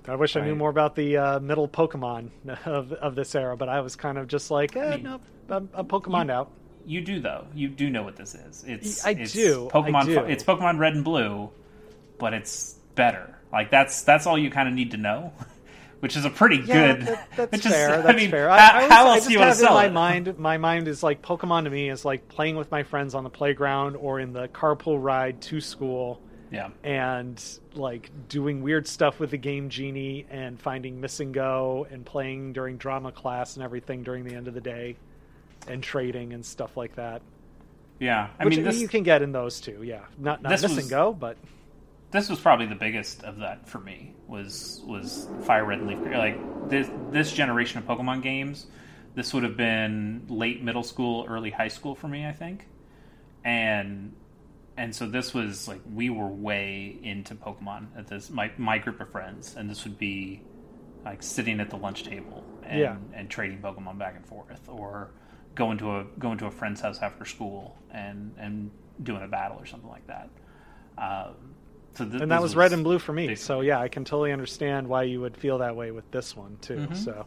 [0.09, 2.31] I wish I knew more about the uh, middle Pokemon
[2.67, 5.21] of of this era, but I was kind of just like, eh, mean, no,
[5.51, 6.51] I'm, I'm Pokemon out.
[6.85, 7.47] You do though.
[7.55, 8.65] You do know what this is.
[8.67, 10.05] It's I it's do, I Pokemon.
[10.07, 10.21] do.
[10.21, 11.51] It's Pokemon Red and Blue,
[12.19, 13.37] but it's better.
[13.53, 15.33] Like that's that's all you kind of need to know,
[16.01, 17.07] which is a pretty Yeah, good.
[17.07, 17.95] that, that's which is, fair.
[17.99, 18.49] I That's mean, fair.
[18.49, 19.93] How, I, I, how I else just do you want to sell in my it?
[19.93, 20.39] mind.
[20.39, 23.31] My mind is like Pokemon to me is like playing with my friends on the
[23.31, 27.43] playground or in the carpool ride to school, Yeah, and
[27.75, 33.11] like doing weird stuff with the game genie and finding MissingNo and playing during drama
[33.13, 34.97] class and everything during the end of the day,
[35.67, 37.23] and trading and stuff like that.
[37.99, 38.29] yeah.
[38.39, 39.83] I Which mean, this you can get in those too.
[39.83, 41.37] Yeah, not not This miss was- and go, but
[42.13, 44.15] this was probably the biggest of that for me.
[44.29, 46.17] Was was Fire Red and Leaf Green.
[46.17, 48.67] Like this this generation of Pokemon games,
[49.17, 52.25] this would have been late middle school, early high school for me.
[52.25, 52.69] I think,
[53.45, 54.15] and
[54.77, 59.01] and so this was like we were way into Pokemon at this my my group
[59.01, 60.43] of friends, and this would be
[61.05, 62.97] like sitting at the lunch table and Yeah.
[63.15, 65.11] and trading Pokemon back and forth, or
[65.55, 68.71] going to a going to a friend's house after school and and
[69.03, 70.29] doing a battle or something like that.
[70.99, 71.35] Um,
[71.95, 73.29] so th- and that this was red and blue for me.
[73.29, 76.37] big So yeah, I can totally understand why you would feel that way with this
[76.37, 76.77] one too.
[76.77, 76.97] Mhm.
[76.97, 77.27] So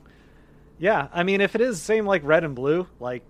[0.78, 3.24] yeah, I mean, if it is the same like red and blue, like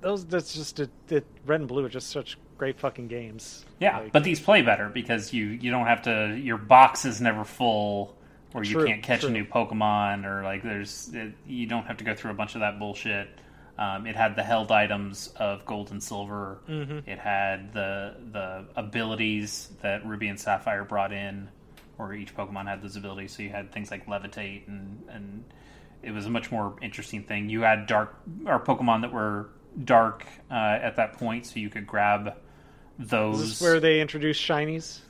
[0.00, 3.64] those, that's just a, it, red and blue are just such great fucking games.
[3.80, 6.36] Yeah, Like, but these play better because you you don't have to.
[6.40, 8.14] Your box is never full,
[8.54, 9.30] or you True, can't catch true.
[9.30, 12.54] a new Pokemon, or like there's it, you don't have to go through a bunch
[12.54, 13.28] of that bullshit.
[13.78, 16.58] Um, it had the held items of gold and silver.
[16.68, 17.08] Mhm.
[17.08, 21.48] It had the the abilities that Ruby and Sapphire brought in,
[21.96, 23.32] or each Pokemon had those abilities.
[23.34, 25.44] So you had things like levitate, and and
[26.02, 27.48] it was a much more interesting thing.
[27.48, 28.14] You had dark
[28.44, 29.48] or Pokemon that were
[29.84, 32.34] dark uh, at that point, so you could grab
[33.08, 33.40] those.
[33.40, 35.00] is this where they introduced shinies?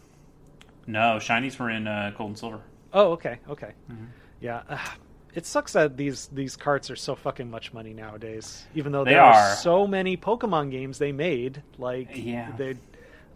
[0.87, 2.61] No, shinies were in uh, gold and silver.
[2.93, 4.05] Oh, okay, okay, Mm-hmm.
[4.41, 4.63] yeah.
[4.69, 4.91] ugh,
[5.35, 8.65] it sucks that these these carts are so fucking much money nowadays.
[8.75, 9.55] Even though They there are.
[9.57, 12.51] so many Pokemon games they made, like Yeah.
[12.57, 12.77] they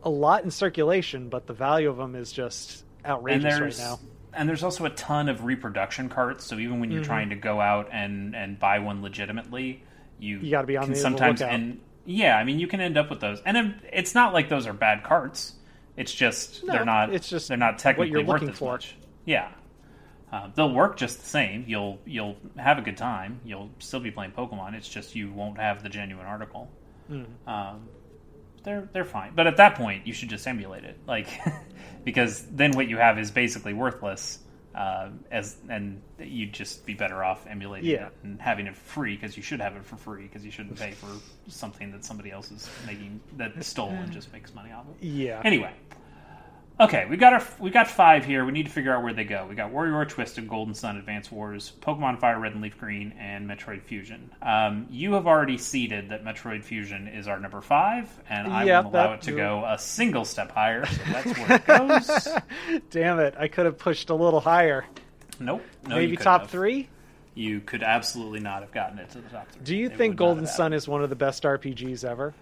[0.03, 4.01] a lot in circulation, but the value of them is just outrageous right now.
[4.33, 6.45] and there's also a ton of reproduction carts.
[6.45, 7.07] So even when you're Mhm.
[7.07, 9.83] trying to go out and and buy one legitimately,
[10.19, 11.55] you You gotta be on can the sometimes lookout.
[11.55, 13.41] and yeah, I mean you can end up with those.
[13.45, 15.55] And it's not like those are bad carts.
[15.97, 17.15] It's just No, they're not.
[17.15, 18.73] it's just they're not technically worth as for.
[18.73, 18.97] much.
[19.25, 19.49] Yeah.
[20.33, 21.65] Uh, they'll work just the same.
[21.69, 23.41] You'll you'll have a good time.
[23.45, 24.75] You'll still be playing Pokemon.
[24.75, 26.69] It's just you won't have the genuine article.
[27.11, 27.27] Mm.
[27.47, 27.89] um,
[28.65, 29.33] they're they're fine.
[29.37, 31.29] But at that point, you should just emulate it, like
[32.05, 34.39] because then what you have is basically worthless.
[34.75, 38.07] Uh, as and you'd just be better off emulating Yeah.
[38.09, 40.77] it and having it free because you should have it for free because you shouldn't
[40.77, 41.07] pay for
[41.49, 45.01] something that somebody else is making that stole and just makes money off of.
[45.01, 45.41] Yeah.
[45.45, 45.71] Anyway,
[46.81, 48.45] okay, we got our we got five here.
[48.45, 49.47] We need to figure out where they go.
[49.49, 53.49] We got WarioWare Twisted, Golden Sun, Advance Wars, Pokemon Fire Red and Leaf Green, and
[53.49, 54.31] Metroid Fusion.
[54.43, 58.85] Um, you have already seeded that Metroid Fusion is our number five, and I Yep,
[58.85, 60.85] will allow it to go a single step higher.
[60.87, 62.29] So that's where it goes.
[62.91, 63.35] Damn it!
[63.39, 64.85] I could have pushed a little higher.
[65.39, 65.63] nope.
[65.87, 66.51] No, Maybe top have.
[66.51, 66.89] three.
[67.37, 69.63] You could absolutely not have gotten it to the top three.
[69.65, 72.33] Do you It think Golden Sun is one of the best RPGs ever?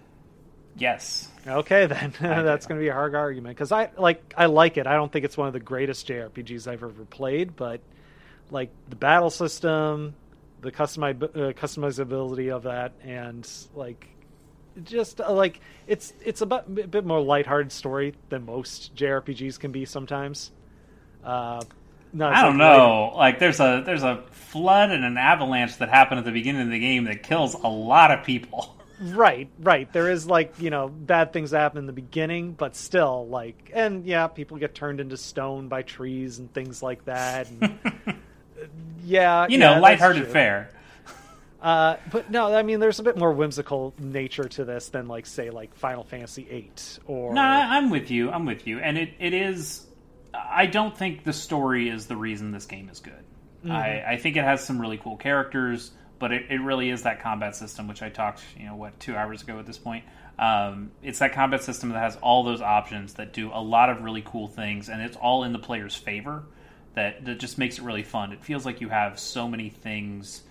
[0.77, 1.29] Yes.
[1.45, 4.87] Okay, then that's going to be a hard argument because I like I like it.
[4.87, 7.81] I don't think it's one of the greatest JRPGs I've ever played, but
[8.49, 10.15] like the battle system,
[10.61, 14.07] the customi- uh, customizability of that, and like
[14.83, 19.59] just uh, like it's it's a bit, a bit more lighthearted story than most JRPGs
[19.59, 20.51] can be sometimes.
[21.23, 21.61] Uh,
[22.13, 23.13] not I don't like, know.
[23.15, 26.69] Like there's a there's a flood and an avalanche that happen at the beginning of
[26.69, 28.77] the game that kills a lot of people.
[29.03, 29.91] Right, right.
[29.91, 33.71] There is like you know bad things that happen in the beginning, but still like,
[33.73, 37.49] and yeah, people get turned into stone by trees and things like that.
[37.49, 37.79] And,
[39.03, 40.69] yeah, You know, that's lighthearted fare.
[41.61, 45.25] Uh, but no, I mean, there's a bit more whimsical nature to this than like
[45.25, 46.71] say like Final Fantasy VIII
[47.05, 48.29] or No, I'm with you.
[48.29, 49.85] I'm with you, and it, it is.
[50.33, 53.13] I don't think the story is the reason this game is good.
[53.63, 53.71] Mm-hmm.
[53.71, 55.91] I, I think it has some really cool characters,
[56.23, 59.13] but it, it really is that combat system, which I talked, you know, what two
[59.13, 60.05] hours ago at this point.
[60.39, 64.03] Um, it's that combat system that has all those options that do a lot of
[64.03, 66.45] really cool things, and it's all in the player's favor.
[66.93, 68.31] That that just makes it really fun.
[68.31, 70.43] It feels like you have so many things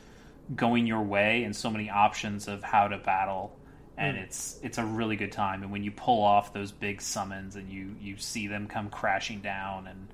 [0.54, 3.56] going your way and so many options of how to battle
[3.96, 7.56] and it's it's a really good time and when you pull off those big summons
[7.56, 10.08] and you you see them come crashing down and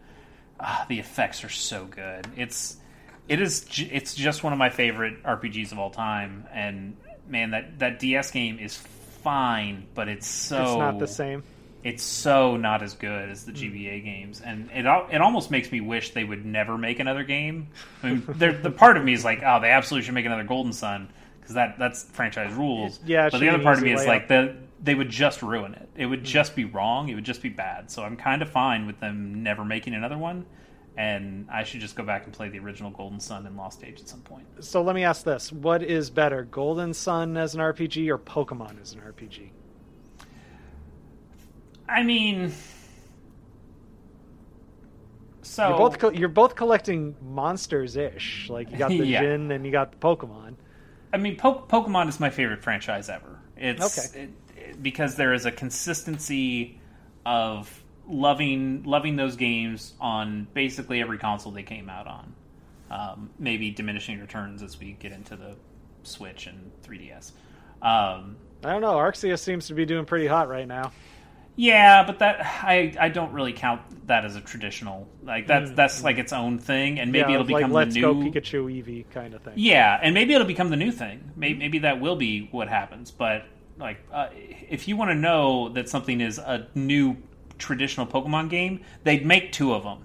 [0.61, 2.77] ah, the effects are so good it's
[3.29, 6.97] it is it's just one of my favorite RPGs of all time and
[7.29, 11.43] man that that DS game is fine but it's so It's not the same.
[11.85, 13.59] it's so not as good as the hmm.
[13.59, 17.69] GBA games, and it it almost makes me wish they would never make another game.
[18.03, 20.45] I mean, there- the part of me is like, oh, they absolutely should make another
[20.45, 21.09] Golden Sun
[21.41, 22.99] because that that's franchise rules.
[23.05, 25.89] Yeah, but the other part of me is like the they would just ruin it.
[25.97, 26.25] It would hmm.
[26.25, 27.09] just be wrong.
[27.09, 27.91] It would just be bad.
[27.91, 30.47] So I'm kind of fine with them never making another one.
[30.99, 34.01] And I should just go back and play the original Golden Sun and Lost Age
[34.01, 34.45] at some point.
[34.59, 38.83] So let me ask this: What is better, Golden Sun as an RPG or Pokemon
[38.83, 39.51] as an RPG?
[41.89, 42.53] I mean,
[45.43, 48.51] so You're both co- you're both collecting monsters ish.
[48.51, 49.23] Like you got the Yeah.
[49.23, 50.55] Djinn and you got the Pokemon.
[51.13, 53.39] I mean, po- Pokemon is my favorite franchise ever.
[53.57, 54.23] It's Okay.
[54.25, 56.81] it, it- because there is a consistency
[57.25, 62.35] of loving loving those games on basically every console they came out on.
[62.91, 65.57] Um, maybe diminishing returns as we get into the
[66.05, 67.33] Switch and 3DS.
[67.83, 68.95] Um, I don't know.
[68.95, 70.93] Arceus seems to be doing pretty hot right now.
[71.55, 76.03] yeah, but that I I don't really count that as a traditional like that's that's
[76.03, 78.31] like its own thing, and maybe Mm, yeah, it'll like become Let's the Go new
[78.31, 79.55] Pikachu Eevee kind of thing.
[79.57, 81.33] Yeah, and maybe it'll become the new thing.
[81.37, 83.11] Maybe, maybe that will be what happens.
[83.11, 83.45] But
[83.79, 87.17] like, uh, if you want to know that something is a new
[87.59, 90.05] traditional Pokemon game, they'd make two of them.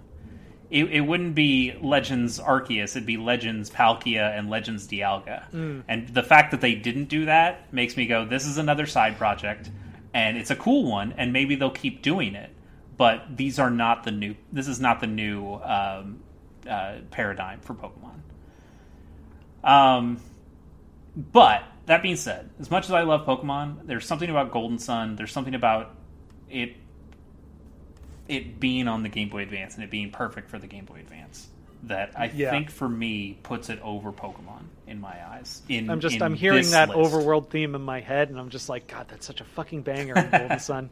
[0.69, 5.45] It, it wouldn't be Legends Arceus; it'd be Legends Palkia and Legends Dialga.
[5.88, 9.17] And the fact that they didn't do that makes me go, "This is another side
[9.17, 9.69] project,
[10.14, 12.49] and it's a cool one, and maybe they'll keep doing it."
[12.98, 14.35] But these are not the new.
[14.51, 16.22] This is not the new um,
[16.67, 18.19] uh, paradigm for Pokemon.
[19.64, 20.19] Um,
[21.15, 25.15] but that being said, as much as I love Pokemon, there's something about Golden Sun.
[25.17, 25.95] There's something about
[26.49, 26.75] it
[28.27, 30.95] it being on the Game Boy Advance and it being perfect for the Game Boy
[31.00, 31.48] Advance
[31.84, 32.52] that I Yeah.
[32.52, 35.61] think for me puts it over Pokemon in my eyes.
[35.68, 37.00] In I'm just I'm hearing that list.
[37.14, 40.16] overworld theme in my head, and I'm just like, God, that's such a fucking banger
[40.16, 40.90] in Golden Sun.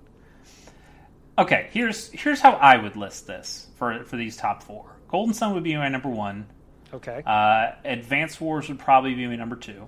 [1.38, 4.86] Okay, here's here's how I would list this for for these top four.
[5.08, 6.46] Golden Sun would be my number one.
[6.94, 7.24] Okay.
[7.26, 9.88] Uh, Advance Wars would probably be my number two.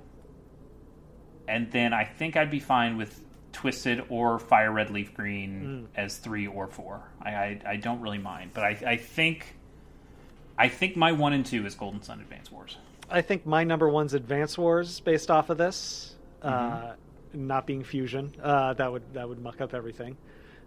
[1.47, 3.22] And then I think I'd be fine with
[3.53, 7.01] Twisted or Fire Red Leaf Green as three or four.
[7.21, 9.55] I, I, I don't really mind, but I, I think
[10.57, 12.77] I think my one and two is Golden Sun Advance Wars.
[13.09, 16.85] I think my number one's Advance Wars based off of this, Mm-hmm.
[16.89, 16.93] uh,
[17.33, 18.33] not being Fusion.
[18.41, 20.17] Uh, that would that would muck up everything.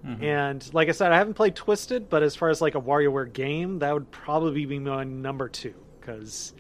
[0.05, 0.25] Mm-hmm.
[0.25, 3.33] And like I said, I haven't played Twisted, but as far as like a WarioWare
[3.33, 6.55] game, that would probably be my number two because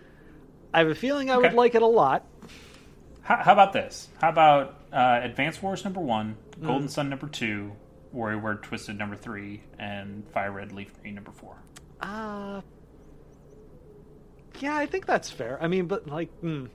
[0.74, 2.24] I have a feeling I would like it a lot.
[3.26, 4.08] How, how about this?
[4.20, 6.66] How about uh, Advance Wars number one, Mm.
[6.66, 7.72] Golden Sun number two,
[8.14, 11.56] WarioWare Twisted number three, and Fire Red Leaf Green number four?
[12.00, 12.60] Uh,
[14.60, 15.58] yeah, I think that's fair.
[15.60, 16.68] I mean, but like, mm,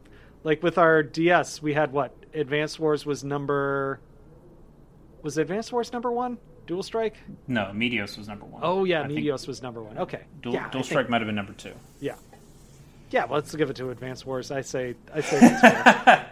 [0.43, 2.13] like with our DS, we had what?
[2.33, 3.99] Advance Wars was number.
[5.23, 6.37] Was Advance Wars number one?
[6.67, 7.15] Dual Strike?
[7.47, 8.61] No, Meteos was number one.
[8.63, 9.97] Oh yeah, I think Meteos was number one.
[9.97, 11.73] Okay, Dual, yeah, Dual think- Strike might have been number two.
[11.99, 12.15] Yeah,
[13.09, 13.25] yeah.
[13.25, 14.51] Well, let's give it to Advance Wars.
[14.51, 16.25] I say, I say.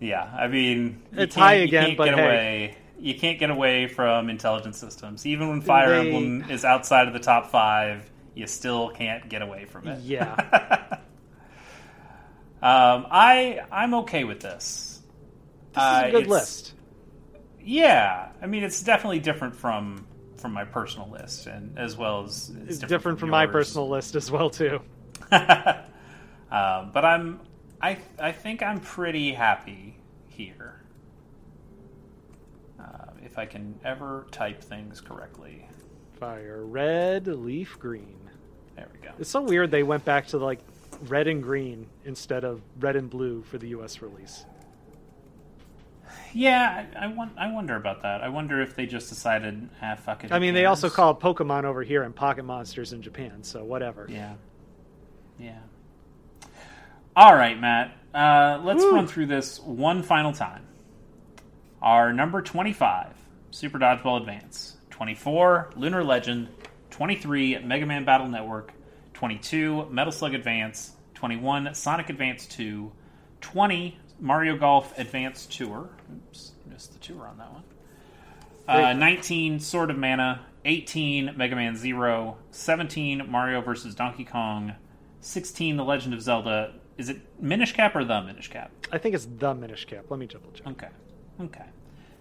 [0.00, 2.22] Yeah, I mean, you It's high you again, can't but get hey.
[2.24, 2.76] away.
[2.98, 7.14] You can't get away from intelligent systems, even when Fire They- Emblem is outside of
[7.14, 8.08] the top five.
[8.34, 10.00] You still can't get away from it.
[10.00, 10.98] yeah,
[12.62, 15.00] Um, I I'm okay with this.
[15.72, 16.74] this is Uh, a good list.
[17.62, 20.06] Yeah, I mean, it's definitely different from
[20.36, 24.30] from my personal list, and as well as It's different, from, my personal list as
[24.30, 24.80] well too.
[25.30, 25.40] um,
[26.92, 27.40] but I'm
[27.82, 29.96] I I think I'm pretty happy
[30.28, 30.80] here.
[32.78, 35.68] Uh, if I can ever type things correctly,
[36.18, 38.18] Fire red, leaf green.
[38.76, 39.12] there we go.
[39.18, 40.60] It's so weird they went back to like
[41.08, 44.02] red and green instead of red and blue for the U.S.
[44.02, 44.44] release.
[46.32, 48.22] Yeah, I, I, won- I wonder about that.
[48.22, 50.30] I wonder if they just decided, ah, fuck it.
[50.32, 54.06] I mean, they also call Pokemon over here and Pocket Monsters in Japan, so whatever.
[54.08, 54.34] Yeah.
[55.38, 55.58] Yeah.
[57.16, 57.96] All right, Matt.
[58.14, 58.94] Uh, let's Woo.
[58.94, 60.66] run through this one final time.
[61.82, 63.14] Our number 25,
[63.50, 64.76] Super Dodgeball Advance.
[64.90, 66.48] 24, Lunar Legend.
[67.00, 68.74] 23 Mega Man Battle Network,
[69.14, 72.92] 22 Metal Slug Advance, 21 Sonic Advance 2,
[73.40, 75.88] 20 Mario Golf Advance Tour.
[76.14, 77.62] Oops, missed the tour on that one.
[78.68, 83.94] Uh, 19 Sword of Mana, 18 Mega Man Zero, 17 Mario vs.
[83.94, 84.74] Donkey Kong,
[85.20, 86.74] 16 The Legend of Zelda.
[87.00, 88.70] Is it Minish Cap or the Minish Cap?
[88.92, 90.04] I think it's the Minish Cap.
[90.10, 90.66] Let me double check.
[90.66, 90.88] Okay.
[91.40, 91.64] Okay.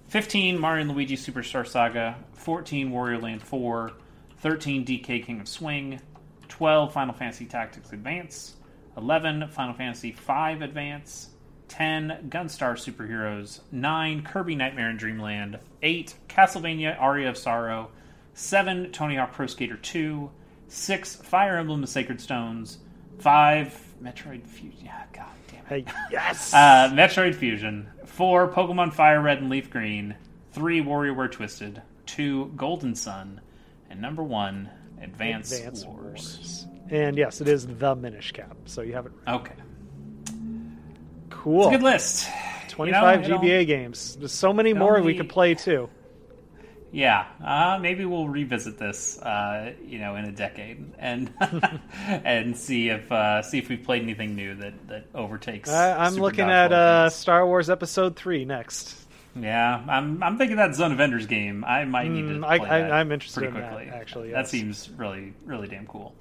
[0.07, 3.91] 15 Mario and Luigi Superstar Saga, 14 Wario Land 4,
[4.37, 5.99] 13 DK King of Swing,
[6.47, 8.55] 12 Final Fantasy Tactics Advance,
[8.95, 11.31] 11 Final Fantasy V Advance,
[11.67, 17.91] 10 Gunstar Superheroes, 9 Kirby Nightmare in Dreamland, 8 Castlevania Aria of Sorrow,
[18.33, 20.31] 7 Tony Hawk Pro Skater 2,
[20.69, 22.77] 6 Fire Emblem The Sacred Stones,
[23.19, 24.85] 5 Metroid Fusion.
[24.85, 25.87] Yeah, god damn it.
[25.87, 26.53] Hey, yes.
[26.53, 30.15] Uh, Metroid Fusion, four Pokemon Fire Red and Leaf Green,
[30.51, 33.41] three WarioWare Twisted, two Golden Sun,
[33.89, 34.69] and number one
[35.01, 36.37] Advance, Advance Wars.
[36.37, 36.67] Wars.
[36.89, 38.57] And yes, it is the Minish Cap.
[38.65, 39.53] So you have it Okay,
[41.29, 41.67] cool.
[41.67, 42.27] it's a good list.
[42.27, 44.15] You know, 25 GBA games.
[44.15, 45.89] There's so many more we could play too.
[46.91, 51.31] Yeah, uh, maybe we'll revisit this, uh, you know, in a decade and
[52.07, 55.69] and see if uh, see if we've played anything new that that overtakes.
[55.69, 57.09] I, I'm Super looking Dodgeball at uh.
[57.11, 58.95] Star Wars Episode 3 next.
[59.39, 61.63] Yeah, I'm I'm thinking that Zone of Enders game.
[61.63, 63.91] I might need to Mm, play I- I'm interested pretty in that, quickly.
[63.93, 66.15] actually, that seems really really damn cool.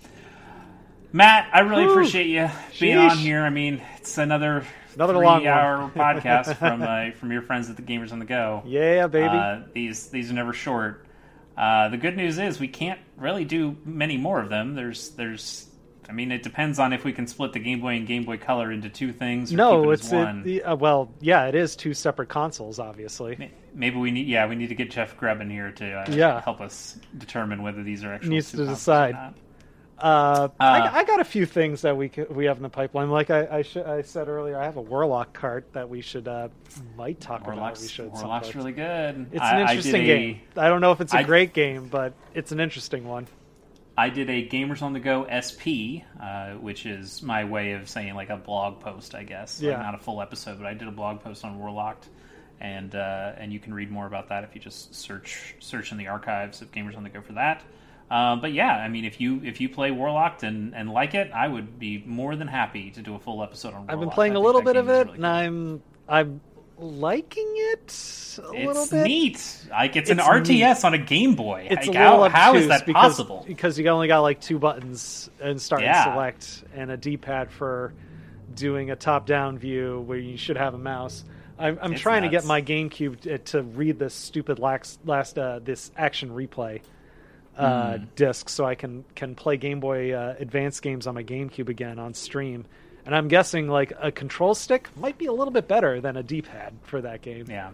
[1.12, 1.92] Matt, I really Whew.
[1.92, 3.10] appreciate you being Sheesh.
[3.10, 3.40] on here.
[3.40, 4.66] I mean, it's another
[4.98, 5.40] Another long one.
[5.42, 8.62] three-hour podcast from uh, from your friends at the Gamers on the Go.
[8.66, 9.28] Yeah, baby.
[9.28, 11.06] Uh, these these are never short.
[11.56, 14.74] Uh, the good news is we can't really do many more of them.
[14.74, 15.66] There's there's.
[16.08, 18.38] I mean, it depends on if we can split the Game Boy and Game Boy
[18.38, 19.52] Color into two things.
[19.52, 20.42] Or no, keep it it's it, one.
[20.42, 23.50] the, uh, well, yeah, it is two separate consoles, obviously.
[23.74, 26.40] Maybe we need, yeah, we need to get Jeff Grebin here to uh, Yeah.
[26.40, 29.34] help us determine whether these are actually Needs to decide.
[30.00, 32.68] Uh, Uh, I, I got a few things that we could, we have in the
[32.68, 33.10] pipeline.
[33.10, 36.28] Like I I, sh- I said earlier, I have a Warlock cart that we should
[36.28, 36.48] uh,
[36.96, 37.54] might talk about.
[37.56, 38.12] Warlock's, We should.
[38.12, 39.26] Warlock's really good.
[39.32, 40.40] It's I- an interesting game.
[40.56, 43.26] I don't know if it's a great game, but it's an interesting one.
[43.96, 48.14] I did a Gamers on the Go SP, uh, which is my way of saying
[48.14, 49.60] like a blog post, I guess.
[49.60, 52.06] Like, not a full episode, but I did a blog post on Warlocked,
[52.60, 55.98] and uh, and you can read more about that if you just search search in
[55.98, 57.64] the archives of Gamers on the Go for that.
[58.10, 61.30] Um, but yeah, I mean, if you if you play Warlocked and, and like it,
[61.34, 63.82] I would be more than happy to do a full episode on.
[63.86, 63.92] Warlocked.
[63.92, 65.26] I've been playing a little bit of it, really and cool.
[65.26, 66.40] I'm I'm
[66.78, 68.92] liking it a little bit.
[68.92, 69.66] It's neat.
[69.70, 71.66] Like it's, an It's RTS on a Game Boy.
[71.70, 73.44] It's Like, a how, little how is that because, possible?
[73.46, 76.04] Because you only got like two buttons and start Yeah.
[76.04, 77.92] and select, and a D-pad for
[78.54, 81.24] doing a top-down view where you should have a mouse.
[81.58, 85.36] I'm, I'm It's trying to get my GameCube to, to read this stupid last, last
[85.38, 86.80] uh, this action replay
[87.58, 88.04] uh, Hmm.
[88.14, 91.98] disc, so I can can play Game Boy uh, Advance games on my GameCube again
[91.98, 92.64] on stream.
[93.04, 96.22] And I'm guessing like a control stick might be a little bit better than a
[96.22, 97.46] D-pad for that game.
[97.48, 97.70] Yeah.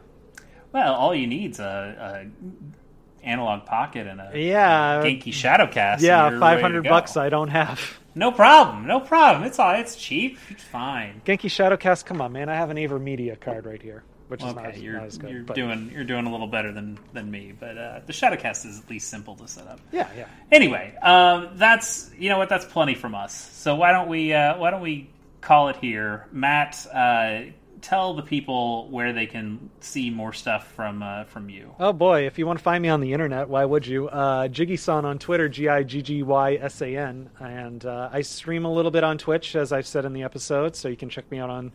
[0.72, 5.02] Well, all you need's a, a Analogue Pocket and a Yeah.
[5.02, 6.00] Genki Shadowcast.
[6.00, 7.16] Yeah, five hundred bucks.
[7.16, 7.80] I don't have.
[8.14, 8.86] No problem.
[8.86, 9.44] No problem.
[9.44, 9.72] It's all.
[9.74, 10.38] It's cheap.
[10.50, 11.20] It's fine.
[11.24, 12.48] Genki Shadowcast, come on, man!
[12.48, 14.04] I have an AVerMedia card right here,
[14.42, 15.30] which is Okay, as, you're not as good.
[15.30, 18.66] you're but- doing you're doing a little better than than me, but uh, the Shadowcast
[18.66, 19.80] is at least simple to set up.
[19.92, 20.26] Yeah, yeah.
[20.50, 23.34] Anyway, um, that's you know what that's plenty from us.
[23.52, 25.08] So why don't we uh, why don't we
[25.40, 26.84] call it here, Matt?
[26.92, 31.74] Uh, tell the people where they can see more stuff from uh, from you.
[31.78, 34.08] Oh boy, if you want to find me on the internet, why would you?
[34.08, 38.22] Uh, Jiggy-san on Twitter, G I G G Y S A N, and uh, I
[38.22, 41.10] stream a little bit on Twitch, as I've said in the episode, so you can
[41.10, 41.72] check me out on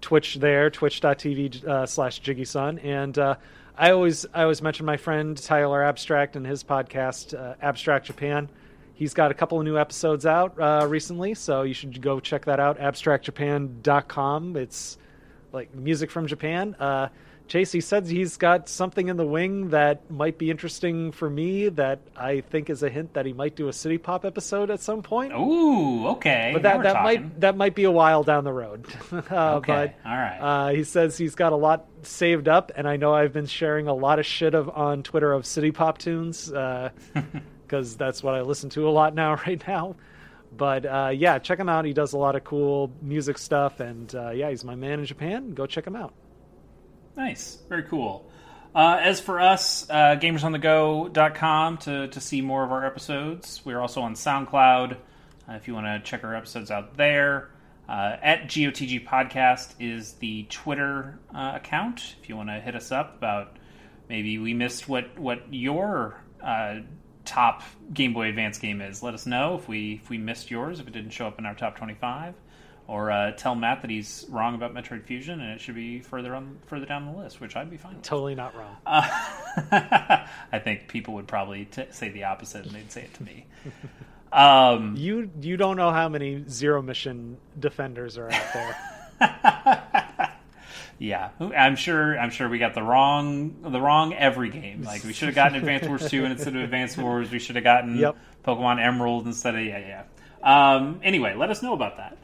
[0.00, 3.36] Twitch there, twitch.tv uh, slash Jiggy-san, and uh,
[3.76, 8.48] I always I always mention my friend Tyler Abstract and his podcast uh, Abstract Japan.
[8.94, 12.44] He's got a couple of new episodes out uh, recently, so you should go check
[12.44, 12.78] that out.
[12.78, 14.56] AbstractJapan.com.
[14.56, 14.98] It's
[15.52, 16.76] like music from Japan.
[17.50, 21.28] Uh, Chase, he said he's got something in the wing that might be interesting for
[21.28, 21.68] me.
[21.68, 24.80] That I think is a hint that he might do a City Pop episode at
[24.80, 25.32] some point.
[25.32, 26.50] Ooh, okay.
[26.52, 27.22] but that that talking.
[27.22, 28.86] might that might be a while down the road.
[29.12, 30.38] uh, Okay, But all right.
[30.40, 33.88] uh, he says he's got a lot saved up, and I know I've been sharing
[33.88, 36.48] a lot of shit of on Twitter of City Pop tunes
[37.66, 39.96] because that's what I listen to a lot now right now.
[40.56, 41.84] But uh, yeah, check him out.
[41.84, 45.04] He does a lot of cool music stuff, and uh, yeah, he's my man in
[45.04, 45.50] Japan.
[45.54, 46.12] Go check him out.
[47.20, 47.58] Nice.
[47.68, 48.30] Very cool.
[48.74, 53.60] Uh, as for us, uh, gamersonthego.com to, to see more of our episodes.
[53.62, 57.50] We're also on SoundCloud uh, if you want to check our episodes out there.
[57.86, 62.16] Uh, at GOTG Podcast is the Twitter uh, account.
[62.22, 63.58] If you want to hit us up about
[64.08, 66.76] maybe we missed what, what your uh,
[67.26, 69.02] top Game Boy Advance game is.
[69.02, 71.44] Let us know if we if we missed yours, if it didn't show up in
[71.44, 72.32] our top twenty-five,
[72.90, 76.34] or uh, tell Matt that he's wrong about Metroid Fusion and it should be further
[76.34, 78.02] on further down the list, which I'd be fine with.
[78.02, 78.76] Totally not wrong.
[78.84, 79.06] Uh,
[80.52, 83.46] I think people would probably t- say the opposite, and they'd say it to me.
[84.32, 88.76] Um, you you don't know how many zero mission defenders are out there.
[91.00, 92.16] yeah, I'm sure.
[92.16, 94.82] I'm sure we got the wrong the wrong every game.
[94.84, 97.28] Like we should have gotten Advance Wars two instead of Advance Wars.
[97.28, 98.16] We should have gotten Yep.
[98.44, 100.04] Pokemon Emerald instead of yeah
[100.44, 100.74] yeah.
[100.76, 102.16] Um, anyway, let us know about that.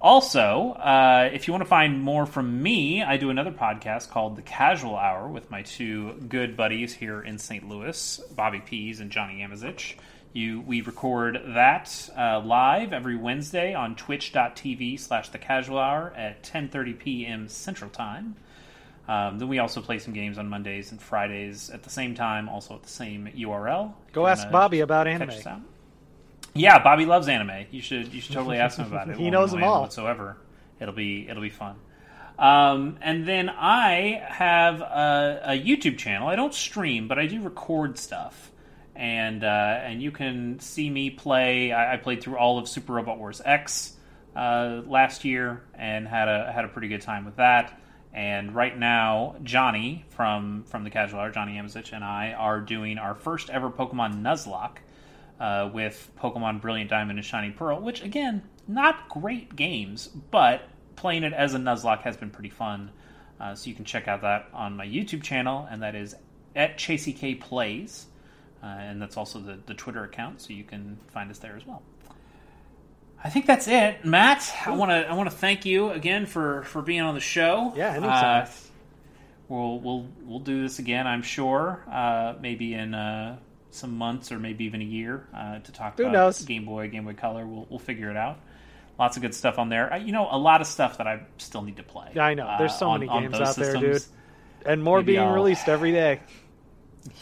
[0.00, 4.36] Also, uh, if you want to find more from me, I do another podcast called
[4.36, 7.66] The Casual Hour with my two good buddies here in St.
[7.66, 9.94] Louis, Bobby Pease and Johnny Amazich.
[10.34, 16.42] You, we record that uh, live every Wednesday on twitch.tv slash The Casual Hour at
[16.42, 17.48] 10.30 p.m.
[17.48, 18.36] Central Time.
[19.08, 22.50] Um, then we also play some games on Mondays and Fridays at the same time,
[22.50, 23.94] also at the same URL.
[24.12, 25.30] Go ask Bobby about anime.
[26.56, 27.66] Yeah, Bobby loves anime.
[27.70, 29.12] You should you should totally ask him about it.
[29.18, 29.82] It He knows them all.
[29.82, 30.36] whatsoever.
[30.80, 31.76] It'll be it'll be fun.
[32.38, 36.28] Um, and then I have a, a YouTube channel.
[36.28, 38.52] I don't stream, but I do record stuff,
[38.94, 39.46] and uh,
[39.82, 41.72] and you can see me play.
[41.72, 43.94] I, I played through all of Super Robot Wars X
[44.34, 47.80] uh, last year and had a had a pretty good time with that.
[48.12, 52.98] And right now, Johnny from from the Casual Hour, Johnny Amazich, and I are doing
[52.98, 54.78] our first ever Pokemon Nuzlocke
[55.40, 60.62] uh, with Pokemon Brilliant Diamond and Shining Pearl, which again, not great games, but
[60.96, 62.90] playing it as a Nuzlocke has been pretty fun.
[63.38, 66.14] Uh, so you can check out that on my YouTube channel, and that is
[66.54, 68.06] at ChaseyK Plays,
[68.62, 71.66] uh, and that's also the, the Twitter account, so you can find us there as
[71.66, 71.82] well.
[73.22, 74.54] I think that's it, Matt.
[74.64, 77.72] I want to I want to thank you again for for being on the show.
[77.74, 78.44] Yeah, anytime.
[78.44, 78.50] Uh,
[79.48, 81.06] we'll we'll we'll do this again.
[81.06, 81.82] I'm sure.
[81.90, 83.38] Uh, maybe in uh,
[83.70, 86.42] some months or maybe even a year uh, to talk Who about knows?
[86.44, 87.46] Game Boy, Game Boy Color.
[87.46, 88.38] We'll we'll figure it out.
[88.98, 89.92] Lots of good stuff on there.
[89.92, 92.12] Uh, you know, a lot of stuff that I still need to play.
[92.14, 92.54] Yeah, I know.
[92.58, 94.02] There's uh, so on- many games out there, dude.
[94.64, 96.20] and more Maybe being I'll- released every day.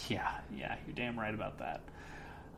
[0.08, 1.82] Yeah, yeah, you're damn right about that.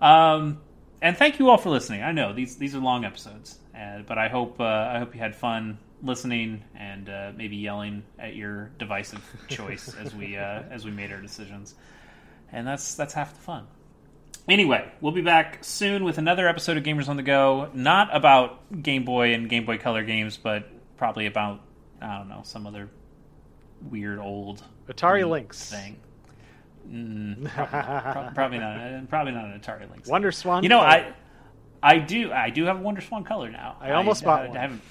[0.01, 0.61] Um,
[1.03, 2.03] and thank you all for listening.
[2.05, 5.21] I know these these are long episodes, uh, but I hope uh, I hope you
[5.21, 10.85] had fun listening and uh, maybe yelling at your divisive choice as we uh, as
[10.85, 11.75] we made our decisions.
[12.53, 13.67] And that's that's half the fun.
[14.49, 17.69] Anyway, we'll be back soon with another episode of Gamers on the Go.
[17.75, 21.61] Not about Game Boy and Game Boy Color games, but probably about
[22.01, 22.89] I don't know some other
[23.91, 25.69] weird old Atari Lynx.
[25.71, 25.97] thing.
[26.89, 28.77] Mm, probably, probably not.
[28.79, 30.09] uh, Probably not an Atari Lynx.
[30.09, 30.63] Wonder Swan.
[30.63, 31.15] You know, Color.
[31.83, 33.77] I I do I do have a Wonder Swan color now.
[33.81, 34.57] I almost bought I, one.
[34.57, 34.83] I haven't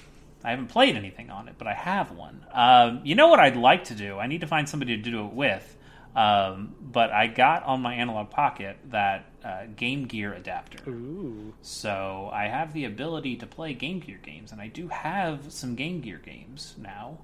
[0.44, 2.44] I haven't played anything on it, but I have one.
[2.52, 4.18] Um, you know what I'd like to do?
[4.18, 5.72] I need to find somebody to do it with.
[6.14, 10.78] Um, but I got on my Analogue Pocket that uh, Game Gear adapter.
[10.90, 11.54] Ooh.
[11.62, 15.74] So I have the ability to play Game Gear games, and I do have some
[15.76, 17.18] Game Gear games now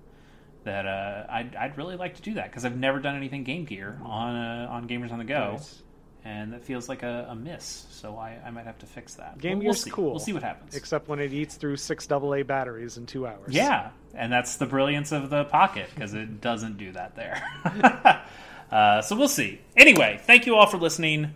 [0.64, 3.64] that uh, I'd, I'd really like to do that because I've never done anything Game
[3.64, 5.82] Gear on uh, on Gamers on the Go, Nice.
[6.24, 7.86] and that feels like a, a miss.
[7.90, 9.38] So I, I might have to fix that.
[9.38, 10.10] Game we'll Gear's cool.
[10.10, 10.76] We'll see what happens.
[10.76, 13.48] Except when it eats through six AA batteries in two hours.
[13.52, 17.42] Yeah, and that's the brilliance of the Pocket because it doesn't do that there.
[18.70, 19.60] uh, so we'll see.
[19.76, 21.34] Anyway, thank you all for listening.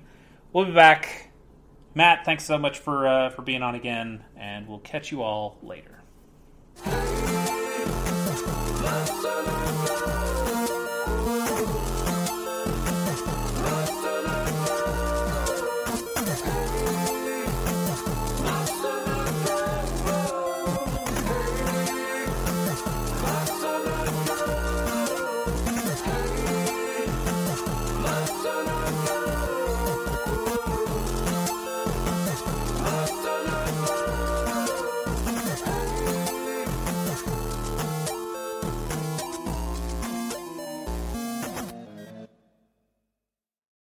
[0.56, 1.28] We'll be back.
[1.94, 5.58] Matt, thanks so much for uh, for being on again, and we'll catch you all
[5.62, 6.00] later.